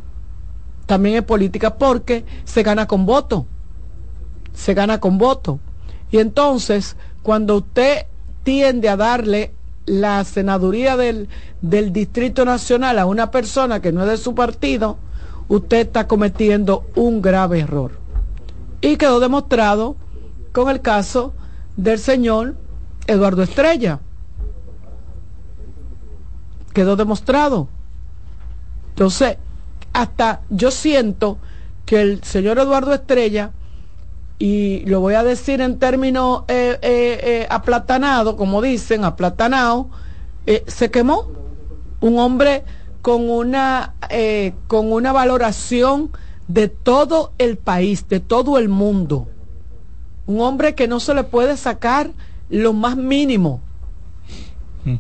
también 0.87 1.17
es 1.17 1.23
política 1.23 1.77
porque 1.77 2.25
se 2.45 2.63
gana 2.63 2.87
con 2.87 3.07
voto. 3.07 3.47
Se 4.55 4.73
gana 4.73 5.01
con 5.01 5.19
voto. 5.19 5.59
Y 6.11 6.19
entonces, 6.19 6.97
cuando 7.23 7.57
usted 7.57 8.07
tiende 8.45 8.89
a 8.89 8.97
darle 8.97 9.53
la 9.85 10.25
senaduría 10.25 10.97
del, 10.97 11.29
del 11.61 11.93
Distrito 11.93 12.45
Nacional 12.45 12.99
a 12.99 13.07
una 13.07 13.31
persona 13.31 13.81
que 13.81 13.93
no 13.93 14.03
es 14.03 14.09
de 14.09 14.17
su 14.17 14.35
partido, 14.35 14.99
usted 15.49 15.79
está 15.79 16.07
cometiendo 16.07 16.87
un 16.95 17.21
grave 17.21 17.61
error. 17.61 17.99
Y 18.81 18.97
quedó 18.97 19.21
demostrado 19.21 19.97
con 20.53 20.71
el 20.71 20.81
caso 20.81 21.35
del 21.77 21.99
señor 21.99 22.57
Eduardo 23.07 23.43
Estrella. 23.43 24.01
Quedó 26.73 26.97
demostrado. 26.97 27.69
Entonces, 28.91 29.39
hasta 29.93 30.41
yo 30.51 30.71
siento 30.71 31.39
que 31.85 32.01
el 32.01 32.23
señor 32.23 32.59
Eduardo 32.59 32.93
Estrella, 32.93 33.53
y 34.39 34.85
lo 34.87 35.01
voy 35.01 35.15
a 35.15 35.23
decir 35.23 35.61
en 35.61 35.79
términos 35.79 36.43
eh, 36.49 36.79
eh, 36.83 37.21
eh 37.23 37.47
aplatanados, 37.49 38.35
como 38.35 38.61
dicen, 38.61 39.05
aplatanado, 39.05 39.89
eh, 40.47 40.63
se 40.67 40.91
quemó. 40.91 41.31
Un 42.01 42.19
hombre 42.19 42.63
con 43.01 43.31
una, 43.31 43.95
con 44.67 44.93
una 44.93 45.13
valoración 45.13 46.11
de 46.47 46.69
todo 46.69 47.33
el 47.39 47.57
país, 47.57 48.07
de 48.09 48.21
todo 48.21 48.59
el 48.59 48.69
mundo. 48.69 49.29
Un 50.27 50.41
hombre 50.41 50.75
que 50.75 50.89
no 50.89 51.01
se 51.01 51.15
le 51.15 51.25
puede 51.25 51.57
sacar 51.57 52.11
lo 52.51 52.75
más 52.75 52.97
mínimo. 52.97 53.61
Mm. 54.85 54.97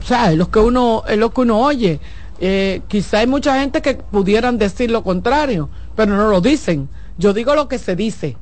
O 0.00 0.02
sea, 0.04 0.32
es 0.32 0.36
lo 0.36 0.50
que 0.50 0.58
uno, 0.58 1.04
es 1.08 1.16
lo 1.16 1.32
que 1.32 1.40
uno 1.40 1.60
oye. 1.60 2.00
Eh, 2.44 2.82
quizá 2.88 3.20
hay 3.20 3.28
mucha 3.28 3.60
gente 3.60 3.80
que 3.82 3.94
pudieran 3.94 4.58
decir 4.58 4.90
lo 4.90 5.04
contrario, 5.04 5.70
pero 5.94 6.16
no 6.16 6.28
lo 6.28 6.40
dicen. 6.40 6.88
Yo 7.16 7.32
digo 7.32 7.54
lo 7.54 7.68
que 7.68 7.78
se 7.78 7.94
dice, 7.94 8.36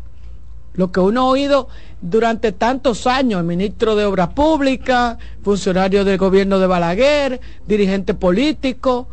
lo 0.73 0.91
que 0.91 1.01
uno 1.01 1.21
ha 1.21 1.25
oído 1.27 1.69
durante 2.01 2.53
tantos 2.53 3.07
años, 3.07 3.41
el 3.41 3.47
ministro 3.47 3.97
de 3.97 4.07
Obras 4.07 4.29
Públicas, 4.29 5.19
funcionario 5.43 6.03
del 6.07 6.17
gobierno 6.17 6.59
de 6.59 6.67
Balaguer, 6.67 7.43
dirigente 7.67 8.15
político, 8.15 9.07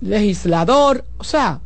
legislador, 0.00 1.04
o 1.18 1.24
sea, 1.24 1.60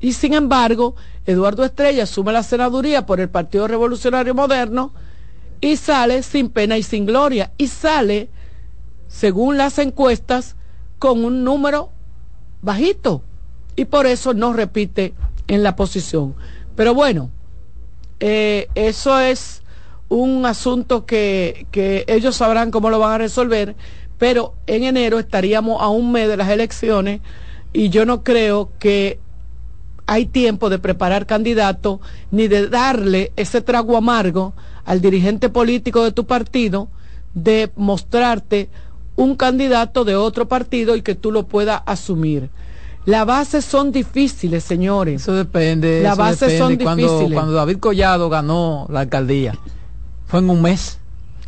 y 0.00 0.14
sin 0.14 0.32
embargo, 0.32 0.96
Eduardo 1.26 1.66
Estrella 1.66 2.04
asume 2.04 2.32
la 2.32 2.42
senaduría 2.42 3.04
por 3.04 3.20
el 3.20 3.28
Partido 3.28 3.68
Revolucionario 3.68 4.34
Moderno 4.34 4.94
y 5.60 5.76
sale 5.76 6.22
sin 6.22 6.48
pena 6.48 6.78
y 6.78 6.82
sin 6.82 7.04
gloria, 7.04 7.52
y 7.58 7.66
sale, 7.66 8.30
según 9.06 9.58
las 9.58 9.78
encuestas, 9.78 10.56
con 11.04 11.22
un 11.22 11.44
número 11.44 11.90
bajito 12.62 13.22
y 13.76 13.84
por 13.84 14.06
eso 14.06 14.32
no 14.32 14.54
repite 14.54 15.12
en 15.48 15.62
la 15.62 15.76
posición. 15.76 16.34
Pero 16.76 16.94
bueno, 16.94 17.28
eh, 18.20 18.68
eso 18.74 19.20
es 19.20 19.62
un 20.08 20.46
asunto 20.46 21.04
que, 21.04 21.66
que 21.70 22.06
ellos 22.08 22.36
sabrán 22.36 22.70
cómo 22.70 22.88
lo 22.88 23.00
van 23.00 23.12
a 23.12 23.18
resolver, 23.18 23.76
pero 24.16 24.54
en 24.66 24.84
enero 24.84 25.18
estaríamos 25.18 25.82
a 25.82 25.88
un 25.88 26.10
mes 26.10 26.26
de 26.26 26.38
las 26.38 26.48
elecciones 26.48 27.20
y 27.74 27.90
yo 27.90 28.06
no 28.06 28.24
creo 28.24 28.70
que 28.78 29.20
hay 30.06 30.24
tiempo 30.24 30.70
de 30.70 30.78
preparar 30.78 31.26
candidato 31.26 32.00
ni 32.30 32.48
de 32.48 32.70
darle 32.70 33.30
ese 33.36 33.60
trago 33.60 33.98
amargo 33.98 34.54
al 34.86 35.02
dirigente 35.02 35.50
político 35.50 36.02
de 36.02 36.12
tu 36.12 36.24
partido 36.24 36.88
de 37.34 37.70
mostrarte 37.76 38.70
un 39.16 39.36
candidato 39.36 40.04
de 40.04 40.16
otro 40.16 40.48
partido 40.48 40.96
y 40.96 41.02
que 41.02 41.14
tú 41.14 41.30
lo 41.30 41.46
puedas 41.46 41.82
asumir. 41.86 42.50
Las 43.06 43.26
bases 43.26 43.64
son 43.64 43.92
difíciles, 43.92 44.64
señores. 44.64 45.22
Eso 45.22 45.34
depende. 45.34 46.02
Las 46.02 46.16
bases 46.16 46.58
son 46.58 46.76
difíciles. 46.78 47.34
Cuando 47.34 47.52
David 47.52 47.78
Collado 47.78 48.30
ganó 48.30 48.86
la 48.90 49.00
alcaldía, 49.00 49.58
fue 50.26 50.40
en 50.40 50.50
un 50.50 50.62
mes. 50.62 50.98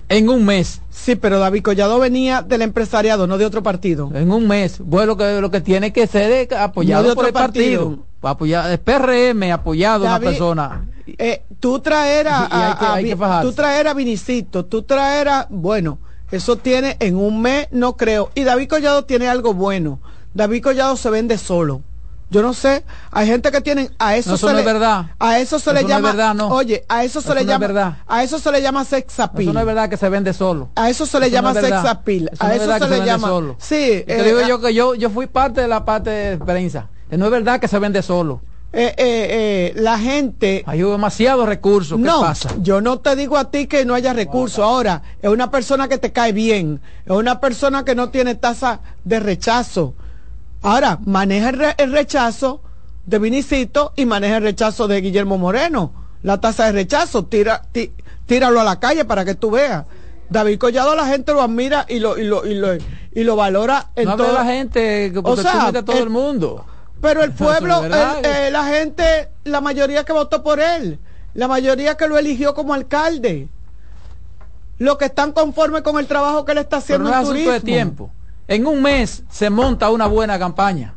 En 0.08 0.28
un 0.28 0.44
mes. 0.44 0.82
Sí, 0.90 1.16
pero 1.16 1.38
David 1.38 1.62
Collado 1.62 1.98
venía 1.98 2.42
del 2.42 2.62
empresariado, 2.62 3.26
no 3.26 3.38
de 3.38 3.46
otro 3.46 3.62
partido. 3.62 4.10
En 4.14 4.30
un 4.30 4.46
mes. 4.46 4.78
Bueno, 4.80 5.06
lo 5.06 5.16
que, 5.16 5.40
lo 5.40 5.50
que 5.50 5.60
tiene 5.60 5.92
que 5.92 6.06
ser 6.06 6.54
apoyado 6.54 7.14
por 7.14 7.26
el 7.26 7.32
partido. 7.32 7.98
Apoyado, 8.22 8.72
es 8.72 8.78
PRM 8.78 9.52
apoyado 9.52 10.06
a 10.06 10.16
una 10.16 10.20
persona. 10.20 10.84
Eh, 11.06 11.44
tú 11.60 11.78
traer 11.78 12.26
a, 12.28 13.40
tú 13.40 13.52
traer 13.52 13.86
a 13.86 13.94
Vinicito, 13.94 14.64
tú 14.64 14.82
traer 14.82 15.28
a, 15.28 15.46
bueno, 15.48 15.98
eso 16.30 16.56
tiene 16.56 16.96
en 17.00 17.16
un 17.16 17.40
mes, 17.40 17.68
no 17.70 17.96
creo. 17.96 18.30
Y 18.34 18.44
David 18.44 18.68
Collado 18.68 19.04
tiene 19.04 19.28
algo 19.28 19.54
bueno. 19.54 20.00
David 20.34 20.62
Collado 20.62 20.96
se 20.96 21.10
vende 21.10 21.38
solo. 21.38 21.82
Yo 22.28 22.42
no 22.42 22.54
sé, 22.54 22.84
hay 23.12 23.28
gente 23.28 23.52
que 23.52 23.60
tienen 23.60 23.94
a 24.00 24.16
eso, 24.16 24.36
se 24.36 24.52
le, 24.52 24.62
verdad. 24.64 25.06
A 25.20 25.38
eso 25.38 25.60
se 25.60 25.72
le 25.72 25.84
llama 25.84 26.08
verdad, 26.08 26.34
no. 26.34 26.48
Oye, 26.48 26.84
a 26.88 27.04
eso 27.04 27.20
se 27.20 27.32
le 27.32 27.44
llama 27.44 27.68
verdad. 27.68 27.98
a 28.08 28.24
eso 28.24 28.40
se 28.40 28.50
le 28.50 28.60
llama 28.60 28.84
sex 28.84 29.20
appeal. 29.20 29.44
Eso 29.44 29.52
no 29.52 29.60
es 29.60 29.66
verdad 29.66 29.88
que 29.88 29.96
se 29.96 30.08
vende 30.08 30.32
solo. 30.32 30.68
A 30.74 30.90
eso 30.90 31.06
se 31.06 31.20
le 31.20 31.30
llama 31.30 31.54
sex 31.54 31.72
appeal. 31.72 32.30
a 32.40 32.54
eso 32.54 32.78
se, 32.78 32.88
le 32.88 33.06
llama 33.06 33.28
solo. 33.28 33.56
Sí, 33.60 34.02
te 34.04 34.24
digo 34.24 34.40
eh, 34.40 34.48
yo 34.48 34.60
que 34.60 34.74
yo 34.74 34.96
yo 34.96 35.08
fui 35.10 35.28
parte 35.28 35.60
de 35.60 35.68
la 35.68 35.84
parte 35.84 36.10
de 36.10 36.38
prensa. 36.38 36.88
No 37.10 37.26
es 37.26 37.30
verdad 37.30 37.60
que 37.60 37.68
se 37.68 37.78
vende 37.78 38.02
solo. 38.02 38.40
Eh, 38.78 38.88
eh, 38.88 38.94
eh, 38.98 39.72
la 39.76 39.98
gente... 39.98 40.62
Hay 40.66 40.82
demasiados 40.82 41.48
recursos. 41.48 41.96
¿Qué 41.98 42.04
no, 42.04 42.20
pasa? 42.20 42.50
yo 42.60 42.82
no 42.82 42.98
te 42.98 43.16
digo 43.16 43.38
a 43.38 43.50
ti 43.50 43.68
que 43.68 43.86
no 43.86 43.94
haya 43.94 44.12
recursos. 44.12 44.58
Ahora, 44.58 45.02
es 45.22 45.30
una 45.30 45.50
persona 45.50 45.88
que 45.88 45.96
te 45.96 46.12
cae 46.12 46.32
bien. 46.32 46.82
Es 47.06 47.12
una 47.12 47.40
persona 47.40 47.86
que 47.86 47.94
no 47.94 48.10
tiene 48.10 48.34
tasa 48.34 48.80
de 49.02 49.18
rechazo. 49.18 49.94
Ahora, 50.60 50.98
maneja 51.06 51.74
el, 51.78 51.90
rechazo 51.90 52.60
de 53.06 53.18
Vinicito 53.18 53.94
y 53.96 54.04
maneja 54.04 54.36
el 54.36 54.42
rechazo 54.42 54.86
de 54.88 55.00
Guillermo 55.00 55.38
Moreno. 55.38 55.92
La 56.22 56.38
tasa 56.38 56.66
de 56.66 56.72
rechazo, 56.72 57.24
tira, 57.24 57.62
tíralo 58.26 58.60
a 58.60 58.64
la 58.64 58.78
calle 58.78 59.06
para 59.06 59.24
que 59.24 59.34
tú 59.34 59.52
veas. 59.52 59.86
David 60.28 60.58
Collado 60.58 60.94
la 60.94 61.06
gente 61.06 61.32
lo 61.32 61.40
admira 61.40 61.86
y 61.88 61.98
lo 61.98 62.18
y 62.18 62.24
lo 62.24 62.44
y 62.44 62.54
lo, 62.54 62.74
y 62.74 63.24
lo 63.24 63.36
valora 63.36 63.92
en 63.94 64.04
toda 64.16 64.32
la 64.32 64.44
gente 64.44 65.12
o 65.22 65.36
sea, 65.36 65.72
todo 65.84 65.98
el 65.98 66.10
mundo 66.10 66.66
Pero 67.00 67.22
el 67.22 67.32
pueblo, 67.32 67.84
eh, 67.84 68.50
la 68.50 68.64
gente, 68.64 69.28
la 69.44 69.60
mayoría 69.60 70.04
que 70.04 70.12
votó 70.12 70.42
por 70.42 70.60
él, 70.60 70.98
la 71.34 71.48
mayoría 71.48 71.96
que 71.96 72.08
lo 72.08 72.16
eligió 72.18 72.54
como 72.54 72.74
alcalde, 72.74 73.48
los 74.78 74.96
que 74.96 75.06
están 75.06 75.32
conformes 75.32 75.82
con 75.82 75.98
el 75.98 76.06
trabajo 76.06 76.44
que 76.44 76.52
él 76.52 76.58
está 76.58 76.78
haciendo 76.78 77.12
en 77.12 77.24
turismo. 77.24 77.52
de 77.52 77.60
tiempo. 77.60 78.10
En 78.48 78.66
un 78.66 78.82
mes 78.82 79.24
se 79.28 79.50
monta 79.50 79.90
una 79.90 80.06
buena 80.06 80.38
campaña. 80.38 80.94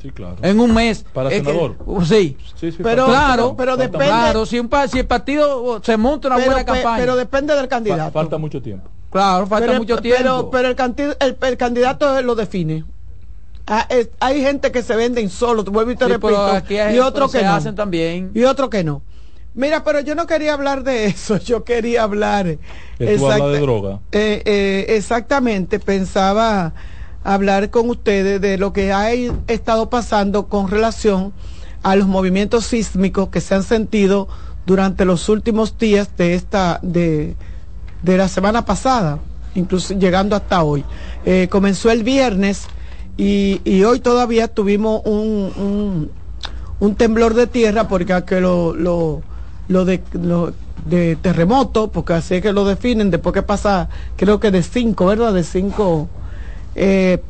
Sí, 0.00 0.10
claro. 0.12 0.36
En 0.40 0.60
un 0.60 0.72
mes. 0.72 1.04
Para 1.12 1.30
senador. 1.30 1.76
Uh, 1.84 2.02
sí. 2.04 2.36
pero, 2.82 3.06
claro, 3.06 3.54
pero 3.56 3.76
depende. 3.76 4.06
Claro, 4.06 4.46
si, 4.46 4.58
un, 4.58 4.70
si 4.88 5.00
el 5.00 5.06
partido 5.06 5.82
se 5.82 5.96
monta 5.96 6.28
una 6.28 6.36
buena 6.36 6.64
campaña. 6.64 6.98
Pero 6.98 7.16
depende 7.16 7.54
del 7.54 7.68
candidato. 7.68 8.10
falta 8.12 8.38
mucho 8.38 8.62
tiempo. 8.62 8.88
Claro, 9.10 9.46
falta 9.46 9.72
mucho 9.72 9.98
tiempo. 9.98 10.50
Pero, 10.50 10.68
el, 10.70 11.36
el, 11.40 11.56
candidato 11.56 12.22
lo 12.22 12.34
define. 12.34 12.84
Ah, 13.72 13.86
hay 14.18 14.40
gente 14.42 14.72
que 14.72 14.82
se 14.82 14.96
venden 14.96 15.30
solo, 15.30 15.62
vuelvo 15.62 15.92
y 15.92 15.96
te 15.96 16.08
repito, 16.08 16.60
y 16.68 16.98
otro 16.98 17.30
que 17.30 17.40
no. 17.40 17.52
hacen 17.52 17.76
también. 17.76 18.32
Y 18.34 18.42
otro 18.42 18.68
que 18.68 18.82
no. 18.82 19.00
Mira, 19.54 19.84
pero 19.84 20.00
yo 20.00 20.16
no 20.16 20.26
quería 20.26 20.54
hablar 20.54 20.82
de 20.82 21.06
eso, 21.06 21.36
yo 21.36 21.62
quería 21.62 22.02
hablar. 22.02 22.58
de 22.98 23.60
droga. 23.60 24.00
Eh, 24.10 24.42
eh, 24.44 24.86
exactamente, 24.88 25.78
pensaba 25.78 26.74
hablar 27.22 27.70
con 27.70 27.88
ustedes 27.90 28.40
de 28.40 28.58
lo 28.58 28.72
que 28.72 28.92
ha 28.92 29.12
estado 29.12 29.88
pasando 29.88 30.48
con 30.48 30.68
relación 30.68 31.32
a 31.84 31.94
los 31.94 32.08
movimientos 32.08 32.66
sísmicos 32.66 33.28
que 33.28 33.40
se 33.40 33.54
han 33.54 33.62
sentido 33.62 34.26
durante 34.66 35.04
los 35.04 35.28
últimos 35.28 35.78
días 35.78 36.16
de 36.16 36.34
esta 36.34 36.80
de, 36.82 37.36
de 38.02 38.16
la 38.16 38.26
semana 38.26 38.64
pasada, 38.64 39.20
incluso 39.54 39.94
llegando 39.94 40.34
hasta 40.34 40.64
hoy. 40.64 40.84
Eh, 41.24 41.46
comenzó 41.48 41.92
el 41.92 42.02
viernes 42.02 42.66
y, 43.20 43.60
y, 43.66 43.84
hoy 43.84 44.00
todavía 44.00 44.48
tuvimos 44.48 45.02
un, 45.04 46.10
un, 46.80 46.94
temblor 46.94 47.34
de 47.34 47.46
tierra 47.46 47.86
porque 47.86 48.22
que 48.26 48.40
lo, 48.40 48.74
lo, 48.74 49.22
de 49.68 50.00
lo 50.14 50.54
terremoto, 51.20 51.90
porque 51.90 52.14
así 52.14 52.36
es 52.36 52.42
que 52.42 52.54
lo 52.54 52.64
definen, 52.64 53.10
después 53.10 53.34
que 53.34 53.42
pasa, 53.42 53.90
creo 54.16 54.40
que 54.40 54.50
de 54.50 54.62
5, 54.62 55.04
¿verdad? 55.04 55.34
De 55.34 55.44
5 55.44 56.08
eh, 56.76 57.22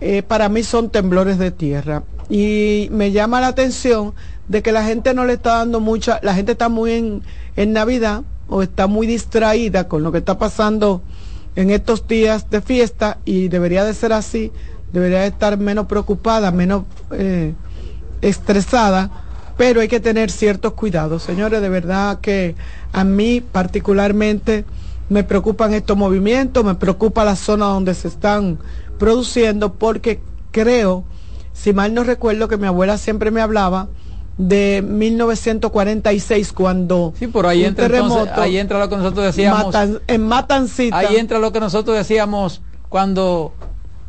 eh, 0.00 0.22
para 0.22 0.48
mí 0.48 0.62
son 0.62 0.90
temblores 0.90 1.38
de 1.38 1.50
tierra. 1.50 2.04
Y 2.30 2.88
me 2.92 3.10
llama 3.10 3.40
la 3.40 3.48
atención 3.48 4.14
de 4.46 4.62
que 4.62 4.70
la 4.70 4.84
gente 4.84 5.12
no 5.12 5.24
le 5.24 5.32
está 5.32 5.56
dando 5.56 5.80
mucha, 5.80 6.20
la 6.22 6.34
gente 6.34 6.52
está 6.52 6.68
muy 6.68 6.92
en, 6.92 7.22
en 7.56 7.72
Navidad 7.72 8.22
o 8.48 8.62
está 8.62 8.86
muy 8.86 9.08
distraída 9.08 9.88
con 9.88 10.04
lo 10.04 10.12
que 10.12 10.18
está 10.18 10.38
pasando 10.38 11.02
en 11.56 11.70
estos 11.70 12.06
días 12.06 12.48
de 12.50 12.60
fiesta 12.60 13.18
y 13.24 13.48
debería 13.48 13.84
de 13.84 13.94
ser 13.94 14.12
así, 14.12 14.52
debería 14.92 15.20
de 15.20 15.28
estar 15.28 15.58
menos 15.58 15.86
preocupada, 15.86 16.50
menos 16.50 16.84
eh, 17.12 17.54
estresada, 18.20 19.10
pero 19.56 19.80
hay 19.80 19.88
que 19.88 20.00
tener 20.00 20.30
ciertos 20.30 20.72
cuidados. 20.72 21.22
Señores, 21.22 21.60
de 21.60 21.68
verdad 21.68 22.20
que 22.20 22.54
a 22.92 23.04
mí 23.04 23.40
particularmente 23.40 24.64
me 25.08 25.24
preocupan 25.24 25.74
estos 25.74 25.96
movimientos, 25.96 26.64
me 26.64 26.74
preocupa 26.74 27.24
la 27.24 27.36
zona 27.36 27.66
donde 27.66 27.94
se 27.94 28.08
están 28.08 28.58
produciendo, 28.98 29.74
porque 29.74 30.20
creo, 30.50 31.04
si 31.52 31.72
mal 31.72 31.92
no 31.92 32.04
recuerdo, 32.04 32.48
que 32.48 32.56
mi 32.56 32.66
abuela 32.66 32.96
siempre 32.96 33.30
me 33.30 33.42
hablaba 33.42 33.88
de 34.48 34.82
1946 34.84 36.52
cuando 36.52 37.14
sí 37.16 37.28
por 37.28 37.46
ahí 37.46 37.64
entra 37.64 37.86
ahí 38.36 38.58
entra 38.58 38.78
lo 38.78 38.88
que 38.88 38.96
nosotros 38.96 39.26
decíamos. 39.26 39.74
en 40.06 40.26
Matancita. 40.26 40.98
Ahí 40.98 41.16
entra 41.16 41.38
lo 41.38 41.52
que 41.52 41.60
nosotros 41.60 41.96
decíamos 41.96 42.60
cuando 42.88 43.52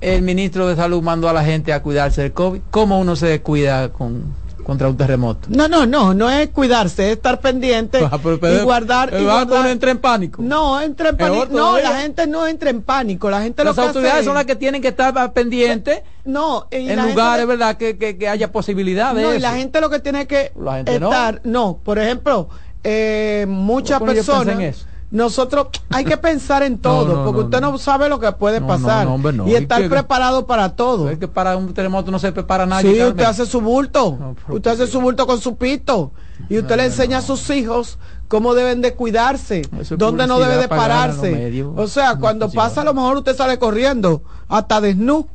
el 0.01 0.21
ministro 0.23 0.67
de 0.67 0.75
salud 0.75 1.01
mandó 1.01 1.29
a 1.29 1.33
la 1.33 1.43
gente 1.43 1.71
a 1.71 1.81
cuidarse 1.81 2.23
del 2.23 2.33
covid. 2.33 2.61
Cómo 2.71 2.99
uno 2.99 3.15
se 3.15 3.41
cuida 3.41 3.89
con 3.89 4.33
contra 4.63 4.89
un 4.89 4.97
terremoto. 4.97 5.47
No, 5.49 5.67
no, 5.67 5.85
no, 5.85 6.13
no 6.13 6.29
es 6.29 6.49
cuidarse, 6.49 7.07
es 7.07 7.17
estar 7.17 7.39
pendiente 7.39 7.99
ah, 7.99 8.19
y 8.19 8.63
guardar. 8.63 9.13
y 9.19 9.23
guardar... 9.23 9.67
entra 9.67 9.91
en 9.91 9.99
pánico. 9.99 10.41
No, 10.41 10.81
entra 10.81 11.09
en 11.09 11.17
pánico. 11.17 11.47
No, 11.51 11.77
la 11.79 11.99
gente 11.99 12.27
no 12.27 12.47
entra 12.47 12.69
en 12.69 12.81
pánico. 12.81 13.29
La 13.29 13.41
gente 13.41 13.63
Las 13.63 13.77
autoridades 13.77 14.25
son 14.25 14.35
las 14.35 14.45
que 14.45 14.55
tienen 14.55 14.81
que 14.81 14.89
estar 14.89 15.33
pendientes. 15.33 16.01
No, 16.25 16.67
en 16.71 17.01
lugares, 17.09 17.45
¿verdad? 17.45 17.77
Que, 17.77 17.97
que, 17.97 18.27
haya 18.27 18.51
posibilidades. 18.51 19.23
No, 19.23 19.33
y 19.35 19.39
la 19.39 19.53
gente 19.53 19.81
lo 19.81 19.89
que 19.89 19.99
tiene 19.99 20.27
que 20.27 20.51
estar. 20.85 21.41
No. 21.43 21.79
por 21.83 21.99
ejemplo, 21.99 22.49
eh, 22.83 23.45
muchas 23.47 24.01
personas 24.01 24.85
nosotros 25.13 25.67
hay 25.91 26.05
que 26.05 26.17
pensar 26.17 26.63
en 26.63 26.79
todo, 26.79 27.23
porque 27.23 27.41
usted 27.41 27.61
no, 27.61 27.77
sabe 27.77 28.09
lo 28.09 28.19
que 28.19 28.31
puede 28.31 28.59
pasar 28.61 29.07
y 29.45 29.53
estar 29.53 29.87
preparado 29.87 30.47
para 30.47 30.75
todo. 30.75 31.07
Es 31.07 31.19
que 31.19 31.27
para 31.27 31.55
un 31.55 31.71
terremoto 31.71 32.09
no 32.09 32.17
se 32.17 32.31
prepara 32.31 32.65
nadie. 32.65 32.95
Sí, 32.95 33.03
usted 33.03 33.23
hace 33.23 33.45
su 33.45 33.61
bulto, 33.61 34.35
usted 34.49 34.71
hace 34.71 34.87
su 34.87 34.99
bulto 34.99 35.27
con 35.27 35.39
su 35.39 35.55
pito 35.55 36.13
y 36.49 36.57
usted 36.57 36.77
le 36.77 36.85
enseña 36.85 37.19
a 37.19 37.21
sus 37.21 37.47
hijos 37.51 37.99
cómo 38.27 38.55
deben 38.55 38.81
de 38.81 38.95
cuidarse, 38.95 39.61
dónde 39.97 40.25
no 40.25 40.39
debe 40.39 40.57
de 40.57 40.67
pararse. 40.67 41.63
O 41.75 41.85
sea, 41.85 42.15
cuando 42.15 42.49
pasa 42.49 42.81
a 42.81 42.83
lo 42.83 42.95
mejor 42.95 43.17
usted 43.17 43.35
sale 43.35 43.59
corriendo 43.59 44.23
hasta 44.49 44.81
desnudo. 44.81 45.27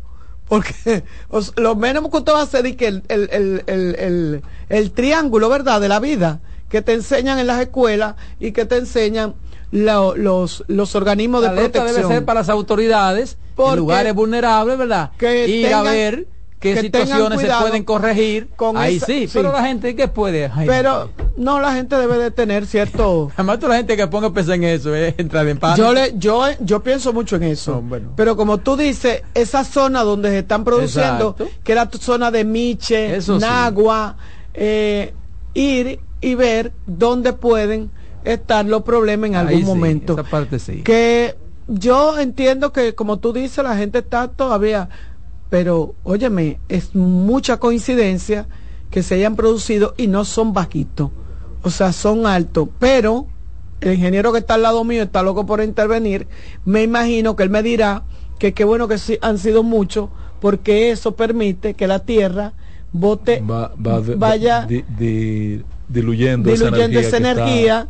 Porque 0.49 1.05
lo 1.57 1.77
menos 1.77 2.09
que 2.11 2.17
usted 2.17 2.33
va 2.33 2.41
a 2.41 2.45
hacer 2.45 2.67
es 2.67 2.75
que 2.75 2.89
el, 2.89 3.05
el, 3.09 3.29
el, 3.31 3.63
el, 3.67 4.43
el 4.71 4.91
triángulo, 4.93 5.49
¿verdad?, 5.51 5.81
de 5.81 5.89
la 5.89 6.01
vida 6.01 6.41
que 6.69 6.83
te 6.83 6.95
enseñan 6.95 7.39
en 7.39 7.47
las 7.47 7.61
escuelas 7.61 8.15
y 8.41 8.53
que 8.53 8.65
te 8.65 8.77
enseñan 8.77 9.35
los, 9.71 10.65
los 10.67 10.95
organismos 10.95 11.43
de 11.43 11.51
protección. 11.51 11.87
debe 11.87 12.09
ser 12.09 12.25
para 12.25 12.41
las 12.41 12.49
autoridades 12.49 13.37
en 13.57 13.77
lugares 13.77 14.15
vulnerables, 14.15 14.79
verdad. 14.79 15.11
Que 15.19 15.49
Ir 15.49 15.73
a 15.73 15.83
ver 15.83 16.27
qué 16.59 16.81
situaciones 16.81 17.41
se 17.41 17.49
pueden 17.61 17.85
corregir. 17.85 18.49
Con 18.57 18.77
Ahí 18.77 19.01
sí, 19.01 19.29
pero 19.33 19.53
la 19.53 19.65
gente 19.65 19.95
que 19.95 20.09
puede. 20.09 20.51
pero 20.67 21.11
no, 21.37 21.61
la 21.61 21.73
gente 21.75 21.97
debe 21.97 22.19
de 22.19 22.31
tener 22.31 22.67
cierto. 22.67 23.31
Además, 23.37 23.59
toda 23.59 23.71
la 23.71 23.77
gente 23.77 23.97
que 23.97 24.07
ponga 24.07 24.33
peso 24.33 24.53
en 24.53 24.65
eso, 24.65 24.95
eh, 24.95 25.15
entrar 25.19 25.47
en 25.47 25.59
pánico. 25.59 25.87
Yo, 25.87 25.93
le, 25.93 26.15
yo, 26.17 26.45
yo 26.61 26.83
pienso 26.83 27.13
mucho 27.13 27.37
en 27.37 27.45
eso. 27.45 27.83
Pero 28.17 28.37
como 28.37 28.59
tú 28.59 28.77
dices, 28.77 29.23
esa 29.35 29.65
zona 29.65 30.03
donde 30.03 30.31
se 30.31 30.39
están 30.39 30.65
produciendo, 30.65 31.37
que 31.63 31.73
era 31.73 31.89
tu 31.89 31.99
zona 31.99 32.31
de 32.31 32.45
Miche, 32.45 33.19
Nagua, 33.39 34.17
eh, 34.55 35.15
ir 35.55 36.01
y 36.21 36.35
ver 36.35 36.73
dónde 36.87 37.33
pueden 37.33 37.91
estar 38.33 38.65
los 38.67 38.83
problemas 38.83 39.31
en 39.31 39.37
algún 39.37 39.65
momento. 39.65 40.17
parte 40.25 40.59
sí. 40.59 40.83
Que 40.83 41.35
yo 41.67 42.19
entiendo 42.19 42.73
que, 42.73 42.95
como 42.95 43.19
tú 43.19 43.33
dices, 43.33 43.65
la 43.65 43.77
gente 43.77 43.99
está 43.99 44.29
todavía, 44.29 44.89
pero 45.51 45.95
óyeme, 46.03 46.61
es 46.69 46.95
mucha 46.95 47.59
coincidencia 47.59 48.47
que 48.91 49.03
se 49.03 49.17
hayan 49.17 49.37
producido 49.37 49.95
y 49.97 50.07
no 50.07 50.25
son 50.25 50.53
bajitos, 50.53 51.11
o 51.63 51.71
sea, 51.71 51.93
son 51.93 52.27
altos, 52.27 52.69
pero 52.79 53.27
el 53.81 53.95
ingeniero 53.95 54.33
que 54.33 54.39
está 54.39 54.55
al 54.55 54.63
lado 54.63 54.83
mío 54.85 55.03
está 55.03 55.23
loco 55.23 55.47
por 55.47 55.63
intervenir, 55.63 56.27
me 56.65 56.83
imagino 56.83 57.37
que 57.37 57.43
él 57.43 57.51
me 57.51 57.63
dirá 57.63 58.05
que 58.39 58.55
qué 58.55 58.65
bueno 58.65 58.89
que 58.89 58.99
sí, 58.99 59.19
han 59.21 59.39
sido 59.39 59.63
muchos, 59.63 60.09
porque 60.41 60.91
eso 60.91 61.17
permite 61.17 61.75
que 61.75 61.87
la 61.87 61.99
tierra 61.99 62.55
bote, 62.93 63.43
vaya 64.17 64.67
diluyendo, 65.89 66.51
esa 66.51 67.17
energía 67.19 67.89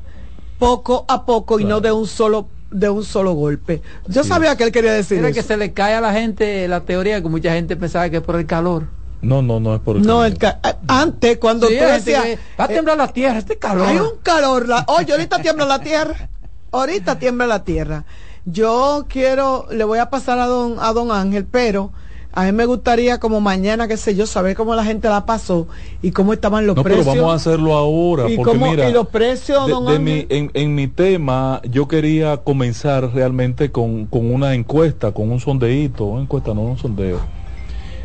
poco 0.58 1.04
a 1.08 1.24
poco 1.24 1.60
y 1.60 1.64
no 1.64 1.80
de 1.80 1.92
un 1.92 2.06
solo 2.06 2.48
de 2.70 2.90
un 2.90 3.04
solo 3.04 3.32
golpe. 3.32 3.82
Yo 4.08 4.24
sabía 4.24 4.56
que 4.56 4.64
él 4.64 4.72
quería 4.72 4.92
decir 4.92 5.22
que 5.32 5.42
se 5.42 5.56
le 5.56 5.72
cae 5.72 5.94
a 5.94 6.00
la 6.00 6.12
gente 6.12 6.68
la 6.68 6.80
teoría 6.80 7.22
que 7.22 7.28
mucha 7.28 7.52
gente 7.52 7.76
pensaba 7.76 8.10
que 8.10 8.18
es 8.18 8.22
por 8.22 8.36
el 8.36 8.46
calor. 8.46 8.88
No, 9.22 9.42
no, 9.42 9.58
no 9.58 9.74
es 9.74 9.80
por 9.80 9.96
el 9.96 10.02
no, 10.02 10.18
calor. 10.18 10.58
El 10.62 10.76
antes 10.86 11.38
cuando 11.38 11.66
tú 11.66 11.74
decías, 11.74 12.24
va 12.60 12.64
a 12.64 12.68
temblar 12.68 12.98
la 12.98 13.08
tierra, 13.08 13.38
este 13.38 13.58
calor. 13.58 13.86
Hay 13.86 13.98
un 13.98 14.18
calor, 14.22 14.68
la, 14.68 14.84
oye, 14.88 15.12
ahorita 15.12 15.40
tiembla 15.40 15.64
la 15.64 15.80
tierra. 15.80 16.28
Ahorita 16.70 17.18
tiembla 17.18 17.46
la 17.46 17.64
tierra. 17.64 18.04
Yo 18.44 19.06
quiero 19.08 19.66
le 19.70 19.84
voy 19.84 19.98
a 19.98 20.10
pasar 20.10 20.38
a 20.38 20.46
don 20.46 20.76
a 20.78 20.92
don 20.92 21.10
Ángel, 21.10 21.46
pero 21.46 21.92
a 22.38 22.44
mí 22.44 22.52
me 22.52 22.66
gustaría 22.66 23.18
como 23.18 23.40
mañana, 23.40 23.88
qué 23.88 23.96
sé 23.96 24.14
yo, 24.14 24.24
saber 24.24 24.54
cómo 24.54 24.76
la 24.76 24.84
gente 24.84 25.08
la 25.08 25.26
pasó 25.26 25.66
y 26.02 26.12
cómo 26.12 26.32
estaban 26.32 26.68
los 26.68 26.76
precios. 26.80 27.04
Pero 27.04 27.16
vamos 27.16 27.32
a 27.32 27.34
hacerlo 27.34 27.74
ahora. 27.74 28.30
Y, 28.30 28.36
porque 28.36 28.56
mira, 28.56 28.88
los 28.90 29.08
precios, 29.08 29.68
en, 29.98 30.74
mi 30.76 30.86
tema, 30.86 31.60
yo 31.68 31.88
quería 31.88 32.36
comenzar 32.36 33.12
realmente 33.12 33.72
con, 33.72 34.06
una 34.12 34.54
encuesta, 34.54 35.10
con 35.10 35.32
un 35.32 35.40
sondeíto, 35.40 36.04
una 36.04 36.22
encuesta, 36.22 36.54
no 36.54 36.60
un 36.60 36.78
sondeo. 36.78 37.18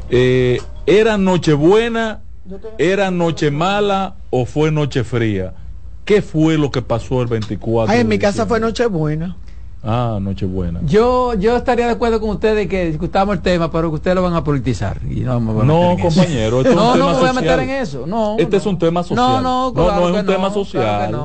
Eh, 0.09 0.59
¿Era 0.87 1.19
Nochebuena, 1.19 2.21
era 2.79 3.11
Noche 3.11 3.51
Mala 3.51 4.15
o 4.31 4.47
fue 4.47 4.71
Noche 4.71 5.03
Fría? 5.03 5.53
¿Qué 6.05 6.23
fue 6.23 6.57
lo 6.57 6.71
que 6.71 6.81
pasó 6.81 7.21
el 7.21 7.27
24? 7.27 7.93
Ay, 7.93 8.01
en 8.01 8.07
mi 8.07 8.17
casa 8.17 8.47
fue 8.47 8.59
Nochebuena. 8.59 9.37
Ah, 9.83 10.17
Nochebuena. 10.21 10.79
Yo, 10.85 11.33
yo 11.33 11.57
estaría 11.57 11.85
de 11.87 11.91
acuerdo 11.91 12.21
con 12.21 12.29
ustedes 12.29 12.67
que 12.69 12.85
discutamos 12.85 13.35
el 13.35 13.41
tema, 13.41 13.69
pero 13.69 13.89
que 13.89 13.95
ustedes 13.95 14.15
lo 14.15 14.23
van 14.23 14.33
a 14.33 14.43
politizar. 14.43 14.99
Y 15.09 15.21
no, 15.21 15.39
no 15.41 15.97
compañero, 16.01 16.61
este 16.61 16.73
no, 16.73 16.95
no 16.95 17.09
me 17.09 17.19
voy 17.19 17.29
a 17.29 17.33
meter 17.33 17.59
en 17.59 17.69
eso. 17.69 18.07
No, 18.07 18.37
este 18.39 18.57
es 18.57 18.65
un 18.65 18.79
tema 18.79 19.03
social. 19.03 19.17
No, 19.17 19.41
no, 19.41 19.71
no, 19.73 19.99
no 19.99 20.09
es 20.09 20.21
un 20.21 20.25
tema 20.25 20.51
social. 20.51 21.15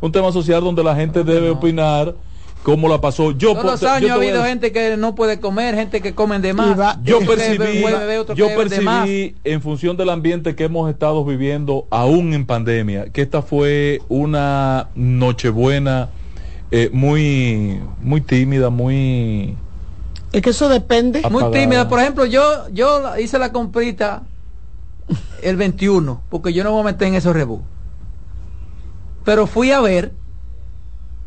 un 0.00 0.12
tema 0.12 0.32
social 0.32 0.64
donde 0.64 0.82
la 0.82 0.96
gente 0.96 1.24
debe 1.24 1.50
opinar 1.50 2.14
cómo 2.62 2.88
la 2.88 3.00
pasó. 3.00 3.32
Yo 3.32 3.52
Todos 3.52 3.64
los 3.64 3.82
años 3.84 4.10
ha 4.10 4.14
habido 4.14 4.42
gente 4.44 4.72
que 4.72 4.96
no 4.96 5.14
puede 5.14 5.38
comer, 5.38 5.74
gente 5.74 6.00
que 6.00 6.14
comen 6.14 6.40
de 6.40 6.54
más. 6.54 6.98
yo 7.04 7.20
percibí, 7.20 7.84
yo 8.34 8.48
percibí 8.56 9.36
en 9.44 9.60
función 9.60 9.96
del 9.98 10.08
ambiente 10.08 10.56
que 10.56 10.64
hemos 10.64 10.90
estado 10.90 11.22
viviendo 11.24 11.86
aún 11.90 12.32
en 12.32 12.46
pandemia, 12.46 13.10
que 13.12 13.20
esta 13.20 13.42
fue 13.42 14.00
una 14.08 14.88
nochebuena 14.94 16.08
eh, 16.70 16.90
muy, 16.92 17.80
muy 18.00 18.20
tímida, 18.20 18.70
muy... 18.70 19.56
Es 20.32 20.42
que 20.42 20.50
eso 20.50 20.68
depende. 20.68 21.22
Muy 21.30 21.50
tímida. 21.50 21.88
Por 21.88 22.00
ejemplo, 22.00 22.26
yo, 22.26 22.68
yo 22.70 23.16
hice 23.18 23.38
la 23.38 23.52
comprita 23.52 24.24
el 25.42 25.56
21, 25.56 26.22
porque 26.28 26.52
yo 26.52 26.64
no 26.64 26.70
me 26.70 26.74
voy 26.74 26.82
a 26.82 26.92
meter 26.92 27.08
en 27.08 27.14
esos 27.14 27.34
rebú. 27.34 27.62
Pero 29.24 29.46
fui 29.46 29.70
a 29.72 29.80
ver 29.80 30.12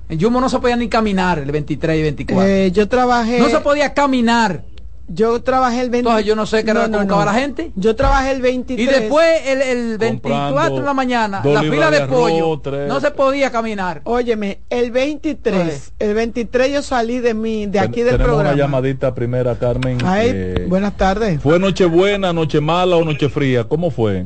en 0.10 0.18
Yumo 0.18 0.42
no 0.42 0.50
se 0.50 0.58
podía 0.58 0.76
ni 0.76 0.90
caminar 0.90 1.38
el 1.38 1.52
23 1.52 2.00
y 2.00 2.02
24. 2.02 2.48
Eh, 2.48 2.72
yo 2.72 2.90
trabajé. 2.90 3.38
No 3.40 3.48
se 3.48 3.60
podía 3.60 3.94
caminar. 3.94 4.64
Yo 5.10 5.42
trabajé 5.42 5.82
el 5.82 5.90
23. 5.90 6.00
Entonces 6.00 6.26
yo 6.26 6.36
no 6.36 6.46
sé 6.46 6.64
qué 6.64 6.72
era 6.72 6.88
lo 6.88 7.00
que 7.00 7.08
la 7.08 7.34
gente. 7.34 7.72
Yo 7.76 7.96
trabajé 7.96 8.32
el 8.32 8.42
23. 8.42 8.88
Y 8.88 8.92
después 8.92 9.28
el, 9.48 9.62
el 9.62 9.98
24 9.98 10.76
de 10.76 10.82
la 10.82 10.94
mañana, 10.94 11.42
la 11.44 11.62
fila 11.62 11.92
de, 11.92 12.08
pollo, 12.08 12.62
no 12.88 13.00
se 13.00 13.12
podía 13.12 13.52
caminar. 13.52 14.02
Óyeme, 14.04 14.60
el 14.70 14.92
23, 14.92 15.94
el 16.00 16.14
23 16.14 16.74
yo 16.74 16.82
salí 16.82 17.20
de 17.20 17.34
mi, 17.34 17.66
de 17.66 17.80
aquí 17.80 18.02
del 18.02 18.14
Tenemos 18.14 18.28
programa. 18.28 18.54
una 18.54 18.58
llamadita 18.58 19.14
primera, 19.14 19.56
Carmen. 19.56 19.98
Eh, 20.22 20.66
buenas 20.68 20.96
tardes. 20.96 21.42
¿Fue 21.42 21.60
noche 21.60 21.86
buena, 21.86 22.32
noche 22.34 22.62
mala 22.62 22.96
o 22.96 23.04
noche 23.04 23.30
fría? 23.30 23.64
¿Cómo 23.66 23.92
fue? 23.92 24.26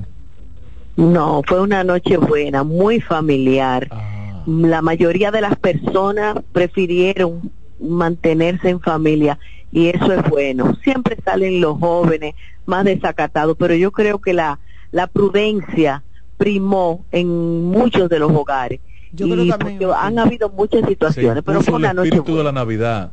No, 0.96 1.42
fue 1.48 1.62
una 1.62 1.84
noche 1.84 2.18
buena, 2.18 2.64
muy 2.64 3.02
familiar. 3.02 3.88
Ah 3.90 4.14
la 4.46 4.82
mayoría 4.82 5.32
de 5.32 5.42
las 5.42 5.56
personas 5.58 6.38
prefirieron 6.52 7.52
mantenerse 7.80 8.70
en 8.70 8.80
familia 8.80 9.40
y 9.74 9.88
eso 9.88 10.14
es 10.14 10.30
bueno. 10.30 10.76
Siempre 10.84 11.18
salen 11.26 11.60
los 11.60 11.80
jóvenes 11.80 12.36
más 12.66 12.86
desacatados, 12.86 13.58
pero 13.58 13.74
yo 13.74 13.92
creo 13.92 14.20
que 14.20 14.34
la, 14.34 14.60
la 14.92 15.08
prudencia 15.08 16.04
primó 16.38 17.04
en 17.12 17.64
muchos 17.66 18.08
de 18.08 18.20
los 18.20 18.32
hogares. 18.32 18.80
Yo 19.12 19.28
y 19.28 19.50
creo 19.50 19.94
han 19.94 20.20
habido 20.20 20.50
muchas 20.50 20.88
situaciones, 20.88 21.44
pero 21.46 21.62
fue 21.62 21.76
una 21.76 21.94
noche 21.94 22.10
espíritu 22.10 22.38
de 22.38 22.44
la 22.44 22.52
Navidad. 22.52 23.12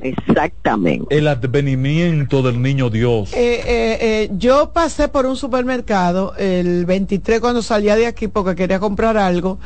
Exactamente. 0.00 1.14
El 1.14 1.28
advenimiento 1.28 2.42
del 2.42 2.60
niño 2.60 2.88
Dios. 2.88 3.32
Eh, 3.34 3.60
eh, 3.66 3.98
eh, 4.00 4.30
yo 4.38 4.72
pasé 4.72 5.08
por 5.08 5.26
un 5.26 5.36
supermercado 5.36 6.34
el 6.36 6.86
23 6.86 7.40
cuando 7.40 7.60
salía 7.62 7.96
de 7.96 8.06
aquí 8.06 8.28
porque 8.28 8.54
quería 8.54 8.80
comprar 8.80 9.18
algo 9.18 9.58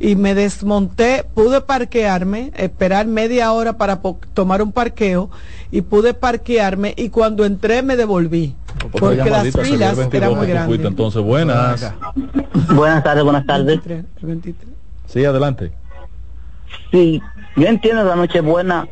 y 0.00 0.16
me 0.16 0.34
desmonté, 0.34 1.26
pude 1.34 1.60
parquearme, 1.60 2.50
esperar 2.56 3.06
media 3.06 3.52
hora 3.52 3.74
para 3.74 4.00
tomar 4.32 4.62
un 4.62 4.72
parqueo 4.72 5.30
y 5.70 5.82
pude 5.82 6.14
parquearme 6.14 6.94
y 6.96 7.10
cuando 7.10 7.44
entré 7.44 7.82
me 7.82 7.96
devolví. 7.96 8.56
Porque 8.90 9.16
las 9.16 9.54
filas 9.54 9.98
eran 10.10 10.34
muy 10.34 10.46
grandes. 10.46 10.80
entonces, 10.80 11.22
buenas. 11.22 11.92
Buenas 12.74 13.04
tardes, 13.04 13.24
buenas 13.24 13.44
tardes. 13.44 13.78
Sí, 15.06 15.24
adelante. 15.24 15.70
Sí, 16.90 17.20
yo 17.56 17.66
entiendo 17.66 18.02
la 18.02 18.16
noche 18.16 18.40
buena 18.40 18.88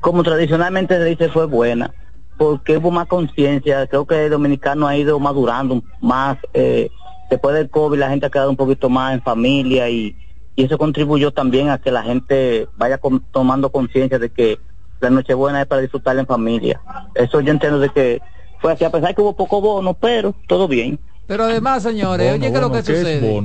como 0.00 0.22
tradicionalmente 0.22 0.96
se 0.98 1.04
dice, 1.04 1.28
fue 1.28 1.46
buena, 1.46 1.94
porque 2.36 2.76
hubo 2.76 2.90
más 2.90 3.06
conciencia, 3.06 3.86
creo 3.86 4.06
que 4.06 4.24
el 4.24 4.30
dominicano 4.30 4.86
ha 4.86 4.96
ido 4.96 5.18
madurando 5.18 5.82
más, 6.00 6.36
eh, 6.52 6.90
después 7.30 7.54
del 7.54 7.70
COVID 7.70 7.98
la 7.98 8.10
gente 8.10 8.26
ha 8.26 8.30
quedado 8.30 8.50
un 8.50 8.56
poquito 8.56 8.90
más 8.90 9.14
en 9.14 9.22
familia 9.22 9.88
y, 9.88 10.14
eso 10.56 10.78
contribuyó 10.78 11.32
también 11.32 11.70
a 11.70 11.78
que 11.78 11.90
la 11.90 12.02
gente 12.02 12.68
vaya 12.76 13.00
tomando 13.32 13.72
conciencia 13.72 14.18
de 14.18 14.30
que 14.30 14.60
la 15.00 15.10
Nochebuena 15.10 15.62
es 15.62 15.66
para 15.66 15.82
disfrutar 15.82 16.16
en 16.16 16.26
familia. 16.26 16.80
Eso 17.14 17.40
yo 17.40 17.50
entiendo 17.50 17.80
de 17.80 17.88
que 17.88 18.22
fue 18.60 18.72
así, 18.72 18.84
a 18.84 18.90
pesar 18.90 19.08
de 19.08 19.14
que 19.14 19.20
hubo 19.20 19.34
poco 19.34 19.60
bono, 19.60 19.94
pero 19.94 20.34
todo 20.46 20.68
bien. 20.68 20.98
Pero 21.26 21.44
además, 21.44 21.82
señores, 21.82 22.32
oye, 22.32 22.50
¿qué 22.50 22.54
es 22.54 22.60
lo 22.60 22.70
que 22.70 22.82
sucede? 22.82 23.42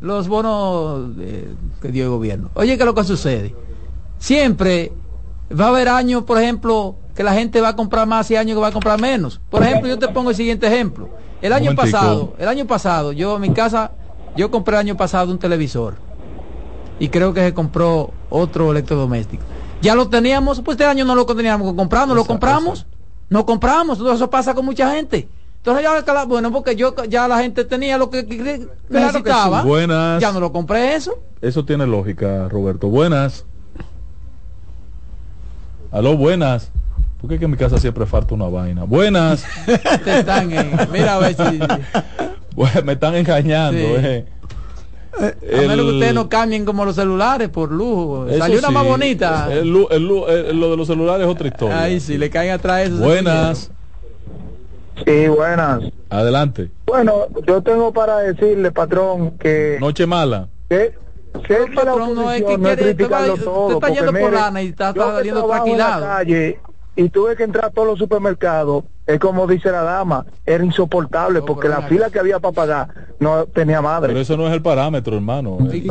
Los 0.00 0.28
bonos 0.28 1.16
que 1.80 1.88
dio 1.88 2.04
el 2.04 2.10
gobierno. 2.10 2.50
Oye, 2.54 2.76
¿qué 2.76 2.82
es 2.82 2.86
lo 2.86 2.94
que 2.94 3.04
sucede? 3.04 3.54
Siempre 4.18 4.92
Va 5.58 5.66
a 5.66 5.68
haber 5.68 5.88
años, 5.88 6.24
por 6.24 6.40
ejemplo, 6.40 6.96
que 7.14 7.22
la 7.22 7.34
gente 7.34 7.60
va 7.60 7.68
a 7.68 7.76
comprar 7.76 8.06
más 8.06 8.30
y 8.30 8.36
años 8.36 8.56
que 8.56 8.60
va 8.60 8.68
a 8.68 8.72
comprar 8.72 9.00
menos. 9.00 9.40
Por 9.50 9.62
ejemplo, 9.62 9.88
yo 9.88 9.98
te 9.98 10.08
pongo 10.08 10.30
el 10.30 10.36
siguiente 10.36 10.66
ejemplo. 10.66 11.10
El 11.42 11.52
año 11.52 11.74
pasado, 11.74 12.34
el 12.38 12.48
año 12.48 12.66
pasado, 12.66 13.12
yo 13.12 13.36
en 13.36 13.42
mi 13.42 13.50
casa, 13.50 13.92
yo 14.36 14.50
compré 14.50 14.74
el 14.74 14.80
año 14.80 14.96
pasado 14.96 15.30
un 15.30 15.38
televisor. 15.38 15.96
Y 16.98 17.08
creo 17.08 17.34
que 17.34 17.40
se 17.40 17.54
compró 17.54 18.12
otro 18.30 18.70
electrodoméstico. 18.70 19.42
Ya 19.82 19.94
lo 19.94 20.08
teníamos, 20.08 20.60
pues 20.60 20.76
este 20.76 20.84
año 20.84 21.04
no 21.04 21.14
lo 21.14 21.26
teníamos 21.26 21.70
que 21.70 21.76
comprar, 21.76 22.08
no 22.08 22.14
lo 22.14 22.24
compramos. 22.24 22.86
No 23.28 23.44
compramos, 23.46 23.98
todo 23.98 24.12
eso 24.12 24.30
pasa 24.30 24.54
con 24.54 24.64
mucha 24.64 24.92
gente. 24.92 25.28
Entonces 25.56 25.82
ya, 25.82 26.24
bueno, 26.24 26.52
porque 26.52 26.76
yo 26.76 26.94
ya 27.08 27.26
la 27.26 27.38
gente 27.38 27.64
tenía 27.64 27.96
lo 27.96 28.10
que, 28.10 28.22
necesitaba. 28.90 29.62
Buenas. 29.62 30.20
Ya 30.20 30.30
no 30.30 30.38
lo 30.38 30.52
compré 30.52 30.94
eso. 30.94 31.18
Eso 31.40 31.64
tiene 31.64 31.86
lógica, 31.86 32.48
Roberto. 32.50 32.88
Buenas. 32.88 33.46
Aló, 35.90 36.16
buenas. 36.16 36.70
¿Por 37.18 37.30
qué 37.30 37.38
que 37.38 37.46
en 37.46 37.52
mi 37.52 37.56
casa 37.56 37.78
siempre 37.78 38.04
falta 38.04 38.34
una 38.34 38.46
vaina? 38.46 38.84
Buenas. 38.84 39.46
están 40.06 40.48
mira 40.92 41.14
a 41.14 41.18
ver 41.18 41.34
si... 41.34 42.82
me 42.84 42.92
están 42.92 43.14
engañando. 43.14 43.78
Eh. 43.78 44.26
A 45.18 45.56
menos 45.56 45.86
que 45.86 45.92
ustedes 45.92 46.14
no 46.14 46.28
cambien 46.28 46.64
como 46.64 46.84
los 46.84 46.96
celulares 46.96 47.48
por 47.48 47.70
lujo. 47.70 48.26
Salió 48.38 48.58
una 48.58 48.70
más 48.70 48.86
bonita. 48.86 49.48
lo 49.62 49.88
de 49.88 50.76
los 50.76 50.86
celulares 50.86 51.26
es 51.26 51.32
otra 51.32 51.48
historia. 51.48 51.82
Ahí 51.82 52.00
sí, 52.00 52.18
le 52.18 52.30
caen 52.30 52.52
atrás 52.52 52.88
eso. 52.88 52.98
Buenas. 52.98 53.70
Sí, 55.04 55.28
buenas. 55.28 55.82
Adelante. 56.08 56.70
Bueno, 56.86 57.26
yo 57.46 57.62
tengo 57.62 57.92
para 57.92 58.18
decirle, 58.18 58.70
patrón, 58.70 59.32
que... 59.38 59.76
Noche 59.80 60.06
mala. 60.06 60.48
Que 60.68 60.94
la 61.34 61.94
oposición, 61.94 62.14
no, 62.14 62.30
es 62.30 62.42
que 62.42 62.58
no 62.58 62.64
quiere, 62.64 62.82
criticarlo 62.94 63.36
todo. 63.36 63.76
Usted 63.76 63.88
está 63.88 64.00
yendo 64.00 64.20
por 64.20 64.32
lana 64.32 64.62
y 64.62 64.68
está, 64.68 64.90
está 64.90 65.14
saliendo 65.14 65.46
tranquilado. 65.46 66.06
Y 66.96 67.08
tuve 67.08 67.34
que 67.34 67.42
entrar 67.42 67.64
a 67.66 67.70
todos 67.70 67.88
los 67.88 67.98
supermercados 67.98 68.84
es 69.06 69.20
como 69.20 69.46
dice 69.46 69.70
la 69.70 69.82
dama, 69.82 70.24
era 70.46 70.64
insoportable 70.64 71.42
porque 71.42 71.68
la 71.68 71.82
fila 71.82 72.10
que 72.10 72.18
había 72.18 72.38
para 72.38 72.52
pagar 72.52 72.88
no 73.18 73.44
tenía 73.46 73.82
madre. 73.82 74.08
Pero 74.08 74.20
eso 74.20 74.36
no 74.36 74.46
es 74.46 74.52
el 74.54 74.62
parámetro, 74.62 75.16
hermano. 75.16 75.58
El 75.70 75.82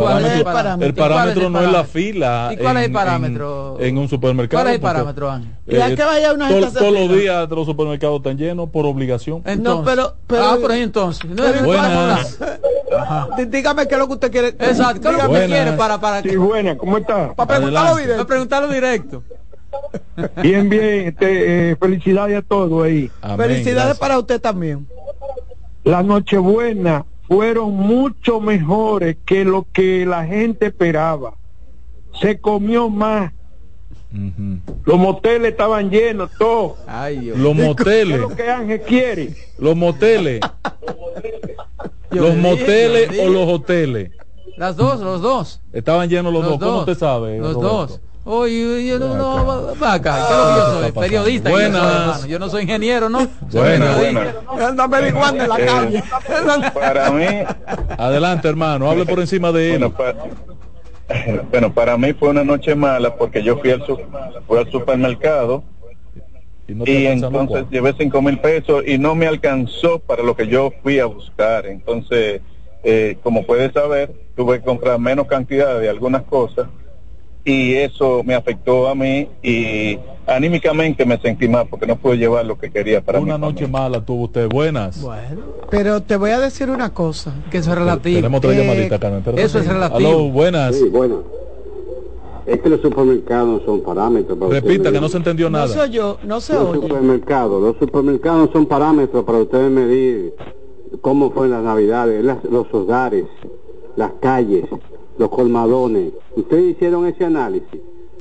parámetro, 0.44 0.88
el 0.88 0.94
parámetro, 0.94 1.50
no 1.50 1.62
es 1.62 1.72
la 1.72 1.84
fila. 1.84 2.50
¿Y 2.54 2.58
cuál 2.58 2.78
es 2.78 2.86
el 2.86 2.92
parámetro? 2.92 3.78
En, 3.80 3.98
un 3.98 4.10
supermercado. 4.10 4.64
¿Cuál 4.64 4.74
es 4.74 4.76
el 4.76 4.82
parámetro, 4.82 5.30
Ángel? 5.30 5.52
Eh, 5.68 5.96
que 5.96 6.04
vaya 6.04 6.34
una 6.34 6.50
Todos 6.50 6.92
los 6.92 7.10
días 7.10 7.50
los 7.50 7.66
supermercados 7.66 8.18
están 8.18 8.38
llenos 8.38 8.70
por 8.70 8.86
obligación. 8.86 9.44
Entonces, 9.46 9.64
no, 9.64 9.84
pero, 9.84 10.16
pero, 10.28 10.44
ah, 10.44 10.58
ahí 10.72 10.82
entonces. 10.82 11.30
No 11.30 11.46
es 11.46 11.64
buenas. 11.64 12.40
Dígame 13.48 13.88
qué 13.88 13.94
es 13.94 14.00
lo 14.00 14.08
que 14.08 14.14
usted 14.14 14.32
quiere. 14.32 14.48
Exacto, 14.50 15.02
¿qué 15.02 15.16
es 15.16 15.24
lo 15.24 15.30
que 15.30 15.34
usted 15.36 15.48
quiere 15.48 15.72
para, 15.74 16.00
para 16.00 16.22
Sí, 16.22 16.36
buena, 16.36 16.78
¿cómo 16.78 16.98
está? 16.98 17.34
Para 17.34 17.58
preguntarlo 17.58 17.98
directo. 17.98 18.18
Para 18.18 18.28
preguntarlo 18.28 18.74
directo. 18.74 19.24
Bien, 20.42 20.70
bien. 20.70 21.08
Este, 21.08 21.72
eh, 21.72 21.76
felicidades 21.76 22.38
a 22.38 22.42
todos 22.42 22.86
ahí. 22.86 23.10
felicidades 23.38 23.98
para 23.98 24.20
usted 24.20 24.40
también. 24.40 24.88
La 25.84 26.04
Nochebuena 26.04 27.06
fueron 27.28 27.76
mucho 27.76 28.40
mejores 28.40 29.18
que 29.26 29.44
lo 29.44 29.66
que 29.72 30.06
la 30.06 30.26
gente 30.26 30.68
esperaba. 30.68 31.36
Se 32.20 32.40
comió 32.40 32.90
más. 32.90 33.34
Los 34.86 35.00
moteles 35.00 35.52
estaban 35.52 35.90
llenos, 35.90 36.30
todos. 36.38 36.78
los 37.36 37.56
moteles. 37.56 38.20
lo 38.20 38.30
que 38.30 38.50
Ángel 38.50 38.82
quiere? 38.82 39.36
Los 39.58 39.76
moteles. 39.76 40.42
los 42.12 42.36
moteles 42.36 43.20
o 43.20 43.30
los 43.30 43.48
hoteles. 43.50 44.12
Las 44.56 44.78
dos, 44.78 45.00
los 45.00 45.22
dos. 45.22 45.62
Estaban 45.74 46.10
llenos 46.10 46.32
los, 46.32 46.46
dos. 46.46 46.60
¿Cómo 46.60 46.80
usted 46.80 46.98
sabe? 46.98 47.40
Los 47.40 47.54
dos. 47.54 48.00
Oye, 48.26 48.86
yo 48.86 49.00
no, 49.00 49.18
no, 49.18 49.76
va 49.82 49.94
acá, 49.94 50.16
¿qué 50.16 50.34
es 50.34 50.40
lo 50.40 50.46
que 50.46 50.60
yo 50.60 50.82
soy? 50.82 50.92
Periodista. 50.94 51.50
Buenas. 51.50 52.22
Yo, 52.22 52.28
yo 52.28 52.40
no 52.40 52.50
soy 52.50 52.64
ingeniero, 52.64 53.10
¿no? 53.10 53.28
Buenas. 53.52 53.98
Anda 54.62 54.86
averiguando 54.86 55.44
en 55.44 55.50
la 55.50 55.58
calle. 55.58 56.04
Para 56.74 57.12
mí. 57.12 57.26
Adelante, 57.98 58.48
hermano, 58.48 58.90
hable 58.90 59.06
por 59.06 59.20
encima 59.20 59.52
de 59.52 59.76
él. 59.76 59.92
Bueno, 61.52 61.74
para, 61.74 61.98
mí 61.98 62.14
fue 62.14 62.30
una 62.30 62.46
noche 62.46 62.76
mala 62.76 63.14
porque 63.14 63.44
yo 63.44 63.58
fui 63.58 63.72
al, 63.72 63.84
fui 64.48 64.58
al 64.58 64.72
supermercado 64.72 65.64
y, 66.66 67.06
entonces 67.06 67.66
llevé 67.70 67.94
cinco 67.98 68.22
mil 68.22 68.40
pesos 68.40 68.84
y 68.88 68.98
no 68.98 69.16
me 69.16 69.28
alcanzó 69.28 70.00
para 70.00 70.24
lo 70.24 70.34
que 70.34 70.48
yo 70.48 70.72
fui 70.82 70.98
a 71.00 71.06
buscar. 71.06 71.66
Entonces, 71.66 72.40
eh, 72.86 73.18
como 73.22 73.46
puedes 73.46 73.74
saber, 73.74 74.14
tuve 74.38 74.60
que 74.60 74.66
comprar 74.66 74.98
menos 74.98 75.28
cantidad 75.28 75.78
de 75.78 75.90
algunas 75.90 76.24
cosas 76.24 76.68
y 77.46 77.74
eso 77.74 78.24
me 78.24 78.36
afectó 78.36 78.88
a 78.88 78.96
mí 78.96 79.28
y 79.42 79.98
anímicamente 80.26 81.06
me 81.06 81.18
sentí 81.20 81.48
mal 81.50 81.68
porque 81.70 81.86
no 81.86 81.98
pude 81.98 82.18
llevar 82.18 82.46
lo 82.46 82.58
que 82.58 82.72
quería 82.72 83.02
para 83.02 83.20
una 83.20 83.38
noche 83.38 83.68
mala 83.68 84.00
tuvo 84.04 84.24
usted 84.26 84.48
buenas 84.48 85.02
bueno 85.02 85.42
pero 85.70 86.02
te 86.02 86.16
voy 86.16 86.32
a 86.32 86.40
decir 86.40 86.70
una 86.70 86.94
cosa 86.94 87.34
que 87.52 87.58
eso 87.58 87.72
es 87.72 87.78
relativo 87.78 88.16
tenemos 88.18 88.38
otra 88.38 88.54
eh, 88.54 88.58
llamadita 88.62 89.00
Carmen 89.00 89.24
eso 89.38 89.60
es 89.60 89.68
relativo 89.68 90.30
buenas 90.30 90.76
sí, 90.76 90.88
bueno. 90.90 91.24
Es 92.46 92.60
que 92.60 92.68
los 92.68 92.82
supermercados 92.82 93.48
no 93.48 93.66
son 93.66 93.82
parámetros. 93.84 94.38
Para 94.38 94.52
Repita, 94.52 94.92
que 94.92 95.00
no 95.00 95.08
se 95.08 95.16
entendió 95.16 95.50
nada. 95.50 95.66
No 95.66 95.72
se 95.72 95.80
oyó, 95.80 96.18
no 96.26 96.42
se 96.42 96.54
los 96.54 96.72
oye. 96.72 96.82
Supermercados, 96.82 97.62
los 97.62 97.78
supermercados 97.78 98.50
son 98.52 98.66
parámetros 98.66 99.24
para 99.24 99.38
ustedes 99.38 99.72
medir 99.72 100.34
cómo 101.00 101.32
fue 101.32 101.48
las 101.48 101.64
navidades, 101.64 102.22
las- 102.22 102.44
los 102.44 102.68
hogares, 102.74 103.24
las 103.96 104.12
calles, 104.20 104.66
los 105.18 105.30
colmadones. 105.30 106.12
Ustedes 106.36 106.76
hicieron 106.76 107.06
ese 107.06 107.26
análisis, 107.26 107.80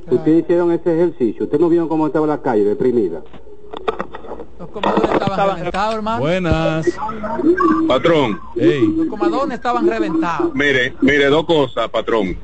ustedes 0.09 0.43
hicieron 0.43 0.71
ese 0.71 0.93
ejercicio, 0.93 1.43
ustedes 1.45 1.61
no 1.61 1.69
vieron 1.69 1.87
cómo 1.87 2.07
estaba 2.07 2.27
la 2.27 2.41
calle 2.41 2.63
deprimida. 2.63 3.21
Los 4.59 4.69
comadones 4.69 5.11
estaban 5.11 5.57
reventados, 5.57 5.95
hermano. 5.95 6.19
Buenas. 6.21 6.87
Patrón, 7.87 8.39
Los 8.55 9.07
comadones 9.07 9.55
estaban 9.55 9.87
reventados. 9.87 10.53
mire, 10.53 10.93
mire, 11.01 11.25
dos 11.27 11.45
cosas, 11.45 11.89
patrón. 11.89 12.37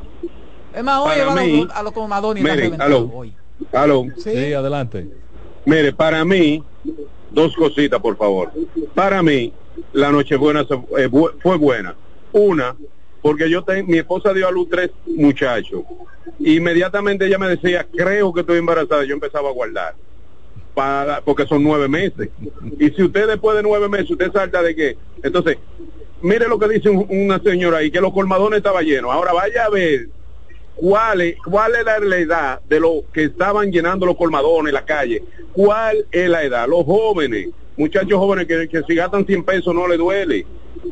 Es 0.73 0.83
más, 0.83 1.01
va 1.05 1.31
a 1.31 1.35
mí- 1.35 1.63
los, 1.65 1.71
a 1.75 1.83
los 1.83 1.93
comadones 1.93 2.43
Miren, 2.43 2.59
reventados. 2.59 2.93
aló, 2.95 3.11
hoy. 3.13 3.33
aló. 3.73 4.05
Sí, 4.17 4.53
adelante. 4.53 5.07
Mire, 5.65 5.93
para 5.93 6.23
mí, 6.25 6.63
dos 7.31 7.55
cositas, 7.55 7.99
por 7.99 8.17
favor. 8.17 8.51
Para 8.93 9.23
mí, 9.23 9.53
la 9.93 10.11
Nochebuena 10.11 10.65
se- 10.65 10.75
eh, 11.03 11.09
fue 11.41 11.57
buena. 11.57 11.95
Una, 12.33 12.75
porque 13.21 13.49
yo 13.49 13.63
ten- 13.63 13.85
mi 13.87 13.97
esposa 13.97 14.33
dio 14.33 14.47
a 14.47 14.51
luz 14.51 14.67
tres 14.69 14.91
muchachos. 15.05 15.83
Inmediatamente 16.39 17.25
ella 17.25 17.37
me 17.37 17.49
decía, 17.49 17.85
creo 17.95 18.33
que 18.33 18.41
estoy 18.41 18.57
embarazada. 18.59 19.03
Yo 19.03 19.13
empezaba 19.13 19.49
a 19.49 19.53
guardar. 19.53 19.95
Para, 20.73 21.21
porque 21.21 21.45
son 21.45 21.63
nueve 21.63 21.87
meses. 21.89 22.29
Y 22.79 22.89
si 22.91 23.03
usted 23.03 23.27
después 23.27 23.57
de 23.57 23.63
nueve 23.63 23.89
meses, 23.89 24.11
usted 24.11 24.31
salta 24.31 24.61
de 24.61 24.75
que... 24.75 24.97
Entonces, 25.23 25.57
mire 26.21 26.47
lo 26.47 26.57
que 26.59 26.69
dice 26.69 26.89
un- 26.89 27.05
una 27.09 27.39
señora 27.39 27.77
ahí, 27.79 27.91
que 27.91 27.99
los 28.01 28.13
colmadones 28.13 28.57
estaban 28.57 28.85
llenos. 28.85 29.11
Ahora 29.11 29.33
vaya 29.33 29.65
a 29.65 29.69
ver 29.69 30.07
cuál 30.75 31.21
es, 31.21 31.35
cuál 31.43 31.73
es 31.75 31.83
la, 31.83 32.17
edad 32.17 32.61
de 32.69 32.79
los 32.79 33.03
que 33.13 33.25
estaban 33.25 33.71
llenando 33.71 34.05
los 34.05 34.15
colmadones 34.15 34.71
la 34.73 34.85
calle. 34.85 35.23
¿Cuál 35.51 36.05
es 36.11 36.29
la 36.29 36.43
edad? 36.43 36.67
Los 36.67 36.85
jóvenes, 36.85 37.49
muchachos 37.75 38.17
jóvenes 38.17 38.47
que, 38.47 38.69
que 38.69 38.81
si 38.87 38.95
gastan 38.95 39.25
100 39.25 39.43
pesos 39.43 39.73
no 39.75 39.87
le 39.87 39.97
duele. 39.97 40.45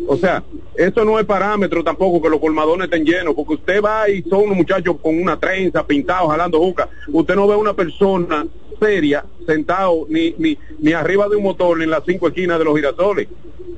O 0.07 0.17
sea, 0.17 0.43
eso 0.75 1.03
no 1.05 1.19
es 1.19 1.25
parámetro 1.25 1.83
tampoco 1.83 2.21
que 2.21 2.29
los 2.29 2.39
colmadones 2.39 2.85
estén 2.85 3.05
llenos, 3.05 3.33
porque 3.35 3.55
usted 3.55 3.81
va 3.81 4.09
y 4.09 4.21
son 4.23 4.43
unos 4.43 4.57
muchachos 4.57 4.97
con 5.01 5.19
una 5.21 5.37
trenza, 5.39 5.85
pintados, 5.85 6.29
jalando 6.29 6.59
juca. 6.59 6.89
Usted 7.11 7.35
no 7.35 7.47
ve 7.47 7.55
una 7.55 7.73
persona 7.73 8.45
seria 8.79 9.25
sentado 9.45 10.05
ni, 10.09 10.35
ni, 10.37 10.57
ni 10.79 10.93
arriba 10.93 11.27
de 11.27 11.35
un 11.35 11.43
motor 11.43 11.77
ni 11.77 11.85
en 11.85 11.89
las 11.89 12.03
cinco 12.05 12.27
esquinas 12.27 12.59
de 12.59 12.65
los 12.65 12.75
girasoles. 12.75 13.27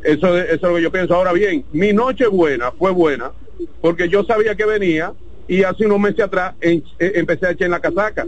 Eso, 0.04 0.38
es- 0.38 0.46
eso 0.46 0.56
es 0.56 0.62
lo 0.62 0.76
que 0.76 0.82
yo 0.82 0.92
pienso. 0.92 1.16
Ahora 1.16 1.32
bien, 1.34 1.66
mi 1.72 1.94
noche 1.94 2.28
buena 2.28 2.72
fue 2.72 2.92
buena 2.92 3.32
porque 3.82 4.10
yo 4.10 4.24
sabía 4.24 4.56
que 4.56 4.66
venía 4.66 5.14
y 5.48 5.64
hace 5.64 5.86
unos 5.86 6.00
meses 6.00 6.20
atrás 6.22 6.56
en- 6.62 6.84
eh, 7.00 7.14
empecé 7.16 7.48
a 7.48 7.52
echar 7.52 7.66
en 7.66 7.72
la 7.72 7.80
casaca. 7.80 8.28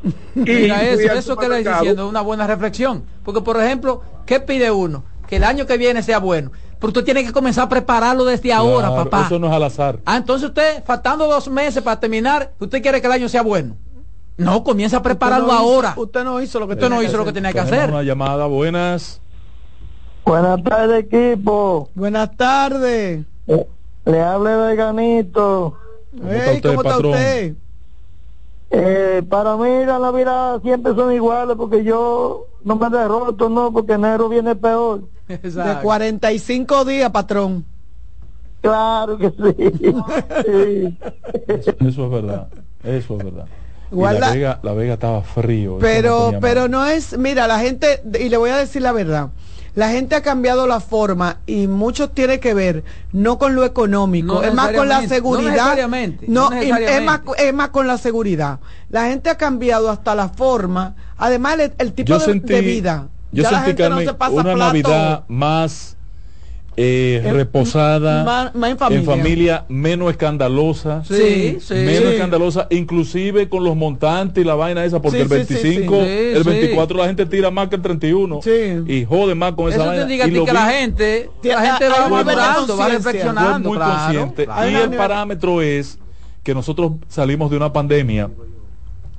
Mira 0.34 0.78
fui 0.78 1.04
eso, 1.04 1.12
eso 1.14 1.36
que 1.36 1.48
le 1.48 1.58
diciendo 1.58 2.04
es 2.04 2.10
una 2.10 2.20
buena 2.20 2.46
reflexión. 2.46 3.04
Porque, 3.24 3.40
por 3.40 3.60
ejemplo, 3.60 4.02
¿qué 4.26 4.40
pide 4.40 4.70
uno? 4.70 5.04
Que 5.28 5.36
el 5.36 5.44
año 5.44 5.66
que 5.66 5.76
viene 5.76 6.02
sea 6.02 6.18
bueno. 6.20 6.52
Pero 6.78 6.88
usted 6.88 7.04
tiene 7.04 7.24
que 7.24 7.32
comenzar 7.32 7.64
a 7.64 7.68
prepararlo 7.68 8.24
desde 8.24 8.52
ahora, 8.52 8.94
papá. 8.94 9.24
Eso 9.26 9.38
no 9.38 9.48
es 9.48 9.52
al 9.52 9.62
azar. 9.64 9.98
Ah, 10.04 10.16
entonces 10.16 10.48
usted, 10.48 10.84
faltando 10.84 11.26
dos 11.26 11.48
meses 11.48 11.82
para 11.82 11.98
terminar, 11.98 12.52
usted 12.60 12.80
quiere 12.80 13.00
que 13.00 13.06
el 13.06 13.12
año 13.14 13.28
sea 13.28 13.42
bueno. 13.42 13.74
No, 14.36 14.62
comienza 14.62 14.98
a 14.98 15.02
prepararlo 15.02 15.46
Usted 15.46 15.56
no 15.58 15.62
hizo- 15.64 15.72
ahora. 15.74 15.94
usted 15.96 16.24
no 16.24 16.40
hizo 16.40 16.60
lo 16.60 16.68
que 16.68 16.74
Usted 16.74 16.88
no 16.88 17.02
hizo 17.02 17.10
que 17.12 17.16
lo 17.18 17.24
que 17.24 17.32
tenía 17.32 17.52
que 17.52 17.58
hacer. 17.60 17.90
una 17.90 18.02
llamada, 18.04 18.46
buenas. 18.46 19.20
Buenas 20.24 20.62
tardes, 20.62 21.04
equipo. 21.10 21.88
Buenas 21.94 22.36
tardes. 22.36 23.24
Le 24.04 24.22
hable 24.22 24.56
Veganito. 24.56 25.76
¿Cómo 26.16 26.32
está 26.32 26.52
usted, 26.52 26.76
patrón? 26.76 27.14
Eh, 28.70 29.22
para 29.28 29.56
mí 29.56 29.84
la 29.86 29.98
Navidad 29.98 30.60
siempre 30.62 30.94
son 30.94 31.12
iguales 31.12 31.56
porque 31.56 31.82
yo 31.84 32.46
no 32.64 32.76
me 32.76 32.90
derroto, 32.90 33.48
no, 33.48 33.72
porque 33.72 33.94
enero 33.94 34.28
viene 34.28 34.54
peor. 34.54 35.02
De 35.28 35.78
45 35.82 36.84
días, 36.84 37.10
patrón. 37.10 37.64
Claro 38.60 39.18
que 39.18 39.30
sí. 39.30 39.70
Sí. 40.46 40.98
Eso, 41.46 41.74
eso 41.80 42.04
es 42.06 42.10
verdad. 42.10 42.48
Eso 42.82 43.16
es 43.18 43.24
verdad. 43.24 43.46
Guarda- 43.90 44.20
la, 44.20 44.32
Vega, 44.32 44.60
la 44.62 44.72
Vega 44.74 44.94
estaba 44.94 45.22
frío. 45.22 45.70
eso 45.72 45.74
no 45.76 45.80
Pero, 45.80 46.32
pero 46.40 46.68
no 46.68 46.84
es, 46.86 47.16
mira, 47.16 47.46
la 47.46 47.58
gente, 47.58 48.02
y 48.20 48.28
le 48.28 48.36
voy 48.36 48.50
a 48.50 48.56
decir 48.56 48.82
la 48.82 48.92
verdad, 48.92 49.28
la 49.74 49.88
gente 49.90 50.14
ha 50.16 50.22
cambiado 50.22 50.66
la 50.66 50.80
forma 50.80 51.38
y 51.46 51.68
mucho 51.68 52.10
tiene 52.10 52.40
que 52.40 52.52
ver 52.52 52.84
no 53.12 53.38
con 53.38 53.54
lo 53.54 53.64
económico, 53.64 54.34
No 54.34 54.42
es 54.42 54.52
más 54.52 54.72
con 54.72 54.88
la 54.88 55.06
seguridad. 55.06 55.42
no 55.44 55.50
necesariamente, 55.50 56.26
No, 56.28 56.50
no 56.50 56.62
y- 56.62 56.70
es, 56.70 57.02
más, 57.02 57.20
es 57.38 57.54
más 57.54 57.68
con 57.70 57.86
la 57.86 57.96
seguridad. 57.96 58.58
La 58.90 59.06
gente 59.06 59.30
ha 59.30 59.36
cambiado 59.38 59.88
hasta 59.88 60.14
la 60.14 60.28
forma, 60.28 60.94
además 61.16 61.58
el, 61.60 61.72
el 61.78 61.92
tipo 61.92 62.08
yo 62.08 62.18
de, 62.18 62.24
sentí, 62.24 62.52
de 62.54 62.60
vida. 62.60 63.08
Yo 63.32 63.42
Ya 63.42 63.50
la 63.50 63.58
sentí 63.64 63.66
gente 63.68 63.82
no 63.84 63.88
Carmen, 63.90 64.06
se 64.08 64.14
pasa 64.14 64.32
una 64.32 64.42
plato. 64.42 64.58
Navidad 64.58 65.24
más 65.28 65.94
eh, 66.80 67.28
reposada, 67.32 68.22
más- 68.22 68.54
más 68.54 68.70
en 68.92 69.04
familia. 69.04 69.64
menos 69.68 70.12
escandalosa, 70.12 71.02
Sí, 71.04 71.58
sí. 71.60 71.74
menos 71.74 72.04
Sí. 72.04 72.14
escandalosa, 72.14 72.68
inclusive 72.70 73.48
con 73.48 73.64
los 73.64 73.74
montantes 73.74 74.44
y 74.44 74.46
la 74.46 74.54
vaina 74.54 74.84
esa, 74.84 75.02
porque 75.02 75.24
Sí, 75.26 75.34
el 75.34 75.46
sí, 75.46 75.54
sí, 75.56 75.62
25, 75.64 75.94
sí. 76.04 76.08
el 76.08 76.44
Sí, 76.44 76.48
24 76.48 76.98
la 76.98 77.06
gente 77.06 77.26
tira 77.26 77.50
más 77.50 77.68
que 77.68 77.74
el 77.74 77.82
31 77.82 78.38
y 78.86 79.04
jode 79.04 79.34
más 79.34 79.54
con 79.54 79.68
esa 79.70 79.78
Eso 79.78 79.86
vaina. 79.86 80.04
te 80.06 80.12
diga 80.12 80.26
y 80.28 80.30
lo 80.30 80.44
que 80.44 80.50
vi- 80.52 80.56
la 80.56 80.66
gente, 80.70 81.30
la 81.42 81.66
gente 81.66 81.88
va 81.88 82.08
madurando, 82.08 82.76
va 82.76 82.88
reflexionando. 82.88 83.68
muy 83.70 83.76
claro, 83.76 83.94
consciente. 84.04 84.44
claro. 84.44 84.70
Y 84.70 84.74
el 84.76 84.90
parámetro 84.90 85.60
es 85.60 85.98
que 86.44 86.54
nosotros 86.54 86.92
salimos 87.08 87.50
de 87.50 87.56
una 87.56 87.72
pandemia 87.72 88.30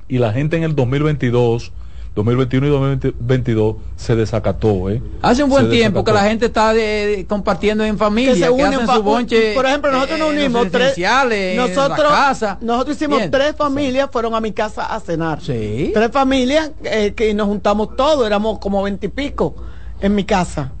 y 0.08 0.16
la 0.16 0.32
gente 0.32 0.56
en 0.56 0.62
el 0.62 0.74
2022, 0.74 1.72
2021 2.14 2.66
y 2.66 2.70
2022 2.70 3.76
se 3.96 4.16
desacató. 4.16 4.90
¿eh? 4.90 5.00
Hace 5.22 5.44
un 5.44 5.50
buen 5.50 5.70
tiempo 5.70 6.02
que 6.04 6.12
la 6.12 6.24
gente 6.24 6.46
está 6.46 6.72
de- 6.72 7.06
de- 7.16 7.26
compartiendo 7.26 7.84
en 7.84 7.96
familia, 7.96 8.32
que 8.34 8.40
que, 8.40 8.44
se 8.46 8.50
unen 8.50 8.74
hacen 8.74 8.86
pa- 8.86 8.96
su 8.96 9.02
bonche. 9.02 9.54
por 9.54 9.64
ejemplo 9.66 9.92
nosotros 9.92 10.18
nos 10.18 10.28
eh, 10.28 10.38
unimos 10.38 10.62
tres 10.62 10.72
residenciales, 10.72 11.52
en 11.52 11.56
la 11.56 11.66
nosotros 11.68 12.10
casa. 12.12 12.58
nosotros 12.60 12.96
hicimos 12.96 13.18
Bien. 13.18 13.30
tres 13.30 13.54
familias 13.56 14.08
fueron 14.12 14.34
a 14.34 14.40
mi 14.40 14.52
casa 14.52 14.86
a 14.92 14.98
cenar 15.00 15.40
Sí. 15.40 15.92
tres 15.94 16.10
familias 16.10 16.72
eh, 16.82 17.12
que 17.14 17.32
nos 17.32 17.46
juntamos 17.46 17.94
todos 17.96 18.26
éramos 18.26 18.58
como 18.58 18.82
veintipico 18.82 19.54
en 20.00 20.14
mi 20.14 20.24
casa 20.24 20.72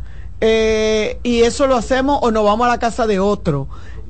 Eh, 0.42 1.18
y 1.22 1.42
eso 1.42 1.66
lo 1.66 1.76
hacemos 1.76 2.18
o 2.22 2.30
nos 2.30 2.42
vamos 2.44 2.66
a 2.66 2.70
la 2.70 2.78
casa 2.78 3.06
de 3.06 3.20
otro 3.20 3.68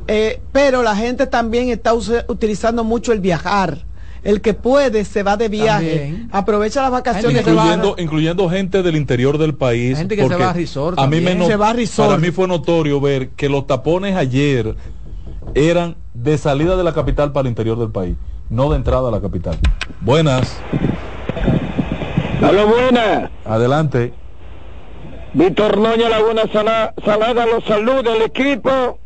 Eh, 0.08 0.40
pero 0.52 0.82
la 0.82 0.96
gente 0.96 1.26
también 1.26 1.68
está 1.68 1.92
utilizando 1.94 2.82
mucho 2.84 3.12
el 3.12 3.20
viajar 3.20 3.84
el 4.22 4.40
que 4.40 4.54
puede 4.54 5.04
se 5.04 5.22
va 5.22 5.36
de 5.36 5.48
viaje 5.48 5.98
También. 5.98 6.28
aprovecha 6.32 6.82
las 6.82 6.90
vacaciones 6.90 7.40
incluyendo, 7.46 7.94
incluyendo 7.98 8.48
gente 8.50 8.82
del 8.82 8.96
interior 8.96 9.38
del 9.38 9.54
país. 9.54 9.96
Gente 9.98 10.16
que 10.16 10.28
se 10.28 10.36
va 10.36 10.50
a 10.50 10.52
resort 10.52 10.98
a 10.98 11.06
mí 11.06 11.16
me 11.16 11.16
también. 11.30 11.38
no- 11.38 11.46
Se 11.46 11.56
va 11.56 11.70
a 11.70 11.72
resort. 11.72 12.08
Para 12.08 12.20
mí 12.20 12.30
fue 12.30 12.46
notorio 12.48 13.00
ver 13.00 13.30
que 13.30 13.48
los 13.48 13.66
tapones 13.66 14.16
ayer 14.16 14.74
eran 15.54 15.96
de 16.14 16.36
salida 16.38 16.76
de 16.76 16.84
la 16.84 16.92
capital 16.92 17.32
para 17.32 17.42
el 17.42 17.48
interior 17.48 17.78
del 17.78 17.90
país, 17.90 18.16
no 18.50 18.70
de 18.70 18.76
entrada 18.76 19.08
a 19.08 19.10
la 19.10 19.20
capital. 19.20 19.56
Buenas, 20.00 20.60
Hola, 22.42 22.64
buenas. 22.64 23.30
adelante. 23.44 24.14
Víctor 25.34 25.78
Noña, 25.78 26.08
Laguna 26.08 26.42
Sala- 26.52 26.94
Salada, 27.04 27.46
los 27.46 27.64
saluda 27.64 28.14
el 28.16 28.22
equipo. 28.22 28.98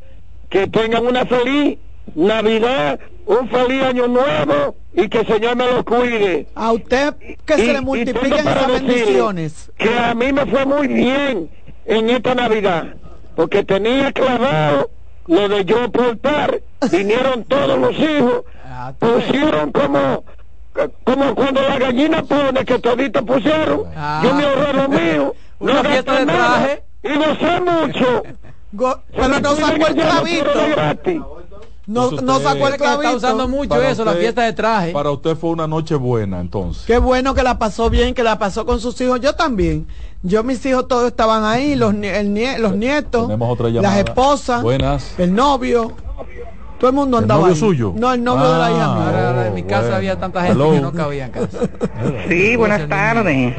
Que 0.48 0.66
tengan 0.68 1.04
una 1.04 1.26
feliz 1.26 1.78
Navidad, 2.14 3.00
un 3.26 3.48
feliz 3.48 3.82
año 3.82 4.06
nuevo 4.08 4.76
y 4.94 5.08
que 5.08 5.20
el 5.20 5.26
Señor 5.26 5.56
me 5.56 5.66
los 5.66 5.84
cuide. 5.84 6.46
a 6.54 6.72
usted 6.72 7.14
que 7.44 7.54
Y- 7.54 7.66
se 7.66 7.72
le 7.72 7.80
multipliquen 7.80 8.38
esas 8.46 8.66
bendiciones. 8.68 9.72
Que 9.76 9.98
a 9.98 10.14
mí 10.14 10.32
me 10.32 10.46
fue 10.46 10.64
muy 10.66 10.86
bien 10.88 11.50
en 11.86 12.10
esta 12.10 12.34
Navidad, 12.34 12.94
porque 13.36 13.64
tenía 13.64 14.12
clavado 14.12 14.90
lo 15.26 15.48
de 15.48 15.64
yo 15.64 15.90
portar, 15.90 16.60
vinieron 16.92 17.44
todos 17.44 17.78
los 17.78 17.92
hijos, 17.98 18.42
pusieron 18.98 19.72
como 19.72 20.24
como 21.04 21.34
cuando 21.36 21.62
la 21.62 21.78
gallina 21.78 22.22
pone 22.24 22.64
que 22.64 22.78
toditos 22.80 23.22
pusieron, 23.22 23.84
yo 24.24 24.34
me 24.34 24.44
ahorré 24.44 24.72
lo 24.72 24.88
mío, 24.88 25.34
Una 25.60 25.74
no 25.74 25.88
fiesta 25.88 26.12
gasté 26.12 26.26
de 26.26 26.26
nada, 26.26 26.58
traje. 26.58 26.82
y 27.04 27.08
no 27.18 27.34
sé 27.36 27.60
mucho. 27.60 28.22
Go- 28.72 29.00
pero 29.14 29.28
no 29.40 29.54
sacó 29.54 29.86
el 29.86 29.94
clavito 29.94 30.50
no, 31.86 32.10
no 32.12 32.38
sacó 32.40 32.66
el 32.68 32.74
que 32.76 32.84
está 32.84 32.98
clavito 32.98 33.16
usando 33.16 33.46
mucho 33.48 33.68
Para 33.68 33.90
eso, 33.90 34.04
la 34.04 34.12
usted- 34.12 34.22
fiesta 34.22 34.42
de 34.42 34.52
traje. 34.54 34.92
Para 34.92 35.10
usted 35.10 35.36
fue 35.36 35.50
una 35.50 35.66
noche 35.66 35.94
buena, 35.96 36.40
entonces. 36.40 36.84
Qué 36.86 36.98
bueno 36.98 37.34
que 37.34 37.42
la 37.42 37.58
pasó 37.58 37.90
bien, 37.90 38.14
que 38.14 38.22
la 38.22 38.38
pasó 38.38 38.64
con 38.64 38.80
sus 38.80 38.98
hijos. 39.00 39.20
Yo 39.20 39.34
también. 39.34 39.86
Yo, 40.22 40.42
mis 40.42 40.64
hijos 40.64 40.88
todos 40.88 41.06
estaban 41.08 41.44
ahí, 41.44 41.74
los, 41.76 41.92
el 41.94 42.62
los 42.62 42.74
nietos, 42.74 43.26
Tenemos 43.26 43.50
otra 43.52 43.68
llamada. 43.68 43.96
las 43.96 44.04
esposas, 44.06 44.62
Buenas. 44.62 45.14
el 45.18 45.34
novio. 45.34 45.92
Todo 46.78 46.90
el 46.90 46.96
mundo 46.96 47.18
¿El 47.18 47.24
andaba 47.24 47.40
novio 47.42 47.54
ahí. 47.54 47.60
suyo? 47.60 47.92
No, 47.96 48.12
el 48.12 48.24
novio 48.24 48.50
de 48.50 48.58
la 48.58 48.70
hija 48.70 48.84
Ah, 48.84 48.94
mía. 48.94 49.06
Ahora, 49.06 49.28
ahora 49.28 49.46
en 49.48 49.54
mi 49.54 49.62
casa 49.62 49.80
bueno. 49.82 49.96
había 49.96 50.18
tanta 50.18 50.40
gente 50.42 50.52
Hello. 50.54 50.72
que 50.72 50.80
no 50.80 50.92
cabía 50.92 51.26
en 51.26 51.30
casa. 51.30 51.58
Sí, 52.28 52.56
buenas 52.56 52.88
tardes. 52.88 53.54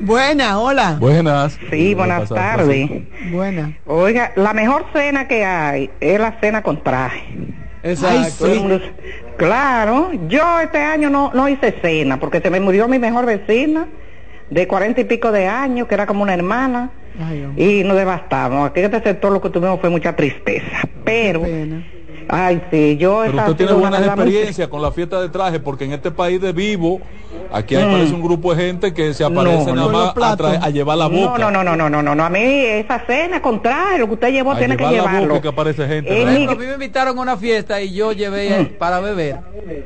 Buena, 0.00 0.58
hola. 0.60 0.96
Buenas. 0.98 1.58
Sí, 1.70 1.94
buenas 1.94 2.28
tardes. 2.28 2.90
Buena. 3.32 3.76
Oiga, 3.86 4.32
la 4.36 4.54
mejor 4.54 4.86
cena 4.92 5.28
que 5.28 5.44
hay 5.44 5.90
es 6.00 6.18
la 6.20 6.38
cena 6.40 6.62
con 6.62 6.82
traje. 6.82 7.24
Exacto. 7.84 8.46
Claro, 9.36 10.10
yo 10.28 10.58
este 10.60 10.78
año 10.78 11.10
no, 11.10 11.30
no 11.34 11.48
hice 11.48 11.72
cena 11.82 12.18
porque 12.18 12.40
se 12.40 12.50
me 12.50 12.58
murió 12.58 12.88
mi 12.88 12.98
mejor 12.98 13.26
vecina 13.26 13.86
de 14.50 14.66
cuarenta 14.66 15.00
y 15.00 15.04
pico 15.04 15.30
de 15.32 15.46
años, 15.46 15.86
que 15.86 15.94
era 15.94 16.06
como 16.06 16.22
una 16.22 16.34
hermana, 16.34 16.90
y 17.56 17.84
nos 17.84 17.96
devastamos. 17.96 18.70
Aquí 18.70 18.80
en 18.80 18.86
este 18.86 19.02
sector 19.10 19.32
lo 19.32 19.40
que 19.40 19.50
tuvimos 19.50 19.80
fue 19.80 19.90
mucha 19.90 20.16
tristeza, 20.16 20.88
pero... 21.04 21.42
Ay, 22.28 22.62
sí, 22.70 22.96
yo... 22.96 23.22
Pero 23.24 23.38
usted 23.38 23.56
tiene 23.56 23.72
buenas 23.72 24.04
experiencias 24.06 24.68
con 24.68 24.82
la 24.82 24.92
fiesta 24.92 25.20
de 25.20 25.28
traje, 25.28 25.60
porque 25.60 25.84
en 25.84 25.92
este 25.92 26.10
país 26.10 26.40
de 26.40 26.52
vivo, 26.52 27.00
aquí 27.52 27.74
hay, 27.74 27.84
parece 27.84 28.14
un 28.14 28.22
grupo 28.22 28.54
de 28.54 28.64
gente 28.64 28.94
que 28.94 29.14
se 29.14 29.24
aparece 29.24 29.72
nada 29.72 29.88
más 29.88 30.40
a, 30.62 30.70
llevar 30.70 30.98
la 30.98 31.06
boca. 31.06 31.38
No, 31.38 31.50
no, 31.50 31.64
no, 31.64 31.76
no, 31.76 31.88
no, 31.88 32.02
no, 32.02 32.14
no, 32.14 32.24
a 32.24 32.30
mí 32.30 32.40
esa 32.40 33.00
cena, 33.06 33.40
contrario, 33.40 33.98
lo 33.98 34.06
que 34.08 34.14
usted 34.14 34.32
llevó 34.32 34.56
tiene 34.56 34.76
que 34.76 34.86
llevarlo. 34.86 35.40
que 35.40 35.48
aparece 35.48 35.86
gente. 35.86 36.22
Eh, 36.22 36.46
a 36.48 36.54
mí 36.54 36.66
me 36.66 36.74
invitaron 36.74 37.18
a 37.18 37.22
una 37.22 37.36
fiesta 37.36 37.80
y 37.80 37.92
yo 37.92 38.12
llevé 38.12 38.64
para 38.78 39.00
beber. 39.00 39.38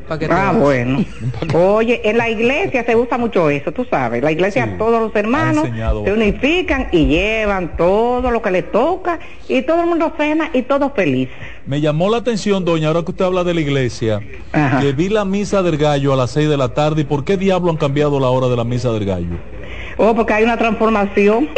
Para 0.07 0.19
que 0.19 0.27
ah, 0.31 0.53
bueno. 0.59 1.05
Oye, 1.55 2.01
en 2.05 2.19
la 2.19 2.29
iglesia 2.29 2.85
se 2.85 2.97
usa 2.97 3.19
mucho 3.19 3.51
eso, 3.51 3.73
tú 3.73 3.87
sabes. 3.89 4.23
La 4.23 4.33
iglesia 4.33 4.77
todos 4.79 5.01
los 5.01 5.15
hermanos 5.15 5.69
se 6.05 6.13
unifican 6.13 6.89
y 6.93 7.07
llevan 7.07 7.77
todo 7.77 8.31
lo 8.31 8.43
que 8.43 8.51
les 8.51 8.71
toca 8.71 9.19
y 9.49 9.63
todo 9.63 9.83
el 9.83 9.87
mundo 9.87 10.13
cena 10.17 10.51
y 10.53 10.63
todos 10.63 10.93
felices. 10.95 11.37
Me 11.67 11.81
llamó 11.81 12.11
la 12.11 12.19
atención, 12.29 12.65
doña, 12.65 12.89
ahora 12.89 13.03
que 13.03 13.11
usted 13.11 13.25
habla 13.25 13.43
de 13.43 13.55
la 13.55 13.61
iglesia, 13.63 14.21
que 14.81 14.93
vi 14.93 15.09
la 15.09 15.25
misa 15.25 15.63
del 15.63 15.79
gallo 15.79 16.13
a 16.13 16.17
las 16.17 16.31
6 16.33 16.49
de 16.49 16.57
la 16.59 16.75
tarde. 16.75 17.01
¿Y 17.03 17.05
por 17.05 17.25
qué 17.25 17.37
diablo 17.39 17.71
han 17.71 17.79
cambiado 17.79 18.21
la 18.21 18.29
hora 18.29 18.49
de 18.49 18.57
la 18.57 18.65
misa 18.65 18.93
del 18.93 19.07
gallo? 19.07 19.39
Oh, 19.97 20.15
porque 20.15 20.35
hay 20.35 20.45
una 20.45 20.59
transformación. 20.59 21.49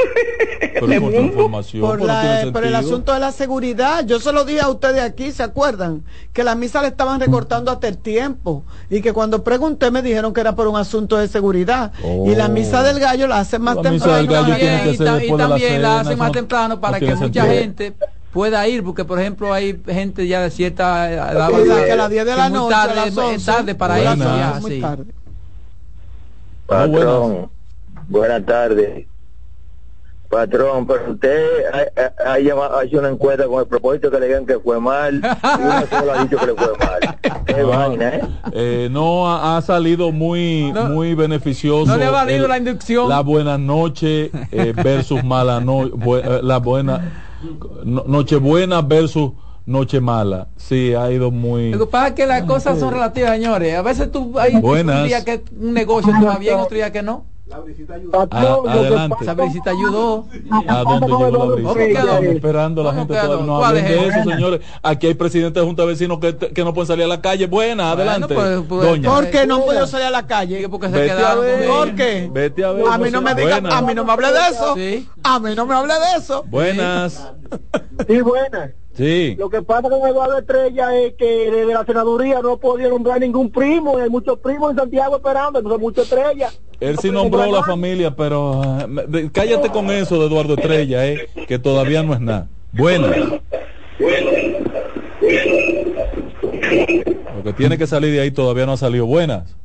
Pero, 0.73 2.53
por 2.53 2.65
el 2.65 2.75
asunto 2.75 3.13
de 3.13 3.21
la 3.21 3.33
seguridad, 3.33 4.07
yo 4.07 4.21
se 4.21 4.33
lo 4.33 4.45
dije 4.45 4.61
a 4.61 4.69
ustedes 4.69 5.03
aquí, 5.03 5.33
¿se 5.33 5.43
acuerdan? 5.43 6.05
Que 6.33 6.45
la 6.45 6.55
misa 6.55 6.81
le 6.81 6.89
estaban 6.89 7.21
recortando 7.21 7.71
hasta 7.71 7.89
el 7.89 7.99
tiempo 7.99 8.65
y 8.89 9.03
que 9.03 9.13
cuando 9.13 9.43
pregunté 9.43 9.91
me 9.91 10.01
dijeron 10.01 10.33
que 10.33 10.41
era 10.41 10.55
por 10.55 10.69
un 10.69 10.77
asunto 10.77 11.17
de 11.17 11.29
seguridad. 11.29 11.93
Y 12.25 12.35
la 12.35 12.49
misa 12.49 12.83
del 12.83 13.01
gallo 13.01 13.27
la 13.27 13.41
hacen 13.41 13.63
más 13.63 13.83
temprano. 13.83 14.23
y, 14.23 14.97
también 15.37 15.83
la 15.83 16.01
hacen 16.01 16.19
más 16.19 16.33
temprano 16.33 16.81
para 16.81 17.01
que 17.01 17.15
mucha 17.15 17.45
gente 17.47 17.93
pueda 18.33 18.67
ir, 18.69 18.85
porque 18.85 19.05
por 19.05 19.21
ejemplo 19.21 19.53
hay 19.53 19.81
gente 19.87 20.27
ya 20.27 20.43
de 20.43 20.51
cierta 20.51 21.11
edad 21.11 21.49
que 21.49 21.93
a 21.93 21.97
las 21.97 22.11
10 22.11 22.27
de 22.27 22.37
la 22.37 22.49
noche, 22.49 22.75
tarde, 22.75 23.39
tarde 23.45 23.75
para 23.75 23.99
ir 23.99 24.19
ya, 24.19 24.61
sí. 24.67 24.83
Patrón, 26.67 27.51
buenas 28.09 28.47
tardes. 28.47 29.07
Patrón, 30.29 30.87
pero 30.87 31.11
usted 31.11 31.65
ha, 32.25 32.39
hecho 32.39 33.01
una 33.01 33.09
encuesta 33.09 33.49
con 33.49 33.63
el 33.63 33.67
propósito 33.67 34.13
que 34.13 34.21
le 34.21 34.27
digan 34.27 34.47
que 34.47 34.61
fue 34.61 34.79
mal 34.79 35.17
y 35.17 35.19
uno 35.61 35.87
solo 35.91 36.13
ha 36.13 36.23
dicho 36.23 36.37
que 36.37 36.47
le 36.47 36.55
fue 36.55 36.79
mal. 36.79 37.19
Qué 37.47 37.63
vaina, 37.65 38.09
¿eh? 38.11 38.23
eh 38.53 38.89
no 38.93 39.29
ha, 39.29 39.61
salido 39.61 40.13
muy 40.13 40.73
muy 40.73 41.17
beneficioso. 41.17 41.91
No 41.91 41.99
le 41.99 42.05
ha 42.05 42.13
valido 42.13 42.47
la 42.47 42.59
inducción. 42.59 43.09
La 43.09 43.23
buena 43.23 43.59
noche 43.59 44.31
eh, 44.53 44.73
versus 44.73 45.25
mala 45.25 45.59
noche, 45.59 45.95
eh, 46.23 46.41
la 46.45 46.59
buena 46.59 47.30
Nochebuena 47.85 48.83
versus 48.83 49.33
Noche 49.67 50.01
Mala. 50.01 50.49
Sí, 50.57 50.95
ha 50.95 51.11
ido 51.11 51.31
muy. 51.31 51.71
Lo 51.71 51.79
que 51.79 51.87
pasa 51.87 52.09
es 52.09 52.15
que 52.15 52.27
las 52.27 52.43
cosas 52.43 52.79
son 52.79 52.93
relativas, 52.93 53.33
señores. 53.33 53.77
A 53.77 53.83
veces 53.83 54.11
tú 54.11 54.39
hay 54.39 54.55
un 54.57 55.07
día 55.07 55.25
que 55.25 55.45
un 55.59 55.75
negocio 55.75 56.13
te 56.19 56.27
va 56.27 56.39
bien, 56.39 56.59
otro 56.59 56.77
día 56.77 56.93
que 56.93 57.03
no. 57.03 57.25
La 57.51 57.59
brisita 57.59 57.95
ayudó. 57.95 58.29
Ah, 58.31 58.59
adelante. 58.69 59.17
Esa 59.23 59.35
brisita 59.35 59.71
ayudó. 59.71 60.25
¿A 60.69 60.85
dónde 60.85 61.07
llegó 61.09 61.31
la 61.31 61.73
brisa? 61.73 62.01
Estamos 62.01 62.25
esperando 62.25 62.83
la 62.85 62.95
gente 62.95 63.15
todavía. 63.15 63.45
No 63.45 63.65
hablen 63.65 63.85
de 63.85 64.07
eso, 64.07 64.31
señores. 64.31 64.61
Aquí 64.83 65.09
hay 65.09 65.15
presidentes 65.15 65.61
de 65.61 65.67
Junta 65.67 65.83
de 65.83 65.89
Vecinos 65.89 66.21
que, 66.21 66.37
que 66.37 66.65
no 66.65 66.73
pueden 66.73 66.87
salir 66.87 67.05
a 67.05 67.09
la 67.09 67.21
calle. 67.21 67.47
Buena, 67.47 67.91
adelante. 67.91 68.33
Pues, 68.33 68.63
pues, 68.69 68.83
Doña. 68.89 69.11
¿Por 69.11 69.31
qué 69.31 69.47
no 69.49 69.65
podido 69.65 69.87
salir 69.89 70.07
a 70.07 70.11
la 70.11 70.27
calle? 70.29 70.69
Porque 70.69 70.91
se 70.91 70.95
quedaron 70.95 71.45
¿Por 71.67 71.95
qué? 71.97 72.31
Vete 72.33 72.65
a 72.65 72.71
ver. 72.71 72.87
A 72.89 72.99
mí 72.99 73.11
no 73.11 73.21
me 73.21 73.35
digan, 73.35 73.67
a 73.67 73.83
mí 73.83 73.95
no 73.95 74.05
me 74.05 74.13
hable 74.13 74.29
de 74.29 74.49
eso. 74.49 74.77
A 75.25 75.41
mí 75.41 75.55
no 75.57 75.67
me 75.67 75.75
hable 75.75 75.95
de 75.95 76.19
eso. 76.19 76.45
Buenas. 76.49 77.33
Sí, 78.07 78.21
buenas. 78.21 78.71
Sí. 79.01 79.35
Lo 79.39 79.49
que 79.49 79.63
pasa 79.63 79.89
con 79.89 80.07
Eduardo 80.07 80.37
Estrella 80.37 80.95
es 80.95 81.15
que 81.15 81.51
desde 81.51 81.73
la 81.73 81.87
senaduría 81.87 82.43
no 82.43 82.59
podía 82.59 82.91
nombrar 82.91 83.19
ningún 83.19 83.51
primo, 83.51 83.97
hay 83.97 84.11
muchos 84.11 84.39
primos 84.41 84.73
en 84.73 84.77
Santiago 84.77 85.17
esperando, 85.17 85.59
entonces 85.59 85.81
muchas 85.81 86.05
estrellas. 86.05 86.61
Él 86.81 86.99
sí 86.99 87.11
nombró 87.11 87.51
la 87.51 87.63
familia, 87.63 88.15
pero 88.15 88.61
eh, 89.15 89.31
cállate 89.33 89.71
con 89.71 89.91
eso 89.91 90.19
de 90.21 90.27
Eduardo 90.27 90.53
Estrella, 90.53 91.07
eh, 91.07 91.31
que 91.49 91.59
todavía 91.59 92.03
no 92.03 92.13
es 92.13 92.21
nada. 92.21 92.49
Buenas. 92.73 93.17
Lo 97.37 97.43
que 97.43 97.53
tiene 97.57 97.79
que 97.79 97.87
salir 97.87 98.13
de 98.13 98.21
ahí 98.21 98.31
todavía 98.31 98.67
no 98.67 98.73
ha 98.73 98.77
salido. 98.77 99.07
Buenas. 99.07 99.57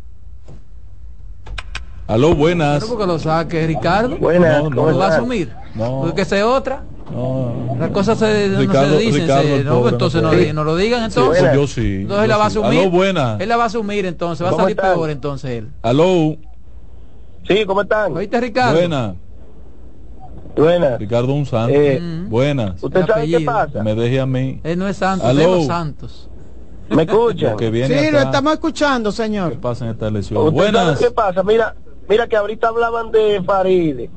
Aló, 2.07 2.35
buenas. 2.35 2.83
Pero 2.85 2.95
porque 2.95 3.05
lo 3.05 3.19
saque 3.19 3.67
Ricardo. 3.67 4.15
Buenas. 4.15 4.63
No, 4.63 4.69
no, 4.69 4.91
lo 4.91 4.97
va 4.97 5.07
a 5.07 5.17
asumir. 5.17 5.51
No. 5.73 6.03
Porque 6.05 6.23
sea 6.23 6.47
otra. 6.47 6.83
No. 7.11 7.75
Las 7.79 7.91
cosas 7.91 8.17
se, 8.17 8.49
no 8.49 8.73
se 8.73 8.97
dicen. 8.97 9.27
no, 9.65 9.87
entonces 9.87 10.21
no, 10.21 10.31
no, 10.53 10.63
lo 10.63 10.75
digan 10.75 11.03
entonces. 11.03 11.43
Sí, 11.43 11.55
yo 11.55 11.67
sí. 11.67 11.95
Entonces 12.01 12.23
él 12.23 12.29
la 12.29 12.37
va 12.37 12.43
a 12.45 12.47
asumir. 12.47 12.79
Aló, 12.81 12.89
buena. 12.89 13.37
Él 13.39 13.49
la 13.49 13.57
va 13.57 13.63
a 13.63 13.67
asumir 13.67 14.05
entonces. 14.05 14.45
Va 14.45 14.51
a 14.51 14.55
salir 14.55 14.75
peor 14.75 15.09
entonces 15.09 15.51
él. 15.51 15.69
Aló. 15.81 16.35
Sí, 17.47 17.63
¿cómo 17.65 17.81
están? 17.81 18.15
¿Oíste, 18.15 18.41
Ricardo? 18.41 18.79
Buena. 18.79 19.15
Buena. 20.55 20.97
Ricardo 20.97 21.33
un 21.33 21.45
santo. 21.45 21.75
Eh, 21.75 22.01
Buenas. 22.27 22.81
¿Usted 22.81 23.05
sabe 23.05 23.27
qué 23.27 23.41
pasa? 23.41 23.83
Me 23.83 23.93
deje 23.93 24.19
a 24.19 24.25
mí. 24.25 24.61
Él 24.63 24.79
no 24.79 24.87
es 24.87 24.97
santo, 24.97 25.29
es 25.29 25.35
los 25.35 25.65
santos. 25.67 26.29
¿Me 26.89 27.03
escucha? 27.03 27.55
sí, 27.57 28.11
lo 28.11 28.19
estamos 28.19 28.53
escuchando, 28.53 29.11
señor. 29.11 29.51
¿Qué 29.51 29.57
pasa 29.57 29.85
en 29.85 29.91
esta 29.91 30.07
elección? 30.07 30.53
Buenas. 30.53 30.99
¿Qué 30.99 31.11
pasa? 31.11 31.43
Mira, 31.43 31.75
mira 32.07 32.27
que 32.27 32.35
ahorita 32.35 32.69
hablaban 32.69 33.11
de 33.11 33.41
Faride. 33.43 34.09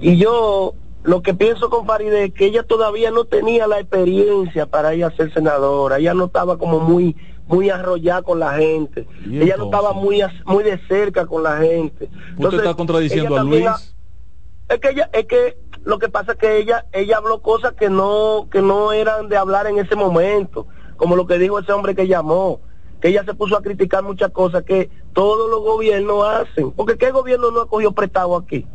Y 0.00 0.16
yo 0.16 0.74
lo 1.06 1.22
que 1.22 1.34
pienso 1.34 1.70
con 1.70 1.86
Faride 1.86 2.24
es 2.24 2.34
que 2.34 2.46
ella 2.46 2.64
todavía 2.64 3.12
no 3.12 3.24
tenía 3.24 3.66
la 3.68 3.78
experiencia 3.78 4.66
para 4.66 4.94
ir 4.94 5.04
a 5.04 5.16
ser 5.16 5.32
senadora. 5.32 5.98
Ella 5.98 6.14
no 6.14 6.24
estaba 6.26 6.58
como 6.58 6.80
muy 6.80 7.16
muy 7.46 7.70
arrollada 7.70 8.22
con 8.22 8.40
la 8.40 8.54
gente. 8.54 9.06
Ella 9.24 9.56
no 9.56 9.66
estaba 9.66 9.92
muy 9.92 10.20
muy 10.44 10.64
de 10.64 10.78
cerca 10.88 11.24
con 11.24 11.44
la 11.44 11.58
gente. 11.58 12.10
¿Usted 12.36 12.58
está 12.58 12.74
contradiciendo 12.74 13.36
a 13.36 13.44
Luis? 13.44 13.94
es 14.68 14.80
que 14.80 14.90
ella, 14.90 15.08
es 15.12 15.26
que 15.26 15.58
lo 15.84 15.98
que 16.00 16.08
pasa 16.08 16.32
es 16.32 16.38
que 16.38 16.58
ella, 16.58 16.86
ella 16.92 17.18
habló 17.18 17.40
cosas 17.40 17.74
que 17.74 17.88
no, 17.88 18.48
que 18.50 18.60
no 18.60 18.92
eran 18.92 19.28
de 19.28 19.36
hablar 19.36 19.68
en 19.68 19.78
ese 19.78 19.94
momento, 19.94 20.66
como 20.96 21.14
lo 21.14 21.26
que 21.26 21.38
dijo 21.38 21.60
ese 21.60 21.72
hombre 21.72 21.94
que 21.94 22.08
llamó, 22.08 22.60
que 23.00 23.08
ella 23.08 23.24
se 23.24 23.34
puso 23.34 23.56
a 23.56 23.62
criticar 23.62 24.02
muchas 24.02 24.32
cosas 24.32 24.64
que 24.64 24.90
todos 25.12 25.48
los 25.48 25.60
gobiernos 25.60 26.26
hacen, 26.26 26.72
porque 26.72 26.98
qué 26.98 27.12
gobierno 27.12 27.52
no 27.52 27.60
ha 27.60 27.68
cogido 27.68 27.92
prestado 27.92 28.36
aquí, 28.36 28.66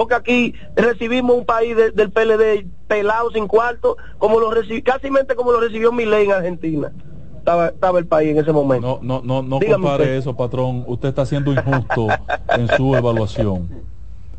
porque 0.00 0.14
aquí 0.14 0.54
recibimos 0.76 1.36
un 1.36 1.44
país 1.44 1.76
del 1.76 2.10
PLD 2.10 2.64
pelado 2.88 3.30
sin 3.32 3.46
cuarto, 3.46 3.98
como 4.16 4.40
lo 4.40 4.50
recibió, 4.50 4.82
casi 4.82 5.10
como 5.36 5.52
lo 5.52 5.60
recibió 5.60 5.92
Milei 5.92 6.24
en 6.24 6.32
Argentina 6.32 6.90
estaba, 7.36 7.98
el 7.98 8.06
país 8.06 8.30
en 8.30 8.38
ese 8.38 8.50
momento. 8.50 8.98
No, 9.02 9.20
no, 9.22 9.42
no, 9.42 9.60
no 9.60 9.60
compare 9.60 10.16
eso, 10.16 10.34
patrón. 10.34 10.84
Usted 10.86 11.10
está 11.10 11.26
siendo 11.26 11.52
injusto 11.52 12.08
en 12.56 12.66
su 12.78 12.96
evaluación. 12.96 13.68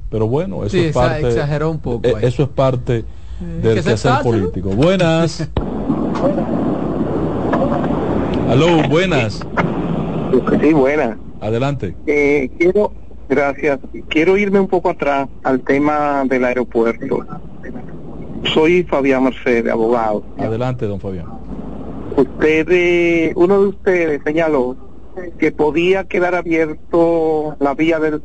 Pero 0.09 0.27
bueno, 0.27 0.65
eso 0.65 0.77
es 0.77 0.95
parte. 0.95 1.27
Exageró 1.27 1.69
un 1.69 1.79
poco. 1.79 2.07
Eh, 2.07 2.15
eso 2.21 2.41
es 2.41 2.49
parte 2.49 3.05
del 3.39 3.83
quehacer 3.83 4.23
político. 4.23 4.69
Buenas. 4.69 5.47
Aló, 8.49 8.81
buenas. 8.89 9.45
Sí, 10.59 10.73
buenas. 10.73 11.17
Adelante. 11.39 11.95
Eh, 12.07 12.49
quiero, 12.57 12.93
gracias. 13.31 13.79
Quiero 14.09 14.37
irme 14.37 14.59
un 14.59 14.67
poco 14.67 14.89
atrás 14.89 15.29
al 15.43 15.61
tema 15.61 16.23
del 16.25 16.43
aeropuerto. 16.45 17.25
Soy 18.53 18.83
Fabián 18.83 19.23
Mercedes, 19.23 19.71
abogado. 19.71 20.23
Adelante, 20.37 20.85
don 20.85 20.99
Fabián 20.99 21.27
Usted, 22.17 23.31
uno 23.35 23.61
de 23.61 23.67
ustedes 23.67 24.21
señaló 24.25 24.75
que 25.39 25.51
podía 25.51 26.03
quedar 26.03 26.35
abierto 26.35 27.55
la 27.59 27.73
vía 27.73 27.99
del 27.99 28.21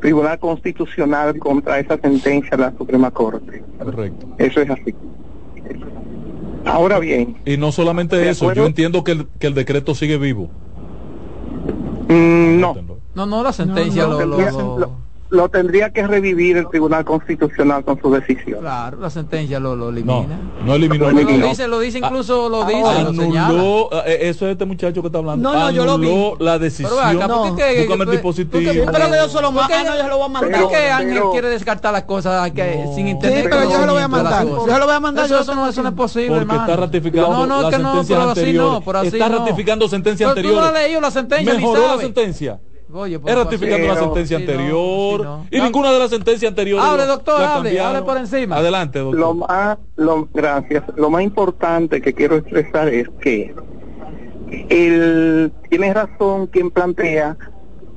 Tribunal 0.00 0.38
Constitucional 0.38 1.36
contra 1.38 1.80
esa 1.80 1.98
sentencia 1.98 2.56
de 2.56 2.58
la 2.58 2.72
Suprema 2.78 3.10
Corte. 3.10 3.62
Correcto. 3.82 4.26
Eso 4.38 4.60
es 4.60 4.70
así. 4.70 4.94
Ahora 6.64 7.00
bien. 7.00 7.36
Y 7.44 7.56
no 7.56 7.72
solamente 7.72 8.28
eso, 8.28 8.52
yo 8.52 8.66
entiendo 8.66 9.02
que 9.02 9.12
el, 9.12 9.26
que 9.40 9.48
el 9.48 9.54
decreto 9.54 9.94
sigue 9.96 10.18
vivo. 10.18 10.48
Mm, 12.08 12.60
no. 12.60 12.97
No, 13.18 13.26
no, 13.26 13.42
la 13.42 13.52
sentencia 13.52 14.06
lo, 14.06 14.98
lo 15.30 15.48
tendría 15.50 15.90
que 15.90 16.06
revivir 16.06 16.56
el 16.56 16.68
Tribunal 16.68 17.04
Constitucional 17.04 17.84
con 17.84 18.00
su 18.00 18.10
decisión. 18.10 18.60
Claro, 18.60 18.98
la 18.98 19.10
sentencia 19.10 19.60
lo, 19.60 19.76
lo 19.76 19.90
elimina. 19.90 20.22
No, 20.60 20.66
no 20.66 20.74
eliminó. 20.74 21.10
Lo, 21.10 21.20
lo 21.20 21.48
dice, 21.48 21.68
lo 21.68 21.80
dice 21.80 21.98
incluso, 21.98 22.48
lo 22.48 22.64
dice, 22.64 22.82
anuló, 22.82 23.90
lo 23.90 24.04
eh, 24.06 24.28
eso 24.28 24.46
es 24.46 24.52
este 24.52 24.64
muchacho 24.64 25.02
que 25.02 25.08
está 25.08 25.18
hablando. 25.18 25.52
No, 25.52 25.58
no, 25.58 25.70
yo 25.70 25.84
lo 25.84 25.98
vi. 25.98 26.08
la 26.38 26.58
decisión. 26.58 26.92
Pero 26.94 27.24
acá, 27.24 27.28
no. 27.28 27.56
¿qué, 27.56 27.80
Búscame 27.80 28.04
el 28.04 28.10
dispositivo. 28.12 28.84
Pero 28.90 29.10
que 29.10 29.16
yo 29.16 29.28
solo 29.28 29.50
lo, 29.50 29.60
ah, 29.60 29.68
no, 29.68 29.96
yo 29.96 30.02
se 30.02 30.08
lo 30.08 30.16
voy 30.16 30.24
a 30.24 30.28
mandar. 30.28 30.62
¿Por 30.62 30.70
qué 30.70 30.90
Ángel 30.90 31.22
quiere 31.32 31.48
descartar 31.50 31.92
las 31.92 32.04
cosas 32.04 32.50
que, 32.52 32.84
no. 32.86 32.94
sin 32.94 33.08
internet? 33.08 33.42
Sí, 33.42 33.48
pero 33.50 33.64
yo 33.64 33.80
se 33.80 33.86
lo 33.86 33.92
voy 33.92 34.02
a 34.02 34.08
mandar. 34.08 34.46
Yo 34.46 34.66
se 34.66 34.78
lo 34.78 34.86
voy 34.86 34.94
a 34.94 35.00
mandar. 35.00 35.26
Eso, 35.26 35.40
eso, 35.40 35.54
no, 35.54 35.68
eso 35.68 35.82
no 35.82 35.88
es 35.90 35.94
posible, 35.94 36.28
Porque 36.28 36.42
hermano. 36.42 36.60
está 36.60 36.76
ratificando 36.76 37.28
no, 37.30 37.46
no, 37.46 37.62
la 37.62 37.70
que 37.70 37.78
no, 37.82 37.92
sentencia 37.92 38.16
por 38.16 38.28
así 38.28 38.40
anterior. 38.40 38.72
no, 38.72 38.80
por 38.80 38.96
así 38.96 39.06
Está 39.08 39.28
no. 39.28 39.38
ratificando 39.40 39.88
sentencia 39.88 40.26
Pero 40.26 40.30
anterior. 40.30 40.54
Tú 40.54 40.60
no 40.60 40.66
has 40.66 40.72
leído 40.72 41.00
la 41.00 41.10
sentencia, 41.10 41.54
Mejoró 41.54 41.96
la 41.96 41.98
sentencia. 41.98 42.60
Oye, 42.92 43.16
es 43.26 43.34
ratificando 43.34 43.86
la 43.86 43.96
sentencia 43.96 44.38
Sí, 44.38 44.44
anterior 44.44 45.22
no, 45.24 45.42
sí, 45.42 45.48
y 45.56 45.58
no. 45.58 45.64
ninguna 45.64 45.92
de 45.92 45.98
las 45.98 46.10
sentencias 46.10 46.48
anteriores 46.48 46.84
Hable, 46.86 47.02
lo- 47.06 47.12
doctor, 47.16 47.42
hable, 47.42 47.80
hable 47.80 48.02
por 48.02 48.16
encima. 48.16 48.56
adelante 48.56 48.98
doctor 49.00 49.20
Lo 49.20 49.34
más, 49.34 49.78
lo, 49.96 50.28
gracias. 50.32 50.84
Lo 50.96 51.10
más 51.10 51.22
importante 51.22 52.00
que 52.00 52.14
quiero 52.14 52.36
expresar 52.36 52.88
es 52.88 53.08
que 53.20 53.54
el, 54.70 55.52
tiene 55.68 55.92
razón 55.92 56.46
quien 56.46 56.70
plantea 56.70 57.36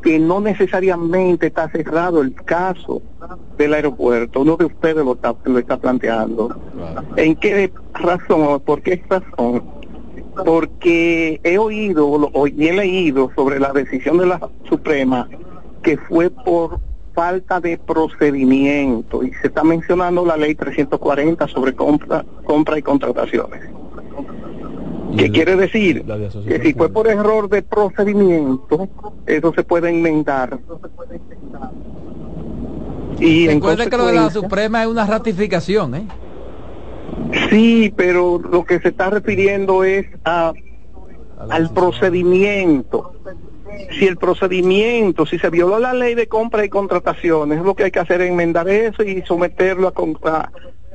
que 0.03 0.17
no 0.19 0.41
necesariamente 0.41 1.47
está 1.47 1.69
cerrado 1.69 2.21
el 2.21 2.33
caso 2.33 3.01
del 3.57 3.73
aeropuerto. 3.75 4.41
Uno 4.41 4.57
de 4.57 4.65
ustedes 4.65 5.05
lo 5.05 5.13
está, 5.13 5.35
lo 5.45 5.59
está 5.59 5.77
planteando. 5.77 6.59
¿En 7.15 7.35
qué 7.35 7.71
razón 7.93 8.41
o 8.43 8.59
por 8.59 8.81
qué 8.81 9.01
razón? 9.07 9.63
Porque 10.45 11.39
he 11.43 11.57
oído 11.57 12.07
o 12.09 12.47
y 12.47 12.67
he 12.67 12.73
leído 12.73 13.31
sobre 13.35 13.59
la 13.59 13.73
decisión 13.73 14.17
de 14.17 14.27
la 14.27 14.49
Suprema 14.69 15.27
que 15.83 15.97
fue 15.97 16.29
por 16.29 16.79
falta 17.13 17.59
de 17.59 17.77
procedimiento 17.77 19.23
y 19.23 19.33
se 19.33 19.47
está 19.47 19.63
mencionando 19.63 20.25
la 20.25 20.37
ley 20.37 20.55
340 20.55 21.47
sobre 21.47 21.75
compra, 21.75 22.25
compra 22.45 22.77
y 22.77 22.81
contrataciones. 22.81 23.61
¿Qué 25.17 25.29
quiere 25.29 25.57
decir? 25.57 26.05
Que 26.47 26.61
si 26.61 26.73
fue 26.73 26.89
por 26.89 27.07
error 27.07 27.49
de 27.49 27.61
procedimiento, 27.63 28.87
eso 29.25 29.53
se 29.53 29.63
puede 29.63 29.89
enmendar. 29.89 30.57
Y 33.19 33.49
en 33.49 33.55
Recuerde 33.55 33.89
que 33.89 33.97
lo 33.97 34.05
de 34.07 34.13
la 34.13 34.29
Suprema 34.29 34.83
es 34.83 34.87
una 34.87 35.05
ratificación, 35.05 35.95
¿eh? 35.95 36.07
Sí, 37.49 37.93
pero 37.95 38.39
lo 38.39 38.65
que 38.65 38.79
se 38.79 38.89
está 38.89 39.09
refiriendo 39.09 39.83
es 39.83 40.05
a, 40.25 40.53
al 41.49 41.73
procedimiento. 41.73 43.13
Si 43.97 44.05
el 44.05 44.17
procedimiento, 44.17 45.25
si 45.25 45.39
se 45.39 45.49
violó 45.49 45.79
la 45.79 45.93
ley 45.93 46.13
de 46.15 46.27
compra 46.27 46.63
y 46.65 46.69
contrataciones, 46.69 47.61
lo 47.63 47.73
que 47.75 47.85
hay 47.85 47.91
que 47.91 47.99
hacer 47.99 48.21
es 48.21 48.29
enmendar 48.29 48.67
eso 48.69 49.03
y 49.03 49.21
someterlo 49.23 49.87
a, 49.87 49.93
con- 49.93 50.17
a 50.23 50.51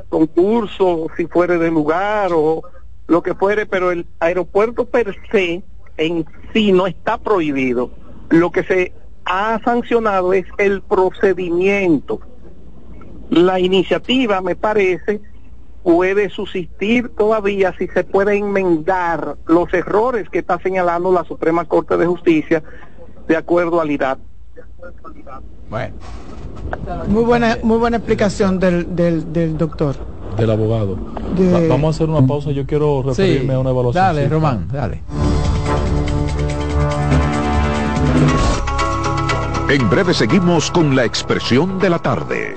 concurso, 0.08 1.08
si 1.16 1.26
fuere 1.26 1.58
de 1.58 1.70
lugar 1.70 2.30
o 2.34 2.62
lo 3.08 3.22
que 3.22 3.34
fuere, 3.34 3.66
pero 3.66 3.90
el 3.90 4.06
aeropuerto 4.20 4.84
per 4.86 5.16
se 5.30 5.62
en 5.96 6.26
sí 6.52 6.72
no 6.72 6.86
está 6.86 7.18
prohibido. 7.18 7.90
Lo 8.30 8.50
que 8.50 8.62
se 8.64 8.92
ha 9.24 9.60
sancionado 9.64 10.32
es 10.32 10.44
el 10.58 10.82
procedimiento. 10.82 12.20
La 13.30 13.58
iniciativa, 13.58 14.40
me 14.40 14.54
parece, 14.54 15.20
puede 15.86 16.30
subsistir 16.30 17.10
todavía 17.10 17.72
si 17.78 17.86
se 17.86 18.02
puede 18.02 18.36
enmendar 18.36 19.36
los 19.46 19.72
errores 19.72 20.28
que 20.28 20.40
está 20.40 20.58
señalando 20.58 21.12
la 21.12 21.22
Suprema 21.22 21.64
Corte 21.64 21.96
de 21.96 22.04
Justicia 22.06 22.60
de 23.28 23.36
acuerdo 23.36 23.80
al 23.80 23.88
IDAT. 23.92 24.18
Bueno. 25.70 25.94
Muy 27.06 27.22
buena, 27.22 27.58
muy 27.62 27.78
buena 27.78 27.98
explicación 27.98 28.58
del, 28.58 28.96
del, 28.96 29.32
del 29.32 29.56
doctor. 29.56 29.94
del 30.36 30.50
abogado 30.50 30.98
De- 31.36 31.52
Va- 31.52 31.68
vamos 31.68 31.94
a 31.94 31.96
hacer 31.96 32.10
una 32.10 32.26
pausa 32.26 32.50
yo 32.50 32.66
quiero 32.66 33.02
referirme 33.04 33.54
a 33.54 33.60
una 33.60 33.70
evaluación 33.70 34.04
Dale, 34.04 34.22
Sí. 34.24 34.28
Román, 34.28 34.66
dale. 34.72 35.02
En 39.68 39.88
breve 39.88 40.14
seguimos 40.14 40.68
con 40.72 40.96
la 40.96 41.04
expresión 41.04 41.78
de 41.78 41.90
la 41.90 42.00
tarde. 42.00 42.56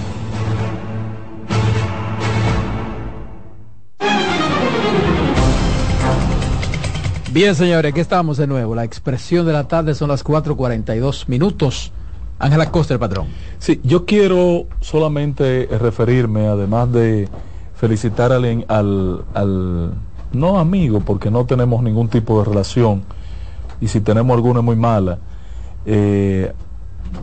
Bien, 7.33 7.55
señores, 7.55 7.91
aquí 7.91 8.01
estamos 8.01 8.37
de 8.37 8.45
nuevo. 8.47 8.75
La 8.75 8.83
expresión 8.83 9.45
de 9.45 9.53
la 9.53 9.65
tarde 9.67 9.95
son 9.95 10.09
las 10.09 10.23
4.42 10.23 11.25
minutos. 11.27 11.91
Ángela 12.39 12.69
Costa, 12.71 12.93
el 12.93 12.99
patrón. 12.99 13.27
Sí, 13.59 13.79
yo 13.83 14.05
quiero 14.05 14.65
solamente 14.81 15.69
referirme, 15.79 16.47
además 16.47 16.91
de 16.91 17.29
felicitar 17.75 18.31
al, 18.31 18.65
al, 19.33 19.93
no 20.33 20.59
amigo, 20.59 20.99
porque 21.01 21.31
no 21.31 21.45
tenemos 21.45 21.83
ningún 21.83 22.09
tipo 22.09 22.39
de 22.39 22.45
relación, 22.49 23.03
y 23.79 23.87
si 23.87 24.01
tenemos 24.01 24.35
alguna 24.35 24.59
es 24.59 24.65
muy 24.65 24.75
mala, 24.75 25.19
eh, 25.85 26.51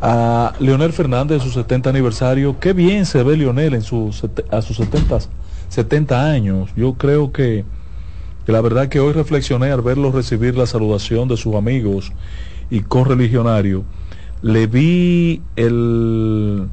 a 0.01 0.53
Leonel 0.61 0.93
Fernández 0.93 1.39
de 1.43 1.45
su 1.45 1.51
70 1.51 1.91
aniversario. 1.91 2.59
Qué 2.61 2.73
bien 2.73 3.05
se 3.05 3.23
ve 3.23 3.37
Leonel 3.37 3.75
en 3.75 3.83
sete- 3.83 4.45
a 4.51 4.63
sus 4.63 4.77
70, 4.77 5.19
70 5.69 6.31
años. 6.31 6.71
Yo 6.77 6.95
creo 6.95 7.33
que, 7.33 7.65
que 8.49 8.53
la 8.53 8.63
verdad 8.63 8.89
que 8.89 8.99
hoy 8.99 9.13
reflexioné 9.13 9.71
al 9.71 9.83
verlo 9.83 10.11
recibir 10.11 10.57
la 10.57 10.65
saludación 10.65 11.29
de 11.29 11.37
sus 11.37 11.55
amigos 11.55 12.15
y 12.71 12.81
correligionarios 12.81 13.83
le 14.41 14.67
vi 14.67 15.43
el 15.55 16.67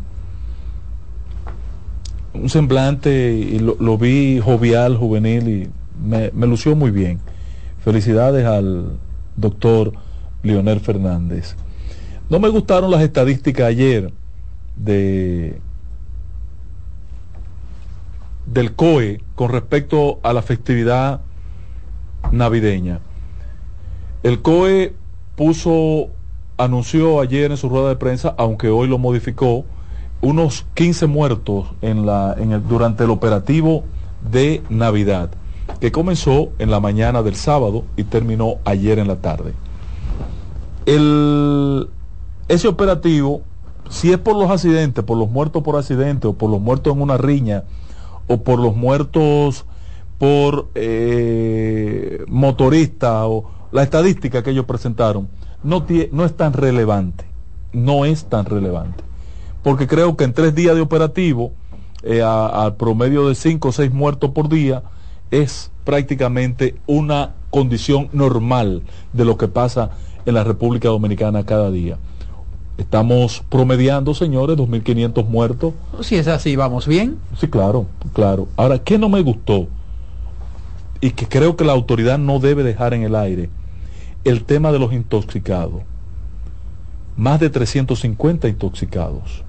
un 2.34 2.50
semblante 2.50 3.34
y 3.34 3.60
lo, 3.60 3.76
lo 3.78 3.98
vi 3.98 4.40
jovial, 4.40 4.96
juvenil 4.96 5.50
y 5.50 5.70
me, 6.02 6.32
me 6.34 6.48
lució 6.48 6.78
muy 6.78 6.92
bien. 6.92 7.20
Felicidades 7.84 8.46
al 8.46 8.92
doctor 9.36 9.92
Leonel 10.44 10.80
Fernández. 10.80 11.58
No 12.30 12.40
me 12.40 12.48
gustaron 12.48 12.90
las 12.90 13.02
estadísticas 13.02 13.68
ayer 13.68 14.14
de 14.78 15.60
del 18.46 18.72
COE 18.76 19.20
con 19.36 19.52
respecto 19.52 20.22
a 20.24 20.32
la 20.32 20.42
festividad 20.42 21.20
navideña. 22.32 23.00
El 24.24 24.42
COE 24.42 24.96
puso 25.36 26.10
anunció 26.58 27.20
ayer 27.20 27.52
en 27.52 27.58
su 27.58 27.70
rueda 27.70 27.90
de 27.90 27.96
prensa, 27.96 28.34
aunque 28.38 28.70
hoy 28.70 28.88
lo 28.88 28.98
modificó, 28.98 29.66
unos 30.22 30.66
15 30.74 31.08
muertos 31.08 31.68
en 31.82 32.06
la, 32.06 32.36
durante 32.68 33.04
el 33.04 33.10
operativo 33.10 33.84
de 34.32 34.64
Navidad, 34.70 35.30
que 35.80 35.92
comenzó 35.92 36.50
en 36.58 36.72
la 36.72 36.80
mañana 36.80 37.22
del 37.22 37.36
sábado 37.36 37.84
y 37.98 38.04
terminó 38.04 38.56
ayer 38.66 39.00
en 39.00 39.08
la 39.08 39.18
tarde. 39.18 39.54
El, 40.86 41.90
ese 42.48 42.68
operativo, 42.68 43.42
si 43.90 44.12
es 44.12 44.18
por 44.18 44.36
los 44.36 44.50
accidentes, 44.50 45.04
por 45.04 45.18
los 45.18 45.30
muertos 45.30 45.64
por 45.64 45.76
accidente 45.76 46.28
o 46.28 46.34
por 46.34 46.50
los 46.50 46.62
muertos 46.62 46.94
en 46.94 47.02
una 47.02 47.18
riña 47.18 47.64
o 48.28 48.38
por 48.38 48.60
los 48.60 48.76
muertos 48.76 49.66
por 50.18 50.70
eh, 50.76 52.24
motorista 52.28 53.28
o 53.28 53.52
la 53.72 53.84
estadística 53.84 54.44
que 54.44 54.52
ellos 54.52 54.66
presentaron 54.66 55.28
no, 55.64 55.86
no 56.12 56.26
es 56.26 56.38
tan 56.38 56.54
relevante, 56.54 57.26
no 57.74 58.06
es 58.06 58.26
tan 58.26 58.46
relevante, 58.46 59.04
porque 59.64 59.88
creo 59.88 60.16
que 60.16 60.24
en 60.24 60.34
tres 60.34 60.56
días 60.56 60.76
de 60.76 60.82
operativo, 60.82 61.52
eh, 62.04 62.22
al 62.22 62.76
promedio 62.76 63.28
de 63.28 63.36
cinco 63.36 63.70
o 63.70 63.72
seis 63.72 63.92
muertos 63.92 64.30
por 64.32 64.48
día, 64.48 64.84
es 65.32 65.72
prácticamente 65.84 66.76
una 66.86 67.34
condición 67.50 68.10
normal 68.14 68.84
de 69.14 69.26
lo 69.26 69.38
que 69.38 69.48
pasa 69.48 69.92
en 70.26 70.36
la 70.36 70.44
República 70.44 70.90
Dominicana 70.90 71.46
cada 71.46 71.72
día. 71.72 71.98
Estamos 72.78 73.44
promediando, 73.48 74.14
señores, 74.14 74.58
2.500 74.58 75.26
muertos. 75.26 75.74
Si 76.02 76.16
es 76.16 76.28
así, 76.28 76.58
vamos 76.58 76.88
bien. 76.88 77.18
Sí, 77.40 77.48
claro, 77.48 77.86
claro. 78.14 78.50
Ahora, 78.58 78.80
¿qué 78.80 78.98
no 78.98 79.08
me 79.08 79.22
gustó? 79.22 79.68
Y 81.02 81.12
que 81.12 81.28
creo 81.28 81.56
que 81.56 81.66
la 81.66 81.74
autoridad 81.74 82.18
no 82.18 82.40
debe 82.40 82.64
dejar 82.64 82.94
en 82.94 83.04
el 83.04 83.16
aire 83.16 83.50
el 84.24 84.44
tema 84.44 84.72
de 84.72 84.80
los 84.80 84.94
intoxicados. 84.94 85.84
Más 87.16 87.40
de 87.40 87.50
350 87.50 88.48
intoxicados 88.48 89.44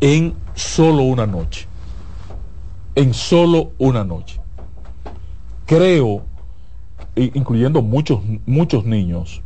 en 0.00 0.34
solo 0.54 1.02
una 1.02 1.26
noche. 1.26 1.66
En 2.94 3.14
solo 3.14 3.72
una 3.78 4.04
noche. 4.04 4.40
Creo, 5.66 6.22
incluyendo 7.16 7.82
muchos, 7.82 8.20
muchos 8.46 8.84
niños, 8.84 9.42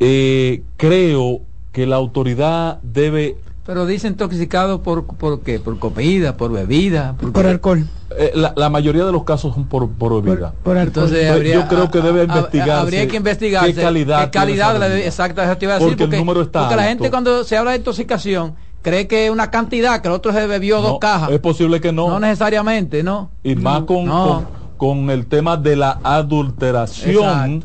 eh, 0.00 0.62
creo 0.76 1.42
que 1.72 1.86
la 1.86 1.96
autoridad 1.96 2.80
debe 2.82 3.36
pero 3.66 3.86
dice 3.86 4.08
intoxicado 4.08 4.82
por, 4.82 5.06
por 5.06 5.40
qué? 5.40 5.58
Por 5.58 5.78
comida, 5.78 6.36
por 6.36 6.52
bebida, 6.52 7.14
por, 7.32 7.46
alcohol. 7.46 7.86
Eh, 8.16 8.32
la, 8.34 8.68
mayoría 8.68 9.04
de 9.06 9.12
los 9.12 9.24
casos 9.24 9.54
son 9.54 9.64
por, 9.64 9.88
por 9.90 10.22
bebida. 10.22 10.52
Por, 10.62 10.76
Entonces, 10.76 11.30
habría, 11.30 11.54
yo 11.54 11.68
creo 11.68 11.90
que 11.90 12.00
debe 12.00 12.24
investigarse. 12.24 12.72
Habría 12.72 13.08
que 13.08 13.16
investigar 13.16 13.66
qué 13.66 13.74
calidad, 13.74 14.24
qué 14.24 14.30
calidad 14.30 14.74
de 14.74 14.78
la 14.78 14.88
bebida. 14.88 15.06
Exacto, 15.06 15.42
porque, 15.78 16.04
el 16.04 16.10
número 16.10 16.42
está 16.42 16.60
porque 16.60 16.76
la 16.76 16.84
gente 16.84 17.10
cuando 17.10 17.42
se 17.44 17.56
habla 17.56 17.72
de 17.72 17.78
intoxicación 17.78 18.54
cree 18.82 19.08
que 19.08 19.26
es 19.26 19.32
una 19.32 19.50
cantidad, 19.50 20.00
que 20.02 20.08
el 20.08 20.14
otro 20.14 20.32
se 20.32 20.46
bebió 20.46 20.82
dos 20.82 20.98
cajas. 21.00 21.30
Es 21.30 21.40
posible 21.40 21.80
que 21.80 21.90
no. 21.90 22.08
No 22.08 22.20
necesariamente, 22.20 23.02
¿no? 23.02 23.30
Y 23.42 23.56
más 23.56 23.84
con, 23.84 24.46
con, 24.76 25.10
el 25.10 25.26
tema 25.26 25.56
de 25.56 25.74
la 25.74 25.98
adulteración 26.04 27.62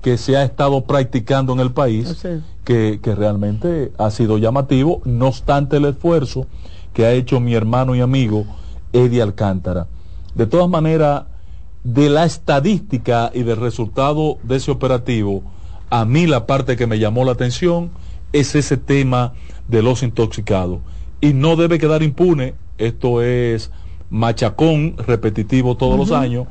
que 0.00 0.16
se 0.16 0.36
ha 0.36 0.42
estado 0.42 0.82
practicando 0.84 1.52
en 1.52 1.60
el 1.60 1.72
país, 1.72 2.24
que, 2.64 3.00
realmente 3.04 3.92
ha 3.98 4.10
sido 4.10 4.38
llamativo, 4.38 5.02
no 5.04 5.28
obstante 5.28 5.78
el 5.78 5.86
esfuerzo 5.86 6.46
que 6.92 7.06
ha 7.06 7.12
hecho 7.12 7.40
mi 7.40 7.54
hermano 7.54 7.94
y 7.94 8.00
amigo 8.00 8.44
Eddie 8.92 9.22
Alcántara. 9.22 9.88
De 10.34 10.46
todas 10.46 10.68
maneras, 10.68 11.24
de 11.84 12.08
la 12.08 12.24
estadística 12.24 13.30
y 13.34 13.42
del 13.42 13.56
resultado 13.56 14.38
de 14.42 14.56
ese 14.56 14.70
operativo, 14.70 15.42
a 15.90 16.04
mí 16.04 16.26
la 16.26 16.46
parte 16.46 16.76
que 16.76 16.86
me 16.86 16.98
llamó 16.98 17.24
la 17.24 17.32
atención 17.32 17.90
es 18.32 18.54
ese 18.54 18.76
tema 18.76 19.34
de 19.68 19.82
los 19.82 20.02
intoxicados. 20.02 20.80
Y 21.20 21.34
no 21.34 21.56
debe 21.56 21.78
quedar 21.78 22.02
impune, 22.02 22.54
esto 22.78 23.22
es 23.22 23.70
machacón 24.10 24.96
repetitivo 24.98 25.76
todos 25.76 25.98
los 25.98 26.12
años, 26.12 26.46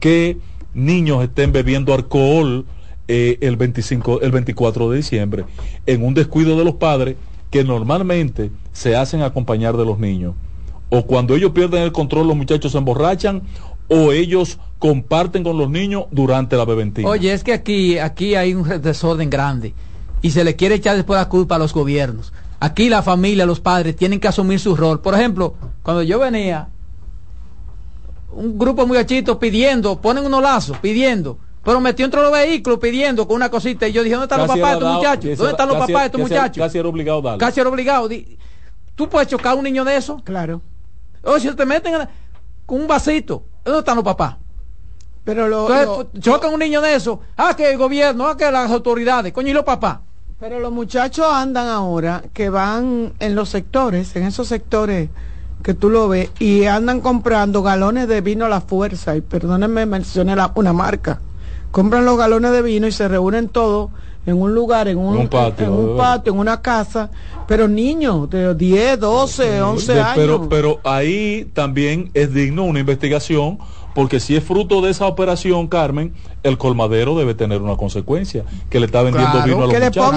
que 0.00 0.38
niños 0.74 1.22
estén 1.22 1.52
bebiendo 1.52 1.94
alcohol 1.94 2.66
eh, 3.06 3.38
el, 3.42 3.56
25, 3.56 4.22
el 4.22 4.30
24 4.30 4.90
de 4.90 4.96
diciembre, 4.96 5.44
en 5.86 6.04
un 6.04 6.14
descuido 6.14 6.56
de 6.56 6.64
los 6.64 6.76
padres 6.76 7.16
que 7.50 7.62
normalmente 7.62 8.50
se 8.72 8.96
hacen 8.96 9.22
acompañar 9.22 9.76
de 9.76 9.84
los 9.84 9.98
niños. 9.98 10.34
O 10.88 11.06
cuando 11.06 11.34
ellos 11.34 11.52
pierden 11.52 11.82
el 11.82 11.92
control, 11.92 12.26
los 12.28 12.36
muchachos 12.36 12.72
se 12.72 12.78
emborrachan 12.78 13.42
o 13.88 14.12
ellos 14.12 14.58
comparten 14.78 15.44
con 15.44 15.58
los 15.58 15.68
niños 15.68 16.04
durante 16.10 16.56
la 16.56 16.64
beventina. 16.64 17.08
Oye, 17.08 17.32
es 17.32 17.44
que 17.44 17.52
aquí, 17.52 17.98
aquí 17.98 18.34
hay 18.34 18.54
un 18.54 18.80
desorden 18.80 19.28
grande 19.28 19.74
y 20.22 20.30
se 20.30 20.42
le 20.42 20.56
quiere 20.56 20.76
echar 20.76 20.96
después 20.96 21.18
la 21.18 21.28
culpa 21.28 21.56
a 21.56 21.58
los 21.58 21.74
gobiernos. 21.74 22.32
Aquí 22.60 22.88
la 22.88 23.02
familia, 23.02 23.44
los 23.44 23.60
padres 23.60 23.94
tienen 23.94 24.20
que 24.20 24.28
asumir 24.28 24.58
su 24.58 24.74
rol. 24.74 25.00
Por 25.00 25.14
ejemplo, 25.14 25.54
cuando 25.82 26.02
yo 26.02 26.18
venía, 26.18 26.68
un 28.32 28.58
grupo 28.58 28.86
muy 28.86 28.96
achito 28.96 29.38
pidiendo, 29.38 30.00
ponen 30.00 30.24
unos 30.24 30.42
lazos, 30.42 30.78
pidiendo 30.78 31.38
pero 31.64 31.80
metió 31.80 32.04
entre 32.04 32.20
los 32.20 32.30
vehículos 32.30 32.78
pidiendo 32.78 33.26
con 33.26 33.36
una 33.36 33.50
cosita. 33.50 33.88
Y 33.88 33.92
yo 33.92 34.02
dije, 34.02 34.14
¿dónde 34.14 34.26
están 34.26 34.40
los 34.40 34.48
papás 34.48 34.70
de 34.70 34.74
estos 34.74 34.94
muchachos? 34.94 35.38
¿Dónde 35.38 35.50
están 35.52 35.68
los 35.68 35.76
papás 35.78 36.00
de 36.00 36.06
estos 36.06 36.20
muchachos? 36.20 36.64
Casi 36.64 36.78
era 36.78 36.88
obligado 36.88 37.22
darle. 37.22 37.38
Casi 37.38 37.60
era 37.60 37.70
obligado. 37.70 38.08
¿Tú 38.94 39.08
puedes 39.08 39.28
chocar 39.28 39.52
a 39.52 39.54
un 39.54 39.64
niño 39.64 39.84
de 39.84 39.96
eso? 39.96 40.20
Claro. 40.24 40.60
O 41.22 41.38
si 41.38 41.50
te 41.52 41.64
meten 41.64 41.94
con 42.66 42.82
un 42.82 42.86
vasito, 42.86 43.44
¿dónde 43.64 43.78
están 43.78 43.96
los 43.96 44.04
papás? 44.04 44.36
Pero 45.24 45.48
lo, 45.48 45.74
Entonces, 45.74 46.22
chocan 46.22 46.52
un 46.52 46.60
niño 46.60 46.82
de 46.82 46.94
eso. 46.94 47.20
Ah, 47.36 47.54
que 47.56 47.70
el 47.70 47.78
gobierno, 47.78 48.28
ah, 48.28 48.36
que 48.36 48.50
las 48.50 48.70
autoridades. 48.70 49.32
Coño, 49.32 49.48
¿y 49.48 49.54
los 49.54 49.64
papás? 49.64 50.00
Pero 50.38 50.60
los 50.60 50.70
muchachos 50.70 51.26
andan 51.30 51.68
ahora 51.68 52.22
que 52.34 52.50
van 52.50 53.14
en 53.20 53.34
los 53.34 53.48
sectores, 53.48 54.14
en 54.16 54.24
esos 54.24 54.48
sectores 54.48 55.08
que 55.62 55.72
tú 55.72 55.88
lo 55.88 56.08
ves, 56.08 56.30
y 56.38 56.66
andan 56.66 57.00
comprando 57.00 57.62
galones 57.62 58.06
de 58.06 58.20
vino 58.20 58.44
a 58.44 58.50
la 58.50 58.60
fuerza. 58.60 59.16
Y 59.16 59.22
perdónenme, 59.22 59.86
mencioné 59.86 60.36
una 60.56 60.72
marca 60.74 61.22
compran 61.74 62.04
los 62.04 62.16
galones 62.16 62.52
de 62.52 62.62
vino 62.62 62.86
y 62.86 62.92
se 62.92 63.08
reúnen 63.08 63.48
todos 63.48 63.90
en 64.26 64.40
un 64.40 64.54
lugar, 64.54 64.86
en 64.86 64.96
un, 64.96 65.26
patio, 65.26 65.66
en, 65.66 65.72
un 65.72 65.96
patio, 65.96 66.32
en 66.32 66.38
una 66.38 66.62
casa, 66.62 67.10
pero 67.48 67.66
niños 67.66 68.30
de 68.30 68.54
10, 68.54 69.00
12, 69.00 69.60
11 69.60 70.00
años. 70.00 70.12
Pero, 70.14 70.48
pero 70.48 70.80
ahí 70.84 71.50
también 71.52 72.12
es 72.14 72.32
digno 72.32 72.62
una 72.62 72.78
investigación, 72.78 73.58
porque 73.92 74.20
si 74.20 74.36
es 74.36 74.44
fruto 74.44 74.82
de 74.82 74.92
esa 74.92 75.08
operación, 75.08 75.66
Carmen, 75.66 76.14
el 76.44 76.58
colmadero 76.58 77.18
debe 77.18 77.34
tener 77.34 77.60
una 77.60 77.76
consecuencia, 77.76 78.44
que 78.70 78.78
le 78.78 78.86
está 78.86 79.02
vendiendo 79.02 79.42
vino 79.42 79.56
a 79.56 79.60
los 79.62 79.70
que 79.70 79.80
muchachos. 79.80 80.14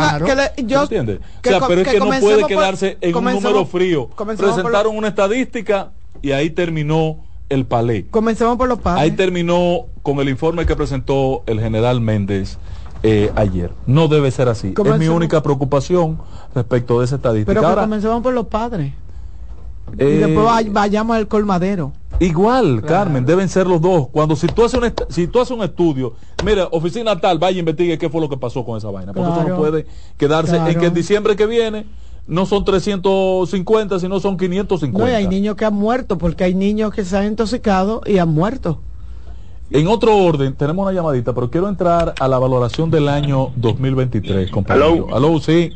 Le 0.58 0.64
yo, 0.68 0.84
o 0.84 0.88
sea, 0.88 1.68
pero 1.68 1.82
es 1.82 1.88
que, 1.88 2.00
no 2.00 2.12
puede 2.20 2.46
quedarse 2.46 3.00
en 3.02 3.16
un 3.16 3.26
número 3.26 3.66
frío. 3.66 4.10
Presentaron 4.38 4.96
una 4.96 5.08
estadística 5.08 5.90
y 6.22 6.34
ahí 6.34 6.52
terminó 6.52 7.27
el 7.50 7.66
palé. 7.66 8.08
Comencemos 8.08 8.58
por 8.58 8.68
los 8.68 8.80
padres. 8.80 9.04
Ahí 9.04 9.12
terminó 9.12 9.86
con 10.04 10.20
el 10.20 10.30
informe 10.30 10.66
que 10.66 10.76
presentó 10.76 11.44
el 11.46 11.60
general 11.60 12.02
Méndez 12.02 12.58
eh, 13.04 13.32
ayer. 13.36 13.72
No 13.86 14.08
debe 14.08 14.32
ser 14.32 14.50
así. 14.50 14.74
Es 14.78 15.00
mi 15.00 15.08
única 15.08 15.42
preocupación 15.42 16.20
respecto 16.54 17.00
de 17.00 17.06
esa 17.06 17.16
estadística. 17.16 17.60
Pero 17.60 17.76
comencemos 17.76 18.22
por 18.22 18.34
los 18.34 18.48
padres. 18.48 18.94
y 19.98 20.04
eh, 20.04 20.06
después 20.26 20.72
vayamos 20.72 21.16
al 21.16 21.28
colmadero. 21.28 21.94
Igual, 22.20 22.82
Carmen, 22.82 23.26
deben 23.26 23.48
ser 23.48 23.68
los 23.68 23.80
dos. 23.80 24.08
Cuando 24.08 24.36
si 24.36 24.48
tú 24.48 24.66
haces 24.66 24.80
un 24.82 24.92
si 25.10 25.28
tú 25.28 25.40
haces 25.40 25.56
un 25.56 25.64
estudio, 25.64 26.14
mira, 26.44 26.68
oficina 26.72 27.20
tal, 27.20 27.38
vaya 27.38 27.58
e 27.58 27.60
investigue 27.60 27.98
qué 27.98 28.10
fue 28.10 28.22
lo 28.22 28.28
que 28.28 28.38
pasó 28.38 28.66
con 28.66 28.78
esa 28.78 28.90
vaina, 28.90 29.14
porque 29.14 29.32
eso 29.32 29.48
no 29.48 29.56
puede 29.56 29.86
quedarse 30.18 30.58
en 30.58 30.80
que 30.80 30.88
en 30.88 30.94
diciembre 30.96 31.36
que 31.36 31.46
viene 31.46 31.86
no 32.28 32.46
son 32.46 32.66
350, 32.66 34.00
sino 34.00 34.20
son 34.20 34.38
550. 34.38 34.98
No, 34.98 35.10
y 35.10 35.16
hay 35.16 35.28
niños 35.28 35.56
que 35.56 35.66
han 35.66 35.74
muerto, 35.74 36.18
porque 36.18 36.44
hay 36.44 36.54
niños 36.54 36.94
que 36.94 37.06
se 37.06 37.18
han 37.18 37.26
intoxicado 37.28 38.02
y 38.06 38.18
han 38.18 38.30
muerto. 38.30 38.82
En 39.70 39.88
otro 39.88 40.16
orden, 40.18 40.54
tenemos 40.54 40.84
una 40.84 40.94
llamadita, 40.94 41.34
pero 41.34 41.50
quiero 41.50 41.68
entrar 41.68 42.14
a 42.20 42.28
la 42.28 42.40
valoración 42.40 42.90
del 42.90 43.10
año 43.10 43.52
2023, 43.56 44.50
compañero. 44.50 45.08
Aló, 45.14 45.40
sí. 45.40 45.72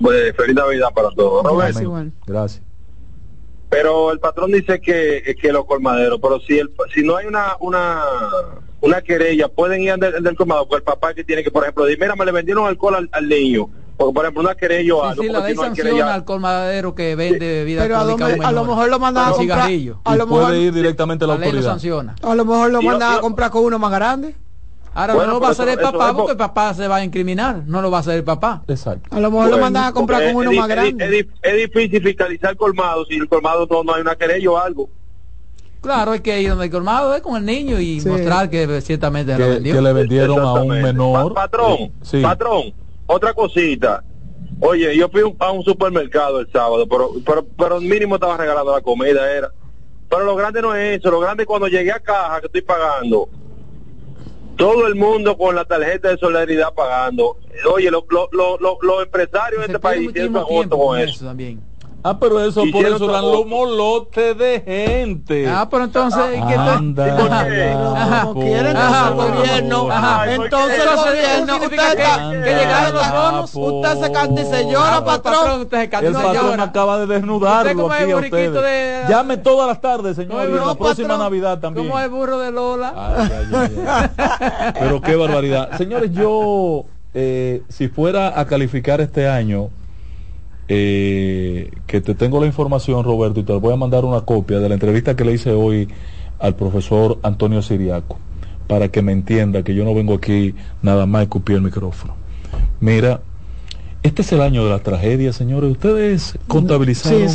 Pues, 0.00 0.34
feliz 0.36 0.56
Navidad 0.56 0.88
para 0.94 1.10
todos. 1.10 1.44
Gracias. 2.26 2.62
Pero 3.68 4.12
el 4.12 4.20
patrón 4.20 4.52
dice 4.52 4.80
que, 4.80 5.36
que 5.40 5.52
los 5.52 5.64
colmaderos, 5.64 6.20
pero 6.20 6.40
si 6.40 6.58
el, 6.58 6.70
si 6.94 7.02
no 7.02 7.16
hay 7.16 7.26
una 7.26 7.56
una 7.58 8.02
una 8.80 9.02
querella, 9.02 9.48
pueden 9.48 9.82
ir 9.82 9.92
al 9.92 10.00
del, 10.00 10.36
colmadero, 10.36 10.68
porque 10.68 10.80
el 10.80 10.84
papá 10.84 11.14
que 11.14 11.24
tiene 11.24 11.42
que, 11.42 11.50
por 11.50 11.64
ejemplo, 11.64 11.84
decir, 11.84 11.98
mira, 12.00 12.14
me 12.14 12.24
le 12.24 12.32
vendieron 12.32 12.66
alcohol 12.66 12.94
al, 12.94 13.08
al 13.12 13.28
niño 13.28 13.70
porque, 13.96 14.12
por 14.12 14.24
ejemplo, 14.24 14.42
una 14.42 14.54
querella 14.54 14.94
o 14.94 15.04
algo. 15.04 15.22
Sí, 15.22 15.28
la 15.28 15.40
ley 15.40 15.54
sanciona 15.54 16.14
al 16.14 16.24
colmadero 16.24 16.94
que 16.94 17.14
vende 17.14 17.46
bebidas 17.46 17.84
Pero 17.84 17.98
a 17.98 18.04
lo, 18.04 18.16
a 18.44 18.52
lo, 18.52 18.64
mejor 18.64 18.88
lo 18.88 18.98
mandan 18.98 19.28
a 19.28 19.32
comprar. 19.32 19.70
A 20.04 20.16
lo 20.16 20.26
mejor, 20.26 20.42
puede 20.44 20.60
ir 20.60 20.72
directamente 20.72 21.24
a 21.24 21.28
la, 21.28 21.34
la 21.34 21.38
autoridad. 21.38 21.54
Ley 21.54 21.62
lo 21.62 21.70
sanciona. 21.70 22.14
A 22.22 22.34
lo 22.34 22.44
mejor 22.44 22.70
lo 22.70 22.82
mandan 22.82 23.18
a 23.18 23.20
comprar 23.20 23.50
con 23.50 23.64
uno 23.64 23.78
más 23.78 23.92
grande. 23.92 24.34
Ahora 24.94 25.14
no 25.14 25.26
lo 25.26 25.40
va 25.40 25.48
a 25.48 25.50
hacer 25.50 25.68
el 25.68 25.78
papá 25.78 26.14
porque 26.14 26.32
el 26.32 26.38
papá 26.38 26.72
se 26.72 26.86
va 26.86 26.96
a 26.96 27.04
incriminar, 27.04 27.62
no 27.66 27.82
lo 27.82 27.90
va 27.90 27.98
a 27.98 28.00
hacer 28.00 28.14
el 28.14 28.24
papá. 28.24 28.62
Exacto. 28.68 29.08
A 29.14 29.18
lo 29.18 29.30
mejor 29.30 29.50
lo 29.50 29.58
mandan 29.58 29.84
a 29.84 29.92
comprar 29.92 30.24
con 30.24 30.36
uno 30.36 30.52
más 30.52 30.68
grande. 30.68 31.26
Es, 31.42 31.56
difícil 31.56 32.02
fiscalizar 32.02 32.56
colmado 32.56 33.04
si 33.06 33.16
el 33.16 33.28
colmado 33.28 33.66
no, 33.68 33.82
no 33.82 33.94
hay 33.94 34.02
una 34.02 34.14
querella 34.14 34.50
o 34.50 34.56
algo. 34.56 34.88
Claro, 35.80 36.12
hay 36.12 36.20
que 36.20 36.40
ir 36.40 36.48
donde 36.48 36.64
el 36.64 36.70
colmado 36.70 37.14
es 37.14 37.20
con 37.20 37.36
el 37.36 37.44
niño 37.44 37.78
y 37.78 38.00
mostrar 38.06 38.48
que 38.48 38.80
ciertamente 38.80 39.34
que, 39.34 39.38
lo 39.38 39.48
vendió. 39.48 39.74
que 39.74 39.80
le 39.82 39.92
vendieron 39.92 40.40
a 40.40 40.52
un 40.54 40.68
menor. 40.68 41.34
patrón, 41.34 41.92
sí. 42.00 42.22
patrón, 42.22 42.72
otra 43.06 43.34
cosita 43.34 44.02
Oye, 44.60 44.96
yo 44.96 45.08
fui 45.08 45.22
a 45.38 45.50
un 45.50 45.64
supermercado 45.64 46.40
el 46.40 46.50
sábado, 46.50 46.86
pero, 46.88 47.12
pero, 47.24 47.46
pero 47.56 47.80
mínimo 47.80 48.14
estaba 48.14 48.36
regalando 48.36 48.72
la 48.72 48.80
comida, 48.80 49.30
era. 49.30 49.50
Pero 50.08 50.24
lo 50.24 50.36
grande 50.36 50.62
no 50.62 50.74
es 50.74 50.98
eso, 50.98 51.10
lo 51.10 51.20
grande 51.20 51.42
es 51.42 51.46
cuando 51.46 51.66
llegué 51.66 51.92
a 51.92 52.00
caja 52.00 52.40
que 52.40 52.46
estoy 52.46 52.62
pagando. 52.62 53.28
Todo 54.56 54.86
el 54.86 54.94
mundo 54.94 55.36
con 55.36 55.56
la 55.56 55.64
tarjeta 55.64 56.10
de 56.10 56.16
solidaridad 56.16 56.72
pagando. 56.72 57.38
Oye, 57.72 57.90
los 57.90 58.04
empresarios 59.02 59.60
de 59.60 59.66
este 59.66 59.78
país 59.78 60.12
tienen 60.12 60.32
con 60.68 60.98
eso. 60.98 61.24
también. 61.24 61.60
Ah, 62.06 62.18
pero 62.20 62.38
eso 62.44 62.64
por 62.70 62.84
eso 62.84 63.08
eran 63.08 63.22
los 63.22 63.46
molotes 63.46 64.36
de 64.36 64.60
gente. 64.60 65.48
Ah, 65.48 65.66
pero 65.70 65.84
entonces 65.84 66.20
Anda, 66.38 67.16
como 68.26 68.40
quieren 68.42 68.76
el 68.76 69.14
gobierno, 69.14 69.88
entonces 70.26 70.80
el 70.80 70.96
gobierno, 70.96 71.54
usted 71.54 71.72
está, 71.72 72.30
que 72.30 72.54
llegaron 72.54 72.94
los 72.94 73.10
bonos, 73.10 73.54
usted 73.54 74.04
se 74.04 74.12
canta 74.12 74.42
y 74.42 74.44
se 74.44 74.70
llora, 74.70 75.02
patrón. 75.02 75.60
Usted 75.62 75.80
se 75.80 75.88
canta 75.88 76.06
el 76.06 76.12
patrón 76.12 76.60
acaba 76.60 76.98
de 76.98 77.06
desnudarlo 77.06 77.90
aquí 77.90 78.10
a 78.10 78.16
ustedes. 78.16 79.08
Llame 79.08 79.38
todas 79.38 79.66
las 79.66 79.80
tardes, 79.80 80.16
señor, 80.16 80.50
y 80.50 80.52
la 80.52 80.74
próxima 80.74 81.16
Navidad 81.16 81.58
también. 81.58 81.88
Como 81.88 81.98
el 81.98 82.10
burro 82.10 82.38
de 82.38 82.50
Lola. 82.52 82.92
Pero 84.78 85.00
qué 85.00 85.16
barbaridad. 85.16 85.74
Señores, 85.78 86.12
yo 86.12 86.84
eh, 87.14 87.62
si 87.70 87.88
fuera 87.88 88.38
a 88.38 88.44
calificar 88.44 89.00
este 89.00 89.26
año 89.26 89.70
eh, 90.68 91.70
que 91.86 92.00
te 92.00 92.14
tengo 92.14 92.40
la 92.40 92.46
información, 92.46 93.04
Roberto, 93.04 93.40
y 93.40 93.42
te 93.42 93.52
voy 93.52 93.72
a 93.72 93.76
mandar 93.76 94.04
una 94.04 94.22
copia 94.22 94.58
de 94.60 94.68
la 94.68 94.74
entrevista 94.74 95.14
que 95.16 95.24
le 95.24 95.32
hice 95.32 95.52
hoy 95.52 95.88
al 96.38 96.54
profesor 96.54 97.18
Antonio 97.22 97.62
Siriaco, 97.62 98.18
para 98.66 98.88
que 98.88 99.02
me 99.02 99.12
entienda 99.12 99.62
que 99.62 99.74
yo 99.74 99.84
no 99.84 99.94
vengo 99.94 100.14
aquí 100.14 100.54
nada 100.82 101.06
más 101.06 101.20
a 101.20 101.22
escupir 101.24 101.56
el 101.56 101.62
micrófono. 101.62 102.14
Mira, 102.80 103.20
este 104.02 104.22
es 104.22 104.32
el 104.32 104.42
año 104.42 104.64
de 104.64 104.70
la 104.70 104.80
tragedia, 104.80 105.32
señores. 105.32 105.70
Ustedes 105.70 106.38
contabilizaron 106.46 107.28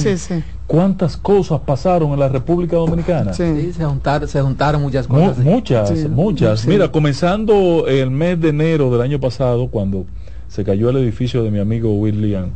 cuántas 0.68 1.18
cosas 1.18 1.61
pasaron 1.61 2.11
en 2.14 2.19
la 2.19 2.30
República 2.30 2.77
Dominicana. 2.77 3.34
Sí, 3.34 3.73
se, 3.73 3.85
juntaron, 3.85 4.30
se 4.30 4.41
juntaron 4.41 4.81
muchas 4.84 5.07
cosas. 5.07 5.38
muchas, 5.39 5.91
muchas. 6.10 6.68
Mira, 6.68 6.91
comenzando 6.91 7.88
el 7.88 8.11
mes 8.11 8.39
de 8.39 8.49
enero 8.49 8.91
del 8.91 9.01
año 9.01 9.19
pasado, 9.19 9.69
cuando 9.69 10.06
se 10.47 10.64
cayó 10.64 10.91
el 10.91 10.97
edificio 10.97 11.43
de 11.43 11.51
mi 11.51 11.60
amigo 11.60 11.93
William 11.93 12.51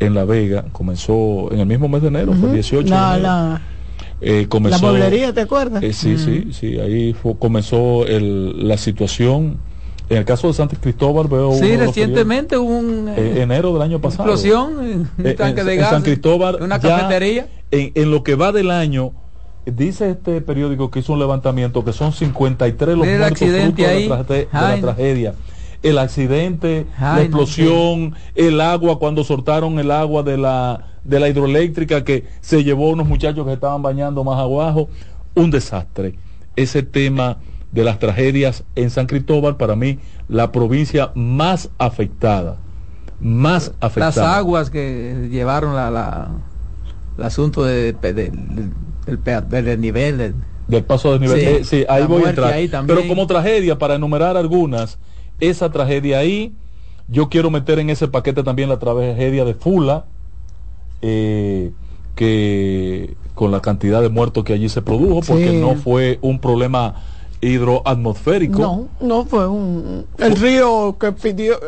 en 0.00 0.14
La 0.14 0.24
Vega, 0.24 0.64
comenzó 0.72 1.50
en 1.52 1.60
el 1.60 1.66
mismo 1.66 1.88
mes 1.88 2.02
de 2.02 2.08
enero, 2.08 2.32
fue 2.34 2.52
18 2.52 2.88
de 2.88 2.96
enero. 2.96 3.60
Eh, 4.20 4.46
comenzó, 4.48 4.86
la 4.86 4.92
mueblería, 4.92 5.32
¿te 5.34 5.42
acuerdas? 5.42 5.82
Eh, 5.82 5.92
sí, 5.92 6.16
sí, 6.16 6.48
sí, 6.52 6.78
ahí 6.78 7.14
comenzó 7.38 8.06
el, 8.06 8.66
la 8.66 8.78
situación. 8.78 9.58
En 10.08 10.18
el 10.18 10.24
caso 10.24 10.46
de 10.46 10.54
San 10.54 10.68
Cristóbal 10.68 11.26
veo 11.26 11.52
Sí, 11.52 11.76
recientemente 11.76 12.56
hubo 12.56 12.78
un 12.78 13.08
eh, 13.08 13.42
enero 13.42 13.72
del 13.72 13.82
año 13.82 14.00
pasado. 14.00 14.30
Explosión 14.30 14.84
en 14.84 15.10
un 15.18 15.36
tanque 15.36 15.64
de 15.64 15.76
gas. 15.76 15.88
En 15.88 15.94
San 15.96 16.02
Cristóbal, 16.02 16.58
una 16.62 16.78
cafetería. 16.78 17.48
En, 17.72 18.10
lo 18.10 18.22
que 18.22 18.36
va 18.36 18.52
del 18.52 18.70
año, 18.70 19.12
dice 19.66 20.10
este 20.10 20.40
periódico 20.40 20.90
que 20.90 21.00
hizo 21.00 21.12
un 21.12 21.18
levantamiento 21.18 21.84
que 21.84 21.92
son 21.92 22.12
53 22.12 22.96
los 22.96 23.04
muertos 23.04 23.26
accidente 23.26 23.82
de, 23.82 24.08
la, 24.08 24.22
de 24.22 24.48
la 24.52 24.80
tragedia 24.80 25.34
el 25.82 25.98
accidente, 25.98 26.86
la 27.00 27.22
explosión, 27.22 28.14
el 28.34 28.60
agua 28.60 28.98
cuando 28.98 29.24
soltaron 29.24 29.78
el 29.78 29.90
agua 29.90 30.22
de 30.22 30.36
la, 30.36 30.86
de 31.04 31.20
la 31.20 31.28
hidroeléctrica 31.28 32.04
que 32.04 32.24
se 32.40 32.64
llevó 32.64 32.90
unos 32.90 33.06
muchachos 33.06 33.46
que 33.46 33.52
estaban 33.52 33.82
bañando 33.82 34.24
más 34.24 34.38
abajo, 34.38 34.88
un 35.34 35.50
desastre. 35.50 36.14
Ese 36.56 36.82
tema 36.82 37.38
de 37.72 37.84
las 37.84 37.98
tragedias 37.98 38.64
en 38.74 38.90
San 38.90 39.06
Cristóbal, 39.06 39.56
para 39.56 39.76
mí, 39.76 39.98
la 40.28 40.52
provincia 40.52 41.12
más 41.14 41.70
afectada, 41.78 42.56
más 43.20 43.72
afectada. 43.80 44.26
Las 44.26 44.38
aguas 44.38 44.70
que 44.70 45.28
llevaron 45.30 45.74
la, 45.74 45.90
la 45.90 46.30
el 47.18 47.24
asunto 47.24 47.64
de, 47.64 47.92
del 47.92 49.80
nivel 49.80 50.34
del 50.68 50.84
paso 50.84 51.12
de 51.12 51.18
nivel. 51.20 51.64
Sí, 51.64 51.76
eh, 51.78 51.86
ahí 51.88 52.04
voy 52.04 52.24
a 52.24 52.30
entrar. 52.30 52.54
Pero 52.86 53.06
como 53.06 53.26
tragedia, 53.26 53.78
para 53.78 53.94
enumerar 53.94 54.36
algunas, 54.36 54.98
esa 55.40 55.70
tragedia 55.70 56.18
ahí. 56.18 56.52
Yo 57.08 57.28
quiero 57.28 57.50
meter 57.50 57.78
en 57.78 57.90
ese 57.90 58.08
paquete 58.08 58.42
también 58.42 58.68
la 58.68 58.78
tragedia 58.78 59.44
de 59.44 59.54
Fula, 59.54 60.06
eh, 61.02 61.70
que 62.14 63.14
con 63.34 63.52
la 63.52 63.60
cantidad 63.60 64.02
de 64.02 64.08
muertos 64.08 64.44
que 64.44 64.54
allí 64.54 64.68
se 64.68 64.82
produjo, 64.82 65.20
porque 65.20 65.52
no 65.52 65.76
fue 65.76 66.18
un 66.22 66.40
problema 66.40 66.96
hidroatmosférico. 67.40 68.58
No, 68.58 68.88
no 69.00 69.24
fue 69.24 69.46
un 69.46 70.06
el 70.18 70.36
río 70.36 70.96
que 70.98 71.12
pidió 71.12 71.58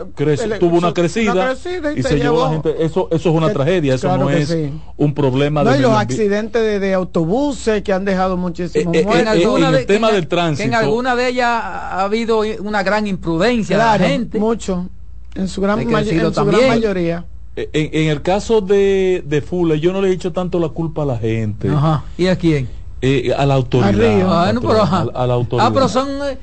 tuvo 0.59 0.79
una 0.79 0.93
crecida, 0.93 1.55
y, 1.97 2.03
se, 2.03 2.17
llevó, 2.17 2.45
la 2.45 2.51
gente. 2.51 2.75
Eso 2.79 3.09
eso 3.11 3.29
es 3.31 3.35
una 3.35 3.53
tragedia, 3.53 3.95
eso 3.95 4.17
no 4.17 4.31
es 4.31 4.57
un 4.97 5.15
problema 5.15 5.63
no, 5.63 5.71
de 5.71 5.79
y 5.79 5.83
los 5.83 5.93
accidentes 5.93 6.81
de, 6.81 6.95
autobuses 6.95 7.83
que 7.83 7.93
han 7.93 8.05
dejado 8.05 8.37
muchísimos 8.37 8.95
eh, 8.95 9.01
eh, 9.01 9.07
eh, 9.07 9.43
en, 9.43 9.75
el 9.75 9.87
tema 9.87 10.11
del 10.11 10.27
tránsito. 10.27 10.67
en 10.67 10.75
alguna 10.75 11.15
de 11.15 11.29
ellas 11.29 11.49
ha 11.49 12.03
habido 12.03 12.41
una 12.61 12.83
gran 12.83 13.07
imprudencia 13.07 13.77
de 13.77 13.85
la 13.85 14.09
gente. 14.09 14.39
Mucho. 14.39 14.89
En 15.35 15.49
su 15.49 15.61
gran, 15.61 15.87
mayoría. 15.89 17.25
En, 17.57 18.09
el 18.09 18.23
caso 18.23 18.61
de, 18.61 19.23
de 19.27 19.43
Fule, 19.43 19.81
yo 19.81 19.93
no 19.93 20.01
le 20.01 20.09
he 20.09 20.11
dicho 20.11 20.33
tanto 20.33 20.59
la 20.59 20.69
culpa 20.69 21.03
a 21.03 21.07
la 21.07 21.19
gente. 21.19 21.69
¿Y 22.17 22.27
a 22.27 22.37
quién? 22.37 22.69
Eh, 23.01 23.33
a 23.37 23.47
la 23.47 23.55
autoridad. 23.55 24.23
Ah, 24.29 24.49
a, 24.49 25.27
la 25.27 25.35
autoridad. 25.35 25.67
Ah, 25.67 25.71
pero 25.73 25.89
son 25.89 26.09
eh, 26.29 26.39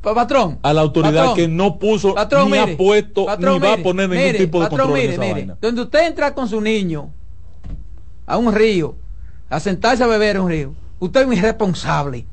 patrón. 0.00 0.58
A 0.62 0.72
la 0.72 0.80
autoridad 0.80 1.34
que 1.34 1.48
no 1.48 1.78
puso 1.78 2.14
ni 2.48 2.56
ha 2.58 2.76
puesto 2.76 3.26
ni 3.38 3.58
va 3.58 3.74
a 3.74 3.76
poner 3.78 4.08
ningún 4.08 4.36
tipo 4.36 4.62
de 4.62 4.68
control 4.68 4.92
mire, 4.92 5.18
mire. 5.18 5.54
Donde 5.60 5.82
usted 5.82 6.06
entra 6.06 6.34
con 6.34 6.48
su 6.48 6.60
niño 6.60 7.10
a 8.26 8.36
un 8.36 8.52
río, 8.54 8.96
a 9.50 9.60
sentarse 9.60 10.02
a 10.04 10.06
beber 10.06 10.36
en 10.36 10.42
un 10.42 10.48
río, 10.50 10.74
usted 10.98 11.22
es 11.22 11.26
un 11.26 11.32
irresponsable 11.34 12.26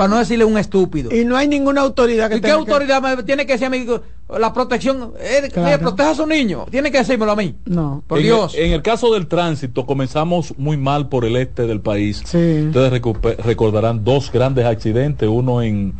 para 0.00 0.08
no 0.08 0.18
decirle 0.18 0.46
un 0.46 0.56
estúpido. 0.56 1.14
Y 1.14 1.26
no 1.26 1.36
hay 1.36 1.46
ninguna 1.46 1.82
autoridad 1.82 2.30
que 2.30 2.36
¿Y 2.36 2.40
qué 2.40 2.52
autoridad 2.52 3.02
me 3.02 3.22
tiene 3.22 3.44
que 3.44 3.58
decirme 3.58 3.86
la 4.30 4.50
protección? 4.50 5.12
Eh, 5.20 5.50
proteja 5.78 6.12
a 6.12 6.14
su 6.14 6.26
niño. 6.26 6.64
Tiene 6.70 6.90
que 6.90 6.96
decírmelo 6.96 7.32
a 7.32 7.36
mí. 7.36 7.54
No. 7.66 8.02
Por 8.06 8.18
Dios. 8.20 8.54
en 8.56 8.72
el 8.72 8.80
caso 8.80 9.12
del 9.12 9.26
tránsito, 9.26 9.84
comenzamos 9.84 10.54
muy 10.56 10.78
mal 10.78 11.10
por 11.10 11.26
el 11.26 11.36
este 11.36 11.66
del 11.66 11.82
país. 11.82 12.22
Ustedes 12.22 13.02
recordarán 13.44 14.02
dos 14.02 14.32
grandes 14.32 14.64
accidentes, 14.64 15.28
uno 15.28 15.60
en, 15.60 15.92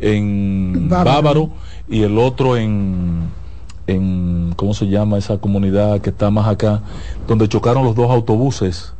en 0.00 0.90
Bávaro. 0.90 1.48
y 1.88 2.02
el 2.02 2.18
otro 2.18 2.58
en 2.58 3.30
en 3.86 4.52
cómo 4.56 4.74
se 4.74 4.86
llama 4.88 5.16
esa 5.16 5.38
comunidad 5.38 6.00
que 6.00 6.10
está 6.10 6.28
más 6.30 6.48
acá 6.48 6.82
donde 7.28 7.48
chocaron 7.48 7.84
los 7.84 7.94
dos 7.94 8.10
autobuses 8.10 8.95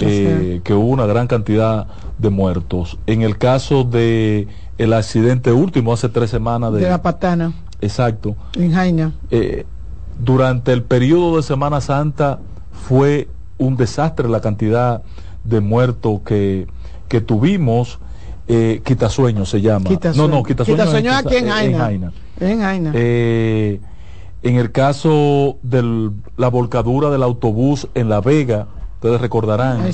eh, 0.00 0.60
que 0.62 0.74
hubo 0.74 0.88
una 0.88 1.06
gran 1.06 1.26
cantidad 1.26 1.86
de 2.18 2.30
muertos. 2.30 2.98
En 3.06 3.22
el 3.22 3.38
caso 3.38 3.84
de 3.84 4.48
el 4.78 4.92
accidente 4.92 5.52
último 5.52 5.92
hace 5.92 6.08
tres 6.08 6.30
semanas 6.30 6.72
de, 6.72 6.82
la 6.82 7.02
Patana. 7.02 7.52
Exacto. 7.80 8.36
En 8.54 8.72
Jaina. 8.72 9.12
Eh, 9.30 9.66
durante 10.18 10.72
el 10.72 10.82
periodo 10.82 11.36
de 11.36 11.42
Semana 11.42 11.80
Santa 11.80 12.38
fue 12.72 13.28
un 13.58 13.76
desastre 13.76 14.28
la 14.28 14.40
cantidad 14.40 15.02
de 15.44 15.60
muertos 15.60 16.20
que, 16.24 16.66
que 17.08 17.20
tuvimos. 17.20 17.98
Eh, 18.48 18.80
Quitasueño 18.84 19.44
se 19.44 19.60
llama. 19.60 19.90
No, 20.14 20.28
no, 20.28 20.42
Quitasueño, 20.42 21.12
aquí 21.12 21.36
en 21.36 21.48
Jaina. 21.48 22.12
En 22.38 22.60
Jaina. 22.60 22.92
Eh, 22.94 23.80
en 24.42 24.56
el 24.56 24.70
caso 24.70 25.56
de 25.62 26.10
la 26.36 26.48
volcadura 26.48 27.10
del 27.10 27.22
autobús 27.22 27.88
en 27.94 28.08
La 28.08 28.20
Vega, 28.20 28.68
ustedes 28.96 29.20
recordarán 29.20 29.88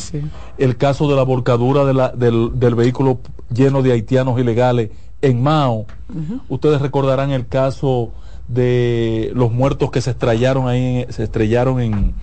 el 0.58 0.76
caso 0.76 1.08
de 1.08 1.16
la 1.16 1.22
volcadura 1.22 1.84
del, 1.84 2.74
vehículo 2.74 3.18
lleno 3.52 3.82
de 3.82 3.92
haitianos 3.92 4.38
ilegales 4.38 4.90
en 5.20 5.42
Mao. 5.42 5.86
Ustedes 6.48 6.80
recordarán 6.80 7.30
el 7.30 7.46
caso 7.46 8.12
de 8.48 9.32
los 9.34 9.50
muertos 9.52 9.90
que 9.90 10.00
se 10.00 10.10
estrellaron 10.10 10.68
ahí, 10.68 11.06
se 11.10 11.24
estrellaron 11.24 11.80
en, 11.80 12.14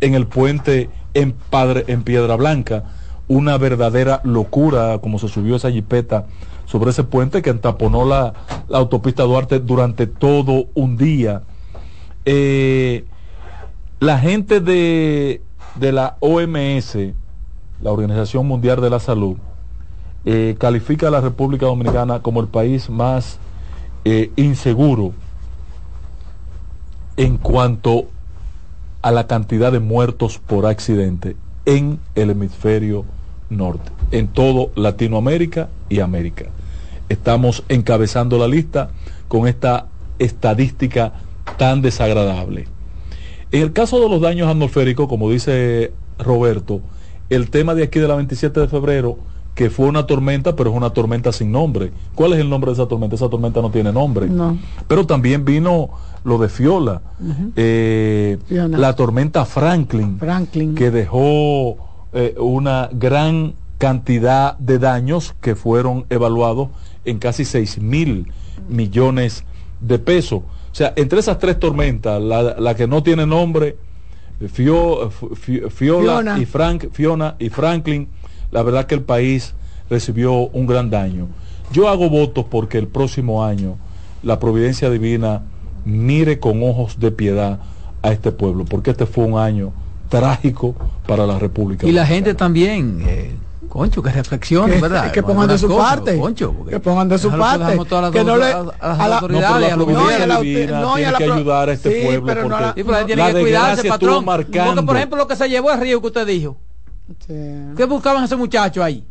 el 0.00 0.26
puente 0.26 0.90
en, 1.14 1.32
Padre, 1.32 1.84
en 1.88 2.02
Piedra 2.02 2.36
Blanca. 2.36 2.84
Una 3.28 3.58
verdadera 3.58 4.20
locura 4.22 4.98
como 4.98 5.18
se 5.18 5.28
subió 5.28 5.56
esa 5.56 5.70
jipeta 5.70 6.26
sobre 6.66 6.90
ese 6.90 7.02
puente 7.02 7.42
que 7.42 7.50
entaponó 7.50 8.04
la, 8.04 8.34
autopista 8.70 9.22
Duarte 9.22 9.58
durante 9.58 10.06
todo 10.06 10.66
un 10.74 10.96
día. 10.96 11.42
Eh, 12.24 13.04
la 14.00 14.18
gente 14.18 14.60
de 14.60 15.40
de 15.78 15.92
la 15.92 16.16
OMS, 16.20 16.96
la 17.82 17.92
Organización 17.92 18.46
Mundial 18.46 18.80
de 18.80 18.90
la 18.90 19.00
Salud, 19.00 19.36
eh, 20.24 20.56
califica 20.58 21.08
a 21.08 21.10
la 21.10 21.20
República 21.20 21.66
Dominicana 21.66 22.20
como 22.20 22.40
el 22.40 22.48
país 22.48 22.90
más 22.90 23.38
eh, 24.04 24.30
inseguro 24.36 25.12
en 27.16 27.38
cuanto 27.38 28.06
a 29.02 29.10
la 29.10 29.26
cantidad 29.26 29.70
de 29.70 29.80
muertos 29.80 30.38
por 30.38 30.66
accidente 30.66 31.36
en 31.64 31.98
el 32.14 32.30
hemisferio 32.30 33.04
norte, 33.50 33.90
en 34.10 34.28
todo 34.28 34.70
Latinoamérica 34.74 35.68
y 35.88 36.00
América. 36.00 36.46
Estamos 37.08 37.62
encabezando 37.68 38.38
la 38.38 38.48
lista 38.48 38.90
con 39.28 39.46
esta 39.46 39.86
estadística 40.18 41.12
tan 41.56 41.82
desagradable. 41.82 42.66
En 43.56 43.62
el 43.62 43.72
caso 43.72 43.98
de 44.00 44.10
los 44.10 44.20
daños 44.20 44.50
atmosféricos, 44.50 45.08
como 45.08 45.30
dice 45.30 45.90
Roberto, 46.18 46.82
el 47.30 47.48
tema 47.48 47.74
de 47.74 47.84
aquí 47.84 47.98
de 47.98 48.06
la 48.06 48.14
27 48.16 48.60
de 48.60 48.68
febrero 48.68 49.16
que 49.54 49.70
fue 49.70 49.86
una 49.86 50.06
tormenta, 50.06 50.54
pero 50.54 50.68
es 50.68 50.76
una 50.76 50.90
tormenta 50.90 51.32
sin 51.32 51.52
nombre. 51.52 51.90
¿Cuál 52.14 52.34
es 52.34 52.40
el 52.40 52.50
nombre 52.50 52.68
de 52.68 52.74
esa 52.74 52.86
tormenta? 52.86 53.14
Esa 53.14 53.30
tormenta 53.30 53.62
no 53.62 53.70
tiene 53.70 53.94
nombre. 53.94 54.26
No. 54.28 54.58
Pero 54.86 55.06
también 55.06 55.46
vino 55.46 55.88
lo 56.22 56.36
de 56.36 56.50
Fiola, 56.50 57.00
eh, 57.56 58.36
la 58.50 58.94
tormenta 58.94 59.46
Franklin, 59.46 60.18
Franklin. 60.18 60.74
que 60.74 60.90
dejó 60.90 61.78
eh, 62.12 62.34
una 62.38 62.90
gran 62.92 63.54
cantidad 63.78 64.58
de 64.58 64.78
daños 64.78 65.34
que 65.40 65.56
fueron 65.56 66.04
evaluados 66.10 66.68
en 67.06 67.18
casi 67.18 67.46
6 67.46 67.80
mil 67.80 68.26
millones 68.68 69.44
de 69.80 69.98
pesos. 69.98 70.40
O 70.40 70.74
sea, 70.74 70.92
entre 70.96 71.20
esas 71.20 71.38
tres 71.38 71.58
tormentas, 71.58 72.20
la, 72.20 72.56
la 72.58 72.74
que 72.74 72.86
no 72.86 73.02
tiene 73.02 73.26
nombre, 73.26 73.76
Fio, 74.52 75.10
Fiola 75.10 75.70
Fiona. 75.70 76.38
y 76.38 76.44
Frank, 76.44 76.86
Fiona 76.92 77.36
y 77.38 77.48
Franklin, 77.48 78.08
la 78.50 78.62
verdad 78.62 78.86
que 78.86 78.94
el 78.94 79.02
país 79.02 79.54
recibió 79.88 80.32
un 80.34 80.66
gran 80.66 80.90
daño. 80.90 81.28
Yo 81.72 81.88
hago 81.88 82.10
votos 82.10 82.44
porque 82.50 82.78
el 82.78 82.86
próximo 82.88 83.44
año 83.44 83.76
la 84.22 84.38
providencia 84.38 84.90
divina 84.90 85.42
mire 85.84 86.38
con 86.38 86.62
ojos 86.62 86.98
de 86.98 87.10
piedad 87.10 87.60
a 88.02 88.12
este 88.12 88.32
pueblo, 88.32 88.64
porque 88.64 88.90
este 88.90 89.06
fue 89.06 89.24
un 89.24 89.38
año 89.38 89.72
trágico 90.08 90.74
para 91.06 91.26
la 91.26 91.38
República. 91.38 91.86
Y 91.86 91.92
la 91.92 92.06
gente 92.06 92.34
también, 92.34 93.02
eh, 93.06 93.32
concho, 93.76 94.02
que 94.02 94.10
reflexione, 94.10 94.74
que, 94.74 94.80
¿verdad? 94.80 95.12
que 95.12 95.22
pongan 95.22 95.48
de 95.48 95.58
su 95.58 95.68
cosas, 95.68 95.96
parte 95.96 96.18
concho, 96.18 96.54
que 96.68 96.80
pongan 96.80 97.08
de 97.08 97.18
su 97.18 97.30
parte 97.30 97.78
que 98.12 98.24
no 98.24 98.36
le 98.36 98.44
a 98.46 98.62
las 98.62 98.74
a 98.80 99.08
la- 99.08 99.18
autoridades, 99.18 99.76
no, 99.76 99.84
a 99.84 100.26
la- 100.26 100.36
no, 100.80 100.98
y 100.98 101.04
a 101.04 101.06
tiene 101.06 101.10
la 101.12 101.18
que 101.18 101.24
ayudar 101.24 101.68
a 101.68 101.72
este 101.72 101.92
sí, 102.00 102.06
pueblo 102.06 102.26
pero 102.26 102.42
no 102.42 102.48
porque 102.48 102.62
la- 102.64 102.74
Sí, 102.74 102.84
pero 102.84 103.06
tiene 103.06 103.22
la 103.22 103.32
que 103.34 103.40
cuidarse, 103.40 103.88
patrón. 103.88 104.24
marcando. 104.24 104.64
Porque, 104.74 104.86
por 104.86 104.96
ejemplo, 104.96 105.18
lo 105.18 105.26
que 105.28 105.36
se 105.36 105.48
llevó 105.48 105.70
el 105.72 105.80
río 105.80 106.00
que 106.00 106.06
usted 106.06 106.26
dijo. 106.26 106.56
¿Qué 107.28 107.84
buscaban 107.88 108.24
ese 108.24 108.36
muchacho 108.36 108.82
ahí? 108.82 109.06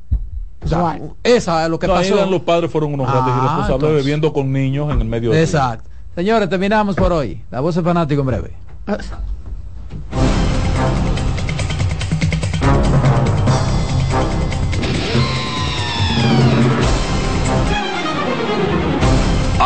O 0.63 0.67
sea, 0.67 0.99
esa 1.23 1.63
es 1.65 1.69
lo 1.69 1.77
que 1.77 1.85
No, 1.87 1.93
pasó. 1.93 2.15
eran 2.15 2.31
los 2.31 2.41
padres 2.41 2.71
fueron 2.71 2.93
unos 2.95 3.05
grandes 3.11 3.33
Ah, 3.33 3.37
irresponsables 3.37 3.75
entonces. 3.75 4.03
bebiendo 4.03 4.33
con 4.33 4.51
niños 4.51 4.91
en 4.91 4.99
el 5.01 5.07
medio 5.07 5.29
del. 5.31 5.41
Exacto. 5.41 5.89
Señores, 6.15 6.49
terminamos 6.49 6.95
por 6.95 7.13
hoy. 7.13 7.43
La 7.51 7.59
voz 7.59 7.75
del 7.75 7.83
fanático 7.83 8.21
en 8.21 8.27
breve. 8.27 8.53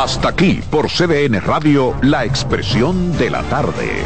Hasta 0.01 0.29
aquí 0.29 0.61
por 0.71 0.87
CDN 0.87 1.41
Radio, 1.41 1.93
la 2.01 2.23
expresión 2.23 3.11
de 3.17 3.29
la 3.29 3.43
tarde. 3.43 4.01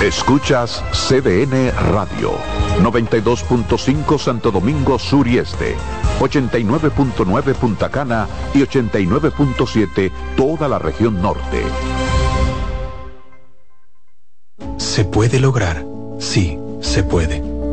Escuchas 0.00 0.84
CDN 0.92 1.72
Radio, 1.90 2.30
92.5 2.80 4.16
Santo 4.16 4.52
Domingo 4.52 5.00
Sur 5.00 5.26
y 5.26 5.38
Este, 5.38 5.74
89.9 6.20 7.54
Punta 7.56 7.88
Cana 7.88 8.28
y 8.54 8.58
89.7 8.58 10.12
toda 10.36 10.68
la 10.68 10.78
región 10.78 11.20
norte. 11.20 11.60
¿Se 14.76 15.04
puede 15.04 15.40
lograr? 15.40 15.84
Sí, 16.20 16.56
se 16.80 17.02
puede. 17.02 17.53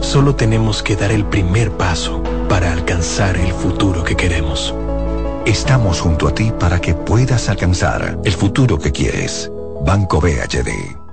Solo 0.00 0.34
tenemos 0.34 0.82
que 0.82 0.96
dar 0.96 1.12
el 1.12 1.24
primer 1.24 1.70
paso 1.72 2.22
para 2.48 2.72
alcanzar 2.72 3.36
el 3.36 3.52
futuro 3.52 4.04
que 4.04 4.16
queremos. 4.16 4.74
Estamos 5.44 6.00
junto 6.00 6.28
a 6.28 6.34
ti 6.34 6.52
para 6.58 6.80
que 6.80 6.94
puedas 6.94 7.48
alcanzar 7.48 8.18
el 8.24 8.32
futuro 8.32 8.78
que 8.78 8.92
quieres. 8.92 9.50
Banco 9.84 10.20
BHD. 10.20 11.07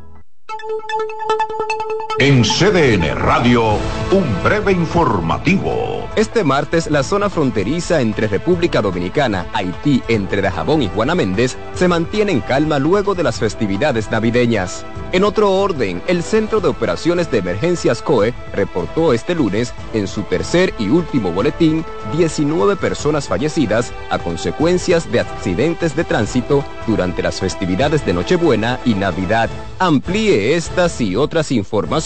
En 2.18 2.44
CDN 2.44 3.14
Radio, 3.14 3.74
un 4.10 4.42
breve 4.42 4.72
informativo. 4.72 6.08
Este 6.16 6.46
martes, 6.46 6.90
la 6.90 7.04
zona 7.04 7.30
fronteriza 7.30 8.00
entre 8.00 8.30
República 8.30 8.82
Dominicana, 8.82 9.48
Haití, 9.52 10.02
entre 10.08 10.42
Dajabón 10.42 10.82
y 10.82 10.88
Juana 10.88 11.14
Méndez, 11.14 11.58
se 11.74 11.90
mantiene 11.90 12.32
en 12.32 12.40
calma 12.40 12.80
luego 12.80 13.16
de 13.16 13.24
las 13.24 13.40
festividades 13.40 14.12
navideñas. 14.12 14.86
En 15.12 15.26
otro 15.26 15.52
orden, 15.52 16.02
el 16.08 16.24
Centro 16.24 16.62
de 16.62 16.70
Operaciones 16.70 17.30
de 17.32 17.40
Emergencias 17.40 18.02
COE 18.02 18.34
reportó 18.54 19.12
este 19.12 19.36
lunes, 19.36 19.74
en 19.94 20.08
su 20.08 20.24
tercer 20.24 20.74
y 20.80 20.88
último 20.88 21.34
boletín, 21.34 21.84
19 22.16 22.78
personas 22.78 23.28
fallecidas 23.28 23.92
a 24.10 24.20
consecuencias 24.20 25.12
de 25.12 25.20
accidentes 25.20 25.98
de 25.98 26.06
tránsito 26.06 26.64
durante 26.88 27.22
las 27.22 27.42
festividades 27.42 28.06
de 28.06 28.14
Nochebuena 28.14 28.80
y 28.86 28.94
Navidad. 28.94 29.50
Amplíe 29.80 30.56
estas 30.56 31.02
y 31.02 31.18
otras 31.18 31.52
informaciones 31.52 32.05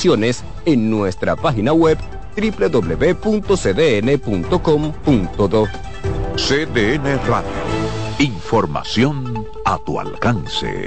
en 0.66 0.90
nuestra 0.90 1.36
página 1.36 1.74
web 1.74 1.98
www.cdn.com.do. 2.38 3.28
CDN 6.36 7.20
Radio. 7.28 7.50
Información 8.18 9.46
a 9.66 9.78
tu 9.80 10.00
alcance. 10.00 10.86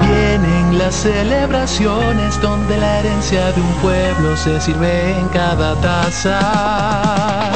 Vienen 0.00 0.78
las 0.78 0.96
celebraciones 0.96 2.42
donde 2.42 2.76
la 2.78 2.98
herencia 2.98 3.52
de 3.52 3.60
un 3.60 3.72
pueblo 3.74 4.36
se 4.36 4.60
sirve 4.60 5.12
en 5.20 5.28
cada 5.28 5.80
taza. 5.80 7.52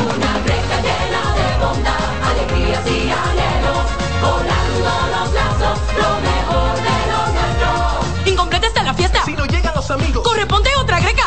Los 9.82 9.90
amigos. 9.90 10.22
Corresponde 10.22 10.70
otra 10.80 11.00
greca. 11.00 11.24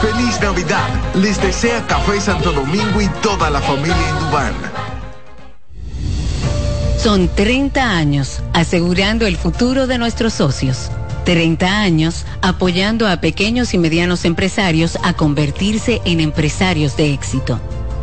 Feliz 0.00 0.40
Navidad. 0.40 0.88
Les 1.14 1.40
desea 1.40 1.86
Café 1.86 2.20
Santo 2.20 2.52
Domingo 2.52 3.00
y 3.00 3.08
toda 3.22 3.50
la 3.50 3.60
familia 3.60 3.96
Indubán. 4.10 4.54
Son 6.98 7.28
30 7.28 7.82
años 7.82 8.42
asegurando 8.52 9.26
el 9.26 9.36
futuro 9.36 9.86
de 9.86 9.98
nuestros 9.98 10.34
socios. 10.34 10.90
30 11.24 11.66
años 11.66 12.24
apoyando 12.40 13.06
a 13.06 13.20
pequeños 13.20 13.74
y 13.74 13.78
medianos 13.78 14.24
empresarios 14.24 14.98
a 15.02 15.12
convertirse 15.12 16.00
en 16.04 16.20
empresarios 16.20 16.96
de 16.96 17.12
éxito. 17.12 17.60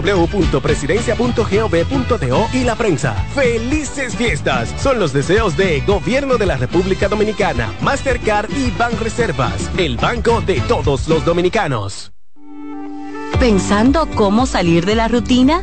www.presidencia.gov.do 0.00 2.48
y 2.52 2.64
la 2.64 2.76
prensa. 2.76 3.14
¡Felices 3.34 4.16
fiestas! 4.16 4.74
Son 4.80 4.98
los 4.98 5.12
deseos 5.12 5.56
de 5.56 5.80
Gobierno 5.80 6.36
de 6.36 6.46
la 6.46 6.56
República 6.56 7.08
Dominicana, 7.08 7.72
Mastercard 7.80 8.50
y 8.56 8.70
Banreservas, 8.72 9.70
el 9.76 9.96
banco 9.96 10.40
de 10.40 10.60
todos 10.62 11.06
los 11.08 11.24
dominicanos. 11.24 12.12
¿Pensando 13.40 14.08
cómo 14.16 14.46
salir 14.46 14.84
de 14.84 14.96
la 14.96 15.06
rutina? 15.06 15.62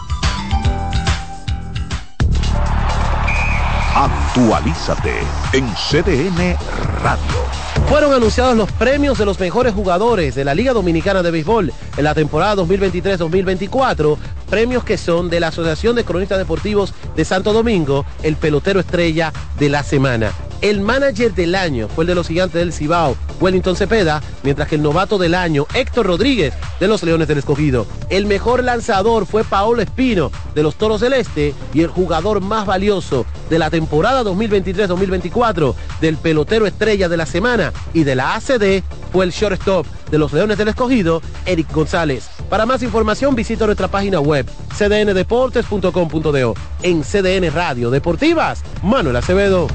Actualízate 3.93 5.11
en 5.51 5.67
CDN 5.73 6.55
Radio. 7.03 7.51
Fueron 7.89 8.13
anunciados 8.13 8.55
los 8.55 8.71
premios 8.71 9.17
de 9.17 9.25
los 9.25 9.37
mejores 9.37 9.73
jugadores 9.73 10.33
de 10.33 10.45
la 10.45 10.55
Liga 10.55 10.71
Dominicana 10.71 11.21
de 11.21 11.29
Béisbol 11.29 11.73
en 11.97 12.03
la 12.05 12.15
temporada 12.15 12.55
2023-2024, 12.63 14.17
premios 14.51 14.83
que 14.83 14.97
son 14.97 15.29
de 15.29 15.39
la 15.39 15.47
Asociación 15.47 15.95
de 15.95 16.03
Cronistas 16.03 16.37
Deportivos 16.37 16.93
de 17.15 17.23
Santo 17.23 17.53
Domingo, 17.53 18.05
el 18.21 18.35
pelotero 18.35 18.81
estrella 18.81 19.31
de 19.57 19.69
la 19.69 19.81
semana. 19.81 20.33
El 20.59 20.81
manager 20.81 21.33
del 21.33 21.55
año 21.55 21.87
fue 21.87 22.03
el 22.03 22.09
de 22.09 22.15
los 22.15 22.27
gigantes 22.27 22.59
del 22.59 22.73
Cibao, 22.73 23.15
Wellington 23.39 23.77
Cepeda, 23.77 24.21
mientras 24.43 24.67
que 24.67 24.75
el 24.75 24.83
novato 24.83 25.17
del 25.17 25.35
año, 25.35 25.65
Héctor 25.73 26.05
Rodríguez, 26.05 26.53
de 26.81 26.87
los 26.89 27.01
Leones 27.01 27.29
del 27.29 27.37
Escogido. 27.37 27.87
El 28.09 28.25
mejor 28.25 28.63
lanzador 28.63 29.25
fue 29.25 29.45
Paolo 29.45 29.81
Espino, 29.81 30.31
de 30.53 30.63
los 30.63 30.75
Toros 30.75 30.99
del 30.99 31.13
Este, 31.13 31.55
y 31.73 31.81
el 31.81 31.87
jugador 31.87 32.41
más 32.41 32.65
valioso 32.65 33.25
de 33.49 33.57
la 33.57 33.69
temporada 33.69 34.21
2023-2024 34.23 35.73
del 36.01 36.17
pelotero 36.17 36.67
estrella 36.67 37.07
de 37.07 37.17
la 37.17 37.25
semana 37.25 37.71
y 37.93 38.03
de 38.03 38.15
la 38.15 38.35
ACD 38.35 38.83
fue 39.13 39.25
el 39.25 39.31
shortstop 39.31 39.87
de 40.11 40.17
los 40.17 40.33
Leones 40.33 40.57
del 40.57 40.67
Escogido, 40.67 41.21
Eric 41.45 41.71
González. 41.71 42.29
Para 42.49 42.65
más 42.65 42.83
información 42.83 43.33
visita 43.33 43.65
nuestra 43.65 43.87
página 43.87 44.19
web 44.19 44.45
cdndeportes.com.do. 44.77 46.53
En 46.83 47.03
CDN 47.03 47.51
Radio 47.51 47.89
Deportivas, 47.89 48.63
Manuel 48.83 49.15
Acevedo. 49.15 49.67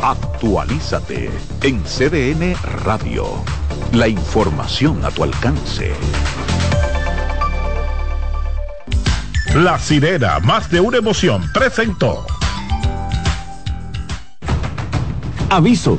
Actualízate 0.00 1.30
en 1.62 1.82
CDN 1.84 2.54
Radio. 2.84 3.26
La 3.92 4.08
información 4.08 5.04
a 5.04 5.10
tu 5.10 5.24
alcance. 5.24 5.92
La 9.54 9.78
sirena, 9.78 10.40
más 10.40 10.70
de 10.70 10.80
una 10.80 10.96
emoción, 10.96 11.42
presentó. 11.52 12.24
Aviso, 15.50 15.98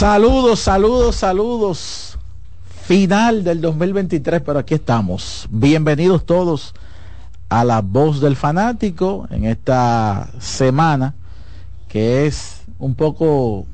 Saludos, 0.00 0.60
saludos, 0.60 1.16
saludos. 1.16 2.18
Final 2.86 3.44
del 3.44 3.60
2023, 3.60 4.40
pero 4.40 4.58
aquí 4.58 4.72
estamos. 4.72 5.46
Bienvenidos 5.50 6.24
todos 6.24 6.72
a 7.50 7.64
la 7.64 7.82
voz 7.82 8.18
del 8.22 8.34
fanático 8.34 9.26
en 9.30 9.44
esta 9.44 10.30
semana 10.38 11.12
que 11.86 12.26
es 12.26 12.62
un 12.78 12.94
poco 12.94 13.66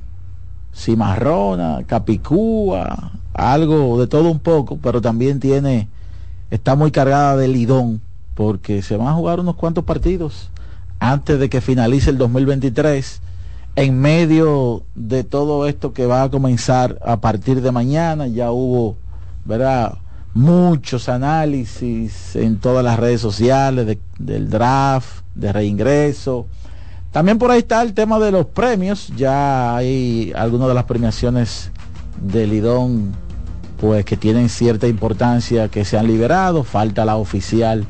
cimarrona, 0.75 1.85
capicúa, 1.87 3.13
algo 3.33 3.97
de 4.01 4.09
todo 4.09 4.29
un 4.29 4.41
poco, 4.41 4.81
pero 4.83 5.01
también 5.01 5.39
tiene, 5.39 5.89
está 6.51 6.75
muy 6.75 6.91
cargada 6.91 7.37
de 7.37 7.47
lidón 7.47 8.01
porque 8.35 8.83
se 8.83 8.97
van 8.97 9.07
a 9.07 9.15
jugar 9.15 9.39
unos 9.39 9.55
cuantos 9.55 9.85
partidos 9.85 10.51
antes 10.99 11.39
de 11.39 11.49
que 11.49 11.61
finalice 11.61 12.11
el 12.11 12.19
2023 12.19 13.23
en 13.77 14.01
medio 14.01 14.83
de 14.95 15.23
todo 15.23 15.67
esto 15.67 15.93
que 15.93 16.07
va 16.07 16.23
a 16.23 16.31
comenzar 16.31 16.99
a 17.05 17.19
partir 17.19 17.61
de 17.61 17.71
mañana, 17.71 18.27
ya 18.27 18.51
hubo, 18.51 18.97
¿verdad? 19.45 19.99
Muchos 20.33 21.11
análisis 21.11 22.35
en 22.37 22.59
todas 22.59 22.83
las 22.83 22.99
redes 22.99 23.21
sociales 23.21 23.99
del 24.19 24.49
draft, 24.49 25.23
de 25.35 25.53
reingreso. 25.53 26.47
También 27.13 27.39
por 27.39 27.51
ahí 27.51 27.61
está 27.61 27.83
el 27.83 27.93
tema 27.93 28.19
de 28.19 28.33
los 28.33 28.47
premios. 28.47 29.13
Ya 29.17 29.77
hay 29.77 30.33
algunas 30.35 30.69
de 30.69 30.75
las 30.75 30.85
premiaciones 30.85 31.71
de 32.21 32.47
Lidón, 32.47 33.13
pues 33.79 34.05
que 34.07 34.17
tienen 34.17 34.49
cierta 34.49 34.89
importancia 34.89 35.69
que 35.69 35.85
se 35.85 35.99
han 35.99 36.07
liberado. 36.07 36.65
Falta 36.65 37.05
la 37.05 37.17
oficial 37.17 37.87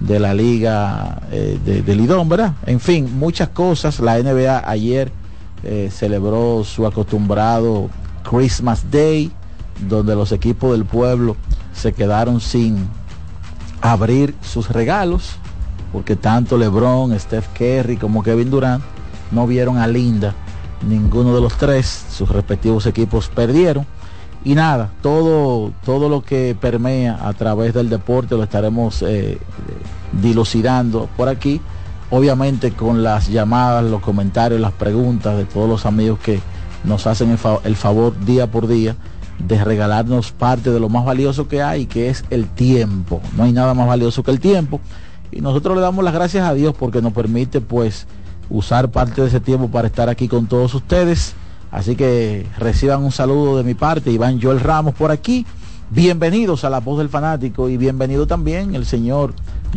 de 0.00 0.18
la 0.20 0.34
liga 0.34 1.22
eh, 1.30 1.58
de, 1.64 1.82
de 1.82 1.96
Lidón, 1.96 2.28
¿verdad? 2.28 2.54
En 2.66 2.80
fin, 2.80 3.18
muchas 3.18 3.48
cosas. 3.50 4.00
La 4.00 4.18
NBA 4.18 4.62
ayer 4.66 5.12
eh, 5.62 5.90
celebró 5.92 6.64
su 6.64 6.86
acostumbrado 6.86 7.88
Christmas 8.28 8.90
Day, 8.90 9.30
donde 9.88 10.14
los 10.14 10.32
equipos 10.32 10.72
del 10.72 10.84
pueblo 10.84 11.36
se 11.72 11.92
quedaron 11.92 12.40
sin 12.40 12.88
abrir 13.80 14.34
sus 14.42 14.70
regalos, 14.70 15.36
porque 15.92 16.16
tanto 16.16 16.56
LeBron, 16.56 17.18
Steph 17.18 17.48
Curry 17.56 17.96
como 17.96 18.22
Kevin 18.22 18.50
Durant 18.50 18.84
no 19.30 19.46
vieron 19.46 19.78
a 19.78 19.86
Linda, 19.86 20.34
ninguno 20.88 21.34
de 21.34 21.40
los 21.40 21.56
tres, 21.56 22.06
sus 22.10 22.28
respectivos 22.28 22.86
equipos 22.86 23.28
perdieron. 23.28 23.86
Y 24.44 24.54
nada, 24.54 24.90
todo, 25.02 25.72
todo 25.84 26.08
lo 26.08 26.22
que 26.22 26.56
permea 26.60 27.28
a 27.28 27.32
través 27.32 27.74
del 27.74 27.88
deporte 27.88 28.34
lo 28.34 28.42
estaremos 28.42 29.02
eh, 29.02 29.38
dilucidando 30.20 31.08
por 31.16 31.28
aquí 31.28 31.60
obviamente 32.12 32.72
con 32.72 33.02
las 33.02 33.28
llamadas, 33.28 33.82
los 33.84 34.02
comentarios, 34.02 34.60
las 34.60 34.72
preguntas 34.72 35.34
de 35.34 35.46
todos 35.46 35.66
los 35.66 35.86
amigos 35.86 36.18
que 36.18 36.40
nos 36.84 37.06
hacen 37.06 37.30
el, 37.64 37.76
favor 37.76 38.24
día 38.26 38.50
por 38.50 38.66
día 38.66 38.96
de 39.38 39.64
regalarnos 39.64 40.30
parte 40.30 40.70
de 40.70 40.78
lo 40.78 40.90
más 40.90 41.06
valioso 41.06 41.48
que 41.48 41.62
hay, 41.62 41.86
que 41.86 42.10
es 42.10 42.22
el 42.28 42.48
tiempo. 42.48 43.22
No 43.34 43.44
hay 43.44 43.52
nada 43.52 43.72
más 43.72 43.88
valioso 43.88 44.22
que 44.22 44.30
el 44.30 44.40
tiempo. 44.40 44.78
Y 45.30 45.40
nosotros 45.40 45.74
le 45.74 45.80
damos 45.80 46.04
las 46.04 46.12
gracias 46.12 46.46
a 46.46 46.52
Dios 46.52 46.74
porque 46.78 47.00
nos 47.00 47.14
permite 47.14 47.62
pues 47.62 48.06
usar 48.50 48.90
parte 48.90 49.22
de 49.22 49.28
ese 49.28 49.40
tiempo 49.40 49.68
para 49.68 49.86
estar 49.86 50.10
aquí 50.10 50.28
con 50.28 50.46
todos 50.46 50.74
ustedes. 50.74 51.32
Así 51.70 51.96
que 51.96 52.46
reciban 52.58 53.02
un 53.02 53.12
saludo 53.12 53.56
de 53.56 53.64
mi 53.64 53.72
parte, 53.72 54.10
Iván 54.10 54.38
Joel 54.38 54.60
Ramos 54.60 54.94
por 54.94 55.10
aquí. 55.10 55.46
Bienvenidos 55.88 56.64
a 56.64 56.70
la 56.70 56.80
voz 56.80 56.98
del 56.98 57.08
fanático 57.08 57.70
y 57.70 57.78
bienvenido 57.78 58.26
también 58.26 58.74
el 58.74 58.84
señor 58.84 59.32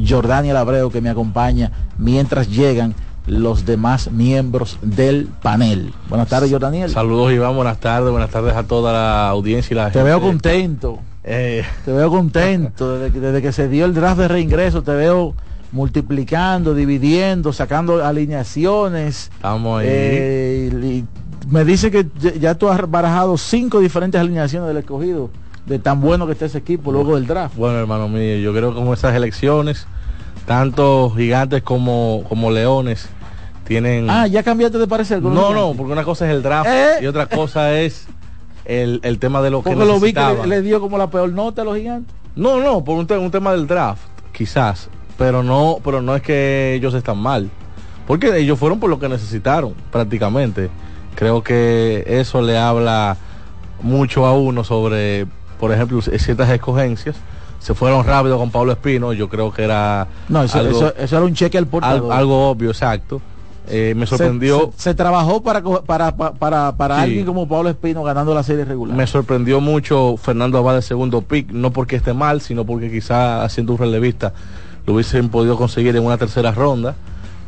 Jordaniel 0.07 0.57
Abreu 0.57 0.89
que 0.89 1.01
me 1.01 1.09
acompaña 1.09 1.71
mientras 1.97 2.49
llegan 2.49 2.95
los 3.27 3.65
demás 3.65 4.11
miembros 4.11 4.77
del 4.81 5.27
panel. 5.41 5.93
Buenas 6.09 6.27
tardes, 6.27 6.51
Jordaniel. 6.51 6.89
Saludos, 6.89 7.33
Iván. 7.33 7.55
Buenas 7.55 7.79
tardes. 7.79 8.11
Buenas 8.11 8.29
tardes 8.29 8.55
a 8.55 8.63
toda 8.63 8.93
la 8.93 9.29
audiencia 9.29 9.73
y 9.73 9.77
la 9.77 9.91
Te 9.91 10.03
veo 10.03 10.21
contento. 10.21 10.99
Eh. 11.23 11.63
Te 11.83 11.91
veo 11.91 12.09
contento. 12.09 12.97
Desde 12.97 13.13
que, 13.13 13.19
desde 13.19 13.41
que 13.41 13.51
se 13.51 13.67
dio 13.67 13.85
el 13.85 13.93
draft 13.93 14.19
de 14.19 14.27
reingreso, 14.27 14.83
te 14.83 14.93
veo 14.93 15.33
multiplicando, 15.71 16.75
dividiendo, 16.75 17.51
sacando 17.51 18.05
alineaciones. 18.05 19.31
Estamos 19.33 19.81
ahí. 19.81 19.87
Eh, 19.89 20.69
y 20.83 21.05
me 21.49 21.65
dice 21.65 21.91
que 21.91 22.07
ya 22.39 22.55
tú 22.55 22.69
has 22.69 22.89
barajado 22.89 23.37
cinco 23.37 23.79
diferentes 23.79 24.19
alineaciones 24.19 24.67
del 24.67 24.77
escogido, 24.77 25.29
de 25.65 25.79
tan 25.79 25.99
bueno 26.01 26.25
que 26.27 26.33
está 26.33 26.45
ese 26.45 26.57
equipo 26.59 26.91
luego 26.91 27.15
del 27.15 27.25
draft. 27.27 27.55
Bueno, 27.55 27.79
hermano 27.79 28.07
mío, 28.07 28.37
yo 28.37 28.53
creo 28.53 28.73
que 28.73 28.79
con 28.83 28.93
esas 28.93 29.15
elecciones, 29.15 29.87
tanto 30.45 31.11
gigantes 31.15 31.63
como, 31.63 32.23
como 32.29 32.51
leones 32.51 33.07
tienen... 33.65 34.09
Ah, 34.09 34.27
ya 34.27 34.43
cambiaste 34.43 34.77
de 34.77 34.87
parecer. 34.87 35.21
no, 35.21 35.53
no, 35.53 35.73
porque 35.75 35.91
una 35.91 36.03
cosa 36.03 36.25
es 36.27 36.31
el 36.35 36.43
draft 36.43 36.69
Eh. 36.69 36.89
y 37.01 37.05
otra 37.07 37.25
cosa 37.25 37.73
es 37.79 38.07
el, 38.65 38.99
el 39.03 39.17
tema 39.19 39.41
de 39.41 39.49
lo 39.49 39.63
que 39.63 39.71
Porque 39.71 39.85
lo 39.85 39.99
vi 39.99 40.13
que 40.13 40.21
le, 40.43 40.47
le 40.47 40.61
dio 40.61 40.79
como 40.79 40.97
la 40.97 41.09
peor 41.09 41.29
nota 41.31 41.63
a 41.63 41.65
los 41.65 41.77
gigantes. 41.77 42.15
No, 42.35 42.59
no, 42.59 42.83
por 42.83 42.97
un, 42.97 43.07
te- 43.07 43.17
un 43.17 43.31
tema 43.31 43.51
del 43.53 43.65
draft, 43.65 44.01
quizás, 44.33 44.89
pero 45.17 45.41
no, 45.41 45.77
pero 45.83 46.01
no 46.01 46.15
es 46.15 46.21
que 46.21 46.75
ellos 46.75 46.93
están 46.93 47.17
mal, 47.17 47.49
porque 48.05 48.37
ellos 48.37 48.59
fueron 48.59 48.79
por 48.79 48.89
lo 48.89 48.99
que 48.99 49.07
necesitaron, 49.09 49.73
prácticamente. 49.91 50.69
Creo 51.15 51.41
que 51.43 52.03
eso 52.05 52.41
le 52.41 52.57
habla 52.57 53.15
mucho 53.81 54.25
a 54.25 54.33
uno 54.37 54.63
sobre, 54.65 55.25
por 55.65 55.73
ejemplo, 55.73 56.01
ciertas 56.01 56.49
escogencias. 56.49 57.15
Se 57.59 57.73
fueron 57.73 58.05
rápido 58.05 58.37
con 58.37 58.51
Pablo 58.51 58.73
Espino, 58.73 59.13
yo 59.13 59.27
creo 59.27 59.51
que 59.51 59.63
era 59.63 60.05
No, 60.29 60.43
eso, 60.43 60.59
algo, 60.59 60.77
eso- 60.77 60.93
eso 60.95 61.15
era 61.17 61.25
un 61.25 61.33
cheque 61.33 61.57
al 61.57 61.65
portador. 61.65 61.95
algo, 61.97 62.13
algo 62.13 62.49
obvio, 62.49 62.69
exacto. 62.69 63.19
Eh, 63.67 63.95
me 63.97 64.05
sorprendió. 64.05 64.71
Se, 64.77 64.83
se 64.83 64.93
trabajó 64.93 65.41
para 65.41 65.63
para 65.63 66.15
para, 66.15 66.75
para, 66.77 66.97
Sí. 66.97 67.01
alguien 67.01 67.25
como 67.25 67.47
Pablo 67.47 67.69
Espino 67.69 68.03
ganando 68.03 68.35
la 68.35 68.43
serie 68.43 68.63
regular. 68.65 68.95
Me 68.95 69.07
sorprendió 69.07 69.59
mucho 69.59 70.17
Fernando 70.17 70.59
Abad 70.59 70.75
de 70.75 70.83
segundo 70.83 71.23
pick, 71.23 71.49
no 71.51 71.71
porque 71.71 71.95
esté 71.95 72.13
mal, 72.13 72.41
sino 72.41 72.63
porque 72.63 72.91
quizá 72.91 73.43
haciendo 73.43 73.73
un 73.73 73.79
relevista 73.79 74.33
lo 74.85 74.93
hubiesen 74.93 75.29
podido 75.29 75.57
conseguir 75.57 75.95
en 75.95 76.05
una 76.05 76.17
tercera 76.19 76.51
ronda. 76.51 76.93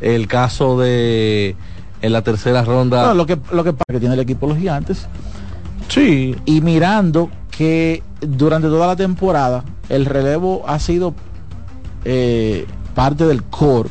El 0.00 0.26
caso 0.26 0.76
de 0.80 1.54
en 2.02 2.12
la 2.12 2.22
tercera 2.22 2.64
ronda. 2.64 3.06
No, 3.06 3.14
lo 3.14 3.24
que 3.26 3.38
lo 3.52 3.62
que 3.62 3.72
pasa 3.72 3.84
que 3.92 4.00
tiene 4.00 4.14
el 4.14 4.20
equipo 4.20 4.48
los 4.48 4.58
gigantes. 4.58 5.06
Sí. 5.88 6.34
Y 6.44 6.60
mirando 6.60 7.30
que 7.58 8.04
durante 8.20 8.68
toda 8.68 8.86
la 8.86 8.94
temporada 8.94 9.64
el 9.88 10.06
relevo 10.06 10.62
ha 10.68 10.78
sido 10.78 11.12
eh, 12.04 12.66
parte 12.94 13.26
del 13.26 13.42
core 13.42 13.90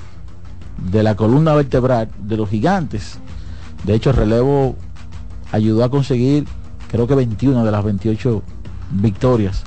de 0.89 1.03
la 1.03 1.17
columna 1.17 1.53
vertebral 1.53 2.07
de 2.17 2.37
los 2.37 2.49
gigantes. 2.49 3.19
De 3.83 3.93
hecho, 3.93 4.11
el 4.11 4.15
relevo 4.15 4.77
ayudó 5.51 5.83
a 5.83 5.89
conseguir, 5.89 6.45
creo 6.89 7.07
que 7.07 7.15
21 7.15 7.65
de 7.65 7.71
las 7.71 7.83
28 7.83 8.41
victorias 8.91 9.63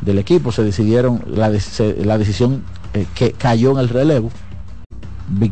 del 0.00 0.18
equipo. 0.18 0.52
Se 0.52 0.62
decidieron, 0.62 1.20
la, 1.26 1.48
la 1.48 2.18
decisión 2.18 2.62
eh, 2.92 3.04
que 3.16 3.32
cayó 3.32 3.72
en 3.72 3.78
el 3.78 3.88
relevo. 3.88 4.30